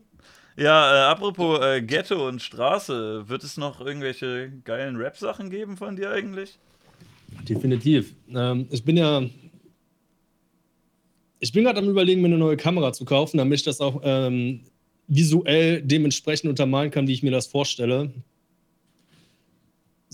Ja, 0.58 1.10
äh, 1.10 1.12
apropos 1.12 1.60
äh, 1.62 1.82
Ghetto 1.82 2.28
und 2.28 2.42
Straße, 2.42 3.28
wird 3.28 3.44
es 3.44 3.58
noch 3.58 3.82
irgendwelche 3.82 4.52
geilen 4.64 4.96
Rap-Sachen 4.96 5.50
geben 5.50 5.76
von 5.76 5.96
dir 5.96 6.12
eigentlich? 6.12 6.58
Definitiv. 7.48 8.14
Ähm, 8.34 8.68
ich 8.72 8.84
bin 8.84 8.98
ja. 8.98 9.24
Ich 11.40 11.52
bin 11.52 11.66
gerade 11.66 11.80
am 11.80 11.90
Überlegen, 11.90 12.22
mir 12.22 12.28
eine 12.28 12.38
neue 12.38 12.58
Kamera 12.58 12.94
zu 12.94 13.06
kaufen, 13.06 13.38
damit 13.38 13.60
ich 13.60 13.66
das 13.66 13.82
auch 13.82 14.02
ähm, 14.04 14.62
visuell 15.08 15.82
dementsprechend 15.82 16.50
untermalen 16.50 16.90
kann, 16.90 17.08
wie 17.08 17.14
ich 17.14 17.22
mir 17.22 17.32
das 17.32 17.48
vorstelle 17.48 18.12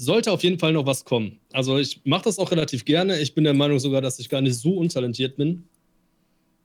sollte 0.01 0.31
auf 0.31 0.43
jeden 0.43 0.57
Fall 0.57 0.73
noch 0.73 0.87
was 0.87 1.05
kommen. 1.05 1.39
Also 1.53 1.77
ich 1.77 2.01
mache 2.05 2.23
das 2.23 2.39
auch 2.39 2.51
relativ 2.51 2.85
gerne. 2.85 3.19
Ich 3.19 3.35
bin 3.35 3.43
der 3.43 3.53
Meinung 3.53 3.77
sogar, 3.77 4.01
dass 4.01 4.17
ich 4.17 4.29
gar 4.29 4.41
nicht 4.41 4.55
so 4.55 4.77
untalentiert 4.77 5.37
bin. 5.37 5.63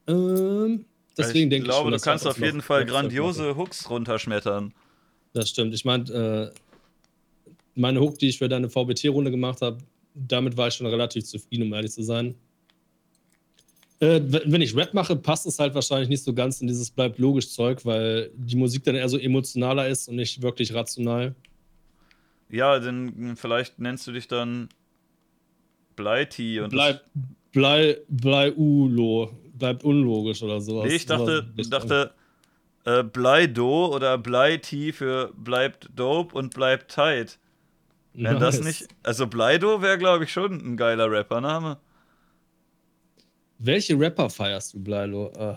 Ähm, 0.07 0.87
deswegen 1.19 1.51
denke 1.51 1.67
ich 1.67 1.71
glaube, 1.71 1.91
schon, 1.91 1.99
du 1.99 2.05
kannst 2.05 2.27
auf 2.27 2.39
jeden 2.39 2.63
Fall 2.63 2.85
grandiose 2.85 3.57
Hooks 3.57 3.89
runterschmettern. 3.91 4.73
Das 5.33 5.51
stimmt. 5.51 5.75
Ich 5.75 5.85
meine, 5.85 6.11
äh, 6.13 6.51
meine 7.75 8.01
Hook, 8.01 8.19
die 8.19 8.29
ich 8.29 8.39
für 8.39 8.49
deine 8.49 8.69
VBT-Runde 8.69 9.31
gemacht 9.31 9.61
habe, 9.63 9.79
damit 10.15 10.57
war 10.57 10.69
ich 10.69 10.75
schon 10.75 10.87
relativ 10.87 11.25
zufrieden, 11.25 11.65
um 11.65 11.75
ehrlich 11.75 11.93
zu 11.93 12.03
sein. 12.03 12.35
Äh, 13.99 14.21
wenn 14.25 14.61
ich 14.61 14.77
Rap 14.77 14.93
mache, 14.93 15.17
passt 15.17 15.47
es 15.47 15.59
halt 15.59 15.75
wahrscheinlich 15.75 16.09
nicht 16.09 16.23
so 16.23 16.35
ganz 16.35 16.61
in 16.61 16.67
dieses 16.67 16.91
bleibt 16.91 17.19
logisch 17.19 17.51
Zeug, 17.51 17.85
weil 17.85 18.31
die 18.35 18.57
Musik 18.57 18.85
dann 18.85 18.95
eher 18.95 19.09
so 19.09 19.19
emotionaler 19.19 19.89
ist 19.89 20.09
und 20.09 20.17
nicht 20.17 20.43
wirklich 20.43 20.75
rational. 20.75 21.35
Ja, 22.51 22.79
dann 22.79 23.37
vielleicht 23.37 23.79
nennst 23.79 24.07
du 24.07 24.13
dich 24.13 24.29
dann 24.29 24.69
Bleiti 25.97 26.61
und 26.61 26.71
Bleib, 26.71 27.03
Blei, 27.53 27.97
Bleiulo, 28.09 29.33
bleibt 29.59 29.85
unlogisch 29.85 30.43
oder 30.43 30.61
sowas. 30.61 30.89
Nee, 30.89 30.97
ich 30.97 31.07
dachte, 31.07 31.53
ich 31.57 31.71
dachte 31.71 32.13
äh, 32.85 33.03
Bleido 33.03 33.95
oder 33.95 34.19
Bleiti 34.19 34.93
für 34.93 35.33
bleibt 35.37 35.89
dope 35.95 36.37
und 36.37 36.55
bleibt 36.55 36.93
tight. 36.93 37.39
Wäre 38.15 38.35
nice. 38.35 38.57
das 38.57 38.65
nicht. 38.65 38.89
Also 39.03 39.27
Bleido 39.27 39.83
wäre, 39.83 39.99
glaube 39.99 40.25
ich, 40.25 40.33
schon 40.33 40.53
ein 40.53 40.77
geiler 40.77 41.11
Rappername. 41.11 41.79
Welche 43.59 43.99
Rapper 43.99 44.31
feierst 44.31 44.75
du, 44.75 44.83
Bleilo? 44.83 45.33
Uh, 45.37 45.57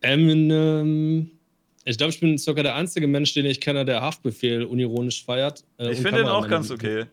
Eminem. 0.00 1.30
Ich 1.84 1.96
glaube, 1.96 2.10
ich 2.10 2.20
bin 2.20 2.36
sogar 2.38 2.62
der 2.62 2.74
einzige 2.74 3.06
Mensch, 3.06 3.32
den 3.34 3.46
ich 3.46 3.60
kenne, 3.60 3.84
der 3.84 4.02
Haftbefehl 4.02 4.64
unironisch 4.64 5.24
feiert. 5.24 5.64
Äh, 5.78 5.92
ich 5.92 6.00
finde 6.00 6.20
ihn 6.20 6.28
auch 6.28 6.46
ganz 6.46 6.70
okay. 6.70 7.06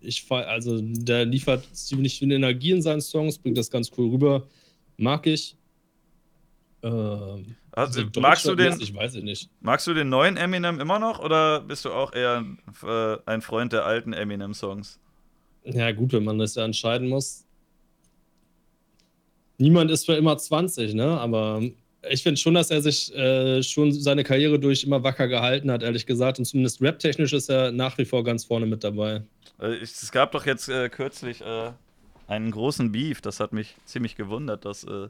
Ich 0.00 0.30
also 0.30 0.80
der 0.80 1.24
liefert 1.24 1.64
ziemlich 1.74 2.18
viel 2.18 2.32
Energie 2.32 2.70
in 2.70 2.82
seinen 2.82 3.00
Songs, 3.00 3.38
bringt 3.38 3.58
das 3.58 3.70
ganz 3.70 3.90
cool 3.96 4.10
rüber. 4.10 4.46
Mag 4.96 5.26
ich. 5.26 5.56
Ähm, 6.82 7.56
also, 7.72 8.02
magst 8.20 8.46
du 8.46 8.54
den? 8.54 8.80
Ich 8.80 8.94
weiß 8.94 9.16
es 9.16 9.22
nicht. 9.22 9.50
Magst 9.60 9.86
du 9.86 9.94
den 9.94 10.08
neuen 10.08 10.36
Eminem 10.36 10.80
immer 10.80 10.98
noch 10.98 11.20
oder 11.20 11.60
bist 11.60 11.84
du 11.84 11.90
auch 11.90 12.12
eher 12.12 12.44
äh, 12.82 13.16
ein 13.26 13.42
Freund 13.42 13.72
der 13.72 13.84
alten 13.84 14.12
Eminem-Songs? 14.12 14.98
Ja, 15.64 15.92
gut, 15.92 16.12
wenn 16.12 16.24
man 16.24 16.38
das 16.38 16.54
ja 16.54 16.64
entscheiden 16.64 17.08
muss. 17.08 17.44
Niemand 19.58 19.90
ist 19.90 20.06
für 20.06 20.14
immer 20.14 20.38
20, 20.38 20.94
ne? 20.94 21.20
Aber 21.20 21.62
ich 22.10 22.22
finde 22.22 22.40
schon, 22.40 22.54
dass 22.54 22.70
er 22.70 22.80
sich 22.80 23.14
äh, 23.14 23.62
schon 23.62 23.92
seine 23.92 24.24
Karriere 24.24 24.58
durch 24.58 24.84
immer 24.84 25.02
wacker 25.02 25.28
gehalten 25.28 25.70
hat, 25.70 25.82
ehrlich 25.82 26.06
gesagt. 26.06 26.38
Und 26.38 26.44
zumindest 26.44 26.80
rap-technisch 26.80 27.32
ist 27.32 27.48
er 27.48 27.72
nach 27.72 27.98
wie 27.98 28.04
vor 28.04 28.24
ganz 28.24 28.44
vorne 28.44 28.66
mit 28.66 28.84
dabei. 28.84 29.22
Äh, 29.60 29.76
es 29.82 30.10
gab 30.12 30.32
doch 30.32 30.46
jetzt 30.46 30.68
äh, 30.68 30.88
kürzlich 30.88 31.40
äh, 31.40 31.72
einen 32.26 32.50
großen 32.50 32.92
Beef. 32.92 33.20
Das 33.20 33.40
hat 33.40 33.52
mich 33.52 33.74
ziemlich 33.84 34.16
gewundert, 34.16 34.64
dass 34.64 34.84
äh, 34.84 35.08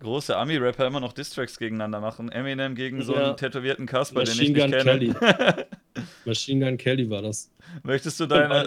große 0.00 0.36
Ami-Rapper 0.36 0.86
immer 0.86 1.00
noch 1.00 1.12
Distracks 1.12 1.58
gegeneinander 1.58 2.00
machen. 2.00 2.30
Eminem 2.30 2.74
gegen 2.74 3.02
so 3.02 3.14
einen 3.14 3.36
tätowierten 3.36 3.86
Kasper, 3.86 4.24
den 4.24 4.34
ich 4.34 4.50
nicht 4.50 4.54
Gun 4.54 4.70
kenne. 4.70 4.84
Kelly. 4.84 5.14
Machine 6.24 6.64
Gun 6.64 6.76
Kelly 6.76 7.08
war 7.10 7.22
das. 7.22 7.50
Möchtest 7.82 8.20
du 8.20 8.26
deine, 8.26 8.66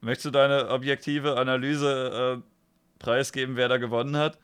möchtest 0.00 0.24
du 0.26 0.30
deine 0.30 0.68
objektive 0.70 1.36
Analyse 1.36 2.42
äh, 2.42 2.42
preisgeben, 2.98 3.56
wer 3.56 3.68
da 3.68 3.76
gewonnen 3.76 4.16
hat? 4.16 4.38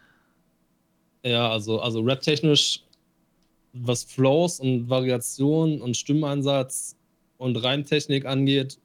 Ja, 1.24 1.50
also, 1.50 1.80
also 1.80 2.00
rap-technisch, 2.00 2.80
was 3.72 4.04
Flows 4.04 4.60
und 4.60 4.88
Variationen 4.88 5.80
und 5.80 5.96
Stimmeinsatz 5.96 6.96
und 7.38 7.56
Reimtechnik 7.56 8.24
angeht, 8.26 8.78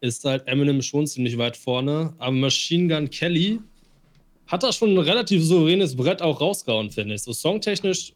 ist 0.00 0.24
halt 0.24 0.46
Eminem 0.46 0.82
schon 0.82 1.06
ziemlich 1.06 1.36
weit 1.38 1.56
vorne. 1.56 2.14
Aber 2.18 2.32
Machine 2.32 2.88
Gun 2.88 3.10
Kelly 3.10 3.60
hat 4.46 4.62
da 4.62 4.72
schon 4.72 4.94
ein 4.94 4.98
relativ 4.98 5.44
souveränes 5.44 5.96
Brett 5.96 6.22
auch 6.22 6.40
rausgehauen, 6.40 6.90
finde 6.90 7.14
ich. 7.14 7.22
So 7.22 7.32
songtechnisch 7.32 8.14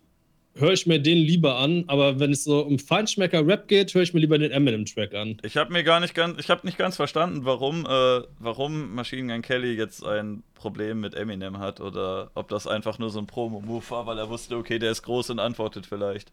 höre 0.57 0.73
ich 0.73 0.87
mir 0.87 1.01
den 1.01 1.19
lieber 1.19 1.57
an, 1.57 1.85
aber 1.89 2.21
wenn 2.21 2.33
es 2.33 2.45
so 2.45 2.61
um 2.61 2.79
Feinschmecker-Rap 2.79 3.67
geht, 3.67 3.93
höre 3.95 4.03
ich 4.03 4.15
mir 4.15 4.21
lieber 4.21 4.39
den 4.39 4.53
Eminem-Track 4.53 5.15
an. 5.15 5.39
Ich 5.43 5.57
habe 5.57 5.73
mir 5.73 5.83
gar 5.83 6.01
nicht 6.01 6.15
ganz, 6.15 6.39
ich 6.39 6.49
habe 6.49 6.65
nicht 6.67 6.79
ganz 6.79 6.97
verstanden, 6.97 7.45
warum, 7.45 7.85
äh, 7.87 8.23
warum 8.39 8.95
Machine 8.95 9.33
Gun 9.33 9.43
Kelly 9.43 9.75
jetzt 9.75 10.05
ein 10.05 10.43
Problem 10.55 11.01
mit 11.01 11.15
Eminem 11.15 11.59
hat 11.59 11.81
oder 11.81 12.31
ob 12.35 12.49
das 12.49 12.67
einfach 12.67 12.99
nur 12.99 13.11
so 13.11 13.19
ein 13.19 13.27
Promo-Move 13.27 13.91
war, 13.91 14.07
weil 14.07 14.19
er 14.19 14.29
wusste, 14.29 14.57
okay, 14.57 14.79
der 14.79 14.93
ist 14.93 15.03
groß 15.03 15.31
und 15.31 15.41
antwortet 15.41 15.87
vielleicht. 15.87 16.33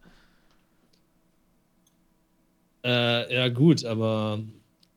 Äh, 2.84 3.34
ja 3.34 3.48
gut, 3.50 3.86
aber 3.86 4.40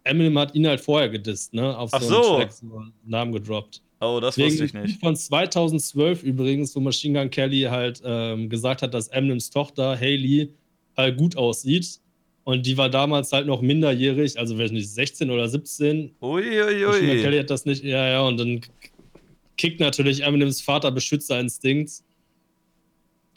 Eminem 0.04 0.38
hat 0.38 0.54
ihn 0.54 0.66
halt 0.66 0.80
vorher 0.80 1.08
gedisst, 1.08 1.54
ne? 1.54 1.76
Auf 1.76 1.90
Ach 1.92 2.02
so, 2.02 2.22
so. 2.22 2.36
Track 2.36 2.52
so 2.52 2.84
Namen 3.04 3.32
gedroppt. 3.32 3.82
Oh, 4.00 4.20
das 4.20 4.36
Wegen 4.36 4.50
wusste 4.50 4.64
ich 4.64 4.74
nicht. 4.74 5.00
Von 5.00 5.16
2012 5.16 6.22
übrigens, 6.22 6.76
wo 6.76 6.80
Machine 6.80 7.18
Gun 7.18 7.30
Kelly 7.30 7.62
halt 7.62 8.02
ähm, 8.04 8.48
gesagt 8.50 8.82
hat, 8.82 8.92
dass 8.92 9.08
Eminems 9.08 9.50
Tochter 9.50 9.98
Haley 9.98 10.50
halt 10.96 11.16
gut 11.16 11.36
aussieht. 11.36 12.00
Und 12.44 12.66
die 12.66 12.76
war 12.76 12.90
damals 12.90 13.32
halt 13.32 13.46
noch 13.46 13.62
minderjährig, 13.62 14.38
also 14.38 14.58
weiß 14.58 14.70
nicht, 14.72 14.90
16 14.90 15.30
oder 15.30 15.48
17. 15.48 16.14
Uiuiui. 16.20 16.86
Machine 16.86 17.14
Gun 17.14 17.22
Kelly 17.22 17.38
hat 17.38 17.50
das 17.50 17.64
nicht, 17.64 17.82
ja, 17.82 18.06
ja, 18.06 18.20
und 18.20 18.36
dann 18.38 18.60
kickt 19.56 19.80
natürlich 19.80 20.22
Eminems 20.22 20.60
Vater 20.60 20.90
Beschützerinstinkt. 20.90 22.02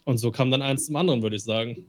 Und 0.03 0.17
so 0.17 0.31
kam 0.31 0.51
dann 0.51 0.61
eins 0.61 0.87
zum 0.87 0.97
anderen, 0.97 1.21
würde 1.21 1.37
ich 1.37 1.43
sagen. 1.43 1.85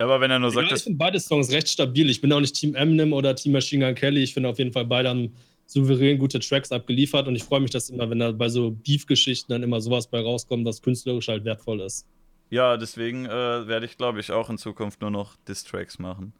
Aber 0.00 0.20
wenn 0.20 0.30
er 0.30 0.38
nur 0.38 0.50
sagt, 0.50 0.70
ja, 0.70 0.76
ich 0.76 0.82
finde 0.82 0.98
beide 0.98 1.20
Songs 1.20 1.52
recht 1.52 1.68
stabil. 1.68 2.08
Ich 2.08 2.20
bin 2.20 2.32
auch 2.32 2.40
nicht 2.40 2.54
Team 2.54 2.74
Eminem 2.74 3.12
oder 3.12 3.36
Team 3.36 3.52
Machine 3.52 3.84
Gun 3.84 3.94
Kelly. 3.94 4.22
Ich 4.22 4.32
finde 4.32 4.48
auf 4.48 4.58
jeden 4.58 4.72
Fall 4.72 4.86
beide 4.86 5.10
haben 5.10 5.34
souverän 5.66 6.18
gute 6.18 6.40
Tracks 6.40 6.72
abgeliefert 6.72 7.28
und 7.28 7.36
ich 7.36 7.44
freue 7.44 7.60
mich, 7.60 7.70
dass 7.70 7.90
immer, 7.90 8.08
wenn 8.10 8.18
da 8.18 8.32
bei 8.32 8.48
so 8.48 8.70
Beef-Geschichten 8.70 9.52
dann 9.52 9.62
immer 9.62 9.80
sowas 9.80 10.08
bei 10.08 10.20
rauskommt, 10.20 10.64
was 10.64 10.82
künstlerisch 10.82 11.28
halt 11.28 11.44
wertvoll 11.44 11.80
ist. 11.80 12.06
Ja, 12.48 12.76
deswegen 12.76 13.26
äh, 13.26 13.68
werde 13.68 13.86
ich, 13.86 13.96
glaube 13.96 14.18
ich, 14.18 14.32
auch 14.32 14.50
in 14.50 14.58
Zukunft 14.58 15.00
nur 15.00 15.10
noch 15.10 15.36
Diss-Tracks 15.46 16.00
machen. 16.00 16.32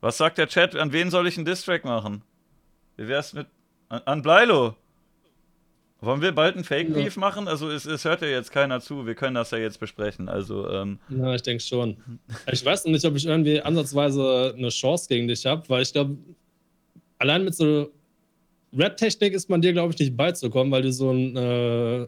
Was 0.00 0.18
sagt 0.18 0.36
der 0.36 0.48
Chat? 0.48 0.76
An 0.76 0.92
wen 0.92 1.10
soll 1.10 1.28
ich 1.28 1.36
einen 1.36 1.46
Diss-Track 1.46 1.84
machen? 1.84 2.22
Wie 2.96 3.08
wär's 3.08 3.32
mit. 3.32 3.46
An, 3.88 4.02
an 4.04 4.22
Bleilo? 4.22 4.76
Wollen 6.02 6.22
wir 6.22 6.32
bald 6.32 6.54
einen 6.54 6.64
Fake-Beef 6.64 7.16
ja. 7.16 7.20
machen? 7.20 7.46
Also, 7.46 7.70
es, 7.70 7.84
es, 7.84 8.04
hört 8.04 8.22
ja 8.22 8.28
jetzt 8.28 8.50
keiner 8.50 8.80
zu. 8.80 9.06
Wir 9.06 9.14
können 9.14 9.34
das 9.34 9.50
ja 9.50 9.58
jetzt 9.58 9.78
besprechen. 9.78 10.28
Also, 10.28 10.68
ähm. 10.70 10.98
Ja, 11.10 11.34
ich 11.34 11.42
denke 11.42 11.62
schon. 11.62 11.98
Ich 12.50 12.64
weiß 12.64 12.84
noch 12.86 12.92
nicht, 12.92 13.04
ob 13.04 13.16
ich 13.16 13.26
irgendwie 13.26 13.60
ansatzweise 13.60 14.54
eine 14.56 14.70
Chance 14.70 15.08
gegen 15.08 15.28
dich 15.28 15.44
habe, 15.44 15.68
weil 15.68 15.82
ich 15.82 15.92
glaube, 15.92 16.16
allein 17.18 17.44
mit 17.44 17.54
so 17.54 17.90
Rap-Technik 18.72 19.34
ist 19.34 19.50
man 19.50 19.60
dir, 19.60 19.72
glaube 19.72 19.92
ich, 19.92 19.98
nicht 19.98 20.16
beizukommen, 20.16 20.72
weil 20.72 20.82
du 20.82 20.92
so 20.92 21.10
einen 21.10 21.36
äh, 21.36 22.06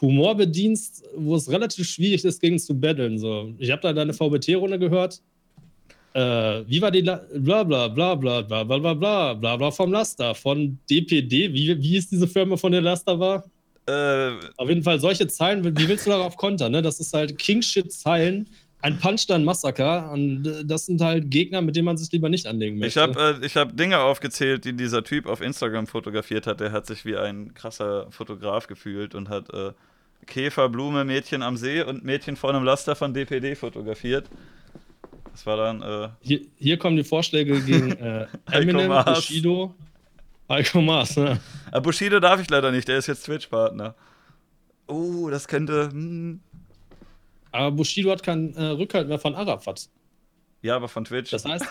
Humor 0.00 0.36
bedienst, 0.36 1.04
wo 1.16 1.36
es 1.36 1.50
relativ 1.50 1.88
schwierig 1.88 2.24
ist, 2.24 2.40
gegen 2.40 2.58
zu 2.58 2.78
battlen. 2.78 3.18
So. 3.18 3.54
Ich 3.58 3.70
habe 3.70 3.82
da 3.82 3.92
deine 3.92 4.12
VBT-Runde 4.12 4.78
gehört. 4.78 5.22
Äh, 6.14 6.64
wie 6.66 6.80
war 6.80 6.90
die 6.90 7.02
La 7.02 7.20
bla 7.34 7.62
bla 7.64 7.88
bla 7.88 8.14
bla 8.14 8.42
bla 8.42 8.64
bla 8.64 8.78
bla 8.78 8.94
bla 8.94 9.34
bla 9.34 9.56
bla 9.56 9.70
vom 9.70 9.92
Laster, 9.92 10.34
von 10.34 10.78
DPD. 10.90 11.52
Wie, 11.52 11.80
wie 11.82 11.96
ist 11.96 12.10
diese 12.10 12.26
Firma, 12.26 12.56
von 12.56 12.72
der 12.72 12.80
Laster 12.80 13.18
war? 13.18 13.44
Äh, 13.86 14.38
Auf 14.56 14.68
jeden 14.68 14.82
Fall, 14.82 15.00
solche 15.00 15.26
Zeilen, 15.28 15.64
wie 15.64 15.88
willst 15.88 16.06
du 16.06 16.10
darauf 16.10 16.36
kontern? 16.36 16.72
Ne? 16.72 16.82
Das 16.82 17.00
ist 17.00 17.14
halt 17.14 17.38
Kingshit-Zeilen, 17.38 18.46
ein 18.82 18.98
Punchdown-Massaker. 18.98 20.10
Und 20.12 20.46
äh, 20.46 20.64
das 20.64 20.86
sind 20.86 21.00
halt 21.00 21.30
Gegner, 21.30 21.62
mit 21.62 21.76
denen 21.76 21.86
man 21.86 21.96
sich 21.96 22.10
lieber 22.12 22.28
nicht 22.28 22.46
anlegen 22.46 22.78
möchte. 22.78 23.00
Ich 23.00 23.02
habe 23.02 23.40
äh, 23.42 23.48
hab 23.48 23.76
Dinge 23.76 24.00
aufgezählt, 24.00 24.64
die 24.64 24.74
dieser 24.74 25.04
Typ 25.04 25.26
auf 25.26 25.40
Instagram 25.40 25.86
fotografiert 25.86 26.46
hat. 26.46 26.60
Der 26.60 26.72
hat 26.72 26.86
sich 26.86 27.04
wie 27.04 27.16
ein 27.16 27.54
krasser 27.54 28.10
Fotograf 28.10 28.66
gefühlt 28.66 29.14
und 29.14 29.28
hat 29.28 29.52
äh, 29.54 29.72
Käfer, 30.26 30.68
Blume, 30.68 31.04
Mädchen 31.04 31.42
am 31.42 31.56
See 31.56 31.82
und 31.82 32.04
Mädchen 32.04 32.36
vor 32.36 32.50
einem 32.50 32.64
Laster 32.64 32.94
von 32.94 33.14
DPD 33.14 33.54
fotografiert. 33.54 34.26
Das 35.38 35.46
war 35.46 35.56
dann. 35.56 35.82
Äh 35.82 36.08
hier, 36.20 36.40
hier, 36.56 36.78
kommen 36.78 36.96
die 36.96 37.04
Vorschläge 37.04 37.60
gegen 37.62 37.92
äh, 38.00 38.26
Eminem, 38.50 38.90
Bushido, 39.04 39.72
Heiko 40.48 40.80
Maas. 40.80 41.16
Ne? 41.16 41.38
Aber 41.70 41.82
Bushido 41.82 42.18
darf 42.18 42.40
ich 42.40 42.50
leider 42.50 42.72
nicht, 42.72 42.88
der 42.88 42.98
ist 42.98 43.06
jetzt 43.06 43.24
Twitch-Partner. 43.24 43.94
Oh, 44.88 45.28
das 45.30 45.46
könnte. 45.46 45.90
Hm. 45.92 46.40
Aber 47.52 47.70
Bushido 47.70 48.10
hat 48.10 48.24
keinen 48.24 48.52
äh, 48.56 48.64
Rückhalt 48.64 49.06
mehr 49.06 49.20
von 49.20 49.36
Arafat. 49.36 49.88
Ja, 50.62 50.74
aber 50.74 50.88
von 50.88 51.04
Twitch. 51.04 51.30
Das 51.30 51.44
heißt. 51.44 51.64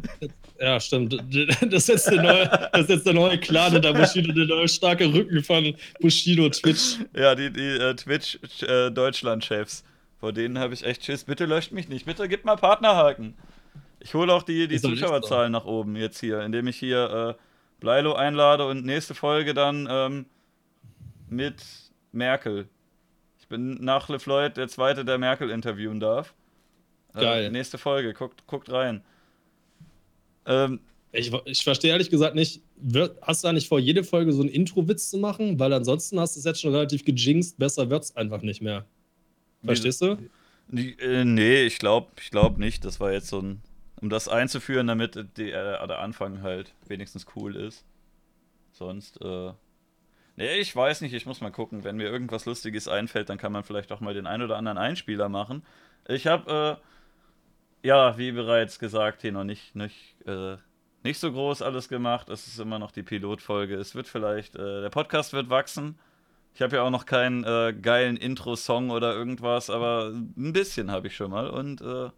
ja, 0.58 0.80
stimmt. 0.80 1.14
Das 1.60 1.82
ist 1.82 1.88
jetzt 1.88 2.10
der 2.10 2.22
neue, 2.22 2.48
das 2.72 2.80
ist 2.80 2.88
jetzt 2.88 3.06
der 3.06 3.12
neue 3.12 3.38
Clan 3.38 3.82
der 3.82 3.92
Bushido, 3.92 4.32
der 4.32 4.46
neue 4.46 4.66
starke 4.66 5.12
Rücken 5.12 5.44
von 5.44 5.74
Bushido 6.00 6.48
Twitch. 6.48 7.00
Ja, 7.14 7.34
die, 7.34 7.52
die 7.52 7.60
äh, 7.60 7.94
Twitch-Deutschland-Chefs. 7.94 9.84
Vor 10.24 10.32
denen 10.32 10.58
habe 10.58 10.72
ich 10.72 10.82
echt 10.84 11.04
Schiss. 11.04 11.24
Bitte 11.24 11.44
löscht 11.44 11.72
mich 11.72 11.90
nicht. 11.90 12.06
Bitte 12.06 12.26
gib 12.28 12.46
mal 12.46 12.56
Partnerhaken. 12.56 13.34
Ich 14.00 14.14
hole 14.14 14.32
auch 14.32 14.42
die, 14.42 14.66
die 14.68 14.80
Zuschauerzahlen 14.80 15.52
nach 15.52 15.66
oben 15.66 15.96
jetzt 15.96 16.18
hier, 16.18 16.40
indem 16.40 16.66
ich 16.66 16.78
hier 16.78 17.36
äh, 17.36 17.42
Bleilo 17.78 18.14
einlade 18.14 18.66
und 18.66 18.86
nächste 18.86 19.14
Folge 19.14 19.52
dann 19.52 19.86
ähm, 19.90 20.24
mit 21.28 21.62
Merkel. 22.12 22.70
Ich 23.38 23.48
bin 23.48 23.84
nach 23.84 24.08
LeFloid 24.08 24.56
der 24.56 24.68
Zweite, 24.68 25.04
der 25.04 25.18
Merkel 25.18 25.50
interviewen 25.50 26.00
darf. 26.00 26.32
Äh, 27.14 27.20
Geil. 27.20 27.50
Nächste 27.50 27.76
Folge, 27.76 28.14
guckt, 28.14 28.46
guckt 28.46 28.72
rein. 28.72 29.02
Ähm, 30.46 30.80
ich, 31.12 31.30
ich 31.44 31.64
verstehe 31.64 31.90
ehrlich 31.90 32.08
gesagt 32.08 32.34
nicht, 32.34 32.62
hast 33.20 33.44
du 33.44 33.48
da 33.48 33.52
nicht 33.52 33.68
vor, 33.68 33.78
jede 33.78 34.04
Folge 34.04 34.32
so 34.32 34.40
einen 34.40 34.48
Intro-Witz 34.48 35.10
zu 35.10 35.18
machen? 35.18 35.58
Weil 35.58 35.74
ansonsten 35.74 36.18
hast 36.18 36.34
du 36.34 36.38
es 36.38 36.46
jetzt 36.46 36.62
schon 36.62 36.72
relativ 36.72 37.04
gejinxt, 37.04 37.58
besser 37.58 37.90
wird 37.90 38.04
es 38.04 38.16
einfach 38.16 38.40
nicht 38.40 38.62
mehr. 38.62 38.86
Verstehst 39.64 40.02
du? 40.02 40.18
Die, 40.68 40.98
äh, 40.98 41.24
nee, 41.24 41.62
ich 41.64 41.78
glaube 41.78 42.12
ich 42.20 42.30
glaub 42.30 42.58
nicht. 42.58 42.84
Das 42.84 43.00
war 43.00 43.12
jetzt 43.12 43.28
so 43.28 43.40
ein. 43.40 43.62
Um 44.00 44.10
das 44.10 44.28
einzuführen, 44.28 44.86
damit 44.86 45.14
die, 45.38 45.50
äh, 45.50 45.86
der 45.86 46.00
Anfang 46.00 46.42
halt 46.42 46.74
wenigstens 46.86 47.26
cool 47.36 47.56
ist. 47.56 47.84
Sonst, 48.72 49.20
äh. 49.22 49.52
Nee, 50.36 50.56
ich 50.56 50.74
weiß 50.74 51.00
nicht, 51.00 51.14
ich 51.14 51.26
muss 51.26 51.40
mal 51.40 51.52
gucken. 51.52 51.84
Wenn 51.84 51.96
mir 51.96 52.08
irgendwas 52.08 52.44
Lustiges 52.44 52.88
einfällt, 52.88 53.28
dann 53.28 53.38
kann 53.38 53.52
man 53.52 53.62
vielleicht 53.62 53.92
auch 53.92 54.00
mal 54.00 54.12
den 54.12 54.26
ein 54.26 54.42
oder 54.42 54.56
anderen 54.56 54.78
Einspieler 54.78 55.28
machen. 55.28 55.64
Ich 56.08 56.26
habe, 56.26 56.80
äh, 57.82 57.86
ja, 57.86 58.18
wie 58.18 58.32
bereits 58.32 58.78
gesagt, 58.78 59.22
hier 59.22 59.32
noch 59.32 59.44
nicht, 59.44 59.76
nicht, 59.76 60.16
äh, 60.26 60.56
nicht 61.04 61.20
so 61.20 61.30
groß 61.30 61.62
alles 61.62 61.88
gemacht. 61.88 62.28
Es 62.30 62.46
ist 62.48 62.58
immer 62.58 62.78
noch 62.78 62.90
die 62.90 63.02
Pilotfolge. 63.04 63.76
Es 63.76 63.94
wird 63.94 64.08
vielleicht, 64.08 64.56
äh, 64.56 64.80
der 64.82 64.90
Podcast 64.90 65.32
wird 65.32 65.50
wachsen. 65.50 65.98
Ich 66.54 66.62
habe 66.62 66.76
ja 66.76 66.82
auch 66.82 66.90
noch 66.90 67.04
keinen 67.04 67.42
äh, 67.42 67.74
geilen 67.80 68.16
Intro-Song 68.16 68.90
oder 68.90 69.14
irgendwas, 69.14 69.70
aber 69.70 70.12
ein 70.14 70.52
bisschen 70.52 70.90
habe 70.90 71.08
ich 71.08 71.16
schon 71.16 71.32
mal. 71.32 71.50
Und 71.50 71.80
äh, 71.80 72.10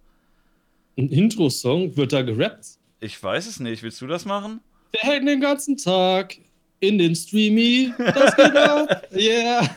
ein 0.98 1.08
Intro-Song 1.08 1.96
wird 1.96 2.12
da 2.12 2.20
gerappt? 2.20 2.78
Ich 3.00 3.22
weiß 3.22 3.46
es 3.46 3.60
nicht. 3.60 3.82
Willst 3.82 4.00
du 4.02 4.06
das 4.06 4.26
machen? 4.26 4.60
Wir 4.92 5.00
hängen 5.00 5.26
den 5.26 5.40
ganzen 5.40 5.78
Tag 5.78 6.36
in 6.80 6.98
den 6.98 7.14
Streamy. 7.14 7.92
Das 7.96 8.36
geht 8.36 8.56
ab. 8.56 9.02
Yeah. 9.16 9.68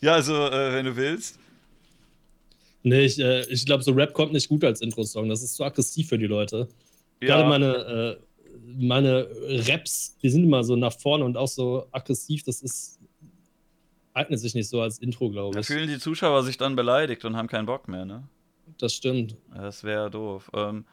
Ja, 0.00 0.14
also, 0.14 0.34
äh, 0.34 0.74
wenn 0.74 0.84
du 0.84 0.96
willst. 0.96 1.38
Nee, 2.82 3.04
ich, 3.04 3.18
äh, 3.18 3.42
ich 3.46 3.64
glaube, 3.64 3.82
so 3.82 3.92
Rap 3.92 4.12
kommt 4.12 4.32
nicht 4.32 4.48
gut 4.48 4.64
als 4.64 4.80
Intro-Song. 4.82 5.28
Das 5.28 5.42
ist 5.42 5.54
zu 5.54 5.64
aggressiv 5.64 6.08
für 6.08 6.18
die 6.18 6.26
Leute. 6.26 6.68
Ja. 7.20 7.28
Gerade 7.28 7.48
meine, 7.48 7.66
äh, 7.66 8.16
meine 8.76 9.28
Raps, 9.68 10.16
die 10.22 10.28
sind 10.28 10.44
immer 10.44 10.64
so 10.64 10.76
nach 10.76 10.92
vorne 10.98 11.24
und 11.24 11.36
auch 11.36 11.48
so 11.48 11.86
aggressiv. 11.92 12.42
Das 12.42 12.60
ist 12.60 12.98
eignet 14.14 14.40
sich 14.40 14.54
nicht 14.54 14.68
so 14.68 14.80
als 14.80 14.98
Intro, 14.98 15.30
glaube 15.30 15.58
ich. 15.58 15.66
Da 15.66 15.74
fühlen 15.74 15.88
die 15.88 15.98
Zuschauer 15.98 16.42
sich 16.42 16.56
dann 16.56 16.76
beleidigt 16.76 17.24
und 17.24 17.36
haben 17.36 17.48
keinen 17.48 17.66
Bock 17.66 17.88
mehr, 17.88 18.04
ne? 18.04 18.24
Das 18.78 18.94
stimmt. 18.94 19.36
Das 19.54 19.84
wäre 19.84 20.10
doof. 20.10 20.50
Ähm, 20.54 20.84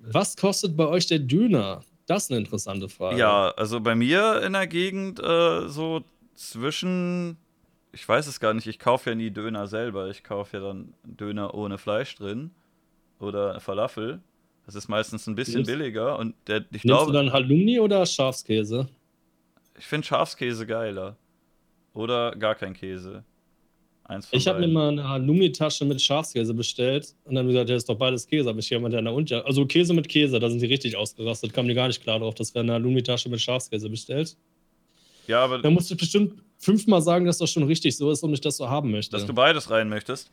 Was 0.00 0.36
kostet 0.36 0.76
bei 0.76 0.86
euch 0.86 1.06
der 1.06 1.18
Döner? 1.18 1.82
Das 2.06 2.24
ist 2.24 2.30
eine 2.30 2.40
interessante 2.40 2.88
Frage. 2.88 3.18
Ja, 3.18 3.50
also 3.56 3.80
bei 3.80 3.94
mir 3.94 4.42
in 4.42 4.52
der 4.52 4.66
Gegend 4.66 5.20
äh, 5.20 5.68
so 5.68 6.02
zwischen, 6.34 7.38
ich 7.92 8.06
weiß 8.06 8.26
es 8.26 8.40
gar 8.40 8.52
nicht, 8.52 8.66
ich 8.66 8.78
kaufe 8.78 9.10
ja 9.10 9.16
nie 9.16 9.30
Döner 9.30 9.66
selber. 9.66 10.10
Ich 10.10 10.22
kaufe 10.22 10.58
ja 10.58 10.62
dann 10.62 10.92
Döner 11.04 11.54
ohne 11.54 11.78
Fleisch 11.78 12.14
drin 12.16 12.50
oder 13.18 13.58
Falafel. 13.60 14.20
Das 14.66 14.74
ist 14.74 14.88
meistens 14.88 15.26
ein 15.26 15.34
bisschen 15.34 15.56
nimmst, 15.56 15.70
billiger 15.70 16.18
und 16.18 16.34
der, 16.46 16.58
ich 16.58 16.70
Nimmst 16.70 16.84
glaube, 16.84 17.12
du 17.12 17.18
dann 17.18 17.32
Halloumi 17.32 17.80
oder 17.80 18.04
Schafskäse? 18.06 18.88
Ich 19.78 19.86
finde 19.86 20.06
Schafskäse 20.06 20.66
geiler. 20.66 21.16
Oder 21.94 22.34
gar 22.36 22.54
kein 22.54 22.74
Käse. 22.74 23.24
Eins 24.06 24.26
von 24.26 24.38
ich 24.38 24.46
habe 24.46 24.60
mir 24.60 24.68
mal 24.68 24.88
eine 24.90 25.08
Halloumi-Tasche 25.08 25.86
mit 25.86 26.02
Schafskäse 26.02 26.52
bestellt 26.52 27.14
und 27.24 27.36
dann 27.36 27.46
gesagt, 27.46 27.70
ja, 27.70 27.76
ist 27.76 27.88
doch 27.88 27.96
beides 27.96 28.26
Käse. 28.26 28.50
Aber 28.50 28.58
ich 28.58 28.68
jemand 28.68 28.94
in 28.94 29.04
der 29.04 29.14
Unter 29.14 29.46
Also 29.46 29.64
Käse 29.64 29.94
mit 29.94 30.08
Käse, 30.08 30.38
da 30.38 30.50
sind 30.50 30.60
die 30.60 30.66
richtig 30.66 30.96
ausgerastet. 30.96 31.54
Kamen 31.54 31.68
die 31.68 31.74
gar 31.74 31.86
nicht 31.86 32.02
klar 32.02 32.18
drauf, 32.18 32.34
dass 32.34 32.52
wir 32.54 32.60
eine 32.60 32.74
Halloumi-Tasche 32.74 33.30
mit 33.30 33.40
Schafskäse 33.40 33.88
bestellt. 33.88 34.36
Ja, 35.26 35.44
aber. 35.44 35.58
Da 35.62 35.70
musst 35.70 35.90
du 35.90 35.96
bestimmt 35.96 36.34
fünfmal 36.58 37.00
sagen, 37.00 37.24
dass 37.24 37.38
das 37.38 37.50
schon 37.50 37.62
richtig 37.62 37.96
so 37.96 38.10
ist 38.10 38.22
und 38.22 38.34
ich 38.34 38.42
das 38.42 38.58
so 38.58 38.68
haben 38.68 38.90
möchte. 38.90 39.12
Dass 39.12 39.24
du 39.24 39.32
beides 39.32 39.70
rein 39.70 39.88
möchtest? 39.88 40.30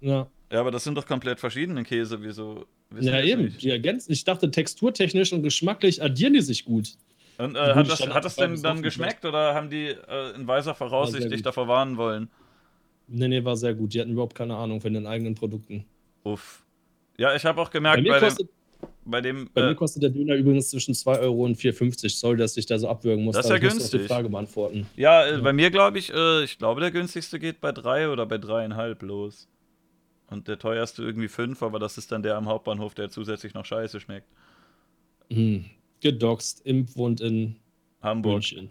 Ja. 0.00 0.26
Ja, 0.50 0.60
aber 0.60 0.70
das 0.70 0.82
sind 0.82 0.96
doch 0.96 1.06
komplett 1.06 1.38
verschiedene 1.38 1.84
Käse. 1.84 2.22
Wieso? 2.22 2.64
Ja, 3.00 3.20
eben. 3.22 3.44
Nicht? 3.44 3.62
Die 3.62 3.70
ergänzen. 3.70 4.12
Ich 4.12 4.24
dachte, 4.24 4.50
texturtechnisch 4.50 5.32
und 5.32 5.42
geschmacklich 5.42 6.02
addieren 6.02 6.32
die 6.32 6.40
sich 6.40 6.64
gut. 6.64 6.94
Und 7.38 7.54
äh, 7.54 7.74
hat, 7.74 7.88
das, 7.88 8.00
hat 8.00 8.24
das 8.24 8.34
denn 8.34 8.60
dann 8.60 8.82
geschmeckt 8.82 9.24
oder 9.24 9.54
haben 9.54 9.70
die 9.70 9.86
äh, 9.86 10.34
in 10.34 10.46
weiser 10.48 10.74
Voraussicht 10.74 11.30
dich 11.30 11.42
davor 11.42 11.68
warnen 11.68 11.96
wollen? 11.96 12.28
Nee, 13.06 13.28
nee, 13.28 13.44
war 13.44 13.56
sehr 13.56 13.74
gut. 13.74 13.94
Die 13.94 14.00
hatten 14.00 14.10
überhaupt 14.10 14.34
keine 14.34 14.56
Ahnung 14.56 14.80
von 14.80 14.92
den 14.92 15.06
eigenen 15.06 15.36
Produkten. 15.36 15.84
Uff. 16.24 16.64
Ja, 17.16 17.34
ich 17.34 17.44
habe 17.44 17.60
auch 17.60 17.70
gemerkt, 17.70 18.04
bei, 18.04 18.10
bei 18.10 18.18
kostet, 18.18 18.48
dem. 18.48 18.88
Bei, 19.04 19.20
dem, 19.20 19.50
bei 19.54 19.60
äh, 19.60 19.66
mir 19.68 19.74
kostet 19.76 20.02
der 20.02 20.10
Döner 20.10 20.34
übrigens 20.34 20.70
zwischen 20.70 20.94
2 20.94 21.20
Euro 21.20 21.44
und 21.44 21.56
4,50. 21.56 22.18
Soll, 22.18 22.36
dass 22.36 22.56
ich 22.56 22.66
da 22.66 22.76
so 22.76 22.88
abwürgen 22.88 23.24
muss. 23.24 23.36
Das 23.36 23.46
ist 23.46 23.50
ja 23.50 23.58
günstig. 23.58 24.02
Die 24.02 24.08
Frage 24.08 24.28
beantworten. 24.28 24.88
Ja, 24.96 25.24
äh, 25.24 25.34
ja. 25.34 25.40
bei 25.40 25.52
mir 25.52 25.70
glaube 25.70 25.98
ich, 25.98 26.12
äh, 26.12 26.42
ich 26.42 26.58
glaube, 26.58 26.80
der 26.80 26.90
günstigste 26.90 27.38
geht 27.38 27.60
bei 27.60 27.70
3 27.70 28.08
oder 28.10 28.26
bei 28.26 28.36
3,5 28.36 29.04
los. 29.06 29.48
Und 30.28 30.48
der 30.48 30.58
teuerste 30.58 31.02
irgendwie 31.02 31.28
5, 31.28 31.62
aber 31.62 31.78
das 31.78 31.98
ist 31.98 32.10
dann 32.10 32.22
der 32.22 32.36
am 32.36 32.48
Hauptbahnhof, 32.48 32.94
der 32.94 33.10
zusätzlich 33.10 33.54
noch 33.54 33.64
scheiße 33.64 34.00
schmeckt. 34.00 34.26
Hm 35.30 35.64
gedoxt 36.00 36.60
im 36.64 36.94
Wohnt 36.96 37.20
in 37.20 37.56
Hamburg. 38.02 38.34
München. 38.34 38.70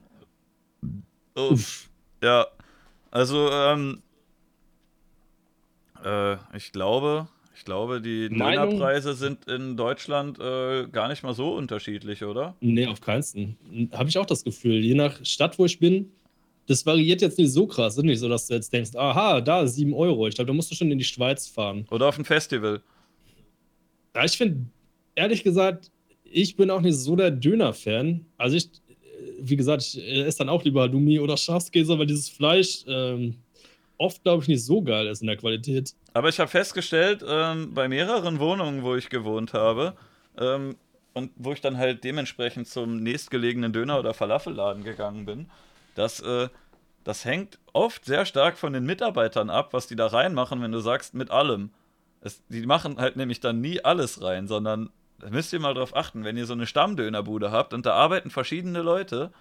Uff. 1.36 1.90
Ja, 2.24 2.48
also 3.12 3.50
ähm, 3.52 4.02
äh, 6.04 6.36
ich 6.56 6.72
glaube, 6.72 7.28
ich 7.56 7.66
glaube, 7.66 8.02
die 8.02 8.30
Dönerpreise 8.30 9.14
sind 9.14 9.46
in 9.46 9.78
Deutschland 9.78 10.40
äh, 10.40 10.88
gar 10.88 11.08
nicht 11.08 11.24
mal 11.24 11.34
so 11.34 11.56
unterschiedlich, 11.56 12.24
oder? 12.24 12.56
Nee, 12.60 12.88
auf 12.88 13.02
keinen 13.02 13.58
Habe 13.92 14.10
ich 14.10 14.18
auch 14.18 14.26
das 14.26 14.44
Gefühl. 14.44 14.84
Je 14.84 14.94
nach 14.94 15.24
Stadt, 15.26 15.58
wo 15.58 15.66
ich 15.66 15.80
bin, 15.80 16.12
das 16.68 16.86
variiert 16.86 17.22
jetzt 17.22 17.38
nicht 17.38 17.52
so 17.52 17.66
krass. 17.66 17.98
Ist 17.98 18.04
nicht 18.04 18.20
so, 18.20 18.30
dass 18.30 18.48
du 18.48 18.54
jetzt 18.54 18.72
denkst, 18.72 18.96
aha, 18.96 19.42
da 19.42 19.66
7 19.66 19.94
Euro. 19.94 20.28
Ich 20.28 20.36
glaube, 20.36 20.48
da 20.48 20.54
musst 20.54 20.70
du 20.70 20.76
schon 20.76 20.92
in 20.92 20.98
die 20.98 21.04
Schweiz 21.04 21.48
fahren. 21.48 21.88
Oder 21.90 22.08
auf 22.08 22.20
ein 22.20 22.26
Festival. 22.26 22.82
Ja, 24.16 24.26
ich 24.26 24.38
finde, 24.38 24.66
ehrlich 25.16 25.44
gesagt, 25.44 25.92
ich 26.32 26.56
bin 26.56 26.70
auch 26.70 26.82
nicht 26.82 26.98
so 26.98 27.16
der 27.16 27.32
Döner-Fan. 27.32 28.26
Also 28.38 28.58
ich, 28.58 28.70
wie 29.40 29.56
gesagt, 29.56 29.82
ich 29.82 29.98
esse 29.98 30.40
dann 30.40 30.50
auch 30.50 30.64
lieber 30.64 30.82
Halloumi 30.82 31.20
oder 31.20 31.38
Schafskäse, 31.38 31.98
weil 31.98 32.06
dieses 32.06 32.30
Fleisch 32.30 32.84
ähm, 32.88 33.36
oft, 33.98 34.24
glaube 34.24 34.44
ich, 34.44 34.50
nicht 34.50 34.64
so 34.64 34.82
geil 34.82 35.08
ist 35.08 35.22
in 35.22 35.28
der 35.28 35.38
Qualität. 35.38 35.94
Aber 36.14 36.30
ich 36.30 36.40
habe 36.40 36.50
festgestellt, 36.50 37.24
ähm, 37.28 37.74
bei 37.74 37.88
mehreren 37.88 38.40
Wohnungen, 38.40 38.84
wo 38.84 38.96
ich 38.96 39.10
gewohnt 39.10 39.54
habe, 39.54 39.96
ähm, 40.40 40.76
und 41.14 41.32
wo 41.36 41.52
ich 41.52 41.62
dann 41.62 41.78
halt 41.78 42.04
dementsprechend 42.04 42.68
zum 42.68 43.02
nächstgelegenen 43.02 43.74
Döner- 43.74 44.00
oder 44.00 44.14
Falafelladen 44.14 44.84
gegangen 44.84 45.26
bin, 45.26 45.50
dass 45.96 46.20
äh, 46.20 46.48
das 47.04 47.26
hängt 47.26 47.58
oft 47.74 48.06
sehr 48.06 48.26
stark 48.26 48.58
von 48.58 48.74
den 48.74 48.86
Mitarbeitern 48.86 49.50
ab, 49.50 49.74
was 49.74 49.88
die 49.88 49.96
da 49.96 50.08
reinmachen, 50.08 50.62
wenn 50.62 50.72
du 50.72 50.80
sagst, 50.80 51.16
mit 51.16 51.32
allem. 51.32 51.72
Es, 52.22 52.44
die 52.50 52.66
machen 52.66 52.98
halt 52.98 53.16
nämlich 53.16 53.40
dann 53.40 53.62
nie 53.62 53.84
alles 53.84 54.22
rein, 54.22 54.48
sondern 54.48 54.92
da 55.20 55.30
müsst 55.30 55.54
ihr 55.54 55.60
mal 55.60 55.74
drauf 55.74 55.96
achten, 55.96 56.24
wenn 56.24 56.38
ihr 56.38 56.46
so 56.46 56.54
eine 56.54 56.68
Stammdönerbude 56.68 57.52
habt 57.52 57.74
und 57.74 57.86
da 57.86 57.94
arbeiten 57.94 58.30
verschiedene 58.30 58.82
Leute, 58.82 59.32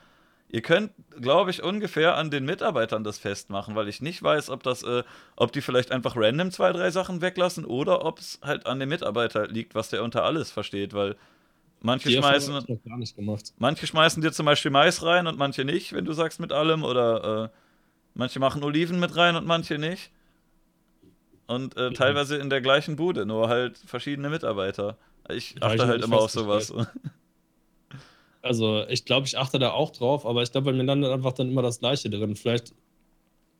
ihr 0.48 0.62
könnt, 0.62 0.92
glaube 1.20 1.50
ich, 1.50 1.62
ungefähr 1.62 2.16
an 2.16 2.30
den 2.30 2.44
Mitarbeitern 2.44 3.04
das 3.04 3.18
festmachen, 3.18 3.74
weil 3.74 3.88
ich 3.88 4.00
nicht 4.00 4.22
weiß, 4.22 4.50
ob 4.50 4.62
das, 4.62 4.82
äh, 4.82 5.02
ob 5.36 5.52
die 5.52 5.60
vielleicht 5.60 5.92
einfach 5.92 6.14
random 6.16 6.50
zwei, 6.50 6.72
drei 6.72 6.90
Sachen 6.90 7.20
weglassen 7.20 7.64
oder 7.64 8.04
ob 8.04 8.18
es 8.18 8.40
halt 8.42 8.66
an 8.66 8.80
dem 8.80 8.88
Mitarbeiter 8.88 9.46
liegt, 9.48 9.74
was 9.74 9.90
der 9.90 10.02
unter 10.02 10.24
alles 10.24 10.50
versteht, 10.50 10.94
weil 10.94 11.16
Manche 11.80 12.10
schmeißen, 12.10 12.64
nicht 12.98 13.16
gemacht. 13.16 13.52
manche 13.58 13.86
schmeißen 13.86 14.22
dir 14.22 14.32
zum 14.32 14.46
Beispiel 14.46 14.70
Mais 14.70 15.02
rein 15.02 15.26
und 15.26 15.38
manche 15.38 15.64
nicht, 15.64 15.92
wenn 15.92 16.04
du 16.04 16.12
sagst 16.12 16.40
mit 16.40 16.52
allem. 16.52 16.82
Oder 16.82 17.44
äh, 17.44 17.48
manche 18.14 18.40
machen 18.40 18.62
Oliven 18.62 18.98
mit 18.98 19.14
rein 19.16 19.36
und 19.36 19.46
manche 19.46 19.78
nicht. 19.78 20.10
Und 21.46 21.76
äh, 21.76 21.92
teilweise 21.92 22.36
in 22.36 22.50
der 22.50 22.60
gleichen 22.60 22.96
Bude, 22.96 23.24
nur 23.24 23.48
halt 23.48 23.78
verschiedene 23.78 24.30
Mitarbeiter. 24.30 24.96
Ich 25.30 25.56
achte 25.60 25.86
halt 25.86 26.04
immer 26.04 26.20
auf 26.20 26.30
sowas. 26.30 26.72
Also 28.42 28.84
ich 28.88 29.04
glaube, 29.04 29.26
ich 29.26 29.36
achte 29.36 29.58
da 29.58 29.72
auch 29.72 29.90
drauf, 29.90 30.24
aber 30.24 30.40
ich 30.40 30.52
glaube, 30.52 30.70
bei 30.70 30.76
mir 30.76 30.84
landet 30.84 31.10
einfach 31.10 31.32
dann 31.32 31.48
immer 31.48 31.62
das 31.62 31.80
Gleiche 31.80 32.08
drin. 32.08 32.36
Vielleicht 32.36 32.72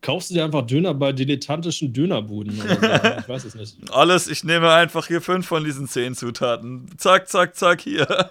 kaufst 0.00 0.30
du 0.30 0.34
dir 0.34 0.44
einfach 0.44 0.64
Döner 0.64 0.94
bei 0.94 1.12
dilettantischen 1.12 1.92
Dönerbuden 1.92 2.60
oder 2.62 2.76
so. 2.76 3.16
Ich 3.20 3.28
weiß 3.28 3.44
es 3.46 3.54
nicht. 3.56 3.76
Alles, 3.90 4.28
ich 4.28 4.44
nehme 4.44 4.72
einfach 4.72 5.08
hier 5.08 5.20
fünf 5.20 5.46
von 5.46 5.64
diesen 5.64 5.88
zehn 5.88 6.14
Zutaten. 6.14 6.88
Zack, 6.98 7.28
zack, 7.28 7.56
zack, 7.56 7.80
hier. 7.80 8.06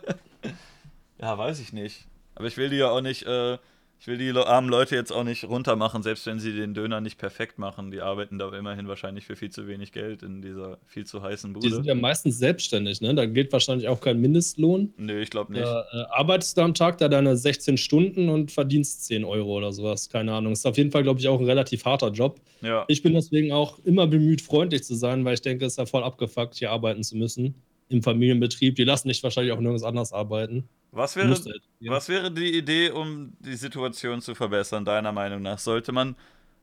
ja, 1.22 1.38
weiß 1.38 1.60
ich 1.60 1.74
nicht. 1.74 2.08
Aber 2.36 2.48
ich 2.48 2.56
will 2.56 2.70
die 2.70 2.78
ja 2.78 2.90
auch 2.90 3.02
nicht 3.02 3.24
äh, 3.24 3.58
ich 4.06 4.08
will 4.08 4.20
die 4.20 4.38
armen 4.40 4.70
Leute 4.70 4.94
jetzt 4.94 5.12
auch 5.12 5.24
nicht 5.24 5.46
runtermachen, 5.46 6.04
selbst 6.04 6.28
wenn 6.28 6.40
sie 6.40 6.54
den 6.54 6.76
Döner 6.76 7.02
nicht 7.02 7.18
perfekt 7.18 7.58
machen. 7.58 7.90
Die 7.90 8.02
arbeiten 8.02 8.38
da 8.38 8.56
immerhin 8.56 8.88
wahrscheinlich 8.88 9.26
für 9.26 9.36
viel 9.36 9.50
zu 9.50 9.68
wenig 9.68 9.92
Geld 9.94 10.22
in 10.22 10.44
dieser 10.44 10.78
viel 10.86 11.08
zu 11.08 11.24
heißen 11.24 11.54
Bude. 11.54 11.68
Die 11.68 11.74
sind 11.74 11.88
ja 11.88 11.96
meistens 11.96 12.38
selbstständig, 12.38 13.02
ne? 13.02 13.16
Da 13.16 13.26
gilt 13.26 13.52
wahrscheinlich 13.52 13.88
auch 13.88 14.00
kein 14.00 14.22
Mindestlohn. 14.22 14.94
Nö, 14.98 15.20
ich 15.20 15.32
glaube 15.32 15.54
nicht. 15.54 15.66
Da 15.66 15.88
äh, 15.92 16.04
arbeitest 16.12 16.56
du 16.56 16.62
am 16.62 16.76
Tag 16.76 17.00
da 17.00 17.10
deine 17.10 17.36
16 17.36 17.78
Stunden 17.78 18.30
und 18.30 18.52
verdienst 18.52 19.06
10 19.06 19.26
Euro 19.26 19.58
oder 19.58 19.72
sowas. 19.72 20.08
Keine 20.08 20.34
Ahnung. 20.34 20.54
Ist 20.54 20.68
auf 20.68 20.78
jeden 20.78 20.92
Fall, 20.92 21.02
glaube 21.02 21.20
ich, 21.20 21.28
auch 21.28 21.40
ein 21.40 21.48
relativ 21.48 21.84
harter 21.84 22.12
Job. 22.12 22.40
Ja. 22.62 22.86
Ich 22.88 23.02
bin 23.02 23.14
deswegen 23.14 23.54
auch 23.54 23.80
immer 23.86 24.06
bemüht, 24.06 24.44
freundlich 24.44 24.84
zu 24.84 24.94
sein, 24.94 25.26
weil 25.26 25.34
ich 25.34 25.42
denke, 25.42 25.66
es 25.66 25.74
ist 25.74 25.78
ja 25.78 25.88
voll 25.88 26.04
abgefuckt, 26.04 26.54
hier 26.54 26.70
arbeiten 26.70 27.02
zu 27.02 27.18
müssen. 27.18 27.56
Im 27.90 28.02
Familienbetrieb. 28.02 28.76
Die 28.76 28.84
lassen 28.84 29.10
dich 29.10 29.22
wahrscheinlich 29.22 29.54
auch 29.54 29.60
nirgends 29.60 29.84
anders 29.84 30.12
arbeiten. 30.12 30.68
Was 30.92 31.16
wäre, 31.16 31.30
halt, 31.30 31.62
ja. 31.80 31.92
was 31.92 32.10
wäre 32.10 32.32
die 32.32 32.58
Idee, 32.58 32.90
um 32.90 33.34
die 33.40 33.56
Situation 33.56 34.22
zu 34.22 34.34
verbessern, 34.34 34.86
deiner 34.86 35.12
Meinung 35.12 35.42
nach? 35.42 35.60
Sollte 35.60 35.92
man 35.92 36.16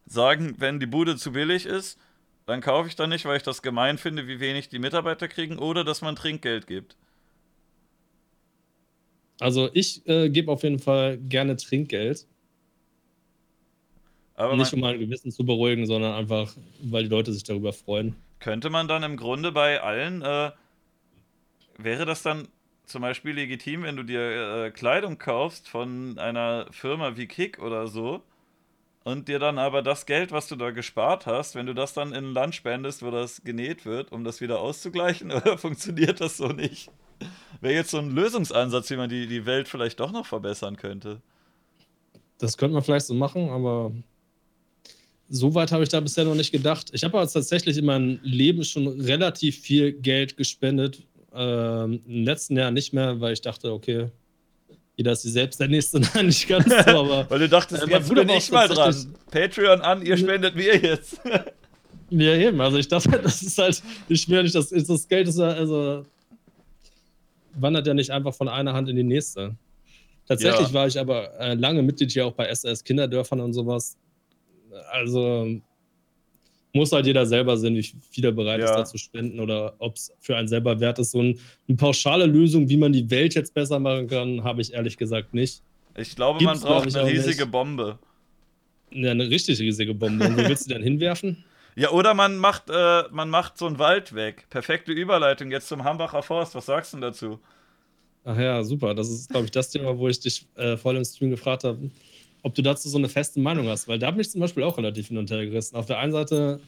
sagen, 0.06 0.54
wenn 0.58 0.80
die 0.80 0.86
Bude 0.86 1.16
zu 1.16 1.32
billig 1.32 1.66
ist, 1.66 1.98
dann 2.46 2.60
kaufe 2.60 2.88
ich 2.88 2.96
da 2.96 3.06
nicht, 3.06 3.24
weil 3.24 3.36
ich 3.36 3.42
das 3.42 3.62
gemein 3.62 3.98
finde, 3.98 4.26
wie 4.26 4.40
wenig 4.40 4.68
die 4.68 4.78
Mitarbeiter 4.78 5.28
kriegen, 5.28 5.58
oder 5.58 5.84
dass 5.84 6.00
man 6.00 6.16
Trinkgeld 6.16 6.66
gibt? 6.66 6.96
Also 9.38 9.68
ich 9.72 10.06
äh, 10.06 10.28
gebe 10.30 10.50
auf 10.50 10.62
jeden 10.62 10.78
Fall 10.78 11.18
gerne 11.18 11.56
Trinkgeld. 11.56 12.26
Aber 14.34 14.56
nicht 14.56 14.72
um 14.72 14.80
mein 14.80 14.98
Gewissen 14.98 15.30
zu 15.30 15.44
beruhigen, 15.44 15.86
sondern 15.86 16.14
einfach, 16.14 16.54
weil 16.82 17.04
die 17.04 17.10
Leute 17.10 17.32
sich 17.32 17.44
darüber 17.44 17.72
freuen. 17.72 18.16
Könnte 18.38 18.70
man 18.70 18.88
dann 18.88 19.02
im 19.02 19.16
Grunde 19.16 19.52
bei 19.52 19.80
allen, 19.80 20.22
äh, 20.22 20.50
wäre 21.78 22.06
das 22.06 22.22
dann 22.22 22.48
zum 22.84 23.02
Beispiel 23.02 23.34
legitim, 23.34 23.82
wenn 23.84 23.96
du 23.96 24.02
dir 24.02 24.66
äh, 24.66 24.70
Kleidung 24.70 25.18
kaufst 25.18 25.68
von 25.68 26.18
einer 26.18 26.66
Firma 26.70 27.16
wie 27.16 27.26
Kick 27.26 27.58
oder 27.58 27.86
so 27.86 28.22
und 29.04 29.28
dir 29.28 29.38
dann 29.38 29.58
aber 29.58 29.82
das 29.82 30.06
Geld, 30.06 30.32
was 30.32 30.48
du 30.48 30.56
da 30.56 30.70
gespart 30.70 31.26
hast, 31.26 31.54
wenn 31.54 31.66
du 31.66 31.74
das 31.74 31.94
dann 31.94 32.12
in 32.12 32.26
ein 32.26 32.34
Land 32.34 32.54
spendest, 32.54 33.02
wo 33.02 33.10
das 33.10 33.42
genäht 33.42 33.84
wird, 33.84 34.12
um 34.12 34.24
das 34.24 34.40
wieder 34.40 34.60
auszugleichen, 34.60 35.30
oder 35.32 35.58
funktioniert 35.58 36.20
das 36.20 36.36
so 36.36 36.48
nicht? 36.48 36.90
Wäre 37.60 37.74
jetzt 37.74 37.90
so 37.90 37.98
ein 37.98 38.10
Lösungsansatz, 38.10 38.90
wie 38.90 38.96
man 38.96 39.08
die, 39.08 39.26
die 39.26 39.46
Welt 39.46 39.68
vielleicht 39.68 40.00
doch 40.00 40.12
noch 40.12 40.26
verbessern 40.26 40.76
könnte. 40.76 41.20
Das 42.38 42.56
könnte 42.56 42.74
man 42.74 42.82
vielleicht 42.82 43.06
so 43.06 43.14
machen, 43.14 43.50
aber 43.50 43.92
so 45.28 45.54
weit 45.54 45.72
habe 45.72 45.84
ich 45.84 45.88
da 45.88 46.00
bisher 46.00 46.24
noch 46.24 46.34
nicht 46.34 46.52
gedacht. 46.52 46.90
Ich 46.92 47.04
habe 47.04 47.18
aber 47.18 47.28
tatsächlich 47.28 47.78
in 47.78 47.86
meinem 47.86 48.18
Leben 48.22 48.64
schon 48.64 49.00
relativ 49.00 49.60
viel 49.60 49.92
Geld 49.92 50.36
gespendet, 50.36 51.02
ähm, 51.34 52.02
Im 52.06 52.24
letzten 52.24 52.56
Jahr 52.56 52.70
nicht 52.70 52.92
mehr, 52.92 53.20
weil 53.20 53.32
ich 53.32 53.40
dachte, 53.40 53.72
okay, 53.72 54.08
jeder 54.96 55.12
ist 55.12 55.22
selbst 55.22 55.58
der 55.60 55.68
Nächste. 55.68 56.00
Nein, 56.14 56.26
nicht 56.26 56.48
ganz 56.48 56.68
so, 56.68 56.74
aber. 56.86 57.30
weil 57.30 57.38
du 57.38 57.48
dachtest, 57.48 57.82
äh, 57.82 57.90
jetzt 57.90 58.12
bin 58.12 58.28
ich 58.28 58.50
mal 58.50 58.68
dran. 58.68 59.14
Patreon 59.30 59.80
an, 59.80 60.04
ihr 60.04 60.16
spendet 60.16 60.54
mir 60.54 60.76
jetzt. 60.76 61.20
ja, 62.10 62.34
eben. 62.34 62.60
Also 62.60 62.78
ich 62.78 62.88
dachte, 62.88 63.10
das 63.22 63.42
ist 63.42 63.58
halt, 63.58 63.82
ich 64.08 64.28
will 64.28 64.42
nicht, 64.42 64.54
das, 64.54 64.68
das 64.68 65.08
Geld 65.08 65.28
ist 65.28 65.38
ja, 65.38 65.48
also 65.48 66.04
wandert 67.54 67.86
ja 67.86 67.94
nicht 67.94 68.10
einfach 68.10 68.34
von 68.34 68.48
einer 68.48 68.72
Hand 68.72 68.88
in 68.88 68.96
die 68.96 69.02
nächste. 69.02 69.56
Tatsächlich 70.26 70.68
ja. 70.68 70.74
war 70.74 70.86
ich 70.86 70.98
aber 70.98 71.38
äh, 71.40 71.54
lange 71.54 71.82
Mitglied 71.82 72.12
hier 72.12 72.26
auch 72.26 72.32
bei 72.32 72.46
SS 72.46 72.84
Kinderdörfern 72.84 73.40
und 73.40 73.52
sowas. 73.52 73.96
Also 74.90 75.60
muss 76.72 76.92
halt 76.92 77.06
jeder 77.06 77.26
selber 77.26 77.56
sehen, 77.56 77.76
wie 77.76 77.82
viel 77.82 78.24
er 78.24 78.32
bereit 78.32 78.60
ja. 78.60 78.66
ist, 78.66 78.76
da 78.76 78.84
zu 78.84 78.98
spenden 78.98 79.40
oder 79.40 79.74
ob 79.78 79.96
es 79.96 80.12
für 80.20 80.36
einen 80.36 80.48
selber 80.48 80.80
wert 80.80 80.98
ist. 80.98 81.10
So 81.10 81.20
ein, 81.20 81.38
eine 81.68 81.76
pauschale 81.76 82.26
Lösung, 82.26 82.68
wie 82.68 82.76
man 82.76 82.92
die 82.92 83.10
Welt 83.10 83.34
jetzt 83.34 83.54
besser 83.54 83.78
machen 83.78 84.08
kann, 84.08 84.42
habe 84.42 84.62
ich 84.62 84.72
ehrlich 84.72 84.96
gesagt 84.96 85.34
nicht. 85.34 85.62
Ich 85.96 86.16
glaube, 86.16 86.38
Gibt's, 86.38 86.62
man 86.62 86.72
braucht 86.72 86.96
eine 86.96 87.08
riesige 87.08 87.42
nicht. 87.42 87.50
Bombe. 87.50 87.98
Ja, 88.90 89.10
eine 89.10 89.28
richtig 89.28 89.60
riesige 89.60 89.94
Bombe. 89.94 90.26
Und 90.26 90.36
wo 90.36 90.48
willst 90.48 90.66
du 90.68 90.74
denn 90.74 90.82
hinwerfen? 90.82 91.44
Ja, 91.74 91.90
oder 91.90 92.12
man 92.12 92.36
macht, 92.36 92.64
äh, 92.68 93.04
man 93.12 93.30
macht 93.30 93.56
so 93.56 93.66
einen 93.66 93.78
Wald 93.78 94.14
weg. 94.14 94.46
Perfekte 94.50 94.92
Überleitung 94.92 95.50
jetzt 95.50 95.68
zum 95.68 95.84
Hambacher 95.84 96.22
Forst. 96.22 96.54
Was 96.54 96.66
sagst 96.66 96.92
du 96.92 96.98
dazu? 96.98 97.40
Ach 98.24 98.38
ja, 98.38 98.62
super. 98.62 98.94
Das 98.94 99.08
ist, 99.08 99.30
glaube 99.30 99.46
ich, 99.46 99.50
das 99.52 99.70
Thema, 99.70 99.96
wo 99.96 100.06
ich 100.06 100.20
dich 100.20 100.46
äh, 100.56 100.76
voll 100.76 100.96
im 100.96 101.04
Stream 101.06 101.30
gefragt 101.30 101.64
habe, 101.64 101.90
ob 102.42 102.54
du 102.54 102.62
dazu 102.62 102.88
so 102.88 102.98
eine 102.98 103.08
feste 103.08 103.40
Meinung 103.40 103.68
hast, 103.68 103.88
weil 103.88 103.98
da 103.98 104.10
bin 104.10 104.20
ich 104.20 104.30
zum 104.30 104.40
Beispiel 104.40 104.62
auch 104.62 104.76
relativ 104.78 105.08
hin 105.08 105.18
und 105.18 105.30
her 105.30 105.44
gerissen. 105.44 105.76
Auf 105.76 105.86
der 105.86 105.98
einen 105.98 106.12
Seite, 106.12 106.60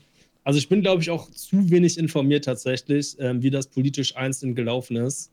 also 0.44 0.58
ich 0.58 0.68
bin, 0.68 0.82
glaube 0.82 1.02
ich, 1.02 1.10
auch 1.10 1.30
zu 1.30 1.70
wenig 1.70 1.98
informiert 1.98 2.44
tatsächlich, 2.44 3.16
ähm, 3.18 3.42
wie 3.42 3.50
das 3.50 3.66
politisch 3.66 4.16
einzeln 4.16 4.54
gelaufen 4.54 4.96
ist. 4.96 5.32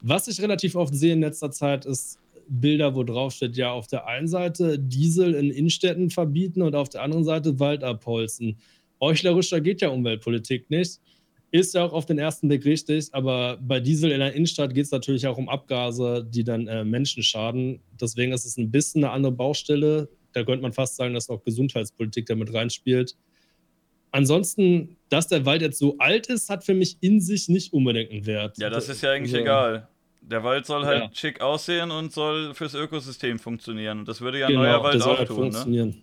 Was 0.00 0.28
ich 0.28 0.40
relativ 0.40 0.74
oft 0.74 0.94
sehe 0.94 1.12
in 1.12 1.20
letzter 1.20 1.50
Zeit, 1.50 1.86
ist 1.86 2.18
Bilder, 2.48 2.94
wo 2.94 3.04
drauf 3.04 3.32
steht, 3.32 3.56
ja, 3.56 3.72
auf 3.72 3.86
der 3.86 4.06
einen 4.06 4.28
Seite 4.28 4.78
Diesel 4.78 5.34
in 5.34 5.50
Innenstädten 5.50 6.10
verbieten 6.10 6.62
und 6.62 6.74
auf 6.74 6.88
der 6.88 7.02
anderen 7.02 7.24
Seite 7.24 7.58
Wald 7.58 7.82
abholzen. 7.82 8.58
Heuchlerischer 9.00 9.60
geht 9.60 9.80
ja 9.80 9.88
Umweltpolitik 9.88 10.70
nicht. 10.70 11.00
Ist 11.54 11.72
ja 11.72 11.84
auch 11.84 11.92
auf 11.92 12.04
den 12.04 12.18
ersten 12.18 12.48
Blick 12.48 12.64
richtig, 12.64 13.10
aber 13.12 13.58
bei 13.62 13.78
Diesel 13.78 14.10
in 14.10 14.18
der 14.18 14.32
Innenstadt 14.32 14.74
geht 14.74 14.86
es 14.86 14.90
natürlich 14.90 15.24
auch 15.28 15.38
um 15.38 15.48
Abgase, 15.48 16.26
die 16.28 16.42
dann 16.42 16.66
äh, 16.66 16.82
Menschen 16.82 17.22
schaden. 17.22 17.80
Deswegen 17.92 18.32
ist 18.32 18.44
es 18.44 18.56
ein 18.56 18.72
bisschen 18.72 19.04
eine 19.04 19.12
andere 19.12 19.30
Baustelle. 19.30 20.08
Da 20.32 20.42
könnte 20.42 20.62
man 20.62 20.72
fast 20.72 20.96
sagen, 20.96 21.14
dass 21.14 21.30
auch 21.30 21.44
Gesundheitspolitik 21.44 22.26
damit 22.26 22.52
reinspielt. 22.52 23.14
Ansonsten, 24.10 24.96
dass 25.10 25.28
der 25.28 25.46
Wald 25.46 25.62
jetzt 25.62 25.78
so 25.78 25.96
alt 25.98 26.26
ist, 26.26 26.50
hat 26.50 26.64
für 26.64 26.74
mich 26.74 26.96
in 27.02 27.20
sich 27.20 27.48
nicht 27.48 27.72
unbedingt 27.72 28.10
einen 28.10 28.26
Wert. 28.26 28.58
Ja, 28.58 28.68
das 28.68 28.88
ist 28.88 29.04
ja 29.04 29.12
eigentlich 29.12 29.34
also, 29.34 29.44
egal. 29.44 29.88
Der 30.22 30.42
Wald 30.42 30.66
soll 30.66 30.84
halt 30.84 31.02
ja. 31.02 31.10
schick 31.12 31.40
aussehen 31.40 31.92
und 31.92 32.12
soll 32.12 32.52
fürs 32.54 32.74
Ökosystem 32.74 33.38
funktionieren. 33.38 34.00
Und 34.00 34.08
das 34.08 34.20
würde 34.20 34.40
ja 34.40 34.46
ein 34.46 34.54
genau, 34.54 34.64
neuer 34.64 34.82
Wald 34.82 35.02
auch 35.02 35.18
halt 35.18 35.28
tun. 35.28 35.36
Ne? 35.36 35.42
Funktionieren. 35.42 35.88
Ne? 35.90 35.96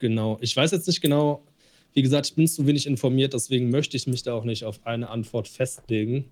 Genau. 0.00 0.36
Ich 0.42 0.54
weiß 0.54 0.70
jetzt 0.72 0.86
nicht 0.86 1.00
genau, 1.00 1.46
wie 1.94 2.02
gesagt, 2.02 2.26
ich 2.26 2.34
bin 2.34 2.46
zu 2.46 2.66
wenig 2.66 2.86
informiert, 2.86 3.34
deswegen 3.34 3.70
möchte 3.70 3.96
ich 3.96 4.06
mich 4.06 4.22
da 4.22 4.34
auch 4.34 4.44
nicht 4.44 4.64
auf 4.64 4.80
eine 4.84 5.10
Antwort 5.10 5.48
festlegen 5.48 6.30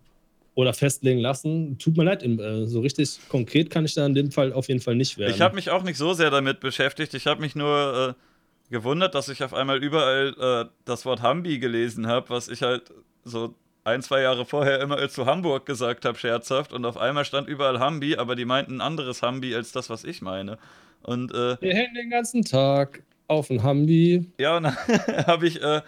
oder 0.54 0.72
festlegen 0.72 1.20
lassen. 1.20 1.78
Tut 1.78 1.96
mir 1.96 2.04
leid, 2.04 2.22
äh, 2.22 2.66
so 2.66 2.80
richtig 2.80 3.18
konkret 3.28 3.70
kann 3.70 3.84
ich 3.84 3.94
da 3.94 4.06
in 4.06 4.14
dem 4.14 4.30
Fall 4.30 4.52
auf 4.52 4.68
jeden 4.68 4.80
Fall 4.80 4.94
nicht 4.94 5.18
werden. 5.18 5.34
Ich 5.34 5.40
habe 5.40 5.54
mich 5.54 5.70
auch 5.70 5.82
nicht 5.82 5.96
so 5.96 6.12
sehr 6.12 6.30
damit 6.30 6.60
beschäftigt. 6.60 7.14
Ich 7.14 7.26
habe 7.26 7.40
mich 7.40 7.54
nur 7.54 8.16
äh, 8.16 8.72
gewundert, 8.72 9.14
dass 9.14 9.28
ich 9.28 9.42
auf 9.42 9.54
einmal 9.54 9.82
überall 9.82 10.34
äh, 10.38 10.70
das 10.84 11.04
Wort 11.04 11.22
Hambi 11.22 11.58
gelesen 11.58 12.06
habe, 12.06 12.30
was 12.30 12.48
ich 12.48 12.62
halt 12.62 12.92
so 13.24 13.54
ein, 13.84 14.02
zwei 14.02 14.22
Jahre 14.22 14.44
vorher 14.44 14.80
immer 14.80 15.08
zu 15.08 15.26
Hamburg 15.26 15.66
gesagt 15.66 16.04
habe, 16.04 16.18
scherzhaft. 16.18 16.72
Und 16.72 16.84
auf 16.84 16.96
einmal 16.96 17.24
stand 17.24 17.48
überall 17.48 17.80
Hambi, 17.80 18.16
aber 18.16 18.36
die 18.36 18.44
meinten 18.44 18.76
ein 18.76 18.80
anderes 18.80 19.22
Hambi 19.22 19.54
als 19.54 19.72
das, 19.72 19.90
was 19.90 20.04
ich 20.04 20.22
meine. 20.22 20.58
Und, 21.02 21.32
äh, 21.32 21.56
Wir 21.60 21.74
hängen 21.74 21.94
den 21.94 22.10
ganzen 22.10 22.44
Tag 22.44 23.02
auf 23.30 23.48
ein 23.48 23.62
Hambi. 23.62 24.26
Ja, 24.38 24.56
und 24.56 24.64
dann 24.64 24.76
habe 25.26 25.46
ich 25.46 25.62
äh, 25.62 25.82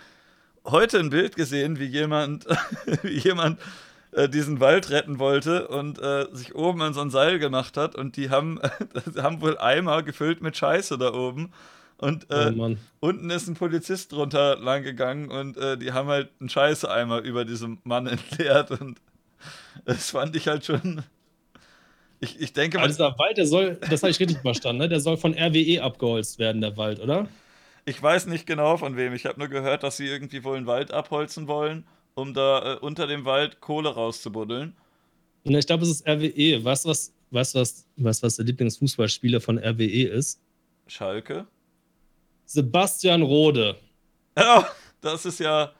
heute 0.64 1.00
ein 1.00 1.10
Bild 1.10 1.36
gesehen, 1.36 1.78
wie 1.78 1.86
jemand, 1.86 2.46
wie 3.02 3.18
jemand 3.18 3.60
äh, 4.12 4.28
diesen 4.28 4.60
Wald 4.60 4.90
retten 4.90 5.18
wollte 5.18 5.66
und 5.68 6.00
äh, 6.00 6.26
sich 6.32 6.54
oben 6.54 6.80
an 6.82 6.94
so 6.94 7.00
ein 7.00 7.10
Seil 7.10 7.38
gemacht 7.38 7.76
hat 7.76 7.96
und 7.96 8.16
die 8.16 8.30
haben, 8.30 8.60
haben 9.18 9.40
wohl 9.40 9.58
Eimer 9.58 10.02
gefüllt 10.02 10.40
mit 10.40 10.56
Scheiße 10.56 10.96
da 10.98 11.12
oben. 11.12 11.52
Und 11.98 12.30
äh, 12.30 12.52
oh 12.56 12.74
unten 13.00 13.30
ist 13.30 13.48
ein 13.48 13.54
Polizist 13.54 14.12
drunter 14.12 14.56
lang 14.56 14.82
gegangen 14.82 15.30
und 15.30 15.56
äh, 15.56 15.76
die 15.76 15.92
haben 15.92 16.08
halt 16.08 16.30
einen 16.40 16.48
Scheißeimer 16.48 17.20
über 17.20 17.44
diesem 17.44 17.78
Mann 17.84 18.06
entleert 18.06 18.70
und 18.72 19.00
das 19.84 20.10
fand 20.10 20.34
ich 20.36 20.48
halt 20.48 20.64
schon 20.64 21.02
ich, 22.22 22.40
ich 22.40 22.52
denke 22.52 22.78
mal. 22.78 22.84
Also 22.84 22.94
dieser 22.94 23.18
Wald, 23.18 23.36
der 23.36 23.46
soll, 23.46 23.76
das 23.90 24.02
habe 24.02 24.10
ich 24.10 24.20
richtig 24.20 24.38
verstanden, 24.38 24.82
ne? 24.82 24.88
der 24.88 25.00
soll 25.00 25.16
von 25.16 25.34
RWE 25.34 25.82
abgeholzt 25.82 26.38
werden, 26.38 26.60
der 26.60 26.76
Wald, 26.76 27.00
oder? 27.00 27.28
Ich 27.84 28.00
weiß 28.00 28.26
nicht 28.26 28.46
genau 28.46 28.76
von 28.76 28.96
wem. 28.96 29.12
Ich 29.12 29.26
habe 29.26 29.40
nur 29.40 29.48
gehört, 29.48 29.82
dass 29.82 29.96
sie 29.96 30.06
irgendwie 30.06 30.44
wohl 30.44 30.56
einen 30.56 30.66
Wald 30.66 30.92
abholzen 30.92 31.48
wollen, 31.48 31.84
um 32.14 32.32
da 32.32 32.74
äh, 32.74 32.78
unter 32.78 33.08
dem 33.08 33.24
Wald 33.24 33.60
Kohle 33.60 33.88
rauszubuddeln. 33.88 34.76
Ja, 35.42 35.58
ich 35.58 35.66
glaube, 35.66 35.82
es 35.82 35.90
ist 35.90 36.08
RWE. 36.08 36.64
Weißt 36.64 36.84
du, 36.84 36.90
was, 36.90 37.12
weißt, 37.32 37.56
was, 37.56 37.86
weißt, 37.96 38.22
was 38.22 38.36
der 38.36 38.44
Lieblingsfußballspieler 38.44 39.40
von 39.40 39.58
RWE 39.58 40.04
ist? 40.04 40.40
Schalke? 40.86 41.46
Sebastian 42.46 43.22
Rode. 43.22 43.76
Ja, 44.34 44.66
das 45.02 45.26
ist 45.26 45.40
ja 45.40 45.72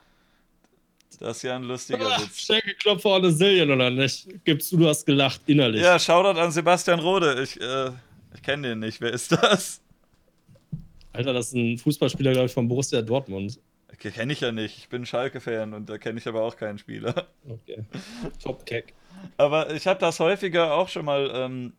Das 1.19 1.39
ist 1.39 1.43
ja 1.43 1.57
ein 1.57 1.65
lustiger 1.65 2.07
ah, 2.07 2.21
Witz. 2.21 2.41
Schenkelklopfer 2.41 3.17
ohne 3.17 3.31
Silien, 3.31 3.71
oder 3.71 3.91
nicht? 3.91 4.29
Gibst 4.45 4.73
du, 4.73 4.77
du 4.79 4.89
hast 4.89 5.05
gelacht, 5.05 5.41
innerlich. 5.47 5.83
Ja, 5.83 5.99
Shoutout 5.99 6.39
an 6.39 6.51
Sebastian 6.51 7.01
Rode. 7.01 7.43
Ich, 7.43 7.61
äh, 7.61 7.91
ich 8.35 8.43
kenne 8.43 8.69
den 8.69 8.81
nicht. 8.81 9.01
Wer 9.01 9.13
ist 9.13 9.33
das? 9.33 9.81
Alter, 11.13 11.33
das 11.33 11.49
ist 11.49 11.55
ein 11.55 11.79
Fußballspieler, 11.79 12.33
glaube 12.33 12.47
ich, 12.47 12.53
von 12.53 12.69
Borussia 12.69 13.03
Dortmund. 13.03 13.59
Okay, 13.93 14.11
kenne 14.11 14.33
ich 14.33 14.41
ja 14.41 14.51
nicht. 14.51 14.79
Ich 14.79 14.89
bin 14.89 15.05
Schalke-Fan 15.05 15.75
und 15.75 15.89
da 15.89 15.99
kenne 15.99 16.19
ich 16.19 16.27
aber 16.27 16.43
auch 16.43 16.57
keinen 16.57 16.79
Spieler. 16.79 17.29
Okay. 17.49 17.85
Top 18.43 18.65
Keck. 18.67 18.95
Aber 19.37 19.73
ich 19.75 19.87
habe 19.87 20.01
das 20.01 20.19
häufiger 20.21 20.75
auch 20.75 20.89
schon 20.89 21.05
mal 21.05 21.31
ähm, 21.35 21.73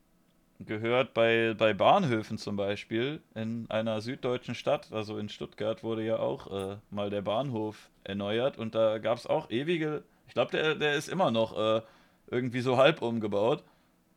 gehört 0.66 1.14
bei, 1.14 1.56
bei 1.58 1.74
Bahnhöfen 1.74 2.38
zum 2.38 2.56
Beispiel. 2.56 3.22
In 3.36 3.66
einer 3.70 4.02
süddeutschen 4.02 4.56
Stadt, 4.56 4.92
also 4.92 5.18
in 5.18 5.30
Stuttgart, 5.30 5.84
wurde 5.84 6.04
ja 6.04 6.18
auch 6.18 6.52
äh, 6.52 6.78
mal 6.90 7.10
der 7.10 7.22
Bahnhof 7.22 7.90
erneuert 8.04 8.58
und 8.58 8.76
da 8.76 8.98
gab 8.98 9.18
es 9.18 9.28
auch 9.28 9.50
ewige. 9.50 10.04
Ich 10.28 10.34
glaube, 10.34 10.52
der, 10.52 10.76
der 10.76 10.96
ist 10.96 11.10
immer 11.10 11.32
noch 11.32 11.58
äh, 11.58 11.82
irgendwie 12.28 12.62
so 12.62 12.78
halb 12.78 13.02
umgebaut. 13.02 13.64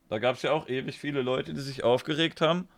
Da 0.09 0.19
gab 0.19 0.37
es 0.37 0.43
ja 0.43 0.53
auch 0.53 0.69
ewig 0.69 0.99
viele 0.99 1.23
Leute, 1.23 1.53
die 1.53 1.61
sich 1.61 1.85
aufgeregt 1.85 2.41
haben. 2.41 2.69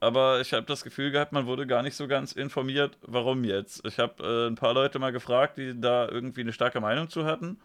Aber 0.00 0.40
ich 0.40 0.52
habe 0.52 0.66
das 0.66 0.84
Gefühl 0.84 1.10
gehabt, 1.10 1.32
man 1.32 1.46
wurde 1.46 1.66
gar 1.66 1.82
nicht 1.82 1.96
so 1.96 2.06
ganz 2.06 2.32
informiert, 2.32 2.98
warum 3.02 3.44
jetzt. 3.44 3.86
Ich 3.86 3.98
habe 3.98 4.22
äh, 4.22 4.48
ein 4.48 4.54
paar 4.54 4.74
Leute 4.74 4.98
mal 4.98 5.12
gefragt, 5.12 5.56
die 5.56 5.80
da 5.80 6.08
irgendwie 6.08 6.42
eine 6.42 6.52
starke 6.52 6.80
Meinung 6.80 7.08
zu 7.08 7.24
hatten. 7.24 7.58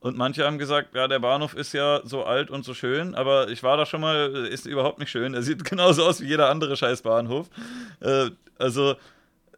Und 0.00 0.16
manche 0.16 0.46
haben 0.46 0.58
gesagt, 0.58 0.94
ja, 0.94 1.08
der 1.08 1.18
Bahnhof 1.18 1.54
ist 1.54 1.74
ja 1.74 2.00
so 2.04 2.24
alt 2.24 2.50
und 2.50 2.64
so 2.64 2.72
schön, 2.72 3.14
aber 3.14 3.48
ich 3.50 3.62
war 3.62 3.76
da 3.76 3.84
schon 3.84 4.00
mal, 4.00 4.46
ist 4.46 4.64
überhaupt 4.66 4.98
nicht 4.98 5.10
schön. 5.10 5.34
Er 5.34 5.42
sieht 5.42 5.62
genauso 5.68 6.04
aus 6.04 6.20
wie 6.20 6.26
jeder 6.26 6.48
andere 6.48 6.76
scheiß 6.76 7.02
Bahnhof. 7.02 7.48
Äh, 8.00 8.30
also, 8.58 8.94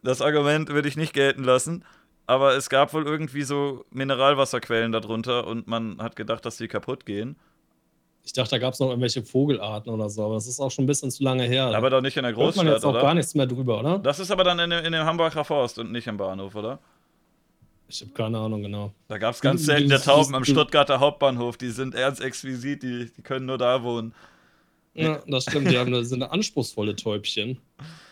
das 0.03 0.21
Argument 0.21 0.69
würde 0.69 0.89
ich 0.89 0.97
nicht 0.97 1.13
gelten 1.13 1.43
lassen. 1.43 1.85
Aber 2.25 2.55
es 2.55 2.69
gab 2.69 2.93
wohl 2.93 3.05
irgendwie 3.05 3.43
so 3.43 3.85
Mineralwasserquellen 3.91 4.91
darunter 4.93 5.45
und 5.45 5.67
man 5.67 6.01
hat 6.01 6.15
gedacht, 6.15 6.45
dass 6.45 6.57
die 6.57 6.69
kaputt 6.69 7.05
gehen. 7.05 7.35
Ich 8.25 8.31
dachte, 8.31 8.51
da 8.51 8.57
gab 8.59 8.73
es 8.73 8.79
noch 8.79 8.87
irgendwelche 8.87 9.23
Vogelarten 9.23 9.91
oder 9.91 10.09
so, 10.09 10.23
aber 10.23 10.35
das 10.35 10.47
ist 10.47 10.61
auch 10.61 10.71
schon 10.71 10.85
ein 10.85 10.87
bisschen 10.87 11.11
zu 11.11 11.23
lange 11.23 11.43
her. 11.43 11.65
Aber 11.75 11.89
doch 11.89 11.99
nicht 11.99 12.15
in 12.15 12.23
der 12.23 12.31
Großstadt, 12.31 12.63
Hört 12.63 12.65
man 12.65 12.73
jetzt 12.75 12.85
auch 12.85 12.91
oder? 12.91 13.01
gar 13.01 13.13
nichts 13.13 13.35
mehr 13.35 13.45
drüber, 13.45 13.79
oder? 13.79 13.99
Das 13.99 14.19
ist 14.19 14.31
aber 14.31 14.45
dann 14.45 14.59
in, 14.59 14.71
in 14.71 14.93
dem 14.93 15.03
Hamburger 15.03 15.43
Forst 15.43 15.77
und 15.79 15.91
nicht 15.91 16.07
im 16.07 16.15
Bahnhof, 16.15 16.55
oder? 16.55 16.79
Ich 17.93 18.01
habe 18.01 18.11
keine 18.11 18.39
Ahnung, 18.39 18.63
genau. 18.63 18.91
Da 19.07 19.19
gab 19.19 19.35
es 19.35 19.41
ganz 19.41 19.65
seltene 19.65 20.01
Tauben 20.01 20.33
am 20.33 20.43
Stuttgarter 20.43 20.99
Hauptbahnhof. 20.99 21.57
Die 21.57 21.69
sind 21.69 21.93
ernst 21.93 22.21
exquisit, 22.21 22.81
die, 22.81 23.11
die 23.15 23.21
können 23.21 23.45
nur 23.45 23.59
da 23.59 23.83
wohnen. 23.83 24.15
Ja, 24.95 25.21
das 25.27 25.43
stimmt. 25.43 25.69
Die 25.69 25.77
haben, 25.77 26.03
sind 26.03 26.23
anspruchsvolle 26.23 26.95
Täubchen. 26.95 27.59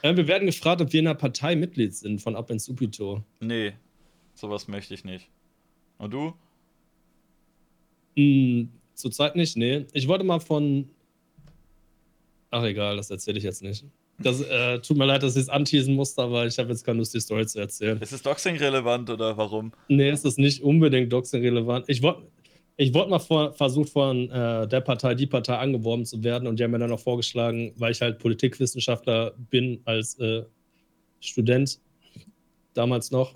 Äh, 0.04 0.16
wir 0.16 0.28
werden 0.28 0.46
gefragt, 0.46 0.82
ob 0.82 0.94
wir 0.94 1.00
in 1.00 1.08
einer 1.08 1.16
Partei 1.16 1.56
Mitglied 1.56 1.96
sind 1.96 2.22
von 2.22 2.36
Ab 2.36 2.52
ins 2.52 2.70
Upito. 2.70 3.24
Nee, 3.40 3.74
sowas 4.36 4.68
möchte 4.68 4.94
ich 4.94 5.04
nicht. 5.04 5.28
Und 5.98 6.14
du? 6.14 6.36
Hm, 8.16 8.70
zurzeit 8.94 9.36
nicht, 9.36 9.58
nee. 9.58 9.88
Ich 9.94 10.08
wollte 10.08 10.24
mal 10.24 10.40
von. 10.40 10.90
Ach, 12.52 12.64
egal, 12.64 12.98
das 12.98 13.10
erzähle 13.10 13.40
ich 13.40 13.44
jetzt 13.44 13.64
nicht. 13.64 13.84
Das 14.20 14.42
äh, 14.42 14.80
tut 14.80 14.98
mir 14.98 15.06
leid, 15.06 15.24
dass 15.24 15.36
ich 15.36 15.44
es 15.44 15.50
anteasen 15.50 15.96
musste, 15.96 16.22
aber 16.22 16.46
ich 16.46 16.58
habe 16.60 16.70
jetzt 16.70 16.86
keine 16.86 17.00
Lust, 17.00 17.14
die 17.14 17.20
Story 17.20 17.46
zu 17.48 17.60
erzählen. 17.60 18.00
Ist 18.00 18.14
es 18.14 18.22
Doxing 18.22 18.58
relevant 18.58 19.10
oder 19.10 19.36
warum? 19.36 19.72
Nee, 19.88 20.10
es 20.10 20.24
ist 20.24 20.38
nicht 20.38 20.62
unbedingt 20.62 21.12
Doxing 21.12 21.42
relevant. 21.42 21.86
Ich 21.88 22.02
wollte 22.02 22.24
ich 22.78 22.94
wollte 22.96 23.12
mal 23.12 23.20
vor, 23.20 23.54
versucht 23.54 23.90
von 23.90 24.30
äh, 24.32 24.68
der 24.68 24.82
Partei, 24.82 25.14
die 25.14 25.28
Partei 25.28 25.58
angeworben 25.58 26.04
zu 26.06 26.24
werden 26.24 26.48
und 26.48 26.58
die 26.58 26.64
haben 26.64 26.72
mir 26.72 26.80
dann 26.80 26.92
auch 26.92 27.00
vorgeschlagen, 27.00 27.74
weil 27.78 27.92
ich 27.92 28.02
halt 28.02 28.18
Politikwissenschaftler 28.18 29.34
bin 29.38 29.82
als 29.86 30.18
äh, 30.20 30.44
Student 31.20 31.80
damals 32.74 33.12
noch, 33.12 33.36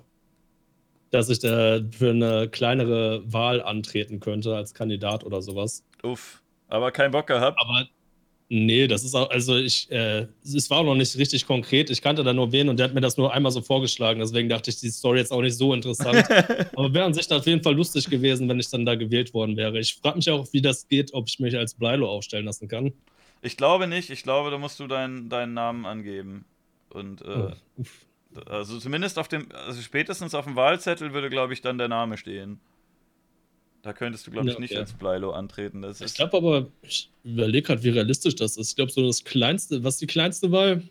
dass 1.10 1.28
ich 1.28 1.38
da 1.38 1.80
für 1.92 2.10
eine 2.10 2.48
kleinere 2.48 3.22
Wahl 3.32 3.62
antreten 3.62 4.18
könnte 4.18 4.56
als 4.56 4.74
Kandidat 4.74 5.22
oder 5.22 5.40
sowas. 5.42 5.84
Uff, 6.02 6.42
aber 6.68 6.90
kein 6.90 7.12
Bock 7.12 7.28
gehabt. 7.28 7.56
Aber 7.60 7.86
Nee, 8.48 8.86
das 8.86 9.02
ist 9.02 9.14
auch, 9.16 9.28
also 9.30 9.56
ich, 9.56 9.90
äh, 9.90 10.28
es 10.44 10.70
war 10.70 10.78
auch 10.78 10.84
noch 10.84 10.94
nicht 10.94 11.16
richtig 11.18 11.46
konkret. 11.46 11.90
Ich 11.90 12.00
kannte 12.00 12.22
da 12.22 12.32
nur 12.32 12.52
wen 12.52 12.68
und 12.68 12.78
der 12.78 12.84
hat 12.84 12.94
mir 12.94 13.00
das 13.00 13.16
nur 13.16 13.32
einmal 13.32 13.50
so 13.50 13.60
vorgeschlagen. 13.60 14.20
Deswegen 14.20 14.48
dachte 14.48 14.70
ich, 14.70 14.78
die 14.78 14.90
Story 14.90 15.18
jetzt 15.18 15.32
auch 15.32 15.42
nicht 15.42 15.56
so 15.56 15.74
interessant. 15.74 16.24
Aber 16.76 16.94
wäre 16.94 17.04
an 17.04 17.14
sich 17.14 17.28
auf 17.32 17.44
jeden 17.44 17.62
Fall 17.62 17.74
lustig 17.74 18.08
gewesen, 18.08 18.48
wenn 18.48 18.60
ich 18.60 18.70
dann 18.70 18.86
da 18.86 18.94
gewählt 18.94 19.34
worden 19.34 19.56
wäre. 19.56 19.80
Ich 19.80 19.96
frage 19.96 20.16
mich 20.16 20.30
auch, 20.30 20.46
wie 20.52 20.62
das 20.62 20.86
geht, 20.86 21.12
ob 21.12 21.28
ich 21.28 21.40
mich 21.40 21.56
als 21.56 21.74
Bleilo 21.74 22.08
aufstellen 22.08 22.46
lassen 22.46 22.68
kann. 22.68 22.92
Ich 23.42 23.56
glaube 23.56 23.88
nicht. 23.88 24.10
Ich 24.10 24.22
glaube, 24.22 24.52
da 24.52 24.58
musst 24.58 24.78
du 24.78 24.86
deinen, 24.86 25.28
deinen 25.28 25.54
Namen 25.54 25.84
angeben. 25.84 26.44
Und, 26.90 27.22
äh, 27.22 27.50
oh, 27.78 28.42
also 28.46 28.78
zumindest 28.78 29.18
auf 29.18 29.26
dem, 29.26 29.48
also 29.52 29.82
spätestens 29.82 30.36
auf 30.36 30.44
dem 30.44 30.54
Wahlzettel 30.54 31.12
würde, 31.12 31.30
glaube 31.30 31.52
ich, 31.52 31.62
dann 31.62 31.78
der 31.78 31.88
Name 31.88 32.16
stehen. 32.16 32.60
Da 33.86 33.92
könntest 33.92 34.26
du, 34.26 34.32
glaube 34.32 34.48
ich, 34.48 34.54
ja, 34.54 34.60
nicht 34.60 34.76
als 34.76 34.92
Bleilo 34.94 35.30
antreten. 35.30 35.80
Das 35.80 36.00
ich 36.00 36.14
glaube 36.14 36.36
aber, 36.38 36.66
ich 36.82 37.08
überlege 37.22 37.68
gerade, 37.68 37.84
wie 37.84 37.90
realistisch 37.90 38.34
das 38.34 38.56
ist. 38.56 38.70
Ich 38.70 38.74
glaube, 38.74 38.90
so 38.90 39.06
das 39.06 39.22
kleinste, 39.22 39.84
was 39.84 39.98
die 39.98 40.08
kleinste 40.08 40.50
Wahl? 40.50 40.82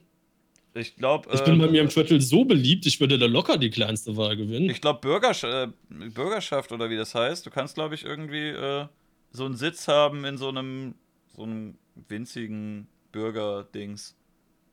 Ich 0.74 0.96
glaube. 0.96 1.30
Ich 1.34 1.42
bin 1.42 1.60
bei 1.60 1.68
mir 1.68 1.82
im 1.82 1.88
ähm, 1.88 1.92
Viertel 1.92 2.22
so 2.22 2.46
beliebt, 2.46 2.86
ich 2.86 3.02
würde 3.02 3.20
da 3.20 3.26
locker 3.26 3.58
die 3.58 3.70
kleinste 3.70 4.16
Wahl 4.16 4.38
gewinnen. 4.38 4.70
Ich 4.70 4.80
glaube, 4.80 5.02
Bürgersch 5.02 5.44
äh, 5.44 5.68
Bürgerschaft 5.90 6.72
oder 6.72 6.90
wie 6.90 6.96
das 6.96 7.14
heißt, 7.14 7.46
du 7.46 7.50
kannst, 7.50 7.76
glaube 7.76 7.96
ich, 7.96 8.06
irgendwie 8.06 8.48
äh, 8.48 8.86
so 9.32 9.44
einen 9.44 9.58
Sitz 9.58 9.90
haben 9.90 10.24
in 10.24 10.38
so 10.38 10.48
einem, 10.48 10.96
so 11.36 11.44
einem 11.44 11.76
winzigen 12.08 12.88
Bürgerdings. 13.12 14.16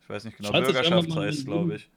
Ich 0.00 0.08
weiß 0.08 0.26
nicht 0.26 0.36
genau, 0.36 0.52
Bürgerschaft 0.52 1.12
heißt, 1.16 1.44
glaube 1.44 1.74
ich 1.74 1.88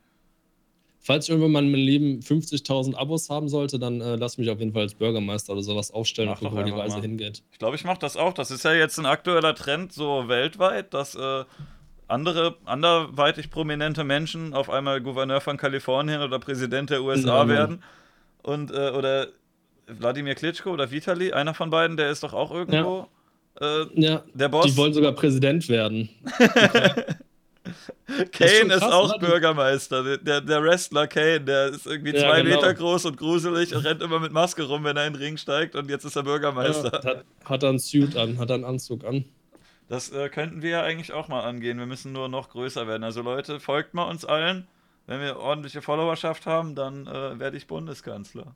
falls 1.06 1.26
ich 1.26 1.30
irgendwann 1.30 1.52
mal 1.52 1.64
in 1.64 1.72
meinem 1.72 1.86
Leben 1.86 2.20
50.000 2.20 2.96
Abos 2.96 3.30
haben 3.30 3.48
sollte, 3.48 3.78
dann 3.78 4.02
äh, 4.02 4.16
lass 4.16 4.40
mich 4.40 4.50
auf 4.50 4.58
jeden 4.58 4.74
Fall 4.74 4.82
als 4.82 4.96
Bürgermeister 4.96 5.54
oder 5.54 5.62
sowas 5.62 5.92
aufstellen, 5.92 6.30
Mach 6.30 6.42
wo 6.42 6.64
die 6.64 6.72
Reise 6.72 6.98
mal. 6.98 7.02
hingeht. 7.04 7.44
Ich 7.52 7.60
glaube, 7.60 7.76
ich 7.76 7.84
mache 7.84 8.00
das 8.00 8.18
auch. 8.18 8.34
Das 8.34 8.50
ist 8.50 8.66
ja 8.66 8.74
jetzt 8.74 8.98
ein 8.98 9.06
aktueller 9.06 9.54
Trend 9.54 9.94
so 9.94 10.28
weltweit, 10.28 10.96
dass 10.96 11.14
äh, 11.14 11.44
andere, 12.08 12.58
anderweitig 12.66 13.52
prominente 13.52 14.04
Menschen 14.04 14.56
auf 14.56 14.72
einmal 14.72 15.00
Gouverneur 15.00 15.42
von 15.42 15.58
Kalifornien 15.58 16.22
oder 16.22 16.40
Präsident 16.40 16.90
der 16.90 17.04
USA 17.04 17.44
ja, 17.44 17.48
werden. 17.48 17.84
Und, 18.42 18.72
äh, 18.72 18.90
oder 18.90 19.28
Wladimir 19.86 20.34
Klitschko 20.34 20.72
oder 20.72 20.90
Vitali, 20.90 21.32
einer 21.34 21.54
von 21.54 21.70
beiden, 21.70 21.98
der 21.98 22.10
ist 22.10 22.24
doch 22.24 22.34
auch 22.34 22.50
irgendwo. 22.50 23.08
Ja. 23.62 23.84
Äh, 23.84 23.86
ja. 23.94 24.24
der 24.34 24.50
Boss. 24.50 24.66
Die 24.66 24.76
wollen 24.76 24.94
sogar 24.94 25.12
Präsident 25.12 25.70
werden. 25.70 26.10
Kane 28.32 28.74
ist, 28.74 28.80
krass, 28.80 28.94
auch 28.94 29.10
oder? 29.16 29.20
Bürgermeister. 29.20 30.18
Der, 30.18 30.42
der 30.42 30.64
Wrestler 30.64 31.08
Kane, 31.08 31.42
der 31.42 31.68
ist 31.68 31.86
irgendwie 31.86 32.14
ja, 32.14 32.22
zwei 32.22 32.42
genau. 32.42 32.56
Meter 32.56 32.74
groß 32.74 33.06
und 33.06 33.18
gruselig 33.18 33.76
und 33.76 33.86
rennt 33.86 34.02
immer 34.02 34.20
mit 34.20 34.32
Maske 34.32 34.64
rum, 34.64 34.84
wenn 34.84 34.98
er 34.98 35.08
in 35.08 35.14
den 35.14 35.22
Ring 35.22 35.38
steigt 35.38 35.76
und 35.76 35.90
jetzt 35.90 36.06
ist 36.06 36.16
er 36.16 36.24
Bürgermeister. 36.24 36.92
Ja, 36.94 37.04
hat, 37.04 37.26
hat 37.46 37.64
er 37.64 37.70
einen 37.70 37.80
Suit 37.80 38.16
an, 38.16 38.38
hat 38.38 38.50
er 38.50 38.56
einen 38.56 38.66
Anzug 38.66 39.04
an. 39.04 39.26
Das 39.88 40.12
äh, 40.12 40.30
könnten 40.30 40.62
wir 40.62 40.70
ja 40.70 40.84
eigentlich 40.84 41.14
auch 41.14 41.28
mal 41.28 41.42
angehen. 41.42 41.78
Wir 41.78 41.86
müssen 41.86 42.12
nur 42.12 42.28
noch 42.28 42.50
größer 42.50 42.88
werden. 42.88 43.04
Also 43.04 43.22
Leute, 43.22 43.60
folgt 43.60 43.94
mal 43.94 44.04
uns 44.04 44.26
allen. 44.26 44.68
Wenn 45.08 45.22
wir 45.22 45.38
ordentliche 45.38 45.82
Followerschaft 45.82 46.48
haben, 46.48 46.74
dann 46.74 47.06
äh, 47.06 47.40
werde 47.40 47.58
ich 47.58 47.68
Bundeskanzler. 47.68 48.56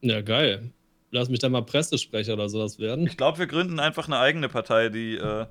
Ja, 0.00 0.20
geil. 0.20 0.72
Lass 1.10 1.28
mich 1.28 1.38
da 1.38 1.48
mal 1.48 1.62
Pressesprecher 1.62 2.34
oder 2.34 2.48
sowas 2.48 2.78
werden. 2.78 3.06
Ich 3.06 3.16
glaube, 3.16 3.38
wir 3.38 3.46
gründen 3.46 3.78
einfach 3.80 4.06
eine 4.06 4.18
eigene 4.18 4.48
Partei, 4.48 4.88
die 4.88 5.16
äh, 5.16 5.46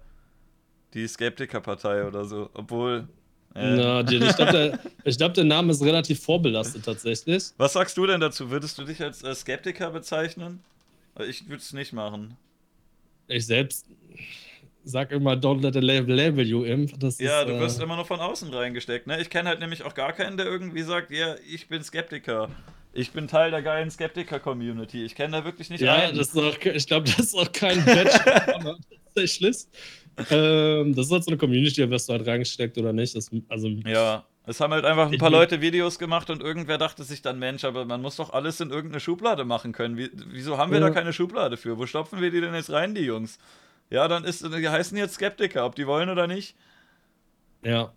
die 0.94 1.08
Skeptikerpartei 1.08 2.06
oder 2.06 2.26
so. 2.26 2.50
Obwohl. 2.54 3.08
Äh. 3.56 3.76
Na, 3.76 4.02
ich 4.12 4.36
glaube, 4.36 4.80
der, 5.04 5.14
glaub, 5.14 5.34
der, 5.34 5.44
Name 5.44 5.72
ist 5.72 5.82
relativ 5.82 6.22
vorbelastet 6.24 6.86
tatsächlich. 6.86 7.46
Was 7.58 7.74
sagst 7.74 7.98
du 7.98 8.06
denn 8.06 8.20
dazu? 8.20 8.50
Würdest 8.50 8.78
du 8.78 8.84
dich 8.84 9.02
als 9.02 9.24
äh, 9.24 9.34
Skeptiker 9.34 9.92
bezeichnen? 9.92 10.64
Ich 11.28 11.48
würde 11.48 11.62
es 11.62 11.74
nicht 11.74 11.94
machen. 11.94 12.38
Ich 13.28 13.46
selbst 13.46 13.88
sag 14.84 15.12
immer, 15.12 15.34
don't 15.34 15.62
let 15.62 15.74
the 15.74 15.80
label, 15.80 16.16
label 16.16 16.46
you 16.46 16.64
imp. 16.64 17.00
Das 17.00 17.20
ja, 17.20 17.42
ist, 17.42 17.50
du 17.50 17.60
wirst 17.60 17.80
äh, 17.80 17.84
immer 17.84 17.96
nur 17.96 18.06
von 18.06 18.20
außen 18.20 18.54
reingesteckt. 18.54 19.08
Ne? 19.08 19.20
Ich 19.20 19.30
kenne 19.30 19.50
halt 19.50 19.60
nämlich 19.60 19.84
auch 19.84 19.94
gar 19.94 20.14
keinen, 20.14 20.38
der 20.38 20.46
irgendwie 20.46 20.84
sagt, 20.84 21.12
ja, 21.12 21.36
ich 21.50 21.68
bin 21.68 21.84
Skeptiker. 21.84 22.50
Ich 22.94 23.12
bin 23.12 23.28
Teil 23.28 23.52
der 23.52 23.62
geilen 23.62 23.92
Skeptiker-Community. 23.92 25.04
Ich 25.04 25.14
kenne 25.14 25.38
da 25.38 25.46
wirklich 25.46 25.70
nicht 25.70 25.82
ja, 25.82 25.94
einen. 25.94 26.18
Das 26.18 26.30
ist 26.30 26.38
auch, 26.38 26.58
ich 26.64 26.88
glaube, 26.88 27.06
das 27.06 27.20
ist 27.20 27.36
auch 27.36 27.52
kein 27.52 27.84
Badge. 27.86 28.78
tatsächlich 29.14 29.68
ähm, 30.30 30.96
das 30.96 31.08
ist 31.08 31.12
halt 31.12 31.24
so 31.24 31.32
eine 31.32 31.38
Community, 31.38 31.82
da 31.82 31.90
wirst 31.90 32.10
du 32.10 32.14
halt 32.14 32.28
reingesteckt 32.28 32.78
oder 32.78 32.94
nicht. 32.94 33.16
Das, 33.16 33.30
also, 33.50 33.68
ja, 33.68 34.26
es 34.48 34.62
haben 34.62 34.72
halt 34.72 34.86
einfach 34.86 35.12
ein 35.12 35.18
paar 35.18 35.30
Leute 35.30 35.62
Videos 35.62 36.00
gemacht 36.00 36.30
und 36.30 36.42
irgendwer 36.42 36.78
dachte 36.78 37.04
sich 37.04 37.22
dann, 37.22 37.38
Mensch, 37.38 37.66
aber 37.66 37.84
man 37.84 38.02
muss 38.02 38.16
doch 38.16 38.32
alles 38.32 38.62
in 38.62 38.70
irgendeine 38.70 39.02
Schublade 39.02 39.44
machen 39.44 39.74
können. 39.74 39.98
Wie, 39.98 40.10
wieso 40.32 40.58
haben 40.58 40.72
wir 40.72 40.80
ja. 40.80 40.88
da 40.88 40.94
keine 40.94 41.12
Schublade 41.12 41.58
für? 41.58 41.78
Wo 41.78 41.86
stopfen 41.86 42.22
wir 42.22 42.32
die 42.32 42.40
denn 42.40 42.54
jetzt 42.54 42.72
rein, 42.72 42.96
die 42.96 43.02
Jungs? 43.02 43.40
Ja, 43.90 44.08
dann 44.08 44.24
ist, 44.24 44.44
die 44.44 44.70
heißen 44.70 44.98
jetzt 44.98 45.16
Skeptiker, 45.16 45.66
ob 45.66 45.76
die 45.76 45.86
wollen 45.86 46.10
oder 46.10 46.28
nicht. 46.28 46.56
Ja. 47.64 47.92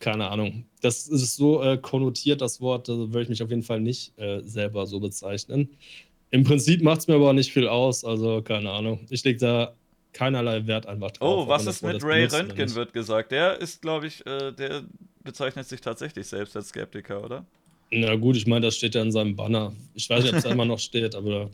Keine 0.00 0.28
Ahnung. 0.28 0.66
Das 0.82 1.06
ist 1.06 1.36
so 1.36 1.62
äh, 1.62 1.78
konnotiert, 1.78 2.40
das 2.40 2.60
Wort, 2.60 2.88
da 2.88 2.92
würde 2.94 3.22
ich 3.22 3.28
mich 3.28 3.42
auf 3.44 3.50
jeden 3.50 3.62
Fall 3.62 3.80
nicht 3.80 4.18
äh, 4.18 4.40
selber 4.42 4.86
so 4.86 4.98
bezeichnen. 4.98 5.70
Im 6.30 6.42
Prinzip 6.42 6.82
macht 6.82 6.98
es 6.98 7.06
mir 7.06 7.14
aber 7.14 7.32
nicht 7.32 7.52
viel 7.52 7.68
aus, 7.68 8.04
also 8.04 8.42
keine 8.42 8.72
Ahnung. 8.72 9.06
Ich 9.08 9.22
lege 9.22 9.38
da 9.38 9.74
keinerlei 10.14 10.66
Wert 10.66 10.86
einfach 10.86 11.10
drauf. 11.10 11.46
Oh, 11.46 11.48
was 11.48 11.66
ist 11.66 11.82
mit 11.82 12.02
Ray 12.02 12.24
Röntgen, 12.24 12.74
wird 12.74 12.92
gesagt. 12.92 13.32
Der 13.32 13.60
ist, 13.60 13.82
glaube 13.82 14.06
ich, 14.06 14.24
äh, 14.26 14.52
der 14.52 14.84
bezeichnet 15.22 15.68
sich 15.68 15.80
tatsächlich 15.80 16.26
selbst 16.26 16.56
als 16.56 16.68
Skeptiker, 16.68 17.22
oder? 17.22 17.44
Na 17.90 18.14
gut, 18.16 18.36
ich 18.36 18.46
meine, 18.46 18.66
das 18.66 18.76
steht 18.76 18.94
ja 18.94 19.02
in 19.02 19.12
seinem 19.12 19.36
Banner. 19.36 19.72
Ich 19.94 20.08
weiß 20.08 20.22
nicht, 20.22 20.32
ob 20.32 20.38
es 20.38 20.44
immer 20.44 20.64
noch 20.64 20.78
steht, 20.78 21.14
aber 21.14 21.50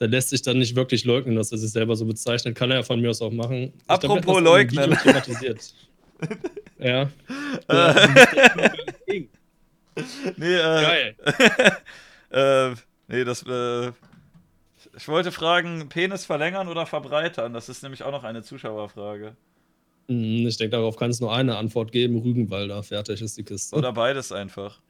der 0.00 0.08
lässt 0.08 0.30
sich 0.30 0.42
dann 0.42 0.58
nicht 0.58 0.74
wirklich 0.76 1.04
leugnen, 1.04 1.36
dass 1.36 1.52
er 1.52 1.58
sich 1.58 1.70
selber 1.70 1.96
so 1.96 2.04
bezeichnet. 2.04 2.56
Kann 2.56 2.70
er 2.70 2.78
ja 2.78 2.82
von 2.82 3.00
mir 3.00 3.10
aus 3.10 3.22
auch 3.22 3.30
machen. 3.30 3.72
Apropos 3.86 4.22
glaub, 4.22 4.40
leugnen. 4.40 4.96
ja. 6.78 7.10
nee, 10.36 10.54
äh, 10.54 10.60
Geil. 10.60 11.16
äh, 12.30 12.70
nee, 13.08 13.24
das. 13.24 13.42
Äh, 13.44 13.92
ich 14.96 15.08
wollte 15.08 15.32
fragen, 15.32 15.88
Penis 15.88 16.24
verlängern 16.24 16.68
oder 16.68 16.86
verbreitern? 16.86 17.52
Das 17.52 17.68
ist 17.68 17.82
nämlich 17.82 18.02
auch 18.02 18.12
noch 18.12 18.24
eine 18.24 18.42
Zuschauerfrage. 18.42 19.36
Hm, 20.08 20.46
ich 20.46 20.56
denke, 20.56 20.76
darauf 20.76 20.96
kann 20.96 21.10
es 21.10 21.20
nur 21.20 21.34
eine 21.34 21.56
Antwort 21.56 21.92
geben: 21.92 22.18
Rügenwalder. 22.18 22.82
Fertig 22.82 23.20
ist 23.20 23.36
die 23.36 23.44
Kiste. 23.44 23.76
Oder 23.76 23.92
beides 23.92 24.32
einfach. 24.32 24.80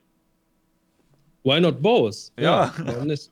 Why 1.44 1.60
not 1.60 1.80
both? 1.80 2.32
Ja. 2.38 2.66
ja 2.66 2.74
warum 2.78 3.06
nicht? 3.06 3.30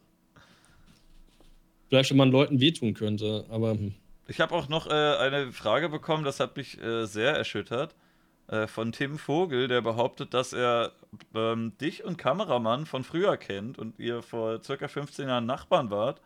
Vielleicht, 1.88 2.10
wenn 2.10 2.16
man 2.16 2.30
Leuten 2.30 2.60
wehtun 2.60 2.94
könnte, 2.94 3.44
aber. 3.48 3.72
Hm. 3.72 3.94
Ich 4.28 4.40
habe 4.40 4.54
auch 4.54 4.68
noch 4.68 4.88
äh, 4.88 4.90
eine 4.90 5.52
Frage 5.52 5.88
bekommen, 5.88 6.24
das 6.24 6.40
hat 6.40 6.56
mich 6.56 6.82
äh, 6.82 7.06
sehr 7.06 7.36
erschüttert. 7.36 7.94
Äh, 8.48 8.66
von 8.66 8.92
Tim 8.92 9.18
Vogel, 9.18 9.68
der 9.68 9.82
behauptet, 9.82 10.34
dass 10.34 10.52
er 10.52 10.92
ähm, 11.34 11.72
dich 11.80 12.04
und 12.04 12.16
Kameramann 12.16 12.86
von 12.86 13.04
früher 13.04 13.36
kennt 13.36 13.78
und 13.78 13.98
ihr 13.98 14.22
vor 14.22 14.62
circa 14.62 14.88
15 14.88 15.28
Jahren 15.28 15.46
Nachbarn 15.46 15.90
wart. 15.90 16.20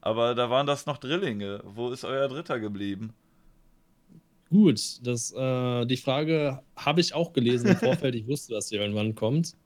Aber 0.00 0.34
da 0.34 0.50
waren 0.50 0.66
das 0.66 0.86
noch 0.86 0.98
Drillinge. 0.98 1.62
Wo 1.64 1.90
ist 1.90 2.04
euer 2.04 2.28
Dritter 2.28 2.60
geblieben? 2.60 3.12
Gut, 4.50 4.80
das, 5.02 5.32
äh, 5.32 5.86
die 5.86 5.96
Frage 5.96 6.62
habe 6.76 7.00
ich 7.00 7.14
auch 7.14 7.32
gelesen 7.32 7.68
im 7.68 7.76
Vorfeld. 7.76 8.14
Ich 8.14 8.28
wusste, 8.28 8.54
dass 8.54 8.68
sie 8.68 8.76
irgendwann 8.76 9.14
kommt. 9.14 9.56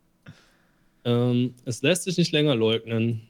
Ähm, 1.05 1.55
es 1.65 1.83
lässt 1.83 2.05
sich 2.05 2.17
nicht 2.17 2.33
länger 2.33 2.55
leugnen. 2.55 3.23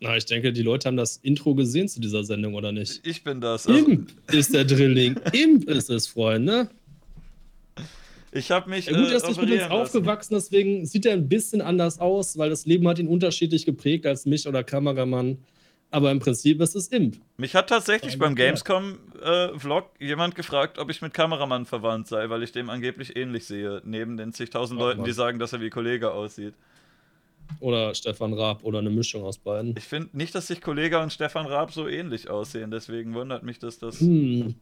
Na, 0.00 0.16
ich 0.16 0.24
denke, 0.24 0.52
die 0.52 0.62
Leute 0.62 0.88
haben 0.88 0.96
das 0.96 1.18
Intro 1.18 1.54
gesehen 1.54 1.88
zu 1.88 2.00
dieser 2.00 2.24
Sendung, 2.24 2.54
oder 2.54 2.72
nicht? 2.72 3.06
Ich 3.06 3.22
bin 3.22 3.40
das. 3.40 3.66
Also 3.66 3.86
Imp 3.86 4.12
ist 4.32 4.54
der 4.54 4.64
Drilling. 4.64 5.16
Imp 5.32 5.64
ist 5.68 5.90
es, 5.90 6.06
Freunde. 6.06 6.70
Ich 8.32 8.50
habe 8.50 8.70
mich. 8.70 8.86
Ja, 8.86 8.92
gut, 8.92 9.10
er 9.10 9.16
ist 9.16 9.28
nicht 9.28 9.40
mit 9.40 9.50
uns 9.50 9.70
aufgewachsen, 9.70 10.34
deswegen 10.34 10.86
sieht 10.86 11.06
er 11.06 11.14
ein 11.14 11.28
bisschen 11.28 11.60
anders 11.60 11.98
aus, 11.98 12.38
weil 12.38 12.50
das 12.50 12.66
Leben 12.66 12.86
hat 12.88 12.98
ihn 12.98 13.08
unterschiedlich 13.08 13.64
geprägt 13.64 14.06
als 14.06 14.26
mich 14.26 14.46
oder 14.46 14.62
Kameramann. 14.62 15.38
Aber 15.92 16.12
im 16.12 16.20
Prinzip 16.20 16.60
ist 16.60 16.76
es 16.76 16.86
Imp. 16.88 17.16
Mich 17.36 17.56
hat 17.56 17.68
tatsächlich 17.68 18.16
beim 18.16 18.36
Gamescom-Vlog 18.36 19.90
äh, 19.98 20.06
jemand 20.06 20.36
gefragt, 20.36 20.78
ob 20.78 20.88
ich 20.88 21.02
mit 21.02 21.12
Kameramann 21.12 21.66
verwandt 21.66 22.06
sei, 22.06 22.30
weil 22.30 22.44
ich 22.44 22.52
dem 22.52 22.70
angeblich 22.70 23.16
ähnlich 23.16 23.44
sehe, 23.44 23.82
neben 23.84 24.16
den 24.16 24.32
zigtausend 24.32 24.78
Leuten, 24.78 24.98
Mann. 24.98 25.06
die 25.06 25.12
sagen, 25.12 25.40
dass 25.40 25.52
er 25.52 25.60
wie 25.60 25.70
Kollege 25.70 26.12
aussieht. 26.12 26.54
Oder 27.58 27.92
Stefan 27.96 28.32
Raab 28.34 28.62
oder 28.62 28.78
eine 28.78 28.90
Mischung 28.90 29.24
aus 29.24 29.38
beiden. 29.38 29.74
Ich 29.76 29.84
finde 29.84 30.16
nicht, 30.16 30.32
dass 30.36 30.46
sich 30.46 30.60
Kollege 30.60 31.00
und 31.00 31.12
Stefan 31.12 31.46
Raab 31.46 31.72
so 31.72 31.88
ähnlich 31.88 32.30
aussehen, 32.30 32.70
deswegen 32.70 33.12
wundert 33.14 33.42
mich, 33.42 33.58
dass 33.58 33.80
das. 33.80 34.00
Hm. 34.00 34.54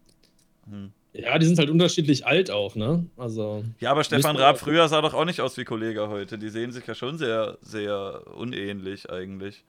Hm. 0.70 0.92
Ja, 1.12 1.38
die 1.38 1.46
sind 1.46 1.58
halt 1.58 1.70
unterschiedlich 1.70 2.26
alt 2.26 2.50
auch, 2.50 2.74
ne? 2.76 3.06
Also. 3.16 3.64
Ja, 3.80 3.90
aber 3.90 4.04
Stefan 4.04 4.36
Raab 4.36 4.58
früher 4.58 4.86
sah 4.88 5.00
doch 5.00 5.14
auch 5.14 5.24
nicht 5.24 5.40
aus 5.40 5.56
wie 5.56 5.64
Kollege 5.64 6.08
heute. 6.08 6.38
Die 6.38 6.50
sehen 6.50 6.70
sich 6.70 6.86
ja 6.86 6.94
schon 6.94 7.18
sehr, 7.18 7.58
sehr 7.62 8.22
unähnlich 8.36 9.10
eigentlich. 9.10 9.64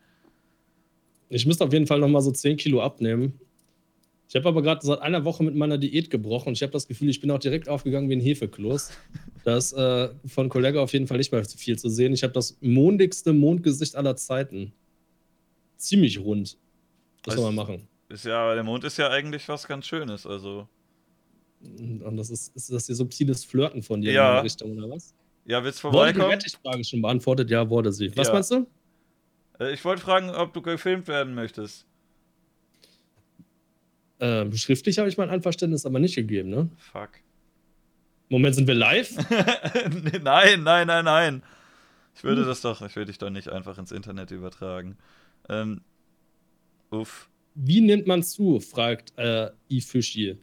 Ich 1.29 1.45
müsste 1.45 1.63
auf 1.63 1.73
jeden 1.73 1.87
Fall 1.87 1.99
nochmal 1.99 2.21
so 2.21 2.31
10 2.31 2.57
Kilo 2.57 2.81
abnehmen. 2.81 3.39
Ich 4.27 4.35
habe 4.35 4.47
aber 4.47 4.61
gerade 4.61 4.85
seit 4.85 5.01
einer 5.01 5.25
Woche 5.25 5.43
mit 5.43 5.55
meiner 5.55 5.79
Diät 5.79 6.11
gebrochen 6.11 6.53
ich 6.53 6.61
habe 6.61 6.71
das 6.71 6.87
Gefühl, 6.87 7.09
ich 7.09 7.19
bin 7.19 7.31
auch 7.31 7.39
direkt 7.39 7.67
aufgegangen 7.67 8.09
wie 8.09 8.15
ein 8.15 8.21
Hefekloß. 8.21 8.91
Da 9.43 9.57
ist 9.57 9.73
äh, 9.73 10.09
von 10.27 10.49
Kollege 10.49 10.81
auf 10.81 10.93
jeden 10.93 11.07
Fall 11.07 11.17
nicht 11.17 11.31
mehr 11.31 11.43
viel 11.45 11.79
zu 11.79 11.89
sehen. 11.89 12.13
Ich 12.13 12.21
habe 12.23 12.33
das 12.33 12.57
mondigste 12.61 13.33
Mondgesicht 13.33 13.95
aller 13.95 14.15
Zeiten. 14.15 14.73
Ziemlich 15.77 16.19
rund. 16.19 16.57
Das 17.23 17.35
soll 17.35 17.45
man 17.45 17.55
machen. 17.55 17.87
Ist 18.09 18.25
ja, 18.25 18.53
der 18.53 18.63
Mond 18.63 18.83
ist 18.83 18.97
ja 18.97 19.09
eigentlich 19.09 19.47
was 19.47 19.67
ganz 19.67 19.87
Schönes, 19.87 20.25
also. 20.25 20.67
Und 21.61 22.17
das 22.17 22.29
ist, 22.29 22.55
ist 22.55 22.71
das 22.71 22.85
hier 22.85 22.95
subtiles 22.95 23.43
Flirten 23.43 23.83
von 23.83 24.01
dir 24.01 24.13
ja. 24.13 24.29
in 24.31 24.37
die 24.37 24.47
Richtung, 24.47 24.77
oder 24.77 24.89
was? 24.89 25.13
Ja, 25.45 25.63
willst 25.63 25.79
du 25.79 25.81
vorbeikommen? 25.89 26.29
Wurde 26.29 26.37
die 26.37 26.49
Frage 26.49 26.83
schon 26.83 27.01
beantwortet? 27.01 27.49
Ja, 27.49 27.69
wurde 27.69 27.91
sie. 27.91 28.15
Was 28.15 28.27
ja. 28.27 28.33
meinst 28.33 28.51
du? 28.51 28.67
Äh, 29.59 29.73
ich 29.73 29.83
wollte 29.83 30.01
fragen, 30.01 30.29
ob 30.29 30.53
du 30.53 30.61
gefilmt 30.61 31.07
werden 31.07 31.33
möchtest. 31.33 31.85
Ähm, 34.21 34.53
schriftlich 34.55 34.99
habe 34.99 35.09
ich 35.09 35.17
mein 35.17 35.29
Einverständnis 35.29 35.85
aber 35.85 35.99
nicht 35.99 36.15
gegeben, 36.15 36.49
ne? 36.49 36.69
Fuck. 36.77 37.09
Moment, 38.29 38.55
sind 38.55 38.67
wir 38.67 38.75
live? 38.75 39.15
nein, 40.21 40.63
nein, 40.63 40.87
nein, 40.87 41.05
nein. 41.05 41.43
Ich 42.15 42.23
würde 42.23 42.41
hm. 42.41 42.47
das 42.47 42.61
doch, 42.61 42.81
ich 42.81 42.95
würde 42.95 43.07
dich 43.07 43.17
doch 43.17 43.29
nicht 43.29 43.49
einfach 43.49 43.77
ins 43.77 43.91
Internet 43.91 44.31
übertragen. 44.31 44.97
Ähm, 45.47 45.81
uff. 46.91 47.29
Wie 47.55 47.81
nimmt 47.81 48.07
man 48.07 48.23
zu? 48.23 48.59
fragt 48.59 49.17
äh, 49.17 49.49
Ifuschi. 49.69 50.37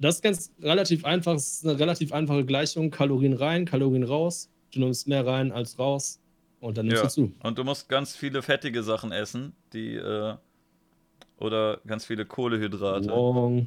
Das 0.00 0.16
ist 0.16 0.22
ganz 0.22 0.52
relativ 0.62 1.04
einfach. 1.04 1.34
Es 1.34 1.58
ist 1.58 1.66
eine 1.66 1.78
relativ 1.78 2.12
einfache 2.12 2.44
Gleichung. 2.44 2.90
Kalorien 2.90 3.32
rein, 3.32 3.64
Kalorien 3.64 4.04
raus. 4.04 4.48
Du 4.72 4.80
nimmst 4.80 5.08
mehr 5.08 5.26
rein 5.26 5.50
als 5.50 5.78
raus. 5.78 6.20
Und 6.60 6.76
dann 6.76 6.86
nimmst 6.86 7.02
ja. 7.02 7.08
du 7.08 7.14
zu. 7.14 7.32
Und 7.42 7.58
du 7.58 7.64
musst 7.64 7.88
ganz 7.88 8.16
viele 8.16 8.42
fettige 8.42 8.82
Sachen 8.82 9.12
essen, 9.12 9.52
die 9.72 9.94
äh, 9.94 10.34
oder 11.38 11.80
ganz 11.86 12.04
viele 12.04 12.26
Kohlehydrate. 12.26 13.08
Wrong. 13.08 13.66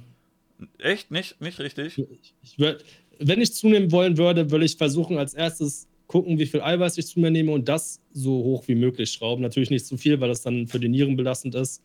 Echt? 0.77 1.11
Nicht, 1.11 1.41
nicht 1.41 1.59
richtig? 1.59 1.97
Ich, 1.97 2.33
ich 2.43 2.59
würd, 2.59 2.83
wenn 3.19 3.41
ich 3.41 3.53
zunehmen 3.53 3.91
wollen 3.91 4.17
würde, 4.17 4.51
würde 4.51 4.65
ich 4.65 4.77
versuchen, 4.77 5.17
als 5.17 5.33
erstes 5.33 5.87
gucken, 6.07 6.37
wie 6.37 6.45
viel 6.45 6.61
Eiweiß 6.61 6.97
ich 6.97 7.07
zu 7.07 7.19
mir 7.19 7.31
nehme 7.31 7.51
und 7.51 7.69
das 7.69 8.01
so 8.11 8.31
hoch 8.31 8.67
wie 8.67 8.75
möglich 8.75 9.11
schrauben. 9.11 9.41
Natürlich 9.41 9.69
nicht 9.69 9.85
zu 9.85 9.97
viel, 9.97 10.19
weil 10.19 10.27
das 10.27 10.41
dann 10.41 10.67
für 10.67 10.79
die 10.79 10.89
Nieren 10.89 11.15
belastend 11.15 11.55
ist. 11.55 11.81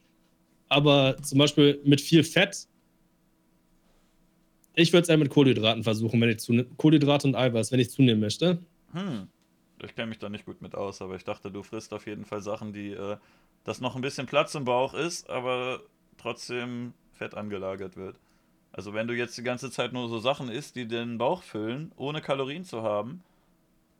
Aber 0.68 1.16
zum 1.22 1.38
Beispiel 1.38 1.80
mit 1.84 2.00
viel 2.00 2.24
Fett. 2.24 2.66
Ich 4.76 4.92
würde 4.92 5.02
es 5.02 5.08
eher 5.08 5.16
mit 5.16 5.30
Kohlenhydraten 5.30 5.82
versuchen, 5.82 6.20
wenn 6.20 6.28
ich 6.28 6.38
zu 6.38 6.64
Kohlenhydrate 6.76 7.26
und 7.26 7.34
Eiweiß, 7.34 7.72
wenn 7.72 7.80
ich 7.80 7.90
zunehmen 7.90 8.20
möchte. 8.20 8.58
Hm. 8.92 9.26
Ich 9.82 9.94
kenne 9.94 10.06
mich 10.06 10.18
da 10.18 10.28
nicht 10.28 10.46
gut 10.46 10.62
mit 10.62 10.74
aus, 10.74 11.02
aber 11.02 11.16
ich 11.16 11.24
dachte, 11.24 11.50
du 11.50 11.62
frisst 11.62 11.92
auf 11.92 12.06
jeden 12.06 12.24
Fall 12.24 12.40
Sachen, 12.40 12.72
die 12.72 12.92
äh, 12.92 13.16
dass 13.66 13.80
noch 13.80 13.96
ein 13.96 14.02
bisschen 14.02 14.26
Platz 14.26 14.54
im 14.54 14.64
Bauch 14.64 14.94
ist, 14.94 15.28
aber 15.28 15.80
trotzdem 16.18 16.94
Fett 17.12 17.34
angelagert 17.34 17.96
wird. 17.96 18.16
Also 18.70 18.94
wenn 18.94 19.08
du 19.08 19.14
jetzt 19.14 19.36
die 19.36 19.42
ganze 19.42 19.72
Zeit 19.72 19.92
nur 19.92 20.08
so 20.08 20.20
Sachen 20.20 20.48
isst, 20.48 20.76
die 20.76 20.86
den 20.86 21.18
Bauch 21.18 21.42
füllen, 21.42 21.90
ohne 21.96 22.20
Kalorien 22.20 22.64
zu 22.64 22.82
haben, 22.82 23.24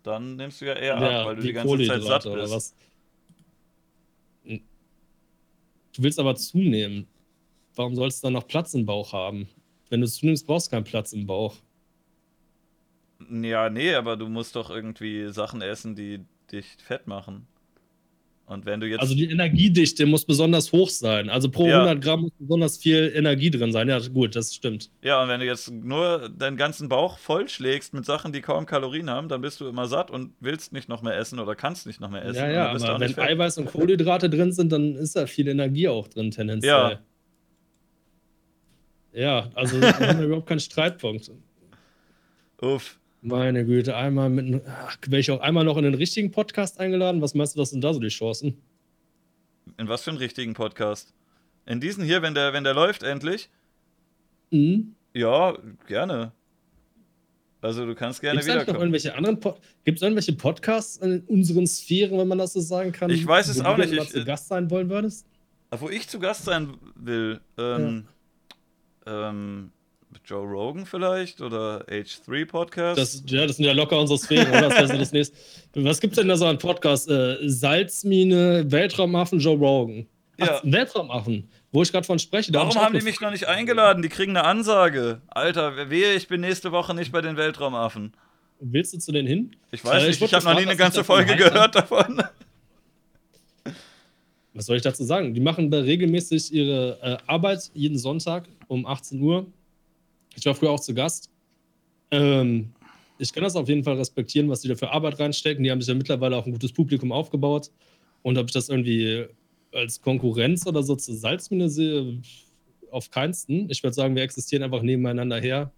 dann 0.05 0.37
nimmst 0.37 0.61
du 0.61 0.67
ja 0.67 0.75
eher 0.75 1.01
ja, 1.01 1.21
ab, 1.21 1.27
weil 1.27 1.37
du 1.37 1.43
die 1.43 1.53
ganze 1.53 1.85
Zeit 1.85 2.03
satt 2.03 2.33
bist. 2.33 2.77
Du 4.45 6.03
willst 6.03 6.21
aber 6.21 6.37
zunehmen. 6.37 7.09
Warum 7.75 7.97
sollst 7.97 8.23
du 8.23 8.27
dann 8.29 8.35
noch 8.35 8.47
Platz 8.47 8.73
im 8.75 8.87
Bauch 8.87 9.13
haben? 9.13 9.49
Wenn 9.89 10.01
du 10.01 10.07
zunimmst, 10.07 10.47
brauchst 10.47 10.67
du 10.67 10.71
keinen 10.73 10.85
Platz 10.85 11.13
im 11.13 11.27
Bauch. 11.27 11.57
Ja, 13.31 13.71
nee, 13.71 13.95
aber 13.95 14.17
du 14.17 14.29
musst 14.29 14.57
doch 14.57 14.71
irgendwie 14.71 15.29
Sachen 15.33 15.63
essen, 15.63 15.95
die 15.95 16.21
dich 16.51 16.67
fett 16.79 17.07
machen. 17.07 17.47
Und 18.47 18.65
wenn 18.65 18.79
du 18.79 18.87
jetzt. 18.87 19.01
Also 19.01 19.15
die 19.15 19.29
Energiedichte 19.29 20.07
muss 20.07 20.25
besonders 20.25 20.71
hoch 20.71 20.89
sein. 20.89 21.29
Also 21.31 21.51
pro 21.51 21.67
ja. 21.67 21.83
100 21.83 22.03
Gramm 22.03 22.21
muss 22.23 22.33
besonders 22.39 22.77
viel 22.77 23.13
Energie 23.15 23.51
drin 23.51 23.73
sein. 23.73 23.89
Ja, 23.89 23.99
gut, 23.99 24.37
das 24.37 24.55
stimmt. 24.55 24.89
Ja, 25.03 25.21
und 25.21 25.29
wenn 25.29 25.41
du 25.41 25.47
jetzt 25.47 25.69
nur 25.73 26.29
deinen 26.29 26.57
ganzen 26.57 26.89
Bauch 26.89 27.19
vollschlägst 27.19 27.93
mit 27.93 28.05
Sachen, 28.05 28.33
die 28.33 28.43
kaum 28.43 28.65
Kalorien 28.65 29.11
haben, 29.11 29.29
dann 29.29 29.41
bist 29.41 29.61
du 29.61 29.67
immer 29.67 29.89
satt 29.89 30.13
und 30.13 30.33
willst 30.39 30.73
nicht 30.73 30.89
noch 30.89 31.03
mehr 31.03 31.17
essen 31.17 31.41
oder 31.41 31.57
kannst 31.57 31.89
nicht 31.89 32.01
noch 32.01 32.11
mehr 32.11 32.25
essen. 32.25 32.37
Ja, 32.39 32.51
ja, 32.51 32.71
aber 32.71 33.01
wenn 33.01 33.19
Eiweiß 33.19 33.59
und 33.59 33.67
Kohlenhydrate 33.67 34.31
drin 34.31 34.53
sind, 34.53 34.71
dann 34.71 34.95
ist 34.95 35.17
da 35.17 35.27
viel 35.27 35.49
Energie 35.49 35.89
auch 35.89 36.07
drin, 36.07 36.31
tendenziell. 36.31 36.71
Ja. 36.73 37.01
Ja, 39.17 39.51
also 39.55 39.81
da 39.81 39.99
haben 39.99 40.19
wir 40.19 40.27
überhaupt 40.27 40.47
keinen 40.47 40.61
Streitpunkt. 40.61 41.31
Uff. 42.61 42.99
Meine 43.23 43.65
Güte, 43.65 43.97
einmal 43.97 44.29
mit. 44.29 44.63
Wäre 45.07 45.21
ich 45.21 45.31
auch 45.31 45.41
einmal 45.41 45.65
noch 45.65 45.79
in 45.79 45.85
den 45.85 45.95
richtigen 45.95 46.31
Podcast 46.31 46.79
eingeladen? 46.79 47.23
Was 47.23 47.35
meinst 47.35 47.57
du, 47.57 47.61
was 47.61 47.71
sind 47.71 47.83
da 47.83 47.95
so 47.95 47.99
die 47.99 48.09
Chancen? 48.09 48.59
In 49.79 49.89
was 49.89 50.03
für 50.03 50.11
einen 50.11 50.19
richtigen 50.19 50.53
Podcast? 50.53 51.15
In 51.65 51.81
diesen 51.81 52.05
hier, 52.05 52.21
wenn 52.21 52.35
der, 52.35 52.53
wenn 52.53 52.63
der 52.63 52.75
läuft 52.75 53.03
endlich? 53.03 53.49
Mhm. 54.51 54.95
Ja, 55.15 55.57
gerne. 55.87 56.33
Also 57.63 57.87
du 57.87 57.95
kannst 57.95 58.21
gerne 58.21 58.39
Gibt's 58.41 58.53
wiederkommen. 58.53 58.75
Noch 58.75 58.83
irgendwelche 58.83 59.15
anderen 59.15 59.41
Gibt 59.85 59.97
es 59.97 60.03
irgendwelche 60.03 60.35
Podcasts 60.35 60.99
in 60.99 61.23
unseren 61.23 61.67
Sphären, 61.67 62.19
wenn 62.19 62.29
man 62.29 62.37
das 62.37 62.53
so 62.53 62.61
sagen 62.61 62.93
kann? 62.93 63.09
Ich 63.09 63.27
weiß 63.27 63.49
es 63.49 63.63
auch 63.63 63.79
nicht. 63.79 63.93
Wo 63.93 63.97
du 63.97 64.11
zu 64.11 64.25
Gast 64.27 64.49
sein 64.49 64.71
wollen 64.71 64.91
würdest? 64.91 65.27
Wo 65.71 65.89
ich 65.89 66.07
zu 66.07 66.19
Gast 66.19 66.45
sein 66.45 66.75
will. 66.95 67.41
Ähm, 67.57 68.05
ja. 68.07 68.13
Ähm, 69.07 69.71
Joe 70.25 70.47
Rogan 70.47 70.87
vielleicht 70.87 71.41
oder 71.41 71.85
H3 71.89 72.47
Podcast. 72.47 72.99
Das, 72.99 73.23
ja, 73.27 73.47
das 73.47 73.57
sind 73.57 73.65
ja 73.65 73.73
locker 73.73 73.99
unsere 74.01 74.19
Sphären, 74.19 74.49
oder? 74.49 74.69
Das 74.69 74.89
das 74.89 75.13
nächste. 75.13 75.37
Was 75.75 76.01
gibt 76.01 76.15
es 76.15 76.19
denn 76.19 76.29
da 76.29 76.37
so 76.37 76.47
an 76.47 76.59
Podcast? 76.59 77.11
Äh, 77.11 77.37
Salzmine, 77.49 78.65
Weltraumaffen, 78.71 79.39
Joe 79.39 79.57
Rogan. 79.57 80.07
Ach, 80.41 80.47
ja. 80.47 80.61
Weltraumaffen, 80.65 81.49
wo 81.73 81.83
ich 81.83 81.93
gerade 81.93 82.07
von 82.07 82.19
spreche. 82.19 82.53
Warum 82.53 82.75
haben 82.75 82.99
die 82.99 83.05
mich 83.05 83.21
noch 83.21 83.31
nicht 83.31 83.47
eingeladen? 83.47 84.03
Die 84.03 84.09
kriegen 84.09 84.37
eine 84.37 84.47
Ansage. 84.47 85.23
Alter, 85.29 85.91
wehe, 85.91 86.15
ich 86.15 86.29
bin 86.29 86.41
nächste 86.43 86.73
Woche 86.73 86.95
nicht 86.95 87.13
bei 87.13 87.21
den 87.21 87.37
Weltraumaffen. 87.37 88.13
Willst 88.61 88.95
du 88.95 88.99
zu 88.99 89.13
denen 89.13 89.29
hin? 89.29 89.57
Ich 89.71 89.85
weiß 89.85 90.03
äh, 90.03 90.07
nicht, 90.09 90.21
ich, 90.21 90.27
ich 90.27 90.35
habe 90.35 90.45
noch 90.45 90.55
nie 90.55 90.67
eine 90.67 90.77
ganze 90.77 91.05
Folge 91.05 91.37
gehört 91.37 91.75
davon. 91.75 92.23
Was 94.57 94.67
soll 94.67 94.77
ich 94.77 94.83
dazu 94.83 95.05
sagen? 95.05 95.35
Die 95.35 95.41
machen 95.41 95.71
da 95.71 95.81
regelmäßig 95.81 96.53
ihre 96.53 96.99
äh, 97.03 97.17
Arbeit 97.27 97.71
jeden 97.75 97.99
Sonntag 97.99 98.49
um 98.69 98.87
18 98.87 99.21
Uhr. 99.21 99.47
Ich 100.35 100.47
war 100.47 100.55
früher 100.55 100.71
auch 100.71 100.81
zu 100.81 100.95
Gast. 100.95 101.31
Ähm, 102.11 102.73
ich 103.19 103.35
kann 103.35 103.43
das 103.43 103.55
auf 103.55 103.69
jeden 103.69 103.85
Fall 103.85 103.97
respektieren, 103.97 104.49
was 104.49 104.63
die 104.63 104.69
da 104.69 104.75
für 104.75 104.91
Arbeit 104.91 105.21
reinstecken. 105.21 105.63
Die 105.63 105.71
haben 105.71 105.83
sich 105.83 105.89
ja 105.89 105.95
mittlerweile 105.95 106.37
auch 106.37 106.47
ein 106.47 106.53
gutes 106.53 106.73
Publikum 106.73 107.13
aufgebaut. 107.13 107.71
Und 108.23 108.39
ob 108.39 108.47
ich 108.47 108.53
das 108.53 108.71
irgendwie 108.71 109.27
als 109.73 110.01
Konkurrenz 110.01 110.67
oder 110.67 110.83
so 110.83 110.97
zur 110.97 111.17
Salzmine 111.17 111.69
sehe, 111.69 112.19
auf 112.91 113.11
keinsten. 113.11 113.69
Ich 113.69 113.83
würde 113.83 113.95
sagen, 113.95 114.17
wir 114.17 114.23
existieren 114.23 114.63
einfach 114.63 114.81
nebeneinander 114.81 115.39
her, 115.39 115.71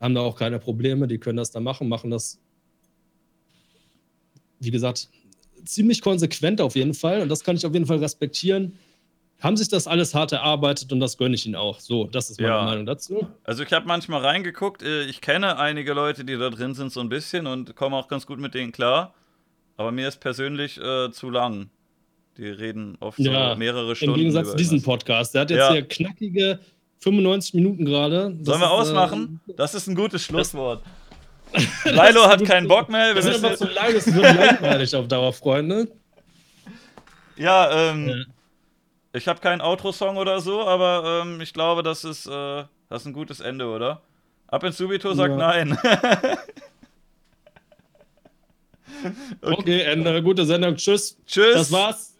haben 0.00 0.14
da 0.14 0.22
auch 0.22 0.36
keine 0.36 0.58
Probleme, 0.58 1.06
die 1.06 1.18
können 1.18 1.36
das 1.36 1.52
da 1.52 1.60
machen, 1.60 1.88
machen 1.88 2.10
das, 2.10 2.40
wie 4.58 4.72
gesagt, 4.72 5.08
ziemlich 5.64 6.00
konsequent 6.00 6.60
auf 6.60 6.76
jeden 6.76 6.94
Fall 6.94 7.20
und 7.20 7.28
das 7.28 7.44
kann 7.44 7.56
ich 7.56 7.66
auf 7.66 7.72
jeden 7.72 7.86
Fall 7.86 7.98
respektieren. 7.98 8.78
Haben 9.40 9.56
sich 9.56 9.68
das 9.68 9.88
alles 9.88 10.14
hart 10.14 10.30
erarbeitet 10.30 10.92
und 10.92 11.00
das 11.00 11.18
gönne 11.18 11.34
ich 11.34 11.46
ihnen 11.46 11.56
auch. 11.56 11.80
So, 11.80 12.04
das 12.06 12.30
ist 12.30 12.40
meine 12.40 12.52
ja. 12.52 12.64
Meinung 12.64 12.86
dazu. 12.86 13.26
Also 13.42 13.64
ich 13.64 13.72
habe 13.72 13.86
manchmal 13.86 14.24
reingeguckt, 14.24 14.82
äh, 14.82 15.04
ich 15.04 15.20
kenne 15.20 15.58
einige 15.58 15.94
Leute, 15.94 16.24
die 16.24 16.36
da 16.36 16.48
drin 16.50 16.74
sind 16.74 16.92
so 16.92 17.00
ein 17.00 17.08
bisschen 17.08 17.48
und 17.48 17.74
komme 17.74 17.96
auch 17.96 18.06
ganz 18.06 18.26
gut 18.26 18.38
mit 18.38 18.54
denen 18.54 18.70
klar. 18.70 19.14
Aber 19.76 19.90
mir 19.90 20.06
ist 20.06 20.20
persönlich 20.20 20.78
äh, 20.78 21.10
zu 21.10 21.30
lang. 21.30 21.70
Die 22.36 22.46
reden 22.46 22.96
oft 23.00 23.18
ja, 23.18 23.52
so 23.52 23.58
mehrere 23.58 23.96
Stunden. 23.96 24.14
Im 24.14 24.20
Gegensatz 24.20 24.50
zu 24.50 24.56
diesem 24.56 24.82
Podcast. 24.82 25.34
Der 25.34 25.42
hat 25.42 25.50
jetzt 25.50 25.58
ja. 25.58 25.72
hier 25.72 25.82
knackige 25.82 26.60
95 27.00 27.54
Minuten 27.54 27.84
gerade. 27.84 28.36
Sollen 28.42 28.60
wir 28.60 28.70
ausmachen? 28.70 29.40
Äh, 29.48 29.54
das 29.56 29.74
ist 29.74 29.88
ein 29.88 29.94
gutes 29.94 30.22
Schlusswort. 30.22 30.82
Lilo 31.84 32.26
hat 32.26 32.44
keinen 32.44 32.68
Bock 32.68 32.88
mehr. 32.88 33.14
Wir 33.14 33.22
das 33.22 33.26
ist 33.26 33.44
aber 33.44 33.56
zu 33.56 33.66
lang, 33.66 33.94
das 33.94 34.06
wird 34.12 34.22
langweilig 34.22 34.94
auf 34.96 35.08
Dauer, 35.08 35.32
Freunde. 35.32 35.88
Ja, 37.36 37.90
ähm. 37.90 38.08
Ja. 38.08 38.14
Ich 39.14 39.28
habe 39.28 39.40
keinen 39.40 39.60
Outro-Song 39.60 40.16
oder 40.16 40.40
so, 40.40 40.66
aber 40.66 41.22
ähm, 41.22 41.38
ich 41.42 41.52
glaube, 41.52 41.82
das 41.82 42.02
ist, 42.02 42.26
äh, 42.26 42.64
das 42.88 43.02
ist 43.02 43.06
ein 43.06 43.12
gutes 43.12 43.40
Ende, 43.40 43.66
oder? 43.66 44.00
Ab 44.46 44.64
in 44.64 44.72
Subito 44.72 45.12
sagt 45.12 45.32
ja. 45.32 45.36
nein. 45.36 45.78
okay. 49.42 49.54
okay, 49.58 49.80
Ende. 49.82 50.22
Gute 50.22 50.46
Sendung. 50.46 50.76
Tschüss. 50.76 51.18
Tschüss. 51.26 51.54
Das 51.54 51.72
war's. 51.72 52.14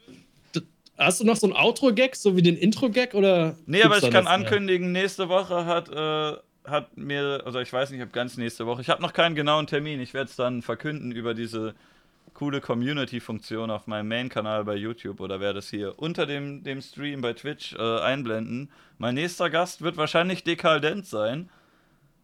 Hast 0.99 1.21
du 1.21 1.25
noch 1.25 1.37
so 1.37 1.47
einen 1.47 1.57
Outro-Gag, 1.57 2.15
so 2.15 2.37
wie 2.37 2.43
den 2.43 2.57
Intro-Gag? 2.57 3.15
oder? 3.15 3.57
Nee, 3.65 3.83
aber 3.83 3.97
ich 3.99 4.11
kann 4.11 4.27
ankündigen, 4.27 4.93
nächste 4.93 5.29
Woche 5.31 5.65
hat, 5.65 5.89
äh, 5.89 6.37
hat 6.65 6.97
mir, 6.97 7.43
also 7.45 7.61
ich 7.61 7.73
weiß 7.73 7.91
nicht, 7.91 8.03
ob 8.03 8.13
ganz 8.13 8.37
nächste 8.37 8.67
Woche, 8.67 8.83
ich 8.83 8.89
habe 8.89 9.03
noch 9.03 9.13
keinen 9.13 9.35
genauen 9.35 9.67
Termin, 9.67 10.01
ich 10.01 10.15
werde 10.15 10.31
es 10.31 10.37
dann 10.37 10.63
verkünden 10.63 11.13
über 11.13 11.35
diese 11.35 11.75
coole 12.35 12.61
Community-Funktion 12.61 13.71
auf 13.71 13.87
meinem 13.87 14.09
Main-Kanal 14.09 14.65
bei 14.65 14.75
YouTube 14.77 15.21
oder 15.21 15.41
werde 15.41 15.59
es 15.59 15.69
hier 15.71 15.99
unter 15.99 16.27
dem, 16.27 16.65
dem 16.65 16.81
Stream 16.81 17.21
bei 17.21 17.33
Twitch 17.35 17.75
äh, 17.75 18.01
einblenden. 18.01 18.71
Mein 18.99 19.15
nächster 19.15 19.51
Gast 19.51 19.83
wird 19.83 19.97
wahrscheinlich 19.97 20.45
Dekadent 20.45 21.07
sein. 21.07 21.51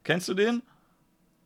Kennst 0.04 0.28
du 0.28 0.34
den? 0.34 0.62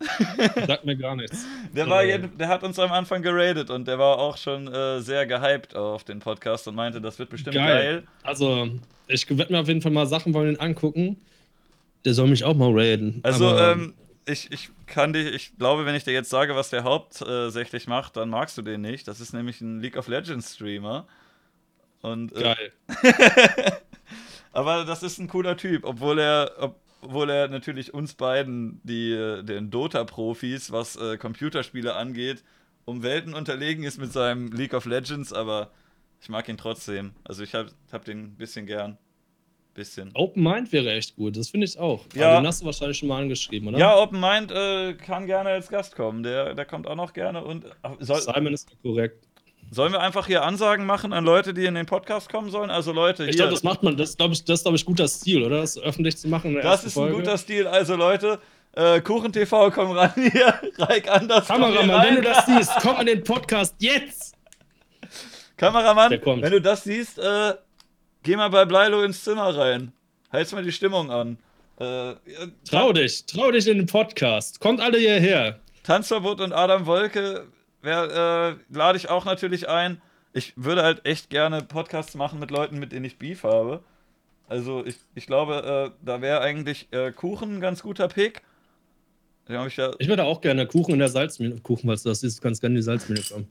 Sagt 0.67 0.85
mir 0.85 0.97
gar 0.97 1.17
nichts. 1.17 1.47
Der, 1.75 1.89
war 1.89 2.05
der 2.05 2.49
hat 2.49 2.63
uns 2.65 2.79
am 2.79 2.93
Anfang 2.93 3.23
geradet 3.23 3.71
und 3.71 3.87
der 3.87 3.99
war 3.99 4.19
auch 4.19 4.37
schon 4.37 4.67
äh, 4.73 5.01
sehr 5.01 5.27
gehypt 5.27 5.77
auf 5.77 6.05
den 6.05 6.19
Podcast 6.19 6.67
und 6.69 6.75
meinte, 6.75 7.01
das 7.01 7.19
wird 7.19 7.31
bestimmt 7.31 7.55
geil. 7.55 7.67
geil. 7.67 8.03
Also, 8.23 8.69
ich 9.07 9.29
werde 9.37 9.53
mir 9.53 9.61
auf 9.61 9.69
jeden 9.69 9.81
Fall 9.81 9.93
mal 9.93 10.07
Sachen 10.07 10.33
von 10.33 10.57
angucken. 10.59 11.17
Der 12.05 12.15
soll 12.15 12.29
mich 12.29 12.45
auch 12.45 12.55
mal 12.55 12.71
raiden. 12.73 13.21
Also, 13.23 13.57
ähm, 13.57 13.95
ich, 14.27 14.51
ich 14.53 14.71
kann 14.87 15.13
dich, 15.13 15.33
ich 15.35 15.59
glaube, 15.59 15.87
wenn 15.87 15.95
ich 15.95 16.05
dir 16.05 16.13
jetzt 16.13 16.31
sage, 16.31 16.55
was 16.55 16.71
der 16.71 16.85
hauptsächlich 16.85 17.87
macht, 17.87 18.17
dann 18.17 18.31
magst 18.31 18.57
du 18.59 18.63
den 18.63 18.81
nicht. 18.81 19.09
Das 19.09 19.21
ist 19.21 19.33
nämlich 19.33 19.61
ein 19.61 19.81
League 19.81 19.97
of 19.97 20.09
Legends 20.09 20.55
Streamer. 20.55 21.07
Und, 22.03 22.33
äh, 22.37 22.43
Geil. 22.43 22.73
aber 24.53 24.85
das 24.85 25.03
ist 25.03 25.19
ein 25.19 25.29
cooler 25.29 25.57
Typ, 25.57 25.85
obwohl 25.85 26.19
er, 26.19 26.53
ob, 26.59 26.81
obwohl 27.01 27.31
er 27.31 27.49
natürlich 27.49 27.95
uns 27.95 28.15
beiden, 28.15 28.81
die, 28.85 29.43
den 29.45 29.71
Dota-Profis, 29.71 30.71
was 30.71 30.97
äh, 30.97 31.17
Computerspiele 31.17 31.95
angeht, 31.95 32.45
um 32.85 33.03
Welten 33.03 33.35
unterlegen 33.35 33.85
ist 33.85 33.99
mit 33.99 34.13
seinem 34.13 34.53
League 34.53 34.75
of 34.75 34.87
Legends, 34.87 35.33
aber 35.33 35.71
ich 36.21 36.29
mag 36.29 36.49
ihn 36.49 36.57
trotzdem. 36.57 37.13
Also 37.25 37.43
ich 37.43 37.55
hab, 37.55 37.67
hab 37.91 38.05
den 38.05 38.25
ein 38.25 38.37
bisschen 38.37 38.67
gern. 38.67 38.99
Bisschen. 39.75 40.11
Open 40.15 40.43
Mind 40.43 40.71
wäre 40.71 40.93
echt 40.93 41.17
gut, 41.17 41.35
das 41.37 41.49
finde 41.49 41.65
ich 41.67 41.79
auch. 41.79 42.05
Ja. 42.15 42.33
Aber 42.33 42.41
den 42.43 42.47
hast 42.47 42.61
du 42.61 42.67
wahrscheinlich 42.67 42.99
schon 42.99 43.09
mal 43.09 43.23
angeschrieben, 43.23 43.69
oder? 43.69 43.79
Ja, 43.79 43.97
Open 43.97 44.21
Mind 44.21 44.53
äh, 44.53 44.93
kann 44.95 45.27
gerne 45.27 45.49
als 45.49 45.69
Gast 45.69 45.97
kommen. 45.97 46.23
Der, 46.23 46.55
der 46.55 46.67
kommt 46.67 46.87
auch 46.87 46.95
noch 46.95 47.15
gerne 47.15 47.43
und. 47.43 47.65
Soll, 48.01 48.21
Simon 48.21 48.53
ist 48.53 48.69
korrekt. 48.83 49.27
Sollen 49.71 49.93
wir 49.93 50.03
einfach 50.03 50.27
hier 50.27 50.43
Ansagen 50.43 50.85
machen 50.85 51.15
an 51.15 51.25
Leute, 51.25 51.55
die 51.55 51.65
in 51.65 51.75
den 51.75 51.87
Podcast 51.87 52.31
kommen 52.31 52.51
sollen? 52.51 52.69
Also 52.69 52.93
Leute, 52.93 53.25
ich 53.25 53.37
glaube, 53.37 53.53
das 53.53 53.63
macht 53.63 53.83
man, 53.83 53.97
das 53.97 54.19
glaube 54.19 54.35
ich, 54.35 54.45
das 54.45 54.63
glaube 54.63 54.77
ich 54.77 54.85
guter 54.85 55.09
Stil, 55.09 55.43
oder? 55.43 55.63
Das 55.63 55.79
öffentlich 55.79 56.19
zu 56.19 56.29
machen. 56.29 56.55
das 56.61 56.85
ist 56.85 56.93
Folge. 56.93 57.15
ein 57.15 57.21
guter 57.21 57.39
Stil. 57.39 57.67
Also 57.67 57.97
Leute, 57.97 58.39
äh, 58.75 59.01
Kuchen 59.01 59.33
TV, 59.33 59.71
komm 59.71 59.93
ran 59.93 60.13
hier. 60.15 60.61
Reik 60.77 61.11
anders. 61.11 61.47
Kameramann, 61.47 62.07
wenn 62.07 62.17
du 62.17 62.21
das 62.21 62.45
siehst, 62.45 62.73
komm 62.83 63.01
in 63.01 63.07
den 63.07 63.25
Podcast 63.25 63.75
jetzt. 63.79 64.35
Kameramann, 65.57 66.11
wenn 66.11 66.53
du 66.53 66.61
das 66.61 66.85
siehst, 66.85 67.19
äh, 67.19 67.55
geh 68.23 68.37
mal 68.37 68.51
bei 68.51 68.65
Bleilo 68.65 69.03
ins 69.03 69.25
Zimmer 69.25 69.57
rein. 69.57 69.93
Heiz 70.33 70.53
mal 70.53 70.63
die 70.63 70.73
Stimmung 70.73 71.11
an. 71.11 71.39
Äh, 71.79 72.15
trau 72.69 72.93
dich, 72.93 73.27
trau 73.27 73.51
dich 73.51 73.67
in 73.67 73.79
den 73.79 73.87
Podcast. 73.87 74.61
Kommt 74.61 74.81
alle 74.81 74.99
hierher. 74.99 75.59
Tanzverbot 75.83 76.41
und 76.41 76.53
Adam 76.53 76.87
Wolke 76.87 77.47
äh, 77.85 78.55
lade 78.71 78.97
ich 78.97 79.09
auch 79.09 79.25
natürlich 79.25 79.69
ein. 79.69 80.01
Ich 80.33 80.55
würde 80.57 80.83
halt 80.83 81.05
echt 81.05 81.31
gerne 81.31 81.63
Podcasts 81.63 82.15
machen 82.15 82.39
mit 82.39 82.51
Leuten, 82.51 82.79
mit 82.79 82.93
denen 82.93 83.05
ich 83.05 83.19
Beef 83.19 83.43
habe. 83.43 83.83
Also 84.49 84.85
ich, 84.85 84.97
ich 85.15 85.27
glaube, 85.27 85.93
äh, 85.93 86.05
da 86.05 86.21
wäre 86.21 86.41
eigentlich 86.41 86.89
äh, 86.93 87.13
Kuchen 87.13 87.57
ein 87.57 87.61
ganz 87.61 87.83
guter 87.83 88.09
Pick. 88.09 88.43
Ich, 89.49 89.79
ich 89.99 90.09
würde 90.09 90.25
auch 90.25 90.41
gerne 90.41 90.67
Kuchen 90.67 90.93
in 90.93 90.99
der 91.01 91.09
Salzmühle. 91.09 91.59
Kuchen, 91.61 91.89
du 91.89 91.95
das 91.95 92.21
du 92.21 92.29
kannst 92.41 92.61
gerne 92.61 92.77
die 92.77 92.83
Salzmühle 92.83 93.23
kommen. 93.23 93.49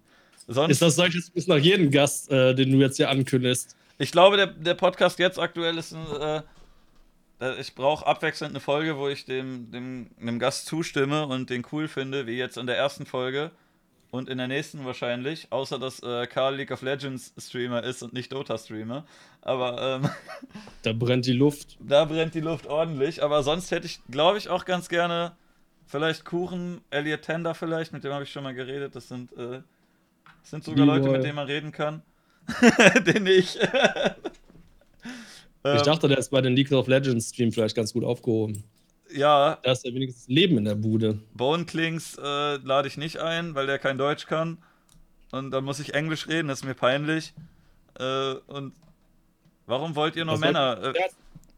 Sonst 0.47 0.71
ist 0.71 0.81
das 0.81 0.95
solches 0.95 1.29
bis 1.29 1.47
nach 1.47 1.57
jedem 1.57 1.91
Gast, 1.91 2.31
äh, 2.31 2.55
den 2.55 2.71
du 2.71 2.77
jetzt 2.77 2.97
hier 2.97 3.09
ankündigst? 3.09 3.75
Ich 4.01 4.11
glaube, 4.11 4.35
der, 4.35 4.47
der 4.47 4.73
Podcast 4.73 5.19
jetzt 5.19 5.37
aktuell 5.37 5.77
ist 5.77 5.93
ein. 5.93 6.05
Äh, 6.19 6.41
ich 7.59 7.75
brauche 7.75 8.05
abwechselnd 8.05 8.51
eine 8.51 8.59
Folge, 8.59 8.97
wo 8.97 9.07
ich 9.07 9.25
dem, 9.25 9.71
dem, 9.71 10.09
dem 10.19 10.39
Gast 10.39 10.65
zustimme 10.65 11.27
und 11.27 11.51
den 11.51 11.63
cool 11.71 11.87
finde, 11.87 12.25
wie 12.25 12.37
jetzt 12.37 12.57
in 12.57 12.65
der 12.65 12.77
ersten 12.77 13.05
Folge 13.05 13.51
und 14.09 14.27
in 14.27 14.39
der 14.39 14.47
nächsten 14.47 14.85
wahrscheinlich, 14.85 15.51
außer 15.51 15.77
dass 15.77 16.01
äh, 16.01 16.25
Karl 16.25 16.55
League 16.55 16.71
of 16.71 16.81
Legends 16.81 17.33
Streamer 17.37 17.83
ist 17.83 18.01
und 18.01 18.13
nicht 18.13 18.31
Dota 18.33 18.57
Streamer. 18.57 19.05
Aber 19.41 20.01
ähm, 20.03 20.09
da 20.81 20.93
brennt 20.93 21.27
die 21.27 21.33
Luft. 21.33 21.77
Da 21.87 22.05
brennt 22.05 22.33
die 22.33 22.41
Luft 22.41 22.65
ordentlich. 22.65 23.21
Aber 23.21 23.43
sonst 23.43 23.69
hätte 23.69 23.85
ich, 23.85 23.99
glaube 24.09 24.39
ich, 24.39 24.49
auch 24.49 24.65
ganz 24.65 24.89
gerne 24.89 25.33
vielleicht 25.85 26.25
Kuchen, 26.25 26.81
Elliot 26.89 27.21
Tender 27.21 27.53
vielleicht, 27.53 27.93
mit 27.93 28.03
dem 28.03 28.13
habe 28.13 28.23
ich 28.23 28.31
schon 28.31 28.43
mal 28.43 28.55
geredet. 28.55 28.95
Das 28.95 29.07
sind, 29.07 29.31
äh, 29.33 29.61
das 30.41 30.49
sind 30.49 30.63
sogar 30.63 30.87
Leute, 30.87 31.07
mit 31.09 31.23
denen 31.23 31.35
man 31.35 31.45
reden 31.45 31.71
kann. 31.71 32.01
Den 33.05 33.25
ich. 33.27 33.57
ich 35.63 35.81
dachte, 35.81 36.07
der 36.07 36.17
ist 36.17 36.31
bei 36.31 36.41
den 36.41 36.55
League 36.55 36.71
of 36.71 36.87
Legends 36.87 37.29
Stream 37.29 37.51
vielleicht 37.51 37.75
ganz 37.75 37.93
gut 37.93 38.03
aufgehoben. 38.03 38.63
Ja. 39.13 39.57
Da 39.63 39.71
ist 39.71 39.85
ja 39.85 39.93
wenigstens 39.93 40.27
Leben 40.27 40.57
in 40.57 40.65
der 40.65 40.75
Bude. 40.75 41.19
Boneklings 41.33 42.17
äh, 42.17 42.55
lade 42.57 42.87
ich 42.87 42.97
nicht 42.97 43.17
ein, 43.17 43.55
weil 43.55 43.67
der 43.67 43.79
kein 43.79 43.97
Deutsch 43.97 44.25
kann. 44.25 44.57
Und 45.31 45.51
dann 45.51 45.63
muss 45.63 45.79
ich 45.79 45.93
Englisch 45.93 46.27
reden, 46.27 46.49
das 46.49 46.59
ist 46.59 46.65
mir 46.65 46.73
peinlich. 46.73 47.33
Äh, 47.99 48.33
und 48.47 48.73
warum 49.65 49.95
wollt 49.95 50.15
ihr 50.15 50.25
nur 50.25 50.35
das 50.35 50.41
Männer? 50.41 50.81
War, 50.81 50.95
äh, 50.95 51.09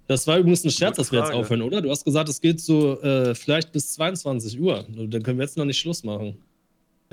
das 0.07 0.27
war 0.27 0.37
übrigens 0.37 0.63
ein 0.63 0.71
Scherz, 0.71 0.97
dass 0.97 1.11
wir 1.11 1.19
jetzt 1.19 1.31
aufhören, 1.31 1.61
oder? 1.61 1.81
Du 1.81 1.89
hast 1.89 2.03
gesagt, 2.03 2.29
es 2.29 2.41
geht 2.41 2.59
so 2.59 3.01
äh, 3.01 3.33
vielleicht 3.33 3.71
bis 3.71 3.93
22 3.93 4.59
Uhr. 4.59 4.85
Dann 4.89 5.23
können 5.23 5.37
wir 5.37 5.45
jetzt 5.45 5.57
noch 5.57 5.65
nicht 5.65 5.79
Schluss 5.79 6.03
machen. 6.03 6.37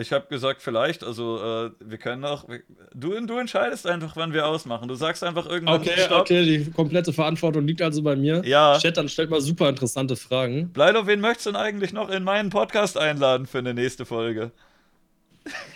Ich 0.00 0.12
habe 0.12 0.26
gesagt, 0.28 0.62
vielleicht, 0.62 1.04
also 1.04 1.38
äh, 1.38 1.70
wir 1.78 1.98
können 1.98 2.24
auch. 2.24 2.46
Du, 2.94 3.20
du 3.20 3.38
entscheidest 3.38 3.86
einfach, 3.86 4.16
wann 4.16 4.32
wir 4.32 4.46
ausmachen. 4.46 4.88
Du 4.88 4.94
sagst 4.94 5.22
einfach 5.22 5.46
irgendwann. 5.46 5.80
Okay, 5.80 5.92
Stopp. 5.98 6.22
okay, 6.22 6.44
die 6.44 6.70
komplette 6.70 7.12
Verantwortung 7.12 7.66
liegt 7.66 7.82
also 7.82 8.02
bei 8.02 8.16
mir. 8.16 8.42
Ja. 8.46 8.78
Chat, 8.78 8.96
dann 8.96 9.10
stellt 9.10 9.28
mal 9.28 9.42
super 9.42 9.68
interessante 9.68 10.16
Fragen. 10.16 10.70
Bleido, 10.70 11.06
wen 11.06 11.20
möchtest 11.20 11.46
du 11.46 11.50
denn 11.52 11.60
eigentlich 11.60 11.92
noch 11.92 12.08
in 12.08 12.24
meinen 12.24 12.48
Podcast 12.48 12.96
einladen 12.96 13.46
für 13.46 13.58
eine 13.58 13.74
nächste 13.74 14.06
Folge? 14.06 14.52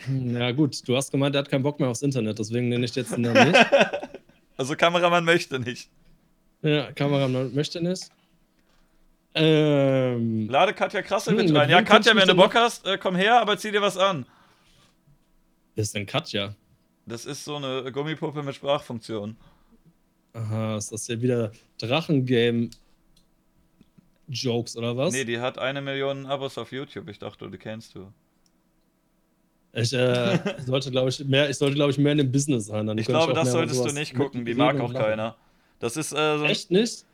Hm, 0.07 0.37
ja, 0.37 0.53
gut, 0.53 0.89
du 0.89 0.97
hast 0.97 1.11
gemeint, 1.11 1.35
er 1.35 1.41
hat 1.41 1.51
keinen 1.51 1.63
Bock 1.63 1.79
mehr 1.79 1.89
aufs 1.89 2.03
Internet, 2.03 2.39
deswegen 2.39 2.69
nenne 2.69 2.85
ich 2.85 2.95
jetzt 2.95 3.13
den 3.13 3.23
Namen 3.23 3.49
nicht. 3.49 3.67
also, 4.57 4.75
Kameramann 4.75 5.25
möchte 5.25 5.59
nicht. 5.59 5.91
Ja, 6.63 6.93
Kameramann 6.93 7.55
möchte 7.55 7.83
nicht. 7.83 8.09
Ähm, 9.35 10.49
Lade 10.49 10.75
Katja 10.75 11.03
Krasse 11.03 11.31
hm, 11.31 11.37
mit 11.37 11.55
rein. 11.55 11.69
Ja, 11.69 11.83
Katja, 11.83 12.15
wenn 12.15 12.29
du 12.29 12.35
Bock 12.35 12.55
hast, 12.55 12.87
äh, 12.87 12.99
komm 12.99 13.17
her, 13.17 13.41
aber 13.41 13.59
zieh 13.59 13.73
dir 13.73 13.83
was 13.83 13.97
an. 13.97 14.27
Wer 15.75 15.83
ist 15.83 15.95
denn 15.95 16.07
Katja? 16.07 16.55
Das 17.07 17.27
ist 17.27 17.45
so 17.45 17.57
eine 17.57 17.91
Gummipuppe 17.91 18.43
mit 18.43 18.55
Sprachfunktion. 18.55 19.37
Aha, 20.33 20.77
ist 20.77 20.93
das 20.93 21.07
ja 21.09 21.21
wieder 21.21 21.53
Drachengame? 21.79 22.71
Jokes 24.29 24.77
oder 24.77 24.97
was? 24.97 25.13
Nee, 25.13 25.25
die 25.25 25.39
hat 25.39 25.59
eine 25.59 25.83
Million 25.83 26.27
Abos 26.27 26.57
auf 26.57 26.73
YouTube. 26.73 27.09
Ich 27.09 27.19
dachte, 27.19 27.51
die 27.51 27.59
kennst 27.59 27.95
du. 27.95 28.13
Ich 29.73 29.93
äh, 29.93 30.39
sollte, 30.65 30.91
glaube 30.91 31.11
ich, 31.11 31.25
mehr, 31.25 31.51
ich 31.51 31.59
sollte, 31.59 31.75
glaube 31.75 31.91
ich, 31.91 31.99
mehr 31.99 32.13
in 32.13 32.19
dem 32.19 32.33
Business 32.33 32.67
sein. 32.67 32.87
Dann 32.87 32.97
ich 32.97 33.07
glaube, 33.07 33.33
ich 33.33 33.39
das 33.39 33.51
solltest 33.51 33.85
du 33.85 33.93
nicht 33.93 34.15
gucken. 34.15 34.45
Die 34.45 34.55
mag 34.55 34.79
auch 34.81 34.95
keiner. 34.95 35.37
Das 35.79 35.97
ist 35.97 36.13
äh, 36.13 36.39
so 36.39 36.45
Echt 36.45 36.71
nicht? 36.71 37.05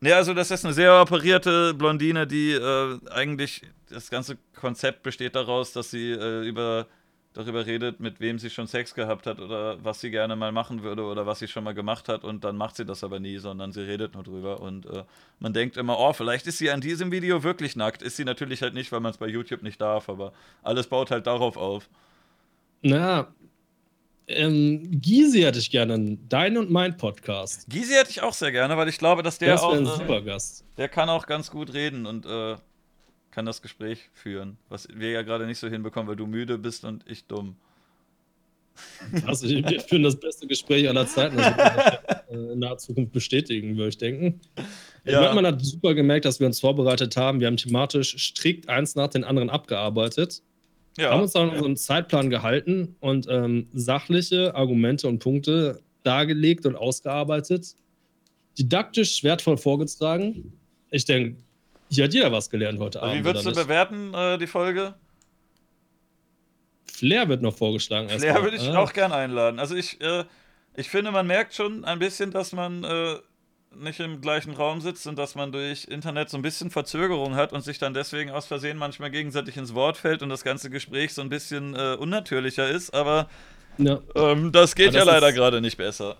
Nee, 0.00 0.12
also 0.12 0.32
das 0.32 0.50
ist 0.50 0.64
eine 0.64 0.72
sehr 0.72 1.00
operierte 1.00 1.74
Blondine, 1.74 2.26
die 2.26 2.52
äh, 2.52 2.98
eigentlich 3.10 3.62
das 3.90 4.10
ganze 4.10 4.38
Konzept 4.58 5.02
besteht 5.02 5.34
daraus, 5.36 5.72
dass 5.72 5.90
sie 5.90 6.12
äh, 6.12 6.46
über 6.46 6.86
darüber 7.32 7.64
redet, 7.64 8.00
mit 8.00 8.18
wem 8.18 8.38
sie 8.38 8.50
schon 8.50 8.66
Sex 8.66 8.94
gehabt 8.94 9.26
hat 9.26 9.38
oder 9.38 9.82
was 9.84 10.00
sie 10.00 10.10
gerne 10.10 10.34
mal 10.34 10.50
machen 10.50 10.82
würde 10.82 11.04
oder 11.04 11.26
was 11.26 11.38
sie 11.38 11.46
schon 11.46 11.62
mal 11.62 11.74
gemacht 11.74 12.08
hat 12.08 12.24
und 12.24 12.42
dann 12.42 12.56
macht 12.56 12.76
sie 12.76 12.84
das 12.84 13.04
aber 13.04 13.20
nie, 13.20 13.38
sondern 13.38 13.72
sie 13.72 13.82
redet 13.82 14.14
nur 14.14 14.24
drüber 14.24 14.60
und 14.60 14.86
äh, 14.86 15.04
man 15.38 15.52
denkt 15.52 15.76
immer, 15.76 15.98
oh, 15.98 16.12
vielleicht 16.12 16.46
ist 16.48 16.58
sie 16.58 16.70
an 16.70 16.80
diesem 16.80 17.12
Video 17.12 17.42
wirklich 17.44 17.76
nackt. 17.76 18.02
Ist 18.02 18.16
sie 18.16 18.24
natürlich 18.24 18.62
halt 18.62 18.74
nicht, 18.74 18.90
weil 18.90 19.00
man 19.00 19.12
es 19.12 19.18
bei 19.18 19.28
YouTube 19.28 19.62
nicht 19.62 19.80
darf, 19.80 20.08
aber 20.08 20.32
alles 20.62 20.88
baut 20.88 21.10
halt 21.12 21.26
darauf 21.26 21.56
auf. 21.56 21.88
Na, 22.82 23.28
ähm, 24.30 25.00
Gysi 25.00 25.42
hätte 25.42 25.58
ich 25.58 25.70
gerne, 25.70 26.18
dein 26.28 26.56
und 26.56 26.70
mein 26.70 26.96
Podcast. 26.96 27.68
Gysi 27.68 27.94
hätte 27.94 28.10
ich 28.10 28.22
auch 28.22 28.32
sehr 28.32 28.52
gerne, 28.52 28.76
weil 28.76 28.88
ich 28.88 28.98
glaube, 28.98 29.22
dass 29.22 29.38
der 29.38 29.52
das 29.52 29.62
auch. 29.62 29.74
Ein 29.74 29.86
äh, 29.86 29.96
super 29.96 30.22
Gast. 30.22 30.64
Der 30.76 30.88
kann 30.88 31.08
auch 31.08 31.26
ganz 31.26 31.50
gut 31.50 31.72
reden 31.72 32.06
und 32.06 32.26
äh, 32.26 32.56
kann 33.30 33.46
das 33.46 33.62
Gespräch 33.62 34.10
führen. 34.12 34.56
Was 34.68 34.88
wir 34.92 35.10
ja 35.10 35.22
gerade 35.22 35.46
nicht 35.46 35.58
so 35.58 35.68
hinbekommen, 35.68 36.08
weil 36.08 36.16
du 36.16 36.26
müde 36.26 36.58
bist 36.58 36.84
und 36.84 37.04
ich 37.08 37.24
dumm. 37.26 37.56
Also, 39.26 39.48
wir 39.48 39.80
führen 39.80 40.04
das 40.04 40.18
beste 40.18 40.46
Gespräch 40.46 40.88
aller 40.88 41.06
Zeiten. 41.06 41.36
Das 41.36 41.56
wird 41.56 42.52
in 42.52 42.58
naher 42.60 42.78
Zukunft 42.78 43.12
bestätigen, 43.12 43.76
würde 43.76 43.88
ich 43.88 43.98
denken. 43.98 44.40
Ja. 45.04 45.28
Ich 45.28 45.34
man 45.34 45.46
hat 45.46 45.60
super 45.60 45.94
gemerkt, 45.94 46.24
dass 46.24 46.40
wir 46.40 46.46
uns 46.46 46.60
vorbereitet 46.60 47.16
haben. 47.16 47.40
Wir 47.40 47.46
haben 47.46 47.56
thematisch 47.56 48.16
strikt 48.18 48.68
eins 48.68 48.94
nach 48.94 49.08
den 49.08 49.24
anderen 49.24 49.50
abgearbeitet. 49.50 50.42
Ja. 51.00 51.10
Haben 51.10 51.22
uns 51.22 51.34
an 51.34 51.50
unseren 51.50 51.76
Zeitplan 51.76 52.28
gehalten 52.30 52.96
und 53.00 53.26
ähm, 53.28 53.68
sachliche 53.72 54.54
Argumente 54.54 55.08
und 55.08 55.18
Punkte 55.18 55.80
dargelegt 56.02 56.66
und 56.66 56.76
ausgearbeitet. 56.76 57.74
Didaktisch 58.58 59.24
wertvoll 59.24 59.56
vorgetragen. 59.56 60.52
Ich 60.90 61.04
denke, 61.04 61.40
hier 61.90 62.04
hat 62.04 62.14
jeder 62.14 62.32
was 62.32 62.50
gelernt 62.50 62.78
heute 62.78 63.02
Abend. 63.02 63.20
Wie 63.20 63.24
würdest 63.24 63.46
du 63.46 63.52
bewerten, 63.52 64.12
äh, 64.14 64.38
die 64.38 64.46
Folge? 64.46 64.94
Flair 66.84 67.28
wird 67.28 67.40
noch 67.40 67.56
vorgeschlagen. 67.56 68.08
Flair 68.10 68.42
würde 68.42 68.56
ich 68.56 68.68
ah. 68.68 68.78
auch 68.78 68.92
gern 68.92 69.12
einladen. 69.12 69.58
Also 69.58 69.74
ich, 69.74 70.00
äh, 70.00 70.24
ich 70.76 70.90
finde, 70.90 71.10
man 71.12 71.26
merkt 71.26 71.54
schon 71.54 71.84
ein 71.84 71.98
bisschen, 71.98 72.30
dass 72.30 72.52
man 72.52 72.84
äh, 72.84 73.16
nicht 73.76 74.00
im 74.00 74.20
gleichen 74.20 74.52
Raum 74.52 74.80
sitzt 74.80 75.06
und 75.06 75.16
dass 75.16 75.34
man 75.34 75.52
durch 75.52 75.84
Internet 75.84 76.28
so 76.28 76.36
ein 76.36 76.42
bisschen 76.42 76.70
Verzögerung 76.70 77.36
hat 77.36 77.52
und 77.52 77.62
sich 77.62 77.78
dann 77.78 77.94
deswegen 77.94 78.30
aus 78.30 78.46
Versehen 78.46 78.76
manchmal 78.76 79.10
gegenseitig 79.10 79.56
ins 79.56 79.74
Wort 79.74 79.96
fällt 79.96 80.22
und 80.22 80.28
das 80.28 80.42
ganze 80.42 80.70
Gespräch 80.70 81.14
so 81.14 81.22
ein 81.22 81.28
bisschen 81.28 81.74
äh, 81.74 81.96
unnatürlicher 81.98 82.68
ist. 82.68 82.92
Aber 82.92 83.28
ja. 83.78 84.00
ähm, 84.14 84.52
das 84.52 84.74
geht 84.74 84.88
das 84.88 84.96
ja 84.96 85.04
leider 85.04 85.32
gerade 85.32 85.60
nicht 85.60 85.76
besser. 85.76 86.16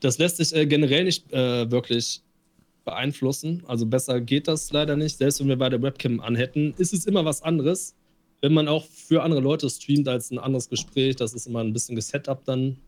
Das 0.00 0.18
lässt 0.18 0.36
sich 0.36 0.54
äh, 0.54 0.66
generell 0.66 1.04
nicht 1.04 1.32
äh, 1.32 1.70
wirklich 1.70 2.22
beeinflussen. 2.84 3.64
Also 3.66 3.84
besser 3.84 4.20
geht 4.20 4.46
das 4.46 4.72
leider 4.72 4.96
nicht. 4.96 5.18
Selbst 5.18 5.40
wenn 5.40 5.48
wir 5.48 5.58
bei 5.58 5.68
der 5.68 5.82
Webcam 5.82 6.20
anhätten, 6.20 6.74
ist 6.78 6.94
es 6.94 7.06
immer 7.06 7.24
was 7.24 7.42
anderes. 7.42 7.96
Wenn 8.40 8.54
man 8.54 8.68
auch 8.68 8.86
für 8.86 9.22
andere 9.24 9.40
Leute 9.40 9.68
streamt 9.68 10.06
als 10.06 10.30
ein 10.30 10.38
anderes 10.38 10.68
Gespräch, 10.68 11.16
das 11.16 11.34
ist 11.34 11.46
immer 11.48 11.60
ein 11.60 11.72
bisschen 11.72 11.96
gesetup 11.96 12.44
dann. 12.44 12.78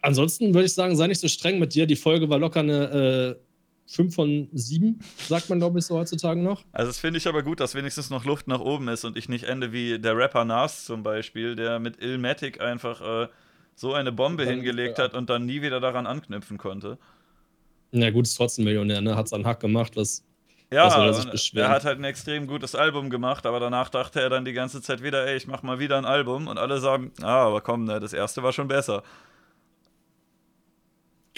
Ansonsten 0.00 0.54
würde 0.54 0.66
ich 0.66 0.74
sagen, 0.74 0.96
sei 0.96 1.06
nicht 1.08 1.20
so 1.20 1.28
streng 1.28 1.58
mit 1.58 1.74
dir. 1.74 1.86
Die 1.86 1.96
Folge 1.96 2.28
war 2.30 2.38
locker 2.38 2.60
eine 2.60 3.36
äh, 3.36 3.42
5 3.90 4.14
von 4.14 4.48
7, 4.52 5.00
sagt 5.28 5.48
man, 5.48 5.58
glaube 5.58 5.78
ich, 5.78 5.86
so 5.86 5.96
heutzutage 5.96 6.40
noch. 6.42 6.62
Also, 6.72 6.90
das 6.90 6.98
finde 6.98 7.18
ich 7.18 7.26
aber 7.26 7.42
gut, 7.42 7.58
dass 7.60 7.74
wenigstens 7.74 8.10
noch 8.10 8.24
Luft 8.24 8.46
nach 8.46 8.60
oben 8.60 8.88
ist 8.88 9.04
und 9.04 9.16
ich 9.16 9.28
nicht 9.28 9.44
ende 9.44 9.72
wie 9.72 9.98
der 9.98 10.16
Rapper 10.16 10.44
Nas 10.44 10.84
zum 10.84 11.02
Beispiel, 11.02 11.56
der 11.56 11.78
mit 11.78 12.00
Illmatic 12.02 12.60
einfach 12.60 13.00
äh, 13.00 13.28
so 13.74 13.94
eine 13.94 14.12
Bombe 14.12 14.44
hingelegt 14.44 14.98
hat 14.98 15.14
und 15.14 15.30
dann 15.30 15.46
nie 15.46 15.62
wieder 15.62 15.80
daran 15.80 16.06
anknüpfen 16.06 16.58
konnte. 16.58 16.98
Na 17.90 18.10
gut, 18.10 18.26
ist 18.26 18.34
trotzdem 18.34 18.66
Millionär, 18.66 19.00
ne? 19.00 19.16
Hat 19.16 19.28
seinen 19.28 19.46
Hack 19.46 19.60
gemacht, 19.60 19.96
was. 19.96 20.24
Ja, 20.70 20.84
was 20.84 21.24
er, 21.54 21.62
er 21.62 21.68
hat 21.70 21.86
halt 21.86 21.98
ein 21.98 22.04
extrem 22.04 22.46
gutes 22.46 22.74
Album 22.74 23.08
gemacht, 23.08 23.46
aber 23.46 23.58
danach 23.58 23.88
dachte 23.88 24.20
er 24.20 24.28
dann 24.28 24.44
die 24.44 24.52
ganze 24.52 24.82
Zeit 24.82 25.02
wieder, 25.02 25.26
ey, 25.26 25.38
ich 25.38 25.46
mach 25.46 25.62
mal 25.62 25.78
wieder 25.78 25.96
ein 25.96 26.04
Album 26.04 26.46
und 26.46 26.58
alle 26.58 26.78
sagen, 26.78 27.10
ah, 27.22 27.46
aber 27.46 27.62
komm, 27.62 27.84
ne, 27.84 28.00
das 28.00 28.12
erste 28.12 28.42
war 28.42 28.52
schon 28.52 28.68
besser. 28.68 29.02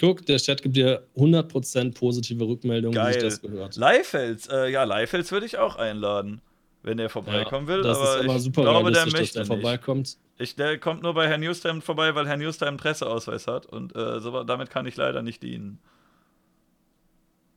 Guck, 0.01 0.25
der 0.25 0.39
Chat 0.39 0.63
gibt 0.63 0.75
dir 0.75 1.05
100% 1.15 1.93
positive 1.93 2.43
Rückmeldungen, 2.43 2.99
wie 2.99 3.13
sich 3.13 3.21
das 3.21 3.39
gehört. 3.39 3.75
Leifels, 3.75 4.47
äh, 4.47 4.71
ja, 4.71 4.83
Leifels 4.83 5.31
würde 5.31 5.45
ich 5.45 5.59
auch 5.59 5.75
einladen, 5.75 6.41
wenn 6.81 6.97
der 6.97 7.07
vorbeikommen 7.07 7.67
ja, 7.67 7.75
will. 7.75 7.83
Das 7.83 7.99
aber 7.99 8.17
ist 8.17 8.23
aber 8.23 8.39
super 8.39 8.61
glaube, 8.63 8.91
der 8.91 9.05
möchte 9.05 9.19
dass 9.19 9.33
der 9.33 9.45
vorbeikommt. 9.45 10.17
Ich, 10.39 10.55
der 10.55 10.79
kommt 10.79 11.03
nur 11.03 11.13
bei 11.13 11.27
Herrn 11.27 11.41
Newstime 11.41 11.81
vorbei, 11.81 12.15
weil 12.15 12.27
Herr 12.27 12.37
Newstime 12.37 12.69
einen 12.69 12.77
Presseausweis 12.77 13.45
hat 13.45 13.67
und 13.67 13.95
äh, 13.95 14.19
so, 14.19 14.43
damit 14.43 14.71
kann 14.71 14.87
ich 14.87 14.95
leider 14.95 15.21
nicht 15.21 15.43
dienen. 15.43 15.77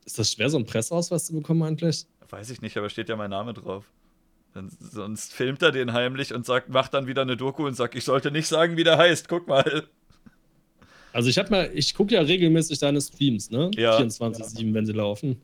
Ist 0.04 0.18
das 0.18 0.32
schwer, 0.32 0.50
so 0.50 0.58
einen 0.58 0.66
Presseausweis 0.66 1.24
zu 1.24 1.32
bekommen 1.32 1.62
eigentlich? 1.62 2.04
Weiß 2.28 2.50
ich 2.50 2.60
nicht, 2.60 2.76
aber 2.76 2.90
steht 2.90 3.08
ja 3.08 3.16
mein 3.16 3.30
Name 3.30 3.54
drauf. 3.54 3.86
Dann, 4.52 4.70
sonst 4.78 5.32
filmt 5.32 5.62
er 5.62 5.72
den 5.72 5.94
heimlich 5.94 6.34
und 6.34 6.44
sagt, 6.44 6.68
macht 6.68 6.92
dann 6.92 7.06
wieder 7.06 7.22
eine 7.22 7.38
Doku 7.38 7.66
und 7.66 7.72
sagt, 7.72 7.94
ich 7.94 8.04
sollte 8.04 8.30
nicht 8.30 8.48
sagen, 8.48 8.76
wie 8.76 8.84
der 8.84 8.98
heißt, 8.98 9.30
guck 9.30 9.48
mal. 9.48 9.84
Also 11.14 11.30
ich 11.30 11.38
habe 11.38 11.48
mal, 11.48 11.70
ich 11.72 11.94
gucke 11.94 12.12
ja 12.12 12.22
regelmäßig 12.22 12.80
deine 12.80 13.00
Streams, 13.00 13.48
ne? 13.48 13.70
Ja. 13.76 13.98
24-7, 13.98 14.66
ja. 14.66 14.74
wenn 14.74 14.84
sie 14.84 14.92
laufen. 14.92 15.40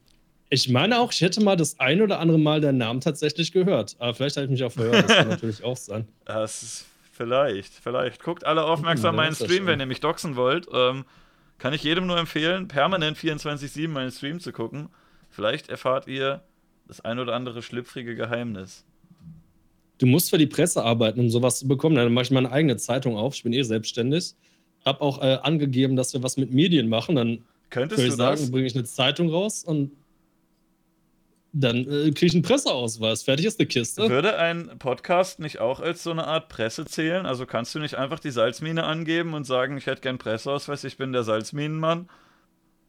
Ich 0.48 0.68
meine 0.68 0.98
auch, 0.98 1.12
ich 1.12 1.20
hätte 1.20 1.40
mal 1.44 1.54
das 1.54 1.78
ein 1.78 2.02
oder 2.02 2.18
andere 2.18 2.40
Mal 2.40 2.60
deinen 2.60 2.78
Namen 2.78 3.00
tatsächlich 3.00 3.52
gehört. 3.52 3.94
Aber 4.00 4.12
vielleicht 4.12 4.36
habe 4.36 4.46
ich 4.46 4.50
mich 4.50 4.64
auch 4.64 4.72
verhört, 4.72 5.08
das 5.08 5.16
kann 5.16 5.28
natürlich 5.28 5.62
auch 5.62 5.76
sein. 5.76 6.08
Das 6.24 6.64
ist 6.64 6.86
vielleicht, 7.12 7.72
vielleicht. 7.72 8.20
Guckt 8.20 8.44
alle 8.44 8.64
aufmerksam 8.64 9.14
ja, 9.14 9.22
meinen 9.22 9.36
Stream, 9.36 9.66
wenn 9.66 9.78
ihr 9.78 9.86
mich 9.86 10.00
doxen 10.00 10.34
wollt. 10.34 10.66
Ähm, 10.74 11.04
kann 11.58 11.72
ich 11.72 11.84
jedem 11.84 12.08
nur 12.08 12.18
empfehlen, 12.18 12.66
permanent 12.66 13.16
24-7 13.16 13.86
meinen 13.86 14.10
Stream 14.10 14.40
zu 14.40 14.50
gucken. 14.50 14.88
Vielleicht 15.28 15.68
erfahrt 15.68 16.08
ihr 16.08 16.42
das 16.88 17.00
ein 17.00 17.20
oder 17.20 17.34
andere 17.34 17.62
schlüpfrige 17.62 18.16
Geheimnis. 18.16 18.84
Du 19.98 20.06
musst 20.06 20.30
für 20.30 20.38
die 20.38 20.48
Presse 20.48 20.82
arbeiten, 20.82 21.20
um 21.20 21.30
sowas 21.30 21.60
zu 21.60 21.68
bekommen. 21.68 21.94
Dann 21.94 22.12
mache 22.12 22.24
ich 22.24 22.30
meine 22.32 22.50
eigene 22.50 22.76
Zeitung 22.76 23.16
auf. 23.16 23.36
Ich 23.36 23.44
bin 23.44 23.52
eh 23.52 23.62
selbstständig. 23.62 24.34
Hab 24.84 25.00
auch 25.00 25.22
äh, 25.22 25.38
angegeben, 25.42 25.96
dass 25.96 26.12
wir 26.14 26.22
was 26.22 26.36
mit 26.36 26.52
Medien 26.52 26.88
machen. 26.88 27.16
Dann 27.16 27.44
Könntest 27.70 28.00
würde 28.00 28.08
ich 28.08 28.14
sagen, 28.14 28.50
bringe 28.50 28.66
ich 28.66 28.74
eine 28.74 28.84
Zeitung 28.84 29.28
raus 29.30 29.64
und 29.64 29.92
dann 31.52 31.78
äh, 31.78 32.10
kriege 32.12 32.26
ich 32.26 32.34
einen 32.34 32.42
Presseausweis. 32.42 33.22
Fertig 33.22 33.46
ist 33.46 33.58
eine 33.58 33.66
Kiste. 33.66 34.08
Würde 34.08 34.38
ein 34.38 34.78
Podcast 34.78 35.40
nicht 35.40 35.58
auch 35.58 35.80
als 35.80 36.02
so 36.02 36.10
eine 36.10 36.26
Art 36.26 36.48
Presse 36.48 36.84
zählen? 36.84 37.26
Also 37.26 37.46
kannst 37.46 37.74
du 37.74 37.80
nicht 37.80 37.96
einfach 37.96 38.20
die 38.20 38.30
Salzmine 38.30 38.84
angeben 38.84 39.34
und 39.34 39.44
sagen, 39.44 39.76
ich 39.76 39.86
hätte 39.86 40.00
gern 40.00 40.18
Presseausweis, 40.18 40.84
ich 40.84 40.96
bin 40.96 41.12
der 41.12 41.24
Salzminenmann? 41.24 42.08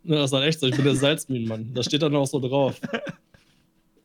Ja, 0.03 0.15
das 0.15 0.25
ist 0.25 0.33
dann 0.33 0.43
echt 0.43 0.59
so, 0.59 0.67
ich 0.67 0.75
bin 0.75 0.85
der 0.85 0.95
Salzminenmann. 0.95 1.73
Da 1.73 1.83
steht 1.83 2.01
dann 2.01 2.15
auch 2.15 2.27
so 2.27 2.39
drauf. 2.39 2.79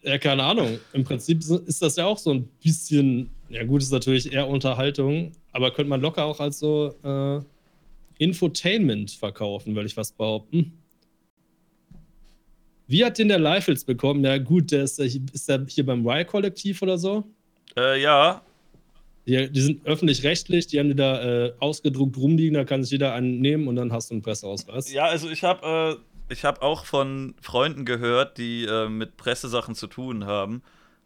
ja, 0.02 0.18
keine 0.18 0.44
Ahnung. 0.44 0.78
Im 0.92 1.04
Prinzip 1.04 1.40
ist 1.40 1.82
das 1.82 1.96
ja 1.96 2.06
auch 2.06 2.18
so 2.18 2.32
ein 2.32 2.48
bisschen, 2.62 3.30
ja 3.48 3.64
gut, 3.64 3.82
ist 3.82 3.92
natürlich 3.92 4.32
eher 4.32 4.48
Unterhaltung, 4.48 5.32
aber 5.52 5.70
könnte 5.70 5.90
man 5.90 6.00
locker 6.00 6.24
auch 6.24 6.40
als 6.40 6.58
so 6.58 6.94
äh, 7.02 7.40
Infotainment 8.18 9.10
verkaufen, 9.10 9.74
würde 9.74 9.86
ich 9.86 9.97
was 9.97 10.12
behaupten. 10.12 10.82
Wie 12.86 13.05
hat 13.05 13.18
den 13.18 13.28
der 13.28 13.38
Leifels 13.38 13.84
bekommen? 13.84 14.24
Ja, 14.24 14.38
gut, 14.38 14.70
der 14.70 14.84
ist, 14.84 14.98
ist 14.98 15.48
der 15.48 15.66
hier 15.68 15.84
beim 15.84 16.06
Y-Kollektiv 16.06 16.82
oder 16.82 16.98
so? 16.98 17.24
Äh, 17.76 18.01
ja. 18.01 18.43
Die, 19.26 19.51
die 19.51 19.60
sind 19.60 19.84
öffentlich-rechtlich, 19.84 20.68
die 20.68 20.78
haben 20.78 20.88
die 20.88 20.94
da 20.94 21.47
äh, 21.47 21.52
ausgedruckt 21.59 22.16
rumliegen, 22.16 22.55
da 22.55 22.64
kann 22.64 22.84
sich 22.84 22.93
jeder 22.93 23.12
einen 23.12 23.40
nehmen 23.40 23.66
und 23.66 23.74
dann 23.74 23.93
hast 23.93 24.10
du 24.10 24.14
einen 24.14 24.22
Presseausweis. 24.22 24.93
Ja, 24.93 25.06
also 25.06 25.28
ich 25.28 25.43
habe 25.43 25.98
äh, 26.30 26.34
hab 26.36 26.62
auch 26.62 26.84
von 26.84 27.34
Freunden 27.40 27.84
gehört, 27.84 28.38
die 28.38 28.64
äh, 28.64 28.88
mit 28.88 29.16
Pressesachen 29.16 29.74
zu 29.74 29.88
tun 29.88 30.26
haben, 30.26 30.62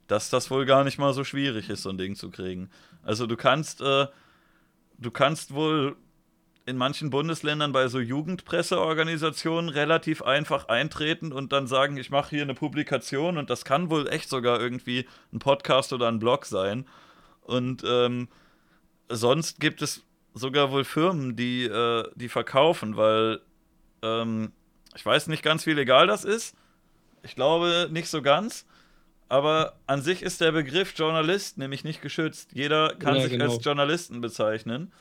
dass 0.06 0.28
das 0.28 0.50
wohl 0.50 0.66
gar 0.66 0.84
nicht 0.84 0.98
mal 0.98 1.14
so 1.14 1.24
schwierig 1.24 1.70
ist, 1.70 1.82
so 1.82 1.88
ein 1.88 1.96
Ding 1.96 2.14
zu 2.14 2.30
kriegen. 2.30 2.68
Also 3.02 3.26
du 3.26 3.36
kannst, 3.36 3.80
äh, 3.80 4.06
du 4.98 5.10
kannst 5.10 5.54
wohl 5.54 5.96
in 6.70 6.76
manchen 6.76 7.10
Bundesländern 7.10 7.72
bei 7.72 7.88
so 7.88 7.98
Jugendpresseorganisationen 7.98 9.68
relativ 9.68 10.22
einfach 10.22 10.68
eintreten 10.68 11.32
und 11.32 11.52
dann 11.52 11.66
sagen, 11.66 11.96
ich 11.96 12.10
mache 12.10 12.30
hier 12.30 12.42
eine 12.42 12.54
Publikation 12.54 13.36
und 13.36 13.50
das 13.50 13.64
kann 13.64 13.90
wohl 13.90 14.08
echt 14.08 14.28
sogar 14.28 14.60
irgendwie 14.60 15.06
ein 15.32 15.40
Podcast 15.40 15.92
oder 15.92 16.08
ein 16.08 16.20
Blog 16.20 16.46
sein. 16.46 16.86
Und 17.42 17.82
ähm, 17.84 18.28
sonst 19.08 19.58
gibt 19.58 19.82
es 19.82 20.04
sogar 20.32 20.70
wohl 20.70 20.84
Firmen, 20.84 21.34
die, 21.34 21.64
äh, 21.64 22.08
die 22.14 22.28
verkaufen, 22.28 22.96
weil 22.96 23.40
ähm, 24.02 24.52
ich 24.94 25.04
weiß 25.04 25.26
nicht 25.26 25.42
ganz, 25.42 25.66
wie 25.66 25.72
legal 25.72 26.06
das 26.06 26.24
ist. 26.24 26.54
Ich 27.24 27.34
glaube 27.34 27.88
nicht 27.90 28.08
so 28.08 28.22
ganz. 28.22 28.64
Aber 29.28 29.76
an 29.86 30.02
sich 30.02 30.22
ist 30.22 30.40
der 30.40 30.52
Begriff 30.52 30.94
Journalist 30.96 31.58
nämlich 31.58 31.84
nicht 31.84 32.00
geschützt. 32.00 32.50
Jeder 32.52 32.94
kann 32.94 33.16
ja, 33.16 33.22
sich 33.22 33.32
genau. 33.32 33.52
als 33.52 33.64
Journalisten 33.64 34.20
bezeichnen 34.20 34.92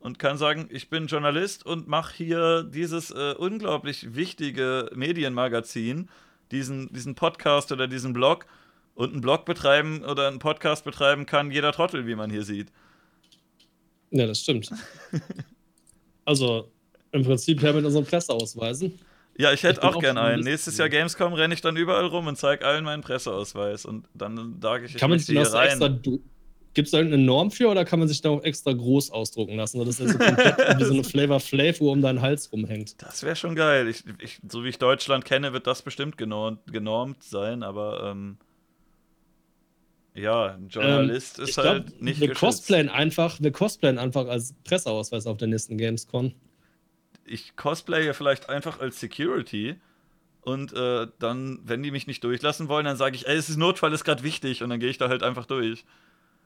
und 0.00 0.18
kann 0.18 0.38
sagen, 0.38 0.68
ich 0.70 0.90
bin 0.90 1.06
Journalist 1.06 1.66
und 1.66 1.88
mache 1.88 2.14
hier 2.16 2.62
dieses 2.62 3.10
äh, 3.10 3.34
unglaublich 3.36 4.14
wichtige 4.14 4.90
Medienmagazin 4.94 6.08
diesen, 6.50 6.92
diesen 6.92 7.14
Podcast 7.14 7.72
oder 7.72 7.88
diesen 7.88 8.12
Blog 8.12 8.46
und 8.94 9.12
einen 9.12 9.20
Blog 9.20 9.44
betreiben 9.44 10.04
oder 10.04 10.28
einen 10.28 10.38
Podcast 10.38 10.84
betreiben 10.84 11.26
kann 11.26 11.50
jeder 11.50 11.72
Trottel, 11.72 12.06
wie 12.06 12.14
man 12.14 12.30
hier 12.30 12.42
sieht. 12.42 12.68
Ja, 14.10 14.26
das 14.26 14.40
stimmt. 14.40 14.70
also 16.24 16.70
im 17.12 17.24
Prinzip 17.24 17.62
ja 17.62 17.72
mit 17.72 17.84
unseren 17.84 18.04
Presseausweisen. 18.04 18.98
Ja, 19.36 19.52
ich 19.52 19.62
hätte 19.62 19.84
auch, 19.84 19.96
auch 19.96 20.00
gern 20.00 20.18
einen. 20.18 20.42
Nächstes 20.42 20.78
Jahr 20.78 20.88
Gamescom 20.88 21.32
renne 21.32 21.54
ich 21.54 21.60
dann 21.60 21.76
überall 21.76 22.06
rum 22.06 22.26
und 22.26 22.36
zeige 22.36 22.66
allen 22.66 22.84
meinen 22.84 23.02
Presseausweis 23.02 23.84
und 23.84 24.06
dann 24.14 24.58
sage 24.60 24.86
ich, 24.86 24.94
ich 24.94 25.00
kann 25.00 25.10
man 25.10 25.18
sich 25.18 25.28
hier 25.28 25.46
rein. 25.52 26.00
Gibt 26.74 26.86
es 26.86 26.92
da 26.92 26.98
irgendeine 26.98 27.24
Norm 27.24 27.50
für 27.50 27.68
oder 27.68 27.84
kann 27.84 27.98
man 27.98 28.08
sich 28.08 28.20
da 28.20 28.30
auch 28.30 28.42
extra 28.42 28.72
groß 28.72 29.10
ausdrucken 29.10 29.56
lassen, 29.56 29.84
dass 29.84 29.96
das 29.96 30.12
so 30.12 30.18
komplett 30.18 30.58
wie 30.78 30.84
so 30.84 30.92
eine 30.92 31.04
Flavor 31.04 31.40
Flav, 31.40 31.80
wo 31.80 31.90
um 31.90 32.02
deinen 32.02 32.20
Hals 32.20 32.52
rumhängt? 32.52 33.00
Das 33.02 33.22
wäre 33.22 33.36
schon 33.36 33.54
geil. 33.54 33.88
Ich, 33.88 34.04
ich, 34.20 34.38
so 34.48 34.64
wie 34.64 34.68
ich 34.68 34.78
Deutschland 34.78 35.24
kenne, 35.24 35.52
wird 35.52 35.66
das 35.66 35.82
bestimmt 35.82 36.18
genormt, 36.18 36.60
genormt 36.72 37.22
sein, 37.24 37.62
aber 37.62 38.10
ähm, 38.10 38.36
ja, 40.14 40.54
ein 40.54 40.68
Journalist 40.68 41.38
ähm, 41.38 41.44
ist 41.44 41.58
halt 41.58 41.86
glaub, 41.86 42.02
nicht 42.02 42.20
wir 42.20 42.34
cosplayen 42.34 42.88
einfach, 42.88 43.40
Wir 43.40 43.52
cosplayen 43.52 43.98
einfach 43.98 44.26
als 44.26 44.54
Presseausweis 44.64 45.26
auf 45.26 45.38
der 45.38 45.48
nächsten 45.48 45.78
Gamescom. 45.78 46.32
Ich 47.24 47.56
cosplaye 47.56 48.12
vielleicht 48.14 48.48
einfach 48.48 48.80
als 48.80 49.00
Security 49.00 49.76
und 50.42 50.72
äh, 50.72 51.06
dann, 51.18 51.60
wenn 51.64 51.82
die 51.82 51.90
mich 51.90 52.06
nicht 52.06 52.24
durchlassen 52.24 52.68
wollen, 52.68 52.86
dann 52.86 52.96
sage 52.96 53.16
ich, 53.16 53.28
ey, 53.28 53.36
es 53.36 53.48
ist 53.48 53.58
Notfall, 53.58 53.92
ist 53.92 54.04
gerade 54.04 54.22
wichtig 54.22 54.62
und 54.62 54.70
dann 54.70 54.80
gehe 54.80 54.90
ich 54.90 54.98
da 54.98 55.08
halt 55.08 55.22
einfach 55.22 55.46
durch. 55.46 55.84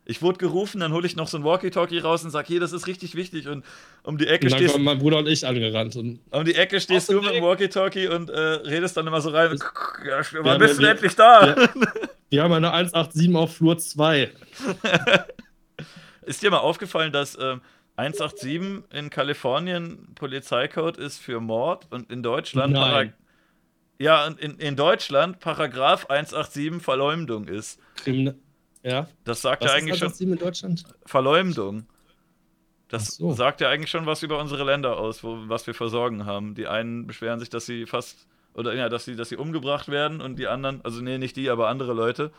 Ich 0.05 0.21
wurde 0.21 0.39
gerufen, 0.39 0.81
dann 0.81 0.93
hole 0.93 1.07
ich 1.07 1.15
noch 1.15 1.29
so 1.29 1.39
ein 1.39 1.45
Walkie-Talkie 1.45 1.99
raus 1.99 2.25
und 2.25 2.31
sage, 2.31 2.49
hier, 2.49 2.59
das 2.59 2.73
ist 2.73 2.89
richtig 2.89 3.15
wichtig. 3.15 3.47
Und 3.47 3.65
um 4.03 4.19
die 4.19 4.27
Ecke 4.27 4.47
und 4.47 4.53
dann 4.53 4.59
stehst 4.59 4.79
mein 4.81 4.99
Bruder 4.99 5.19
und 5.19 5.29
ich 5.29 5.47
angerannt. 5.47 5.95
Und 5.95 6.19
um 6.31 6.45
die 6.45 6.57
Ecke 6.57 6.81
stehst 6.81 7.09
du 7.09 7.21
mit 7.21 7.33
dem 7.33 7.45
Walkie-Talkie 7.45 8.09
und 8.09 8.29
äh, 8.29 8.39
redest 8.39 8.97
dann 8.97 9.07
immer 9.07 9.21
so 9.21 9.31
rein. 9.31 9.53
Und, 9.53 9.63
ja, 10.05 10.21
wann 10.43 10.59
bist 10.59 10.81
du 10.81 10.87
endlich 10.87 11.15
da? 11.15 11.55
Wir, 11.57 11.71
wir 12.31 12.43
haben 12.43 12.53
eine 12.53 12.73
187 12.73 13.37
auf 13.37 13.57
Flur 13.57 13.79
2. 13.79 14.33
ist 16.23 16.43
dir 16.43 16.51
mal 16.51 16.59
aufgefallen, 16.59 17.13
dass 17.13 17.37
äh, 17.37 17.59
187 17.95 18.83
in 18.93 19.09
Kalifornien 19.09 20.09
Polizeicode 20.17 20.97
ist 20.97 21.19
für 21.19 21.39
Mord 21.39 21.87
und 21.91 22.11
in 22.11 22.25
Deutschland 22.25 22.73
Nein. 22.73 23.13
ja, 24.01 24.27
in, 24.27 24.59
in 24.59 24.75
Deutschland 24.75 25.39
Paragraph 25.39 26.07
187 26.07 26.83
Verleumdung 26.83 27.47
ist. 27.47 27.79
Kriminal 27.95 28.35
ja. 28.83 29.09
Das 29.25 29.43
sagt 29.43 29.63
was 29.63 29.71
ja 29.71 29.77
eigentlich 29.77 29.99
schon. 29.99 30.13
in 30.19 30.37
Deutschland? 30.37 30.85
Verleumdung. 31.07 31.87
Das 32.89 33.17
so. 33.17 33.33
sagt 33.33 33.61
ja 33.61 33.71
eigentlich 33.71 33.91
schon 33.91 34.05
was 34.05 34.23
über 34.23 34.39
unsere 34.39 34.65
Länder 34.65 34.99
aus, 34.99 35.25
wo, 35.25 35.49
was 35.49 35.67
wir 35.67 35.75
versorgen 35.75 36.27
haben. 36.27 36.55
Die 36.55 36.67
einen 36.67 37.07
beschweren 37.07 37.41
sich, 37.41 37.49
dass 37.49 37.65
sie 37.65 37.87
fast, 37.87 38.27
oder 38.55 38.75
ja, 38.75 38.89
dass 38.89 39.07
sie, 39.07 39.17
dass 39.17 39.31
sie 39.31 39.37
umgebracht 39.37 39.89
werden 39.89 40.21
und 40.21 40.39
die 40.39 40.47
anderen, 40.47 40.85
also 40.85 41.01
nee, 41.01 41.17
nicht 41.17 41.37
die, 41.37 41.49
aber 41.49 41.69
andere 41.69 41.95
Leute. 41.95 42.33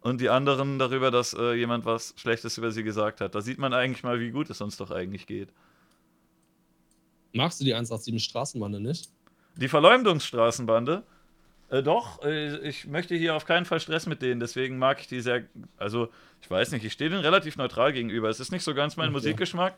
Und 0.00 0.20
die 0.20 0.28
anderen 0.28 0.78
darüber, 0.78 1.10
dass 1.10 1.34
äh, 1.34 1.52
jemand 1.54 1.84
was 1.84 2.14
Schlechtes 2.16 2.58
über 2.58 2.70
sie 2.70 2.82
gesagt 2.82 3.20
hat. 3.20 3.34
Da 3.34 3.40
sieht 3.40 3.58
man 3.58 3.72
eigentlich 3.74 4.02
mal, 4.02 4.20
wie 4.20 4.30
gut 4.30 4.50
es 4.50 4.60
uns 4.60 4.76
doch 4.76 4.90
eigentlich 4.90 5.26
geht. 5.26 5.48
Magst 7.32 7.60
du 7.60 7.64
die 7.64 7.74
187 7.74 8.22
Straßenbande 8.24 8.80
nicht? 8.80 9.10
Die 9.56 9.68
Verleumdungsstraßenbande? 9.68 11.02
Äh, 11.68 11.82
doch, 11.82 12.22
äh, 12.22 12.58
ich 12.58 12.86
möchte 12.86 13.14
hier 13.14 13.34
auf 13.34 13.44
keinen 13.44 13.64
Fall 13.64 13.80
Stress 13.80 14.06
mit 14.06 14.22
denen, 14.22 14.40
deswegen 14.40 14.78
mag 14.78 15.00
ich 15.00 15.08
die 15.08 15.20
sehr. 15.20 15.44
Also, 15.76 16.08
ich 16.40 16.50
weiß 16.50 16.72
nicht, 16.72 16.84
ich 16.84 16.92
stehe 16.92 17.10
denen 17.10 17.22
relativ 17.22 17.56
neutral 17.56 17.92
gegenüber. 17.92 18.28
Es 18.28 18.38
ist 18.40 18.52
nicht 18.52 18.62
so 18.62 18.74
ganz 18.74 18.96
mein 18.96 19.06
okay. 19.06 19.14
Musikgeschmack, 19.14 19.74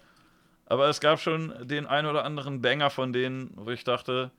aber 0.67 0.89
es 0.89 1.01
gab 1.01 1.21
schon 1.21 1.55
den 1.67 1.87
ein 1.87 2.05
oder 2.07 2.25
anderen 2.25 2.61
Banger 2.61 2.91
von 2.91 3.13
denen, 3.13 3.53
wo 3.57 3.71
ich 3.71 3.85
dachte, 3.85 4.31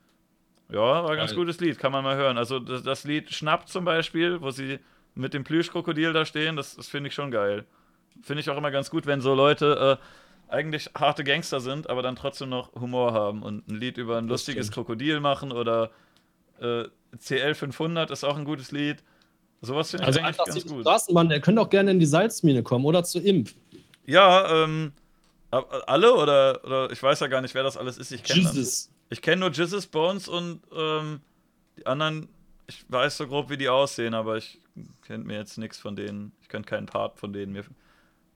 ja, 0.68 0.78
war 0.78 1.10
ein 1.10 1.16
ganz 1.16 1.34
gutes 1.34 1.58
Lied, 1.60 1.78
kann 1.78 1.90
man 1.90 2.04
mal 2.04 2.16
hören. 2.16 2.38
Also, 2.38 2.60
das, 2.60 2.84
das 2.84 3.04
Lied 3.04 3.32
Schnapp 3.32 3.68
zum 3.68 3.84
Beispiel, 3.84 4.40
wo 4.40 4.50
sie 4.52 4.78
mit 5.16 5.34
dem 5.34 5.42
Plüschkrokodil 5.42 6.12
da 6.12 6.24
stehen, 6.24 6.54
das, 6.54 6.76
das 6.76 6.88
finde 6.88 7.08
ich 7.08 7.14
schon 7.14 7.32
geil. 7.32 7.64
Finde 8.22 8.42
ich 8.42 8.50
auch 8.50 8.56
immer 8.56 8.70
ganz 8.70 8.90
gut, 8.90 9.06
wenn 9.06 9.20
so 9.20 9.34
Leute 9.34 9.98
äh, 9.98 10.52
eigentlich 10.54 10.90
harte 10.96 11.24
Gangster 11.24 11.58
sind, 11.58 11.90
aber 11.90 12.02
dann 12.02 12.14
trotzdem 12.14 12.48
noch 12.48 12.72
Humor 12.74 13.12
haben 13.12 13.42
und 13.42 13.66
ein 13.68 13.74
Lied 13.74 13.98
über 13.98 14.18
ein 14.18 14.28
das 14.28 14.46
lustiges 14.46 14.66
stimmt. 14.66 14.86
Krokodil 14.86 15.18
machen 15.18 15.50
oder 15.50 15.90
äh, 16.60 16.84
CL 17.18 17.54
500 17.54 18.10
ist 18.10 18.24
auch 18.24 18.36
ein 18.36 18.44
gutes 18.44 18.72
Lied. 18.72 19.02
Sowas 19.62 19.90
finde 19.90 20.04
ich 20.04 20.06
also 20.08 20.20
eigentlich 20.20 20.36
ganz 20.36 20.66
gut. 20.66 20.80
Straßenbahn, 20.82 21.28
der 21.28 21.40
könnte 21.40 21.60
auch 21.60 21.70
gerne 21.70 21.90
in 21.90 21.98
die 21.98 22.06
Salzmine 22.06 22.62
kommen 22.62 22.84
oder 22.84 23.04
zu 23.04 23.20
Imp. 23.20 23.50
Ja, 24.06 24.64
ähm, 24.64 24.92
alle 25.50 26.14
oder, 26.14 26.60
oder 26.64 26.90
ich 26.90 27.02
weiß 27.02 27.20
ja 27.20 27.26
gar 27.26 27.40
nicht, 27.40 27.54
wer 27.54 27.62
das 27.62 27.76
alles 27.76 27.98
ist. 27.98 28.12
Ich 28.12 28.22
kenne 28.22 28.50
ich 29.12 29.22
kenne 29.22 29.40
nur 29.40 29.50
Jesus 29.50 29.86
Bones 29.86 30.28
und 30.28 30.60
ähm, 30.72 31.20
die 31.76 31.84
anderen, 31.84 32.28
ich 32.68 32.84
weiß 32.88 33.16
so 33.16 33.26
grob, 33.26 33.50
wie 33.50 33.56
die 33.56 33.68
aussehen, 33.68 34.14
aber 34.14 34.36
ich 34.36 34.60
kenne 35.02 35.24
mir 35.24 35.36
jetzt 35.36 35.58
nichts 35.58 35.78
von 35.78 35.96
denen. 35.96 36.32
Ich 36.42 36.48
könnte 36.48 36.68
keinen 36.68 36.86
Part 36.86 37.18
von 37.18 37.32
denen 37.32 37.52
mir 37.52 37.64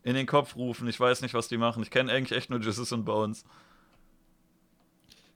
in 0.03 0.15
den 0.15 0.27
Kopf 0.27 0.57
rufen. 0.57 0.89
Ich 0.89 0.99
weiß 0.99 1.23
nicht, 1.23 1.33
was 1.33 1.49
die 1.49 1.57
machen. 1.57 1.83
Ich 1.83 1.91
kenne 1.91 2.13
eigentlich 2.13 2.37
echt 2.37 2.51
nur 2.51 2.61
Jesus 2.61 2.91
und 2.93 3.05
Bones. 3.05 3.45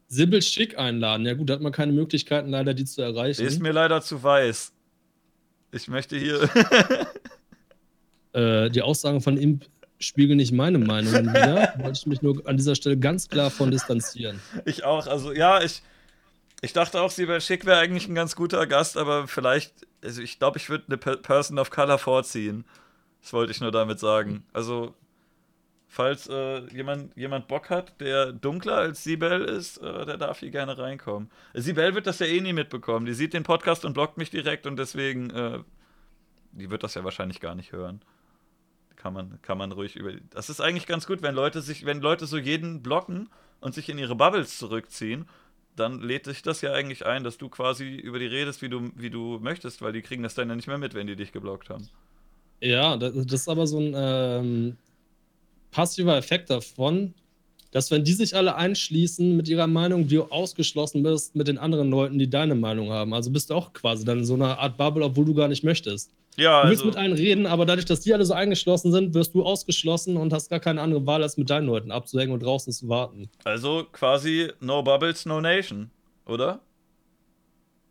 Sibyl 0.09 0.43
Schick 0.43 0.79
einladen. 0.79 1.27
Ja 1.27 1.35
gut, 1.35 1.51
da 1.51 1.55
hat 1.55 1.61
man 1.61 1.73
keine 1.73 1.93
Möglichkeiten 1.93 2.49
leider, 2.49 2.75
die 2.75 2.85
zu 2.85 3.03
erreichen. 3.03 3.45
Ist 3.45 3.61
mir 3.61 3.73
leider 3.73 4.01
zu 4.01 4.23
weiß. 4.23 4.73
Ich 5.73 5.89
möchte 5.89 6.19
hier. 6.19 6.49
äh, 8.33 8.71
die 8.71 8.83
Aussagen 8.83 9.21
von 9.21 9.37
ihm 9.37 9.61
spiegeln 9.99 10.39
nicht 10.39 10.53
meine 10.53 10.79
Meinung 10.79 11.13
wieder. 11.13 11.75
Wollte 11.79 11.99
ich 11.99 12.07
mich 12.07 12.23
nur 12.23 12.47
an 12.47 12.57
dieser 12.57 12.75
Stelle 12.75 12.97
ganz 12.97 13.29
klar 13.29 13.51
von 13.51 13.71
distanzieren. 13.71 14.41
Ich 14.65 14.85
auch. 14.85 15.07
Also 15.07 15.33
ja, 15.33 15.63
ich, 15.63 15.83
ich 16.63 16.73
dachte 16.73 17.01
auch, 17.01 17.11
Sibyl 17.11 17.41
Schick 17.41 17.67
wäre 17.67 17.79
eigentlich 17.79 18.09
ein 18.09 18.15
ganz 18.15 18.37
guter 18.37 18.67
Gast, 18.67 18.97
aber 18.97 19.29
vielleicht, 19.29 19.75
also 20.03 20.23
ich 20.23 20.39
glaube, 20.39 20.59
ich 20.59 20.71
würde 20.71 20.85
eine 20.89 20.97
Person 20.97 21.59
of 21.59 21.71
Color 21.71 21.99
vorziehen. 21.99 22.65
Das 23.21 23.33
wollte 23.33 23.53
ich 23.53 23.61
nur 23.61 23.73
damit 23.73 23.99
sagen. 23.99 24.45
Also 24.53 24.95
Falls 25.91 26.29
äh, 26.29 26.61
jemand, 26.71 27.17
jemand 27.17 27.49
Bock 27.49 27.71
hat, 27.71 27.99
der 27.99 28.31
dunkler 28.33 28.77
als 28.77 29.03
Sibel 29.03 29.43
ist, 29.45 29.79
äh, 29.79 30.05
der 30.05 30.19
darf 30.19 30.41
hier 30.41 30.51
gerne 30.51 30.77
reinkommen. 30.77 31.31
Sibel 31.55 31.95
wird 31.95 32.07
das 32.07 32.19
ja 32.19 32.27
eh 32.27 32.43
nie 32.43 32.53
mitbekommen. 32.53 33.07
Die 33.07 33.15
sieht 33.15 33.33
den 33.33 33.43
Podcast 33.43 33.87
und 33.87 33.95
blockt 33.95 34.19
mich 34.19 34.29
direkt 34.29 34.67
und 34.67 34.79
deswegen, 34.79 35.31
äh, 35.31 35.61
die 36.53 36.71
wird 36.71 36.83
das 36.83 36.95
ja 36.95 37.05
wahrscheinlich 37.05 37.41
gar 37.41 37.55
nicht 37.55 37.73
hören. 37.73 38.03
Kann 38.97 39.15
man, 39.15 39.41
kann 39.41 39.57
man 39.57 39.73
ruhig 39.73 39.97
über. 39.97 40.13
Das 40.29 40.51
ist 40.51 40.61
eigentlich 40.61 40.87
ganz 40.87 41.07
gut, 41.07 41.23
wenn 41.23 41.35
Leute 41.35 41.63
sich, 41.63 41.87
wenn 41.87 42.03
Leute 42.03 42.27
so 42.27 42.37
jeden 42.37 42.83
blocken 42.83 43.31
und 43.61 43.75
sich 43.75 43.89
in 43.89 43.97
ihre 43.97 44.15
Bubbles 44.15 44.59
zurückziehen, 44.59 45.27
dann 45.75 46.01
lädt 46.01 46.27
sich 46.27 46.43
das 46.43 46.61
ja 46.61 46.73
eigentlich 46.73 47.07
ein, 47.07 47.25
dass 47.25 47.39
du 47.39 47.49
quasi 47.49 47.97
über 47.97 48.19
die 48.19 48.27
redest, 48.27 48.61
wie 48.61 48.69
du, 48.69 48.91
wie 48.95 49.11
du 49.11 49.39
möchtest, 49.41 49.81
weil 49.81 49.93
die 49.93 50.03
kriegen 50.03 50.23
das 50.23 50.35
dann 50.35 50.51
ja 50.51 50.57
nicht 50.57 50.69
mehr 50.69 50.79
mit, 50.79 50.93
wenn 50.93 51.07
die 51.07 51.17
dich 51.17 51.33
geblockt 51.33 51.71
haben. 51.71 51.89
Ja, 52.61 52.97
das, 52.97 53.15
ist 53.15 53.49
aber 53.49 53.67
so 53.67 53.79
ein 53.79 53.95
ähm, 53.97 54.77
passiver 55.71 56.17
Effekt 56.17 56.51
davon, 56.51 57.15
dass 57.71 57.91
wenn 57.91 58.05
die 58.05 58.13
sich 58.13 58.35
alle 58.35 58.57
einschließen 58.57 59.37
mit 59.37 59.49
ihrer 59.49 59.67
Meinung, 59.67 60.09
du 60.09 60.25
ausgeschlossen 60.25 61.03
bist 61.03 61.37
mit 61.37 61.49
den 61.49 61.59
anderen 61.59 61.91
Leuten, 61.91 62.19
die 62.19 62.31
deine 62.31 62.55
Meinung 62.55 62.91
haben. 62.91 63.13
Also 63.13 63.31
bist 63.31 63.51
du 63.51 63.55
auch 63.55 63.73
quasi 63.73 64.05
dann 64.05 64.21
in 64.21 64.25
so 64.25 64.35
einer 64.35 64.59
Art 64.59 64.77
Bubble, 64.77 65.05
obwohl 65.05 65.27
du 65.27 65.35
gar 65.35 65.49
nicht 65.49 65.65
möchtest. 65.65 66.11
Ja, 66.37 66.63
du 66.63 66.69
willst 66.69 66.83
also, 66.83 66.91
mit 66.91 66.97
allen 66.97 67.13
reden, 67.13 67.47
aber 67.47 67.67
dadurch, 67.67 67.85
dass 67.85 68.01
die 68.01 68.15
alle 68.15 68.25
so 68.25 68.33
eingeschlossen 68.33 68.93
sind, 68.93 69.13
wirst 69.13 69.35
du 69.35 69.43
ausgeschlossen 69.43 70.17
und 70.17 70.33
hast 70.33 70.49
gar 70.49 70.61
keine 70.61 70.81
andere 70.81 71.05
Wahl, 71.05 71.23
als 71.23 71.37
mit 71.37 71.51
deinen 71.51 71.67
Leuten 71.67 71.91
abzuhängen 71.91 72.33
und 72.33 72.43
draußen 72.43 72.73
zu 72.73 72.89
warten. 72.89 73.29
Also 73.45 73.85
quasi 73.91 74.49
no 74.61 74.83
bubbles, 74.83 75.27
no 75.27 75.41
nation, 75.41 75.91
oder? 76.27 76.61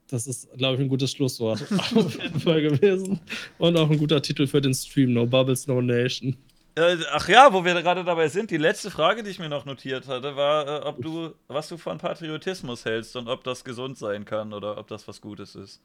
Das 0.09 0.25
ist, 0.25 0.49
glaube 0.57 0.75
ich, 0.75 0.79
ein 0.79 0.87
gutes 0.87 1.11
Schlusswort 1.11 1.61
auf 1.95 2.23
jeden 2.23 2.39
Fall 2.39 2.61
gewesen. 2.61 3.19
Und 3.57 3.75
auch 3.75 3.89
ein 3.89 3.97
guter 3.97 4.21
Titel 4.21 4.47
für 4.47 4.61
den 4.61 4.73
Stream, 4.73 5.11
No 5.11 5.25
Bubbles, 5.25 5.67
No 5.67 5.81
Nation. 5.81 6.37
Äh, 6.77 6.97
ach 7.11 7.27
ja, 7.27 7.51
wo 7.51 7.65
wir 7.65 7.73
gerade 7.81 8.03
dabei 8.03 8.27
sind, 8.27 8.51
die 8.51 8.57
letzte 8.57 8.91
Frage, 8.91 9.23
die 9.23 9.31
ich 9.31 9.39
mir 9.39 9.49
noch 9.49 9.65
notiert 9.65 10.07
hatte, 10.07 10.35
war, 10.35 10.67
äh, 10.67 10.85
ob 10.85 11.01
du, 11.01 11.33
was 11.47 11.69
du 11.69 11.77
von 11.77 11.97
Patriotismus 11.97 12.85
hältst 12.85 13.15
und 13.15 13.27
ob 13.27 13.43
das 13.43 13.63
gesund 13.63 13.97
sein 13.97 14.25
kann 14.25 14.53
oder 14.53 14.77
ob 14.77 14.87
das 14.87 15.07
was 15.07 15.19
Gutes 15.19 15.55
ist. 15.55 15.81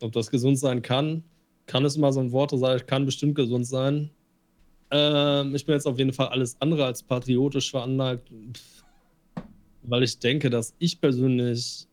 Ob 0.00 0.10
das 0.12 0.30
gesund 0.30 0.58
sein 0.58 0.80
kann, 0.80 1.24
kann 1.66 1.84
es 1.84 1.98
mal 1.98 2.10
so 2.10 2.20
ein 2.20 2.32
Wort 2.32 2.52
sein, 2.58 2.86
kann 2.86 3.04
bestimmt 3.04 3.34
gesund 3.34 3.66
sein. 3.66 4.08
Ähm, 4.90 5.54
ich 5.54 5.66
bin 5.66 5.74
jetzt 5.74 5.86
auf 5.86 5.98
jeden 5.98 6.14
Fall 6.14 6.28
alles 6.28 6.56
andere 6.60 6.86
als 6.86 7.02
patriotisch 7.02 7.70
veranlagt, 7.70 8.30
weil 9.82 10.02
ich 10.04 10.18
denke, 10.18 10.48
dass 10.48 10.74
ich 10.78 11.02
persönlich 11.02 11.86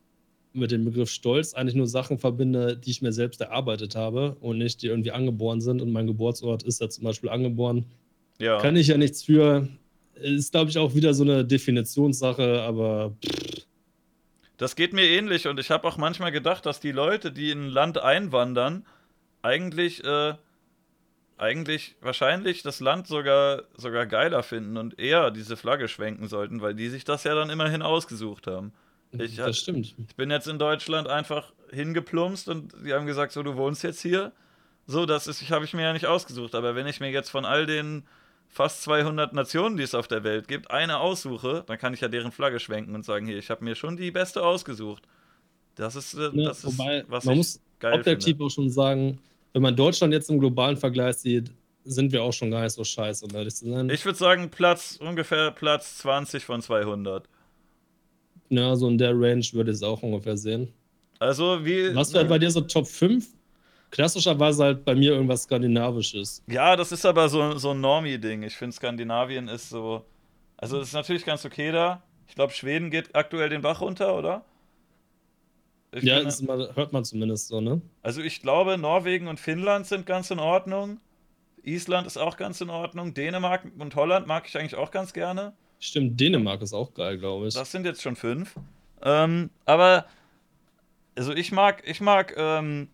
mit 0.52 0.70
dem 0.70 0.84
Begriff 0.84 1.10
Stolz 1.10 1.54
eigentlich 1.54 1.76
nur 1.76 1.86
Sachen 1.86 2.18
verbinde, 2.18 2.76
die 2.76 2.90
ich 2.90 3.02
mir 3.02 3.12
selbst 3.12 3.40
erarbeitet 3.40 3.94
habe 3.94 4.36
und 4.40 4.58
nicht 4.58 4.82
die 4.82 4.88
irgendwie 4.88 5.12
angeboren 5.12 5.60
sind. 5.60 5.80
Und 5.80 5.92
mein 5.92 6.06
Geburtsort 6.06 6.62
ist 6.62 6.80
ja 6.80 6.88
zum 6.88 7.04
Beispiel 7.04 7.30
angeboren. 7.30 7.86
Ja. 8.38 8.58
Kann 8.60 8.76
ich 8.76 8.88
ja 8.88 8.96
nichts 8.96 9.22
für. 9.22 9.68
Ist, 10.14 10.52
glaube 10.52 10.70
ich, 10.70 10.78
auch 10.78 10.94
wieder 10.94 11.14
so 11.14 11.22
eine 11.22 11.44
Definitionssache, 11.44 12.62
aber. 12.62 13.16
Pff. 13.24 13.66
Das 14.60 14.76
geht 14.76 14.92
mir 14.92 15.06
ähnlich 15.06 15.46
und 15.46 15.58
ich 15.58 15.70
habe 15.70 15.88
auch 15.88 15.96
manchmal 15.96 16.32
gedacht, 16.32 16.66
dass 16.66 16.80
die 16.80 16.92
Leute, 16.92 17.32
die 17.32 17.50
in 17.50 17.68
ein 17.68 17.70
Land 17.70 17.96
einwandern, 17.96 18.84
eigentlich, 19.40 20.04
äh, 20.04 20.34
eigentlich 21.38 21.96
wahrscheinlich 22.02 22.62
das 22.62 22.80
Land 22.80 23.06
sogar, 23.06 23.62
sogar 23.78 24.04
geiler 24.04 24.42
finden 24.42 24.76
und 24.76 24.98
eher 24.98 25.30
diese 25.30 25.56
Flagge 25.56 25.88
schwenken 25.88 26.28
sollten, 26.28 26.60
weil 26.60 26.74
die 26.74 26.90
sich 26.90 27.04
das 27.04 27.24
ja 27.24 27.34
dann 27.34 27.48
immerhin 27.48 27.80
ausgesucht 27.80 28.46
haben. 28.46 28.74
Ich, 29.12 29.36
das 29.36 29.58
stimmt. 29.58 29.94
Ich 30.08 30.16
bin 30.16 30.30
jetzt 30.30 30.46
in 30.46 30.58
Deutschland 30.58 31.08
einfach 31.08 31.52
hingeplumpst 31.72 32.48
und 32.48 32.72
die 32.84 32.92
haben 32.92 33.06
gesagt, 33.06 33.32
so, 33.32 33.42
du 33.42 33.56
wohnst 33.56 33.82
jetzt 33.82 34.00
hier. 34.00 34.32
So, 34.86 35.06
das 35.06 35.26
ist, 35.26 35.42
ich 35.42 35.52
habe 35.52 35.64
ich 35.64 35.74
mir 35.74 35.82
ja 35.82 35.92
nicht 35.92 36.06
ausgesucht. 36.06 36.54
Aber 36.54 36.74
wenn 36.74 36.86
ich 36.86 37.00
mir 37.00 37.10
jetzt 37.10 37.30
von 37.30 37.44
all 37.44 37.66
den 37.66 38.04
fast 38.48 38.82
200 38.82 39.32
Nationen, 39.32 39.76
die 39.76 39.82
es 39.82 39.94
auf 39.94 40.08
der 40.08 40.24
Welt 40.24 40.48
gibt, 40.48 40.70
eine 40.70 40.98
aussuche, 40.98 41.64
dann 41.66 41.78
kann 41.78 41.94
ich 41.94 42.00
ja 42.00 42.08
deren 42.08 42.32
Flagge 42.32 42.60
schwenken 42.60 42.94
und 42.94 43.04
sagen, 43.04 43.26
hier, 43.26 43.38
ich 43.38 43.50
habe 43.50 43.64
mir 43.64 43.74
schon 43.74 43.96
die 43.96 44.10
beste 44.10 44.42
ausgesucht. 44.42 45.04
Das 45.76 45.96
ist, 45.96 46.14
äh, 46.14 46.30
ja, 46.32 46.48
das 46.48 46.64
wobei, 46.64 46.98
ist 46.98 47.10
was 47.10 47.24
man 47.24 47.36
muss 47.36 47.60
objektiv 47.82 48.24
finde. 48.24 48.44
auch 48.44 48.50
schon 48.50 48.70
sagen, 48.70 49.18
wenn 49.52 49.62
man 49.62 49.74
Deutschland 49.74 50.12
jetzt 50.12 50.30
im 50.30 50.38
globalen 50.38 50.76
Vergleich 50.76 51.16
sieht, 51.16 51.50
sind 51.84 52.12
wir 52.12 52.22
auch 52.22 52.32
schon 52.32 52.50
gar 52.50 52.62
nicht 52.62 52.74
so 52.74 52.84
scheiße, 52.84 53.24
um 53.24 53.34
ehrlich 53.34 53.54
zu 53.54 53.70
sein. 53.70 53.88
Ich 53.88 54.04
würde 54.04 54.18
sagen, 54.18 54.50
Platz, 54.50 54.98
ungefähr 55.00 55.50
Platz 55.50 55.98
20 55.98 56.44
von 56.44 56.60
200. 56.60 57.28
Ja, 58.50 58.74
so 58.74 58.88
in 58.88 58.98
der 58.98 59.12
Range 59.12 59.44
würde 59.52 59.70
ich 59.70 59.76
es 59.76 59.82
auch 59.82 60.02
ungefähr 60.02 60.36
sehen. 60.36 60.72
Also, 61.20 61.64
wie. 61.64 61.94
Was 61.94 62.12
wäre 62.12 62.24
bei 62.24 62.38
dir 62.38 62.50
so 62.50 62.60
Top 62.62 62.86
5? 62.86 63.26
Klassischerweise 63.90 64.64
halt 64.64 64.84
bei 64.84 64.94
mir 64.94 65.12
irgendwas 65.12 65.44
Skandinavisches. 65.44 66.42
Ja, 66.48 66.76
das 66.76 66.92
ist 66.92 67.04
aber 67.04 67.28
so, 67.28 67.58
so 67.58 67.70
ein 67.70 67.80
Normie-Ding. 67.80 68.42
Ich 68.42 68.56
finde, 68.56 68.74
Skandinavien 68.74 69.48
ist 69.48 69.68
so. 69.68 70.04
Also, 70.56 70.80
es 70.80 70.88
ist 70.88 70.94
natürlich 70.94 71.24
ganz 71.24 71.44
okay 71.44 71.70
da. 71.70 72.02
Ich 72.26 72.34
glaube, 72.34 72.52
Schweden 72.52 72.90
geht 72.90 73.14
aktuell 73.14 73.48
den 73.48 73.62
Bach 73.62 73.80
runter, 73.80 74.16
oder? 74.16 74.44
Ich 75.92 76.04
ja, 76.04 76.20
bin, 76.20 76.46
mal, 76.46 76.74
hört 76.74 76.92
man 76.92 77.04
zumindest 77.04 77.48
so, 77.48 77.60
ne? 77.60 77.80
Also, 78.02 78.20
ich 78.20 78.42
glaube, 78.42 78.78
Norwegen 78.78 79.28
und 79.28 79.38
Finnland 79.38 79.86
sind 79.86 80.06
ganz 80.06 80.30
in 80.30 80.38
Ordnung. 80.40 81.00
Island 81.62 82.06
ist 82.06 82.16
auch 82.16 82.36
ganz 82.36 82.60
in 82.60 82.70
Ordnung. 82.70 83.14
Dänemark 83.14 83.62
und 83.78 83.94
Holland 83.94 84.26
mag 84.26 84.48
ich 84.48 84.56
eigentlich 84.56 84.76
auch 84.76 84.90
ganz 84.90 85.12
gerne. 85.12 85.52
Stimmt, 85.80 86.20
Dänemark 86.20 86.60
ist 86.60 86.74
auch 86.74 86.92
geil, 86.92 87.18
glaube 87.18 87.48
ich. 87.48 87.54
Das 87.54 87.72
sind 87.72 87.86
jetzt 87.86 88.02
schon 88.02 88.14
fünf. 88.14 88.54
Ähm, 89.02 89.48
aber, 89.64 90.06
also 91.16 91.32
ich 91.32 91.52
mag, 91.52 91.82
ich 91.86 92.02
mag, 92.02 92.34
ähm, 92.36 92.88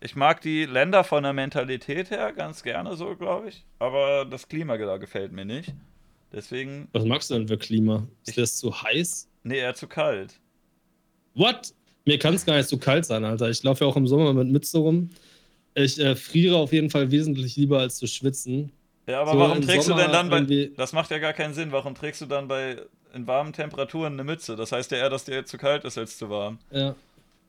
ich 0.00 0.16
mag 0.16 0.40
die 0.40 0.64
Länder 0.64 1.04
von 1.04 1.22
der 1.22 1.34
Mentalität 1.34 2.10
her 2.10 2.32
ganz 2.32 2.62
gerne 2.62 2.96
so, 2.96 3.14
glaube 3.16 3.50
ich. 3.50 3.66
Aber 3.78 4.24
das 4.24 4.48
Klima 4.48 4.78
da 4.78 4.96
gefällt 4.96 5.32
mir 5.32 5.44
nicht. 5.44 5.74
Deswegen. 6.32 6.88
Was 6.92 7.04
magst 7.04 7.30
du 7.30 7.34
denn 7.34 7.48
für 7.48 7.58
Klima? 7.58 8.06
Ist 8.26 8.38
das 8.38 8.56
zu 8.56 8.82
heiß? 8.82 9.28
Nee, 9.42 9.58
eher 9.58 9.74
zu 9.74 9.86
kalt. 9.86 10.40
What? 11.34 11.74
Mir 12.06 12.18
kann 12.18 12.34
es 12.34 12.46
gar 12.46 12.56
nicht 12.56 12.68
so 12.68 12.78
kalt 12.78 13.04
sein, 13.04 13.24
Alter. 13.24 13.50
Ich 13.50 13.62
laufe 13.62 13.84
ja 13.84 13.90
auch 13.90 13.96
im 13.96 14.06
Sommer 14.06 14.32
mit 14.32 14.48
Mütze 14.48 14.78
rum. 14.78 15.10
Ich 15.74 16.00
äh, 16.00 16.16
friere 16.16 16.56
auf 16.56 16.72
jeden 16.72 16.88
Fall 16.88 17.10
wesentlich 17.10 17.56
lieber 17.56 17.80
als 17.80 17.98
zu 17.98 18.06
schwitzen. 18.06 18.72
Ja, 19.10 19.20
aber 19.22 19.32
so 19.32 19.38
warum 19.38 19.62
trägst 19.62 19.88
Sommer 19.88 20.06
du 20.06 20.12
denn 20.12 20.28
dann 20.28 20.46
bei. 20.46 20.70
Das 20.76 20.92
macht 20.92 21.10
ja 21.10 21.18
gar 21.18 21.32
keinen 21.32 21.54
Sinn. 21.54 21.72
Warum 21.72 21.94
trägst 21.94 22.20
du 22.20 22.26
dann 22.26 22.48
bei 22.48 22.76
in 23.14 23.26
warmen 23.26 23.52
Temperaturen 23.52 24.14
eine 24.14 24.24
Mütze? 24.24 24.56
Das 24.56 24.72
heißt 24.72 24.90
ja 24.92 24.98
eher, 24.98 25.10
dass 25.10 25.24
dir 25.24 25.44
zu 25.44 25.58
kalt 25.58 25.84
ist 25.84 25.98
als 25.98 26.18
zu 26.18 26.30
warm. 26.30 26.58
Ja. 26.70 26.94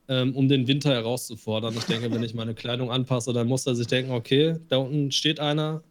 Ähm, 0.08 0.36
um 0.36 0.50
den 0.50 0.68
Winter 0.68 0.92
herauszufordern. 0.92 1.76
Ich 1.78 1.86
denke, 1.86 2.12
wenn 2.12 2.24
ich 2.24 2.34
meine 2.34 2.54
Kleidung 2.54 2.92
anpasse, 2.92 3.32
dann 3.34 3.48
muss 3.48 3.66
er 3.66 3.76
sich 3.76 3.88
denken, 3.88 4.12
okay, 4.12 4.58
da 4.68 4.78
unten 4.78 5.12
steht 5.12 5.40
einer, 5.40 5.84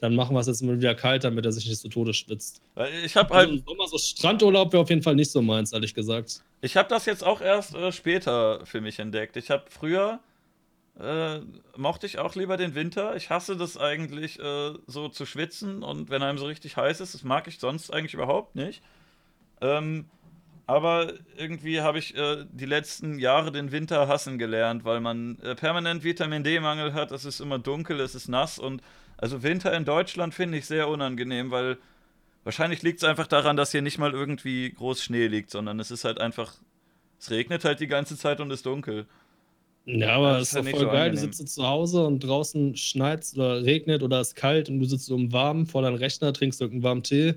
dann 0.00 0.14
machen 0.14 0.34
wir 0.34 0.40
es 0.40 0.46
jetzt 0.46 0.62
mal 0.62 0.78
wieder 0.78 0.94
kalt, 0.94 1.24
damit 1.24 1.44
er 1.44 1.52
sich 1.52 1.66
nicht 1.68 1.78
zu 1.78 1.88
Tode 1.88 2.14
schwitzt. 2.14 2.60
Ich 3.04 3.16
habe 3.16 3.34
halt. 3.34 3.50
Also 3.50 3.62
Sommer, 3.66 3.88
so 3.88 3.98
Strandurlaub 3.98 4.72
wäre 4.72 4.82
auf 4.82 4.90
jeden 4.90 5.02
Fall 5.02 5.14
nicht 5.14 5.30
so 5.30 5.42
meins, 5.42 5.72
ehrlich 5.72 5.94
gesagt. 5.94 6.42
Ich 6.60 6.76
habe 6.76 6.88
das 6.88 7.06
jetzt 7.06 7.22
auch 7.22 7.40
erst 7.40 7.74
äh, 7.74 7.92
später 7.92 8.64
für 8.64 8.80
mich 8.80 8.98
entdeckt. 8.98 9.36
Ich 9.36 9.50
habe 9.50 9.64
früher 9.68 10.20
äh, 11.00 11.40
mochte 11.76 12.06
ich 12.06 12.18
auch 12.18 12.34
lieber 12.34 12.56
den 12.56 12.74
Winter. 12.74 13.14
Ich 13.16 13.30
hasse 13.30 13.56
das 13.56 13.76
eigentlich, 13.76 14.38
äh, 14.40 14.74
so 14.86 15.08
zu 15.08 15.26
schwitzen 15.26 15.82
und 15.82 16.10
wenn 16.10 16.22
einem 16.22 16.38
so 16.38 16.46
richtig 16.46 16.76
heiß 16.76 17.00
ist, 17.00 17.14
das 17.14 17.22
mag 17.22 17.46
ich 17.46 17.58
sonst 17.58 17.92
eigentlich 17.92 18.14
überhaupt 18.14 18.56
nicht. 18.56 18.82
Ähm, 19.60 20.06
aber 20.66 21.14
irgendwie 21.36 21.80
habe 21.80 21.98
ich 21.98 22.16
äh, 22.16 22.44
die 22.50 22.66
letzten 22.66 23.18
Jahre 23.18 23.52
den 23.52 23.72
Winter 23.72 24.06
hassen 24.06 24.38
gelernt, 24.38 24.84
weil 24.84 25.00
man 25.00 25.38
äh, 25.40 25.54
permanent 25.54 26.04
Vitamin 26.04 26.44
D-Mangel 26.44 26.92
hat. 26.92 27.10
Es 27.10 27.24
ist 27.24 27.40
immer 27.40 27.58
dunkel, 27.58 28.00
es 28.00 28.14
ist 28.14 28.28
nass 28.28 28.58
und 28.58 28.82
also 29.16 29.42
Winter 29.42 29.72
in 29.72 29.84
Deutschland 29.84 30.34
finde 30.34 30.58
ich 30.58 30.66
sehr 30.66 30.88
unangenehm, 30.88 31.50
weil 31.50 31.78
wahrscheinlich 32.44 32.82
liegt 32.82 33.02
es 33.02 33.08
einfach 33.08 33.26
daran, 33.26 33.56
dass 33.56 33.72
hier 33.72 33.82
nicht 33.82 33.98
mal 33.98 34.12
irgendwie 34.12 34.70
groß 34.70 35.02
Schnee 35.02 35.26
liegt, 35.26 35.50
sondern 35.50 35.80
es 35.80 35.90
ist 35.90 36.04
halt 36.04 36.20
einfach, 36.20 36.54
es 37.18 37.30
regnet 37.30 37.64
halt 37.64 37.80
die 37.80 37.86
ganze 37.86 38.16
Zeit 38.16 38.40
und 38.40 38.50
ist 38.50 38.66
dunkel. 38.66 39.06
Ja, 39.90 40.16
aber 40.16 40.38
es 40.38 40.52
ist 40.52 40.56
doch 40.56 40.64
voll 40.68 40.80
so 40.80 40.86
geil. 40.86 41.08
Angenehm. 41.08 41.30
Du 41.30 41.36
sitzt 41.36 41.54
zu 41.54 41.66
Hause 41.66 42.04
und 42.04 42.20
draußen 42.20 42.76
schneit 42.76 43.24
oder 43.34 43.64
regnet 43.64 44.02
oder 44.02 44.20
ist 44.20 44.36
kalt 44.36 44.68
und 44.68 44.80
du 44.80 44.84
sitzt 44.84 45.06
so 45.06 45.16
im 45.16 45.32
Warmen 45.32 45.66
vor 45.66 45.80
deinem 45.80 45.94
Rechner, 45.94 46.32
trinkst 46.32 46.60
irgendeinen 46.60 46.82
warmen 46.82 47.02
Tee. 47.02 47.34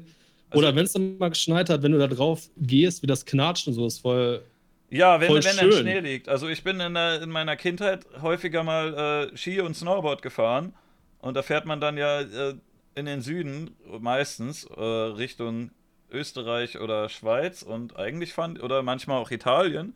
Also, 0.50 0.60
oder 0.60 0.76
wenn 0.76 0.84
es 0.84 0.92
dann 0.92 1.18
mal 1.18 1.30
geschneit 1.30 1.70
hat, 1.70 1.82
wenn 1.82 1.94
du 1.94 1.98
da 1.98 2.08
drauf 2.08 2.50
gehst, 2.58 3.04
wie 3.04 3.08
das 3.08 3.26
knatscht 3.26 3.68
und 3.68 3.74
so, 3.74 3.88
ist 3.88 4.00
voll. 4.00 4.42
Ja, 4.90 5.22
wenn, 5.22 5.30
voll 5.30 5.42
wenn 5.42 5.54
schön. 5.54 5.72
Schnee 5.72 6.00
liegt. 6.02 6.28
Also 6.28 6.50
ich 6.50 6.62
bin 6.64 6.82
in, 6.82 6.94
der, 6.94 7.22
in 7.22 7.30
meiner 7.30 7.56
Kindheit 7.56 8.06
häufiger 8.22 8.64
mal 8.64 9.30
äh, 9.32 9.38
Ski 9.38 9.62
und 9.62 9.76
Snowboard 9.76 10.22
gefahren. 10.22 10.74
Und 11.20 11.38
da 11.38 11.44
fährt 11.44 11.66
man 11.66 11.80
dann 11.80 11.98
ja 11.98 12.20
äh, 12.20 12.56
in 12.96 13.06
den 13.06 13.22
Süden 13.22 13.72
meistens 14.02 14.66
äh, 14.66 14.82
Richtung 14.82 15.72
Österreich 16.12 16.80
oder 16.80 17.08
Schweiz 17.08 17.62
und 17.62 17.96
eigentlich 17.96 18.34
fand, 18.34 18.62
oder 18.62 18.84
manchmal 18.84 19.22
auch 19.22 19.32
Italien. 19.32 19.96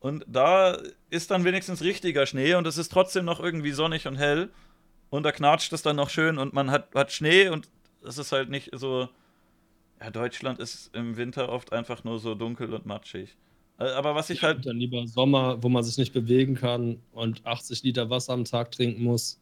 Und 0.00 0.24
da 0.28 0.78
ist 1.10 1.30
dann 1.30 1.44
wenigstens 1.44 1.82
richtiger 1.82 2.26
Schnee 2.26 2.54
und 2.54 2.66
es 2.66 2.78
ist 2.78 2.92
trotzdem 2.92 3.24
noch 3.24 3.40
irgendwie 3.40 3.72
sonnig 3.72 4.06
und 4.06 4.16
hell. 4.16 4.50
Und 5.10 5.22
da 5.24 5.32
knatscht 5.32 5.72
es 5.72 5.82
dann 5.82 5.96
noch 5.96 6.10
schön 6.10 6.38
und 6.38 6.52
man 6.52 6.70
hat, 6.70 6.94
hat 6.94 7.12
Schnee 7.12 7.48
und 7.48 7.68
es 8.04 8.18
ist 8.18 8.32
halt 8.32 8.50
nicht 8.50 8.70
so. 8.72 9.08
Ja, 10.00 10.10
Deutschland 10.10 10.60
ist 10.60 10.94
im 10.94 11.16
Winter 11.16 11.48
oft 11.48 11.72
einfach 11.72 12.04
nur 12.04 12.20
so 12.20 12.36
dunkel 12.36 12.72
und 12.72 12.86
matschig. 12.86 13.36
Äh, 13.78 13.84
aber 13.84 14.14
was 14.14 14.30
ich, 14.30 14.38
ich 14.38 14.44
halt. 14.44 14.64
Dann 14.64 14.76
lieber 14.76 15.06
Sommer, 15.08 15.60
wo 15.62 15.68
man 15.68 15.82
sich 15.82 15.98
nicht 15.98 16.12
bewegen 16.12 16.54
kann 16.54 17.00
und 17.12 17.44
80 17.44 17.82
Liter 17.82 18.08
Wasser 18.08 18.34
am 18.34 18.44
Tag 18.44 18.70
trinken 18.70 19.02
muss 19.02 19.40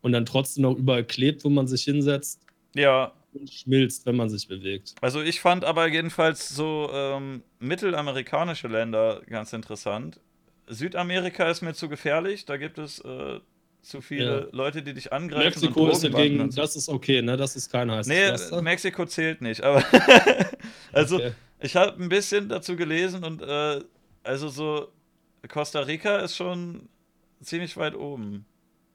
und 0.00 0.12
dann 0.12 0.24
trotzdem 0.24 0.62
noch 0.62 0.76
überall 0.76 1.04
klebt, 1.04 1.44
wo 1.44 1.50
man 1.50 1.66
sich 1.66 1.82
hinsetzt. 1.84 2.46
Ja, 2.74 3.12
und 3.34 3.50
schmilzt, 3.50 4.06
wenn 4.06 4.16
man 4.16 4.28
sich 4.28 4.48
bewegt. 4.48 4.94
Also 5.00 5.22
ich 5.22 5.40
fand 5.40 5.64
aber 5.64 5.86
jedenfalls 5.88 6.48
so 6.48 6.90
ähm, 6.92 7.42
mittelamerikanische 7.58 8.68
Länder 8.68 9.22
ganz 9.28 9.52
interessant. 9.52 10.20
Südamerika 10.66 11.48
ist 11.50 11.62
mir 11.62 11.74
zu 11.74 11.88
gefährlich, 11.88 12.44
da 12.44 12.56
gibt 12.56 12.78
es 12.78 13.00
äh, 13.00 13.40
zu 13.82 14.00
viele 14.00 14.42
ja. 14.42 14.46
Leute, 14.52 14.82
die 14.82 14.94
dich 14.94 15.12
angreifen. 15.12 15.60
Mexiko 15.60 15.88
ist 15.88 16.04
dagegen, 16.04 16.50
das 16.50 16.76
ist 16.76 16.88
okay, 16.88 17.22
ne? 17.22 17.36
Das 17.36 17.56
ist 17.56 17.70
kein 17.70 17.90
heißes 17.90 18.08
Nee, 18.08 18.26
Pflaster. 18.26 18.62
Mexiko 18.62 19.06
zählt 19.06 19.40
nicht, 19.40 19.62
aber 19.62 19.84
also 20.92 21.16
okay. 21.16 21.32
ich 21.60 21.76
habe 21.76 22.02
ein 22.02 22.08
bisschen 22.08 22.48
dazu 22.48 22.76
gelesen 22.76 23.24
und 23.24 23.42
äh, 23.42 23.80
also 24.22 24.48
so 24.48 24.88
Costa 25.48 25.80
Rica 25.80 26.18
ist 26.18 26.36
schon 26.36 26.88
ziemlich 27.40 27.76
weit 27.76 27.94
oben 27.94 28.44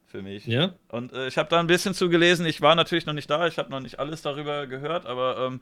für 0.06 0.22
mich. 0.22 0.45
Ja. 0.45 0.73
Und 0.90 1.14
äh, 1.14 1.27
ich 1.27 1.38
habe 1.38 1.49
da 1.49 1.60
ein 1.60 1.68
bisschen 1.68 1.94
zugelesen. 1.94 2.45
Ich 2.45 2.61
war 2.61 2.76
natürlich 2.76 3.06
noch 3.06 3.14
nicht 3.14 3.30
da, 3.30 3.48
ich 3.48 3.57
habe 3.57 3.69
noch 3.69 3.80
nicht 3.80 3.99
alles 3.99 4.22
darüber 4.22 4.68
gehört, 4.68 5.06
aber 5.06 5.38
ähm, 5.45 5.61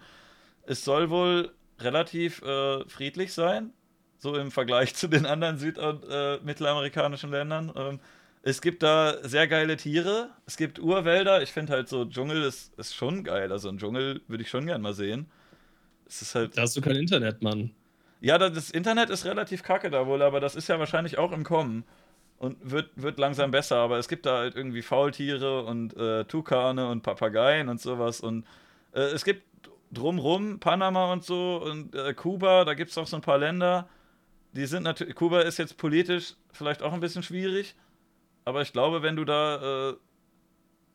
es 0.66 0.84
soll 0.84 1.10
wohl 1.10 1.52
relativ 1.80 2.42
äh, 2.42 2.88
friedlich 2.88 3.34
sein, 3.34 3.72
so 4.18 4.36
im 4.36 4.52
Vergleich 4.52 4.96
zu 4.96 5.08
den 5.08 5.26
anderen 5.26 5.58
süd- 5.58 5.78
und 5.78 6.06
äh, 6.10 6.40
mittelamerikanischen 6.44 7.32
Ländern. 7.32 7.72
Ähm, 7.76 8.00
es 8.42 8.62
gibt 8.62 8.84
da 8.84 9.18
sehr 9.24 9.48
geile 9.48 9.78
Tiere, 9.78 10.30
es 10.46 10.58
gibt 10.58 10.78
Urwälder. 10.80 11.42
Ich 11.42 11.52
finde 11.52 11.74
halt 11.74 11.88
so 11.88 12.06
Dschungel 12.06 12.44
ist, 12.44 12.78
ist 12.78 12.94
schon 12.94 13.24
geil. 13.24 13.52
Also 13.52 13.70
ein 13.70 13.78
Dschungel 13.78 14.22
würde 14.28 14.44
ich 14.44 14.50
schon 14.50 14.66
gern 14.66 14.82
mal 14.82 14.94
sehen. 14.94 15.28
Es 16.06 16.22
ist 16.22 16.36
halt. 16.36 16.58
Da 16.58 16.64
hast 16.64 16.76
du 16.76 16.82
kein 16.82 16.98
Internet, 16.98 17.42
Mann. 17.42 17.72
Ja, 18.20 18.38
das 18.38 18.70
Internet 18.70 19.10
ist 19.10 19.26
relativ 19.26 19.64
kacke 19.64 19.90
da 19.90 20.08
wohl, 20.08 20.22
aber 20.22 20.40
das 20.40 20.56
ist 20.56 20.68
ja 20.68 20.78
wahrscheinlich 20.80 21.18
auch 21.18 21.32
im 21.32 21.44
Kommen 21.44 21.86
und 22.38 22.58
wird, 22.62 22.90
wird 22.96 23.20
langsam 23.20 23.52
besser, 23.52 23.78
aber 23.78 23.98
es 23.98 24.08
gibt 24.08 24.26
da 24.26 24.40
halt 24.40 24.56
irgendwie 24.56 24.82
Faultiere 24.82 25.64
und 25.64 25.96
äh, 25.96 26.26
Tukane 26.26 26.90
und 26.90 27.02
Papageien 27.02 27.70
und 27.70 27.80
sowas 27.80 28.20
und 28.20 28.46
äh, 28.94 29.02
es 29.02 29.24
gibt 29.24 29.44
drumrum 29.92 30.60
Panama 30.60 31.12
und 31.14 31.24
so 31.24 31.64
und 31.64 31.96
äh, 31.96 32.14
Kuba, 32.14 32.66
da 32.66 32.74
gibt 32.74 32.92
es 32.92 32.98
auch 32.98 33.08
so 33.08 33.16
ein 33.16 33.22
paar 33.22 33.38
Länder, 33.38 33.88
die 34.54 34.66
sind 34.66 34.84
natürlich, 34.84 35.16
Kuba 35.16 35.42
ist 35.42 35.58
jetzt 35.58 35.78
politisch 35.78 36.36
vielleicht 36.52 36.82
auch 36.82 36.94
ein 36.94 37.00
bisschen 37.00 37.24
schwierig, 37.24 37.76
aber 38.46 38.62
ich 38.62 38.74
glaube, 38.74 39.02
wenn 39.02 39.16
du 39.16 39.26
da, 39.26 39.92
äh, 39.92 39.96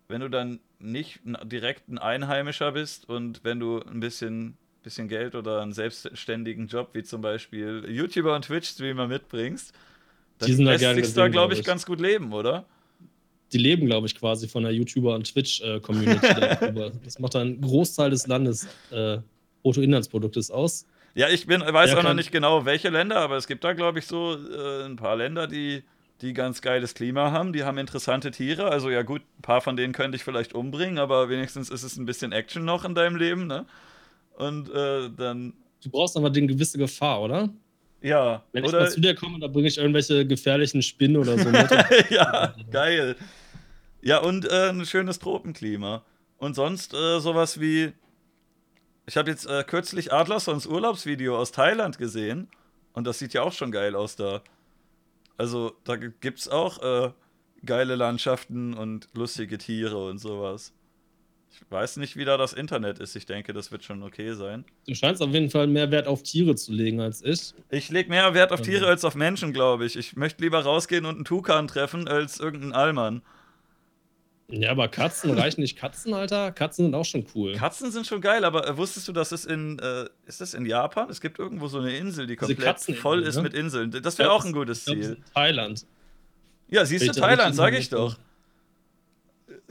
wenn 0.08 0.20
du 0.20 0.28
dann 0.28 0.60
nicht 0.78 1.20
direkt 1.24 1.88
ein 1.88 1.98
Einheimischer 1.98 2.72
bist 2.72 3.08
und 3.08 3.42
wenn 3.44 3.58
du 3.60 3.80
ein 3.80 4.00
bisschen, 4.00 4.56
bisschen 4.82 5.08
Geld 5.08 5.34
oder 5.34 5.60
einen 5.60 5.72
selbstständigen 5.72 6.68
Job 6.68 6.90
wie 6.92 7.02
zum 7.02 7.20
Beispiel 7.20 7.84
YouTuber 7.88 8.34
und 8.34 8.44
Twitch-Streamer 8.44 9.08
mitbringst, 9.08 9.74
die 10.46 10.52
sind 10.52 10.64
lässt 10.64 10.84
da 10.84 10.94
sich 10.94 11.14
da, 11.14 11.28
glaube 11.28 11.54
ich, 11.54 11.60
ich, 11.60 11.66
ganz 11.66 11.84
gut 11.84 12.00
leben, 12.00 12.32
oder? 12.32 12.64
Die 13.52 13.58
leben, 13.58 13.86
glaube 13.86 14.06
ich, 14.06 14.14
quasi 14.14 14.46
von 14.46 14.62
der 14.62 14.72
YouTuber- 14.72 15.14
und 15.14 15.24
Twitch-Community. 15.32 16.26
das 17.04 17.18
macht 17.18 17.34
dann 17.34 17.42
einen 17.42 17.60
Großteil 17.60 18.10
des 18.10 18.26
Landes 18.26 18.68
äh, 18.90 19.18
Bruttoinlandsproduktes 19.62 20.50
aus. 20.50 20.86
Ja, 21.14 21.28
ich 21.28 21.46
bin, 21.46 21.60
weiß 21.62 21.90
Der 21.90 21.98
auch 21.98 22.02
noch 22.02 22.14
nicht 22.14 22.30
genau, 22.30 22.64
welche 22.64 22.90
Länder, 22.90 23.16
aber 23.16 23.36
es 23.36 23.46
gibt 23.46 23.64
da, 23.64 23.72
glaube 23.72 23.98
ich, 23.98 24.06
so 24.06 24.34
äh, 24.34 24.84
ein 24.84 24.96
paar 24.96 25.16
Länder, 25.16 25.46
die, 25.46 25.82
die 26.20 26.32
ganz 26.32 26.60
geiles 26.60 26.94
Klima 26.94 27.32
haben. 27.32 27.52
Die 27.52 27.64
haben 27.64 27.78
interessante 27.78 28.30
Tiere. 28.30 28.68
Also, 28.68 28.90
ja, 28.90 29.02
gut, 29.02 29.22
ein 29.38 29.42
paar 29.42 29.60
von 29.60 29.76
denen 29.76 29.92
könnte 29.92 30.16
ich 30.16 30.24
vielleicht 30.24 30.54
umbringen, 30.54 30.98
aber 30.98 31.28
wenigstens 31.28 31.70
ist 31.70 31.82
es 31.82 31.96
ein 31.96 32.06
bisschen 32.06 32.32
Action 32.32 32.64
noch 32.64 32.84
in 32.84 32.94
deinem 32.94 33.16
Leben, 33.16 33.46
ne? 33.46 33.66
Und 34.36 34.70
äh, 34.70 35.10
dann. 35.16 35.54
Du 35.82 35.90
brauchst 35.90 36.16
aber 36.16 36.28
eine 36.28 36.46
gewisse 36.46 36.78
Gefahr, 36.78 37.22
oder? 37.22 37.48
Ja. 38.00 38.44
Wenn 38.52 38.64
oder 38.64 38.78
ich 38.78 38.84
mal 38.84 38.90
zu 38.90 39.00
dir 39.00 39.14
komme, 39.14 39.38
da 39.40 39.48
bringe 39.48 39.68
ich 39.68 39.78
irgendwelche 39.78 40.26
gefährlichen 40.26 40.82
Spinnen 40.82 41.16
oder 41.16 41.38
so 41.38 41.48
mit. 41.48 41.70
ja, 42.10 42.54
geil. 42.70 43.16
Ja, 44.00 44.18
und 44.18 44.44
äh, 44.50 44.70
ein 44.70 44.86
schönes 44.86 45.18
Tropenklima. 45.18 46.04
Und 46.38 46.54
sonst 46.54 46.94
äh, 46.94 47.20
sowas 47.20 47.60
wie. 47.60 47.92
Ich 49.06 49.16
habe 49.16 49.30
jetzt 49.30 49.46
äh, 49.46 49.64
kürzlich 49.64 50.12
Adlersons 50.12 50.66
Urlaubsvideo 50.66 51.36
aus 51.36 51.50
Thailand 51.50 51.98
gesehen. 51.98 52.48
Und 52.92 53.06
das 53.06 53.18
sieht 53.18 53.32
ja 53.32 53.42
auch 53.42 53.52
schon 53.52 53.72
geil 53.72 53.96
aus 53.96 54.16
da. 54.16 54.42
Also, 55.36 55.72
da 55.84 55.96
gibt 55.96 56.40
es 56.40 56.48
auch 56.48 56.82
äh, 56.82 57.10
geile 57.64 57.94
Landschaften 57.94 58.74
und 58.74 59.08
lustige 59.14 59.56
Tiere 59.58 60.08
und 60.08 60.18
sowas. 60.18 60.72
Ich 61.50 61.70
weiß 61.70 61.96
nicht, 61.96 62.16
wie 62.16 62.24
da 62.24 62.36
das 62.36 62.52
Internet 62.52 62.98
ist. 62.98 63.16
Ich 63.16 63.26
denke, 63.26 63.52
das 63.52 63.72
wird 63.72 63.84
schon 63.84 64.02
okay 64.02 64.34
sein. 64.34 64.64
Du 64.86 64.94
scheinst 64.94 65.22
auf 65.22 65.30
jeden 65.30 65.50
Fall 65.50 65.66
mehr 65.66 65.90
Wert 65.90 66.06
auf 66.06 66.22
Tiere 66.22 66.54
zu 66.54 66.72
legen 66.72 67.00
als 67.00 67.22
ich. 67.22 67.54
Ich 67.70 67.88
lege 67.90 68.10
mehr 68.10 68.32
Wert 68.34 68.52
auf 68.52 68.60
Tiere 68.60 68.86
als 68.86 69.04
auf 69.04 69.14
Menschen, 69.14 69.52
glaube 69.52 69.86
ich. 69.86 69.96
Ich 69.96 70.16
möchte 70.16 70.42
lieber 70.42 70.60
rausgehen 70.60 71.04
und 71.04 71.16
einen 71.16 71.24
Tukan 71.24 71.66
treffen 71.66 72.06
als 72.06 72.38
irgendeinen 72.38 72.72
Allmann. 72.72 73.22
Ja, 74.50 74.70
aber 74.70 74.88
Katzen 74.88 75.38
reichen 75.38 75.60
nicht 75.60 75.76
Katzen, 75.76 76.14
Alter. 76.14 76.52
Katzen 76.52 76.86
sind 76.86 76.94
auch 76.94 77.04
schon 77.04 77.26
cool. 77.34 77.52
Katzen 77.52 77.90
sind 77.90 78.06
schon 78.06 78.22
geil, 78.22 78.44
aber 78.44 78.66
äh, 78.66 78.76
wusstest 78.78 79.06
du, 79.06 79.12
dass 79.12 79.30
es 79.30 79.44
in 79.44 79.78
äh, 79.78 80.06
ist 80.26 80.40
das 80.40 80.54
in 80.54 80.64
Japan? 80.64 81.10
Es 81.10 81.20
gibt 81.20 81.38
irgendwo 81.38 81.68
so 81.68 81.80
eine 81.80 81.94
Insel, 81.94 82.26
die 82.26 82.36
komplett 82.36 82.80
voll 82.96 83.22
ist 83.24 83.36
ne? 83.36 83.42
mit 83.42 83.52
Inseln. 83.52 83.90
Das 83.90 84.18
wäre 84.18 84.32
auch 84.32 84.46
ein 84.46 84.52
gutes 84.52 84.84
Ziel. 84.84 85.18
Thailand. 85.34 85.86
Ja, 86.68 86.86
siehst 86.86 87.06
du 87.06 87.12
Thailand, 87.12 87.54
sag 87.54 87.74
ich 87.74 87.90
doch. 87.90 88.16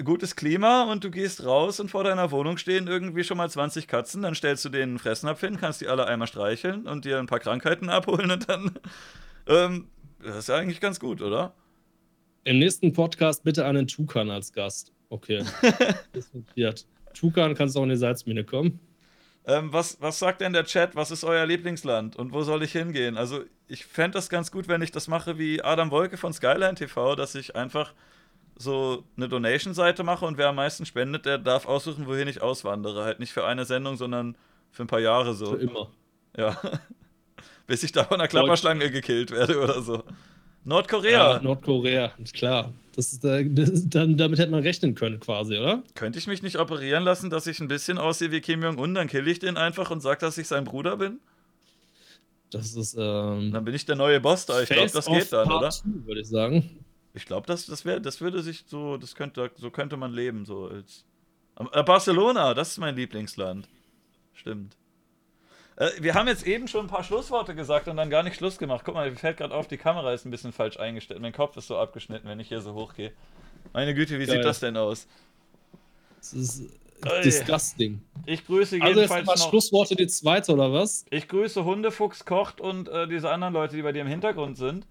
Gutes 0.04 0.36
Klima 0.36 0.84
und 0.92 1.04
du 1.04 1.10
gehst 1.10 1.44
raus 1.44 1.80
und 1.80 1.90
vor 1.90 2.04
deiner 2.04 2.32
Wohnung 2.32 2.58
stehen 2.58 2.88
irgendwie 2.88 3.24
schon 3.24 3.38
mal 3.38 3.50
20 3.50 3.88
Katzen, 3.88 4.22
dann 4.22 4.36
stellst 4.36 4.64
du 4.64 4.70
denen 4.70 4.92
einen 4.92 5.00
Fressnapf 5.00 5.40
hin, 5.40 5.58
kannst 5.60 5.82
die 5.82 5.88
alle 5.88 6.06
einmal 6.06 6.28
streicheln 6.28 6.88
und 6.88 7.06
dir 7.06 7.18
ein 7.18 7.26
paar 7.26 7.40
Krankheiten 7.40 7.90
abholen 7.90 8.30
und 8.32 8.48
dann 8.48 8.72
ähm, 9.48 9.88
das 10.20 10.38
ist 10.38 10.50
ja 10.50 10.56
eigentlich 10.56 10.82
ganz 10.82 11.00
gut, 11.00 11.22
oder? 11.22 11.54
Im 12.44 12.60
nächsten 12.60 12.94
Podcast 12.94 13.44
bitte 13.44 13.66
einen 13.66 13.88
Tukan 13.88 14.30
als 14.30 14.54
Gast. 14.54 14.92
Okay. 15.10 15.44
Tukan, 17.14 17.56
kannst 17.56 17.76
du 17.76 17.80
auch 17.80 17.84
in 17.84 17.90
die 17.90 17.98
Salzmine 17.98 18.44
kommen. 18.44 18.80
Ähm, 19.46 19.72
was, 19.72 20.02
was 20.02 20.20
sagt 20.20 20.42
denn 20.42 20.54
der 20.54 20.66
Chat? 20.66 20.96
Was 20.96 21.12
ist 21.12 21.24
euer 21.24 21.46
Lieblingsland 21.46 22.16
und 22.16 22.34
wo 22.34 22.44
soll 22.44 22.64
ich 22.64 22.74
hingehen? 22.74 23.18
Also, 23.18 23.44
ich 23.68 23.86
fände 23.86 24.16
das 24.16 24.30
ganz 24.30 24.52
gut, 24.52 24.68
wenn 24.68 24.82
ich 24.82 24.92
das 24.92 25.08
mache 25.08 25.38
wie 25.38 25.62
Adam 25.62 25.92
Wolke 25.92 26.18
von 26.18 26.34
Skyline 26.34 26.76
TV, 26.76 27.16
dass 27.16 27.36
ich 27.36 27.56
einfach 27.56 27.94
so 28.58 29.04
eine 29.16 29.30
Donation-Seite 29.30 30.04
mache 30.04 30.26
und 30.26 30.38
wer 30.38 30.50
am 30.50 30.56
meisten 30.56 30.86
spendet, 30.86 31.26
der 31.26 31.38
darf 31.38 31.66
aussuchen, 31.66 32.08
wohin 32.08 32.28
ich 32.28 32.42
auswandere. 32.42 33.04
Halt 33.04 33.20
nicht 33.20 33.32
für 33.32 33.46
eine 33.46 33.66
Sendung, 33.66 33.98
sondern 33.98 34.36
für 34.72 34.84
ein 34.84 34.88
paar 34.88 35.00
Jahre 35.00 35.34
so. 35.34 35.52
Für 35.52 35.58
immer. 35.58 35.90
Ja. 36.36 36.60
Bis 37.68 37.84
ich 37.84 37.92
da 37.92 38.06
von 38.06 38.20
einer 38.20 38.28
Klapperschlange 38.28 38.90
gekillt 38.92 39.32
werde 39.32 39.62
oder 39.62 39.82
so. 39.82 40.04
Nordkorea. 40.64 41.36
Ja, 41.36 41.42
Nordkorea, 41.42 42.14
klar. 42.34 42.74
Das 42.96 43.14
ist, 43.14 43.24
äh, 43.24 43.48
das, 43.50 43.88
dann, 43.90 44.18
damit 44.18 44.40
hätte 44.40 44.52
man 44.52 44.64
rechnen 44.64 44.96
können, 44.96 45.20
quasi, 45.20 45.58
oder? 45.58 45.84
Könnte 45.94 46.18
ich 46.18 46.28
mich 46.28 46.42
nicht 46.42 46.58
operieren 46.58 47.04
lassen, 47.04 47.30
dass 47.30 47.46
ich 47.46 47.60
ein 47.60 47.68
bisschen 47.68 47.98
aussehe 47.98 48.32
wie 48.32 48.42
Kim 48.42 48.64
Jong-un? 48.64 48.96
Dann 48.96 49.08
kill 49.08 49.28
ich 49.28 49.40
den 49.40 49.56
einfach 49.56 49.92
und 49.92 50.02
sag, 50.02 50.20
dass 50.20 50.38
ich 50.38 50.48
sein 50.48 50.64
Bruder 50.64 50.98
bin? 50.98 51.20
Das 52.50 52.76
ist. 52.76 52.96
Ähm, 52.98 53.52
dann 53.52 53.66
bin 53.66 53.76
ich 53.76 53.86
der 53.86 53.98
neue 53.98 54.20
Boss 54.20 54.46
da. 54.46 54.62
Ich 54.62 54.70
glaube, 54.70 54.90
das 54.90 55.06
geht 55.06 55.32
dann, 55.32 55.52
oder? 55.52 55.70
Würde 55.84 56.22
ich 56.22 56.28
sagen. 56.28 56.86
Ich 57.18 57.26
glaube, 57.26 57.48
das, 57.48 57.66
das, 57.66 57.84
das 57.84 58.22
würde 58.22 58.42
sich 58.44 58.64
so, 58.68 58.98
das 58.98 59.16
könnte, 59.16 59.52
so 59.56 59.72
könnte 59.72 59.98
man 59.98 60.14
leben, 60.14 60.46
so 60.46 60.68
als. 60.68 61.04
Äh, 61.74 61.84
Barcelona, 61.84 62.54
das 62.54 62.70
ist 62.70 62.78
mein 62.78 62.96
Lieblingsland. 62.96 63.68
Stimmt. 64.34 64.78
Äh, 65.78 65.90
wir 66.00 66.14
haben 66.14 66.28
jetzt 66.28 66.46
eben 66.46 66.68
schon 66.68 66.86
ein 66.86 66.90
paar 66.90 67.04
Schlussworte 67.04 67.56
gesagt 67.56 67.88
und 67.88 67.98
dann 67.98 68.12
gar 68.12 68.22
nicht 68.22 68.36
Schluss 68.36 68.60
gemacht. 68.60 68.84
Guck 68.86 68.94
mal, 68.94 69.10
mir 69.10 69.18
fällt 69.18 69.38
gerade 69.38 69.54
auf, 69.54 69.68
die 69.68 69.78
Kamera 69.78 70.14
ist 70.14 70.26
ein 70.26 70.32
bisschen 70.32 70.54
falsch 70.54 70.78
eingestellt. 70.80 71.20
Mein 71.20 71.34
Kopf 71.34 71.58
ist 71.58 71.68
so 71.68 71.78
abgeschnitten, 71.78 72.30
wenn 72.30 72.40
ich 72.40 72.50
hier 72.50 72.62
so 72.62 72.76
hochgehe. 72.76 73.12
Meine 73.74 73.96
Güte, 73.96 74.20
wie 74.20 74.26
Geil. 74.28 74.38
sieht 74.38 74.46
das 74.46 74.60
denn 74.60 74.78
aus? 74.78 75.08
Das 76.20 76.34
ist 76.34 76.72
Ey. 77.04 77.24
disgusting. 77.24 78.02
Ich 78.28 78.46
grüße 78.46 78.80
also 78.80 79.00
jedenfalls 79.00 79.28
jetzt 79.28 79.40
noch... 79.40 79.50
Schlussworte 79.50 79.96
die 79.96 80.08
zweite, 80.08 80.54
oder 80.54 80.72
was? 80.72 81.06
Ich 81.10 81.28
grüße 81.28 81.66
Hundefuchs 81.66 82.26
Kocht 82.26 82.62
und 82.62 82.90
äh, 82.90 83.08
diese 83.08 83.32
anderen 83.32 83.54
Leute, 83.54 83.76
die 83.76 83.82
bei 83.82 83.92
dir 83.92 84.02
im 84.02 84.08
Hintergrund 84.08 84.58
sind. 84.58 84.86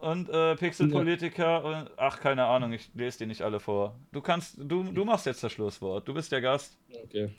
Und 0.00 0.28
äh, 0.28 0.54
Pixelpolitiker 0.54 1.44
ja. 1.44 1.58
und 1.58 1.90
ach, 1.96 2.20
keine 2.20 2.44
Ahnung, 2.44 2.72
ich 2.72 2.88
lese 2.94 3.18
die 3.18 3.26
nicht 3.26 3.42
alle 3.42 3.58
vor. 3.58 3.98
Du 4.12 4.20
kannst, 4.20 4.56
du, 4.58 4.84
du 4.84 5.04
machst 5.04 5.26
jetzt 5.26 5.42
das 5.42 5.52
Schlusswort. 5.52 6.06
Du 6.06 6.14
bist 6.14 6.30
der 6.30 6.40
Gast. 6.40 6.78
Okay. 7.04 7.30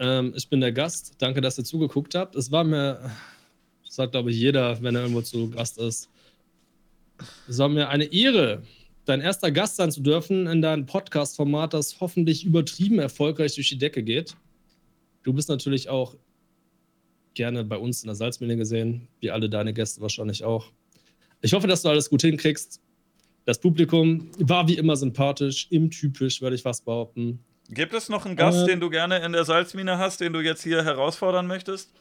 Ähm, 0.00 0.32
ich 0.34 0.48
bin 0.48 0.60
der 0.60 0.72
Gast. 0.72 1.14
Danke, 1.18 1.40
dass 1.40 1.58
ihr 1.58 1.64
zugeguckt 1.64 2.14
habt. 2.14 2.34
Es 2.34 2.50
war 2.50 2.64
mir, 2.64 3.00
das 3.84 3.94
sagt 3.94 4.12
glaube 4.12 4.30
ich 4.30 4.36
jeder, 4.36 4.82
wenn 4.82 4.96
er 4.96 5.02
irgendwo 5.02 5.20
zu 5.20 5.50
Gast 5.50 5.78
ist. 5.78 6.10
Es 7.48 7.58
war 7.58 7.68
mir 7.68 7.88
eine 7.88 8.04
Ehre, 8.04 8.62
dein 9.04 9.20
erster 9.20 9.52
Gast 9.52 9.76
sein 9.76 9.92
zu 9.92 10.00
dürfen 10.00 10.46
in 10.46 10.62
deinem 10.62 10.86
Podcast-Format, 10.86 11.74
das 11.74 12.00
hoffentlich 12.00 12.44
übertrieben 12.44 12.98
erfolgreich 12.98 13.54
durch 13.54 13.68
die 13.68 13.78
Decke 13.78 14.02
geht. 14.02 14.36
Du 15.22 15.32
bist 15.32 15.48
natürlich 15.48 15.88
auch 15.88 16.16
gerne 17.34 17.62
bei 17.62 17.76
uns 17.76 18.02
in 18.02 18.08
der 18.08 18.16
Salzmine 18.16 18.56
gesehen, 18.56 19.06
wie 19.20 19.30
alle 19.30 19.48
deine 19.48 19.72
Gäste 19.72 20.00
wahrscheinlich 20.00 20.44
auch. 20.44 20.72
Ich 21.42 21.52
hoffe, 21.52 21.66
dass 21.66 21.82
du 21.82 21.88
alles 21.88 22.10
gut 22.10 22.22
hinkriegst. 22.22 22.80
Das 23.46 23.58
Publikum 23.58 24.30
war 24.38 24.68
wie 24.68 24.74
immer 24.76 24.96
sympathisch, 24.96 25.66
im 25.70 25.90
typisch, 25.90 26.42
würde 26.42 26.56
ich 26.56 26.64
was 26.64 26.82
behaupten. 26.82 27.42
Gibt 27.68 27.94
es 27.94 28.08
noch 28.08 28.26
einen 28.26 28.36
Gast, 28.36 28.64
äh, 28.64 28.66
den 28.66 28.80
du 28.80 28.90
gerne 28.90 29.24
in 29.24 29.32
der 29.32 29.44
Salzmine 29.44 29.98
hast, 29.98 30.20
den 30.20 30.32
du 30.32 30.40
jetzt 30.40 30.62
hier 30.62 30.84
herausfordern 30.84 31.46
möchtest? 31.46 31.92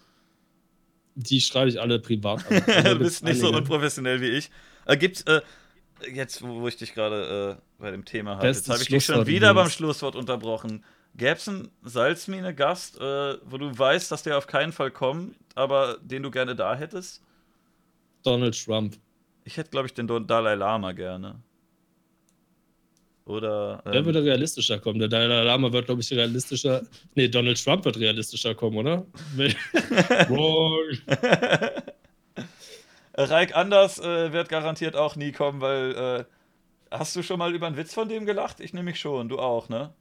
Die 1.16 1.41
schreibe 1.41 1.70
ich 1.70 1.80
alle 1.80 1.99
privat. 1.99 2.44
Also 2.68 2.94
du 2.94 2.99
bist 2.99 3.24
nicht 3.24 3.41
einige. 3.41 3.48
so 3.48 3.53
unprofessionell 3.56 4.22
wie 4.22 4.30
ich. 4.30 4.49
Äh, 4.86 4.98
gibt's, 4.98 5.22
äh, 5.24 5.41
jetzt, 6.11 6.41
wo 6.41 6.68
ich 6.68 6.78
dich 6.78 6.94
gerade 6.94 7.57
äh, 7.60 7.82
bei 7.82 7.91
dem 7.91 8.06
Thema 8.06 8.38
habe, 8.38 8.48
jetzt 8.48 8.70
habe 8.70 8.82
ich 8.82 8.88
dich 8.88 9.06
schon 9.06 9.28
wieder 9.28 9.53
beim 9.53 9.70
Schlusswort 9.70 10.16
unterbrochen. 10.16 10.84
Gäbe 11.16 11.34
es 11.34 11.48
einen 11.48 11.70
Salzmine-Gast, 11.84 12.99
äh, 12.99 13.38
wo 13.44 13.57
du 13.57 13.78
weißt, 13.78 14.11
dass 14.11 14.24
der 14.24 14.38
auf 14.38 14.48
keinen 14.48 14.72
Fall 14.72 14.91
kommt, 14.91 15.36
aber 15.56 15.98
den 16.02 16.24
du 16.24 16.32
gerne 16.32 16.56
da 16.56 16.76
hättest? 16.76 17.22
Donald 18.24 18.64
Trump. 18.64 18.98
Ich 19.49 19.57
hätte, 19.57 19.71
glaube 19.71 19.88
ich, 19.88 19.95
den 19.95 20.05
Dalai 20.27 20.53
Lama 20.53 20.91
gerne. 20.91 21.41
Oder. 23.26 23.81
Ähm, 23.84 23.93
der 23.93 24.05
würde 24.05 24.23
realistischer 24.23 24.77
kommen. 24.77 24.99
Der 24.99 25.07
Dalai 25.07 25.41
Lama 25.41 25.71
wird, 25.71 25.88
glaube 25.88 26.01
ich, 26.01 26.11
realistischer. 26.11 26.84
Nee, 27.15 27.30
Donald 27.30 27.59
Trump 27.63 27.84
wird 27.84 27.97
realistischer 27.97 28.53
kommen, 28.53 28.77
oder? 28.77 29.07
Reik 33.15 33.55
Anders 33.55 33.97
äh, 33.97 34.31
wird 34.31 34.49
garantiert 34.49 34.95
auch 34.95 35.15
nie 35.15 35.31
kommen, 35.31 35.61
weil. 35.61 35.95
Äh, 35.95 36.26
hast 36.91 37.15
du 37.15 37.23
schon 37.23 37.39
mal 37.39 37.51
über 37.55 37.65
einen 37.65 37.76
Witz 37.76 37.95
von 37.95 38.07
dem 38.07 38.27
gelacht? 38.27 38.59
Ich 38.59 38.73
nehme 38.73 38.91
mich 38.91 38.99
schon. 38.99 39.30
Du 39.30 39.39
auch, 39.39 39.67
ne? 39.67 39.95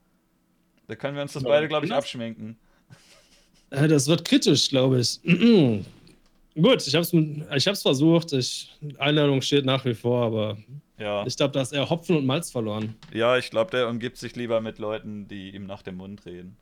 Da 0.89 0.95
können 0.95 1.15
wir 1.15 1.23
uns 1.23 1.33
das 1.33 1.43
ja, 1.43 1.49
beide, 1.49 1.69
glaube 1.69 1.87
ich, 1.87 1.93
abschminken. 1.93 2.59
Das 3.71 4.09
wird 4.09 4.27
kritisch, 4.27 4.69
glaube 4.69 5.01
ich. 5.01 5.21
Gut, 6.61 6.87
ich 6.87 6.95
habe 6.95 7.03
es 7.03 7.13
ich 7.13 7.69
hab's 7.69 7.83
versucht. 7.83 8.33
Ich, 8.33 8.77
Einladung 8.99 9.41
steht 9.43 9.65
nach 9.65 9.85
wie 9.85 9.95
vor, 9.95 10.25
aber 10.25 10.57
ja. 10.99 11.25
Ich 11.27 11.37
glaube, 11.37 11.53
da 11.53 11.63
ist 11.63 11.73
er 11.73 11.89
Hopfen 11.89 12.17
und 12.17 12.27
Malz 12.27 12.51
verloren. 12.51 12.97
Ja, 13.13 13.37
ich 13.37 13.51
glaube, 13.51 13.71
der 13.71 13.89
umgibt 13.89 14.17
sich 14.17 14.35
lieber 14.35 14.61
mit 14.61 14.79
Leuten, 14.79 15.29
die 15.29 15.55
ihm 15.55 15.67
nach 15.67 15.83
dem 15.83 15.97
Mund 15.97 16.27
reden. 16.27 16.57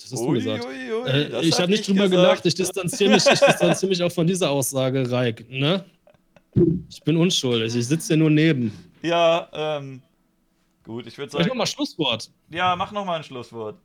Das 0.00 0.12
ist 0.12 0.20
ui, 0.20 0.38
gesagt. 0.38 0.64
Ui, 0.64 0.92
ui, 0.92 1.08
äh, 1.08 1.40
ich 1.40 1.58
habe 1.58 1.72
nicht 1.72 1.86
drüber 1.86 2.08
gesagt. 2.08 2.10
gelacht. 2.10 2.46
Ich 2.46 2.54
distanziere 2.54 3.14
mich, 3.14 3.26
ich 3.26 3.40
distanziere 3.40 3.90
mich 3.90 4.02
auch 4.02 4.12
von 4.12 4.26
dieser 4.26 4.50
Aussage, 4.50 5.10
Reik. 5.10 5.50
Ne? 5.50 5.84
Ich 6.88 7.02
bin 7.02 7.16
unschuldig. 7.16 7.74
Ich 7.74 7.88
sitze 7.88 8.08
hier 8.08 8.16
nur 8.16 8.30
neben. 8.30 8.72
Ja, 9.02 9.48
ähm. 9.52 10.02
Gut, 10.84 11.06
ich 11.08 11.18
würde 11.18 11.32
sagen. 11.32 11.42
Ich 11.42 11.48
mach 11.48 11.56
mal 11.56 11.66
Schlusswort. 11.66 12.30
Ja, 12.50 12.76
mach 12.76 12.92
noch 12.92 13.04
mal 13.04 13.16
ein 13.16 13.24
Schlusswort. 13.24 13.76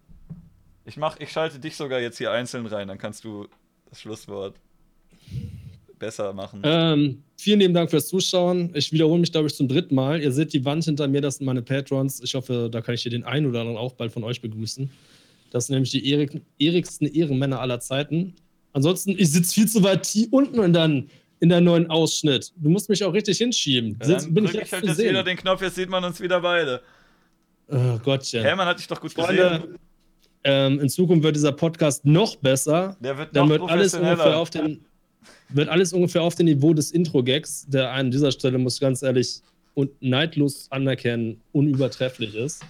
Ich, 0.86 0.98
mach, 0.98 1.20
ich 1.20 1.32
schalte 1.32 1.60
dich 1.60 1.76
sogar 1.76 2.00
jetzt 2.00 2.18
hier 2.18 2.32
einzeln 2.32 2.66
rein, 2.68 2.88
dann 2.88 2.98
kannst 2.98 3.24
du 3.24 3.48
das 3.94 4.02
Schlusswort 4.02 4.56
besser 6.00 6.34
machen. 6.34 6.62
Ähm, 6.64 7.24
vielen 7.38 7.60
lieben 7.60 7.74
Dank 7.76 7.92
fürs 7.92 8.08
Zuschauen. 8.08 8.72
Ich 8.74 8.92
wiederhole 8.92 9.20
mich, 9.20 9.32
glaube 9.32 9.48
ich, 9.48 9.56
zum 9.56 9.68
dritten 9.68 9.94
Mal. 9.94 10.22
Ihr 10.22 10.32
seht 10.32 10.52
die 10.54 10.66
Wand 10.66 10.84
hinter 10.84 11.08
mir, 11.08 11.22
das 11.22 11.38
sind 11.38 11.46
meine 11.46 11.62
Patrons. 11.62 12.20
Ich 12.24 12.34
hoffe, 12.34 12.70
da 12.72 12.82
kann 12.82 12.96
ich 12.96 13.04
hier 13.04 13.12
den 13.12 13.24
einen 13.24 13.46
oder 13.46 13.62
anderen 13.62 13.78
auch 13.78 13.94
bald 13.94 14.12
von 14.12 14.24
euch 14.24 14.42
begrüßen. 14.42 14.90
Das 15.52 15.68
sind 15.68 15.76
nämlich 15.76 15.92
die 15.92 16.10
Erik, 16.10 16.42
erigsten 16.60 17.06
Ehrenmänner 17.06 17.62
aller 17.62 17.80
Zeiten. 17.80 18.34
Ansonsten, 18.74 19.12
ich 19.12 19.32
sitze 19.32 19.54
viel 19.54 19.68
zu 19.68 19.84
weit 19.84 20.06
hier 20.08 20.28
unten 20.32 20.60
und 20.60 20.74
dann 20.74 21.10
in 21.40 21.50
der 21.50 21.62
neuen 21.62 21.92
Ausschnitt. 21.92 22.52
Du 22.56 22.70
musst 22.70 22.90
mich 22.90 23.04
auch 23.04 23.14
richtig 23.14 23.38
hinschieben. 23.38 24.00
Ja, 24.02 24.18
dann 24.18 24.34
bin 24.34 24.46
ich, 24.46 24.56
ich 24.56 24.74
halt 24.74 24.86
jetzt 24.86 24.98
wieder 24.98 25.24
den 25.24 25.38
Knopf, 25.38 25.62
jetzt 25.62 25.76
sieht 25.76 25.90
man 25.90 26.04
uns 26.04 26.20
wieder 26.20 26.42
beide. 26.42 26.82
Oh 27.68 28.00
Gottchen. 28.00 28.42
Hermann 28.42 28.68
hat 28.68 28.80
dich 28.80 28.88
doch 28.88 29.00
gut 29.00 29.14
Freunde, 29.14 29.60
gesehen. 29.62 29.80
Ähm, 30.44 30.80
in 30.80 30.90
Zukunft 30.90 31.24
wird 31.24 31.36
dieser 31.36 31.52
Podcast 31.52 32.06
noch 32.06 32.36
besser. 32.36 32.98
Der 33.00 33.18
wird 33.18 33.34
noch 33.34 33.42
dann 33.42 33.50
wird 33.50 33.62
alles 33.70 33.94
ungefähr 33.94 34.38
auf 34.38 34.50
den 34.50 34.86
wird 35.50 35.70
alles 35.70 35.94
ungefähr 35.94 36.24
auf 36.24 36.36
dem 36.36 36.48
Niveau 36.48 36.74
des 36.74 36.92
Intro-Gags, 36.92 37.68
der 37.68 37.92
an 37.92 38.12
dieser 38.12 38.32
Stelle, 38.32 38.58
muss 38.58 38.76
ich 38.76 38.82
ganz 38.82 39.04
ehrlich 39.04 39.42
und 39.76 39.90
neidlos 40.02 40.68
anerkennen, 40.72 41.42
unübertrefflich 41.52 42.36
ist. 42.36 42.64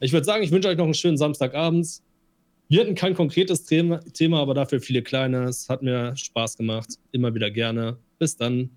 Ich 0.00 0.12
würde 0.12 0.24
sagen, 0.24 0.42
ich 0.42 0.50
wünsche 0.50 0.68
euch 0.68 0.76
noch 0.76 0.84
einen 0.84 0.94
schönen 0.94 1.16
Samstagabend. 1.16 2.00
Wir 2.68 2.80
hatten 2.80 2.94
kein 2.94 3.14
konkretes 3.14 3.64
Thema, 3.64 4.00
Thema, 4.12 4.40
aber 4.40 4.54
dafür 4.54 4.80
viele 4.80 5.02
kleine. 5.02 5.44
Es 5.44 5.68
hat 5.68 5.82
mir 5.82 6.16
Spaß 6.16 6.56
gemacht. 6.56 6.98
Immer 7.12 7.34
wieder 7.34 7.50
gerne. 7.50 7.96
Bis 8.18 8.36
dann. 8.36 8.70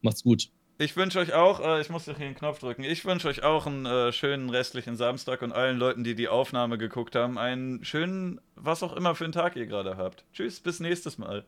Macht's 0.00 0.22
gut. 0.22 0.48
Ich 0.76 0.96
wünsche 0.96 1.20
euch 1.20 1.32
auch, 1.32 1.60
äh, 1.60 1.80
ich 1.80 1.88
muss 1.88 2.04
hier 2.04 2.14
den 2.14 2.34
Knopf 2.34 2.58
drücken, 2.58 2.82
ich 2.82 3.04
wünsche 3.04 3.28
euch 3.28 3.44
auch 3.44 3.66
einen 3.66 3.86
äh, 3.86 4.12
schönen 4.12 4.50
restlichen 4.50 4.96
Samstag 4.96 5.42
und 5.42 5.52
allen 5.52 5.78
Leuten, 5.78 6.02
die 6.02 6.16
die 6.16 6.26
Aufnahme 6.26 6.78
geguckt 6.78 7.14
haben, 7.14 7.38
einen 7.38 7.84
schönen, 7.84 8.40
was 8.56 8.82
auch 8.82 8.96
immer 8.96 9.14
für 9.14 9.22
einen 9.22 9.32
Tag 9.32 9.54
ihr 9.54 9.66
gerade 9.66 9.96
habt. 9.96 10.24
Tschüss, 10.32 10.58
bis 10.58 10.80
nächstes 10.80 11.16
Mal. 11.16 11.44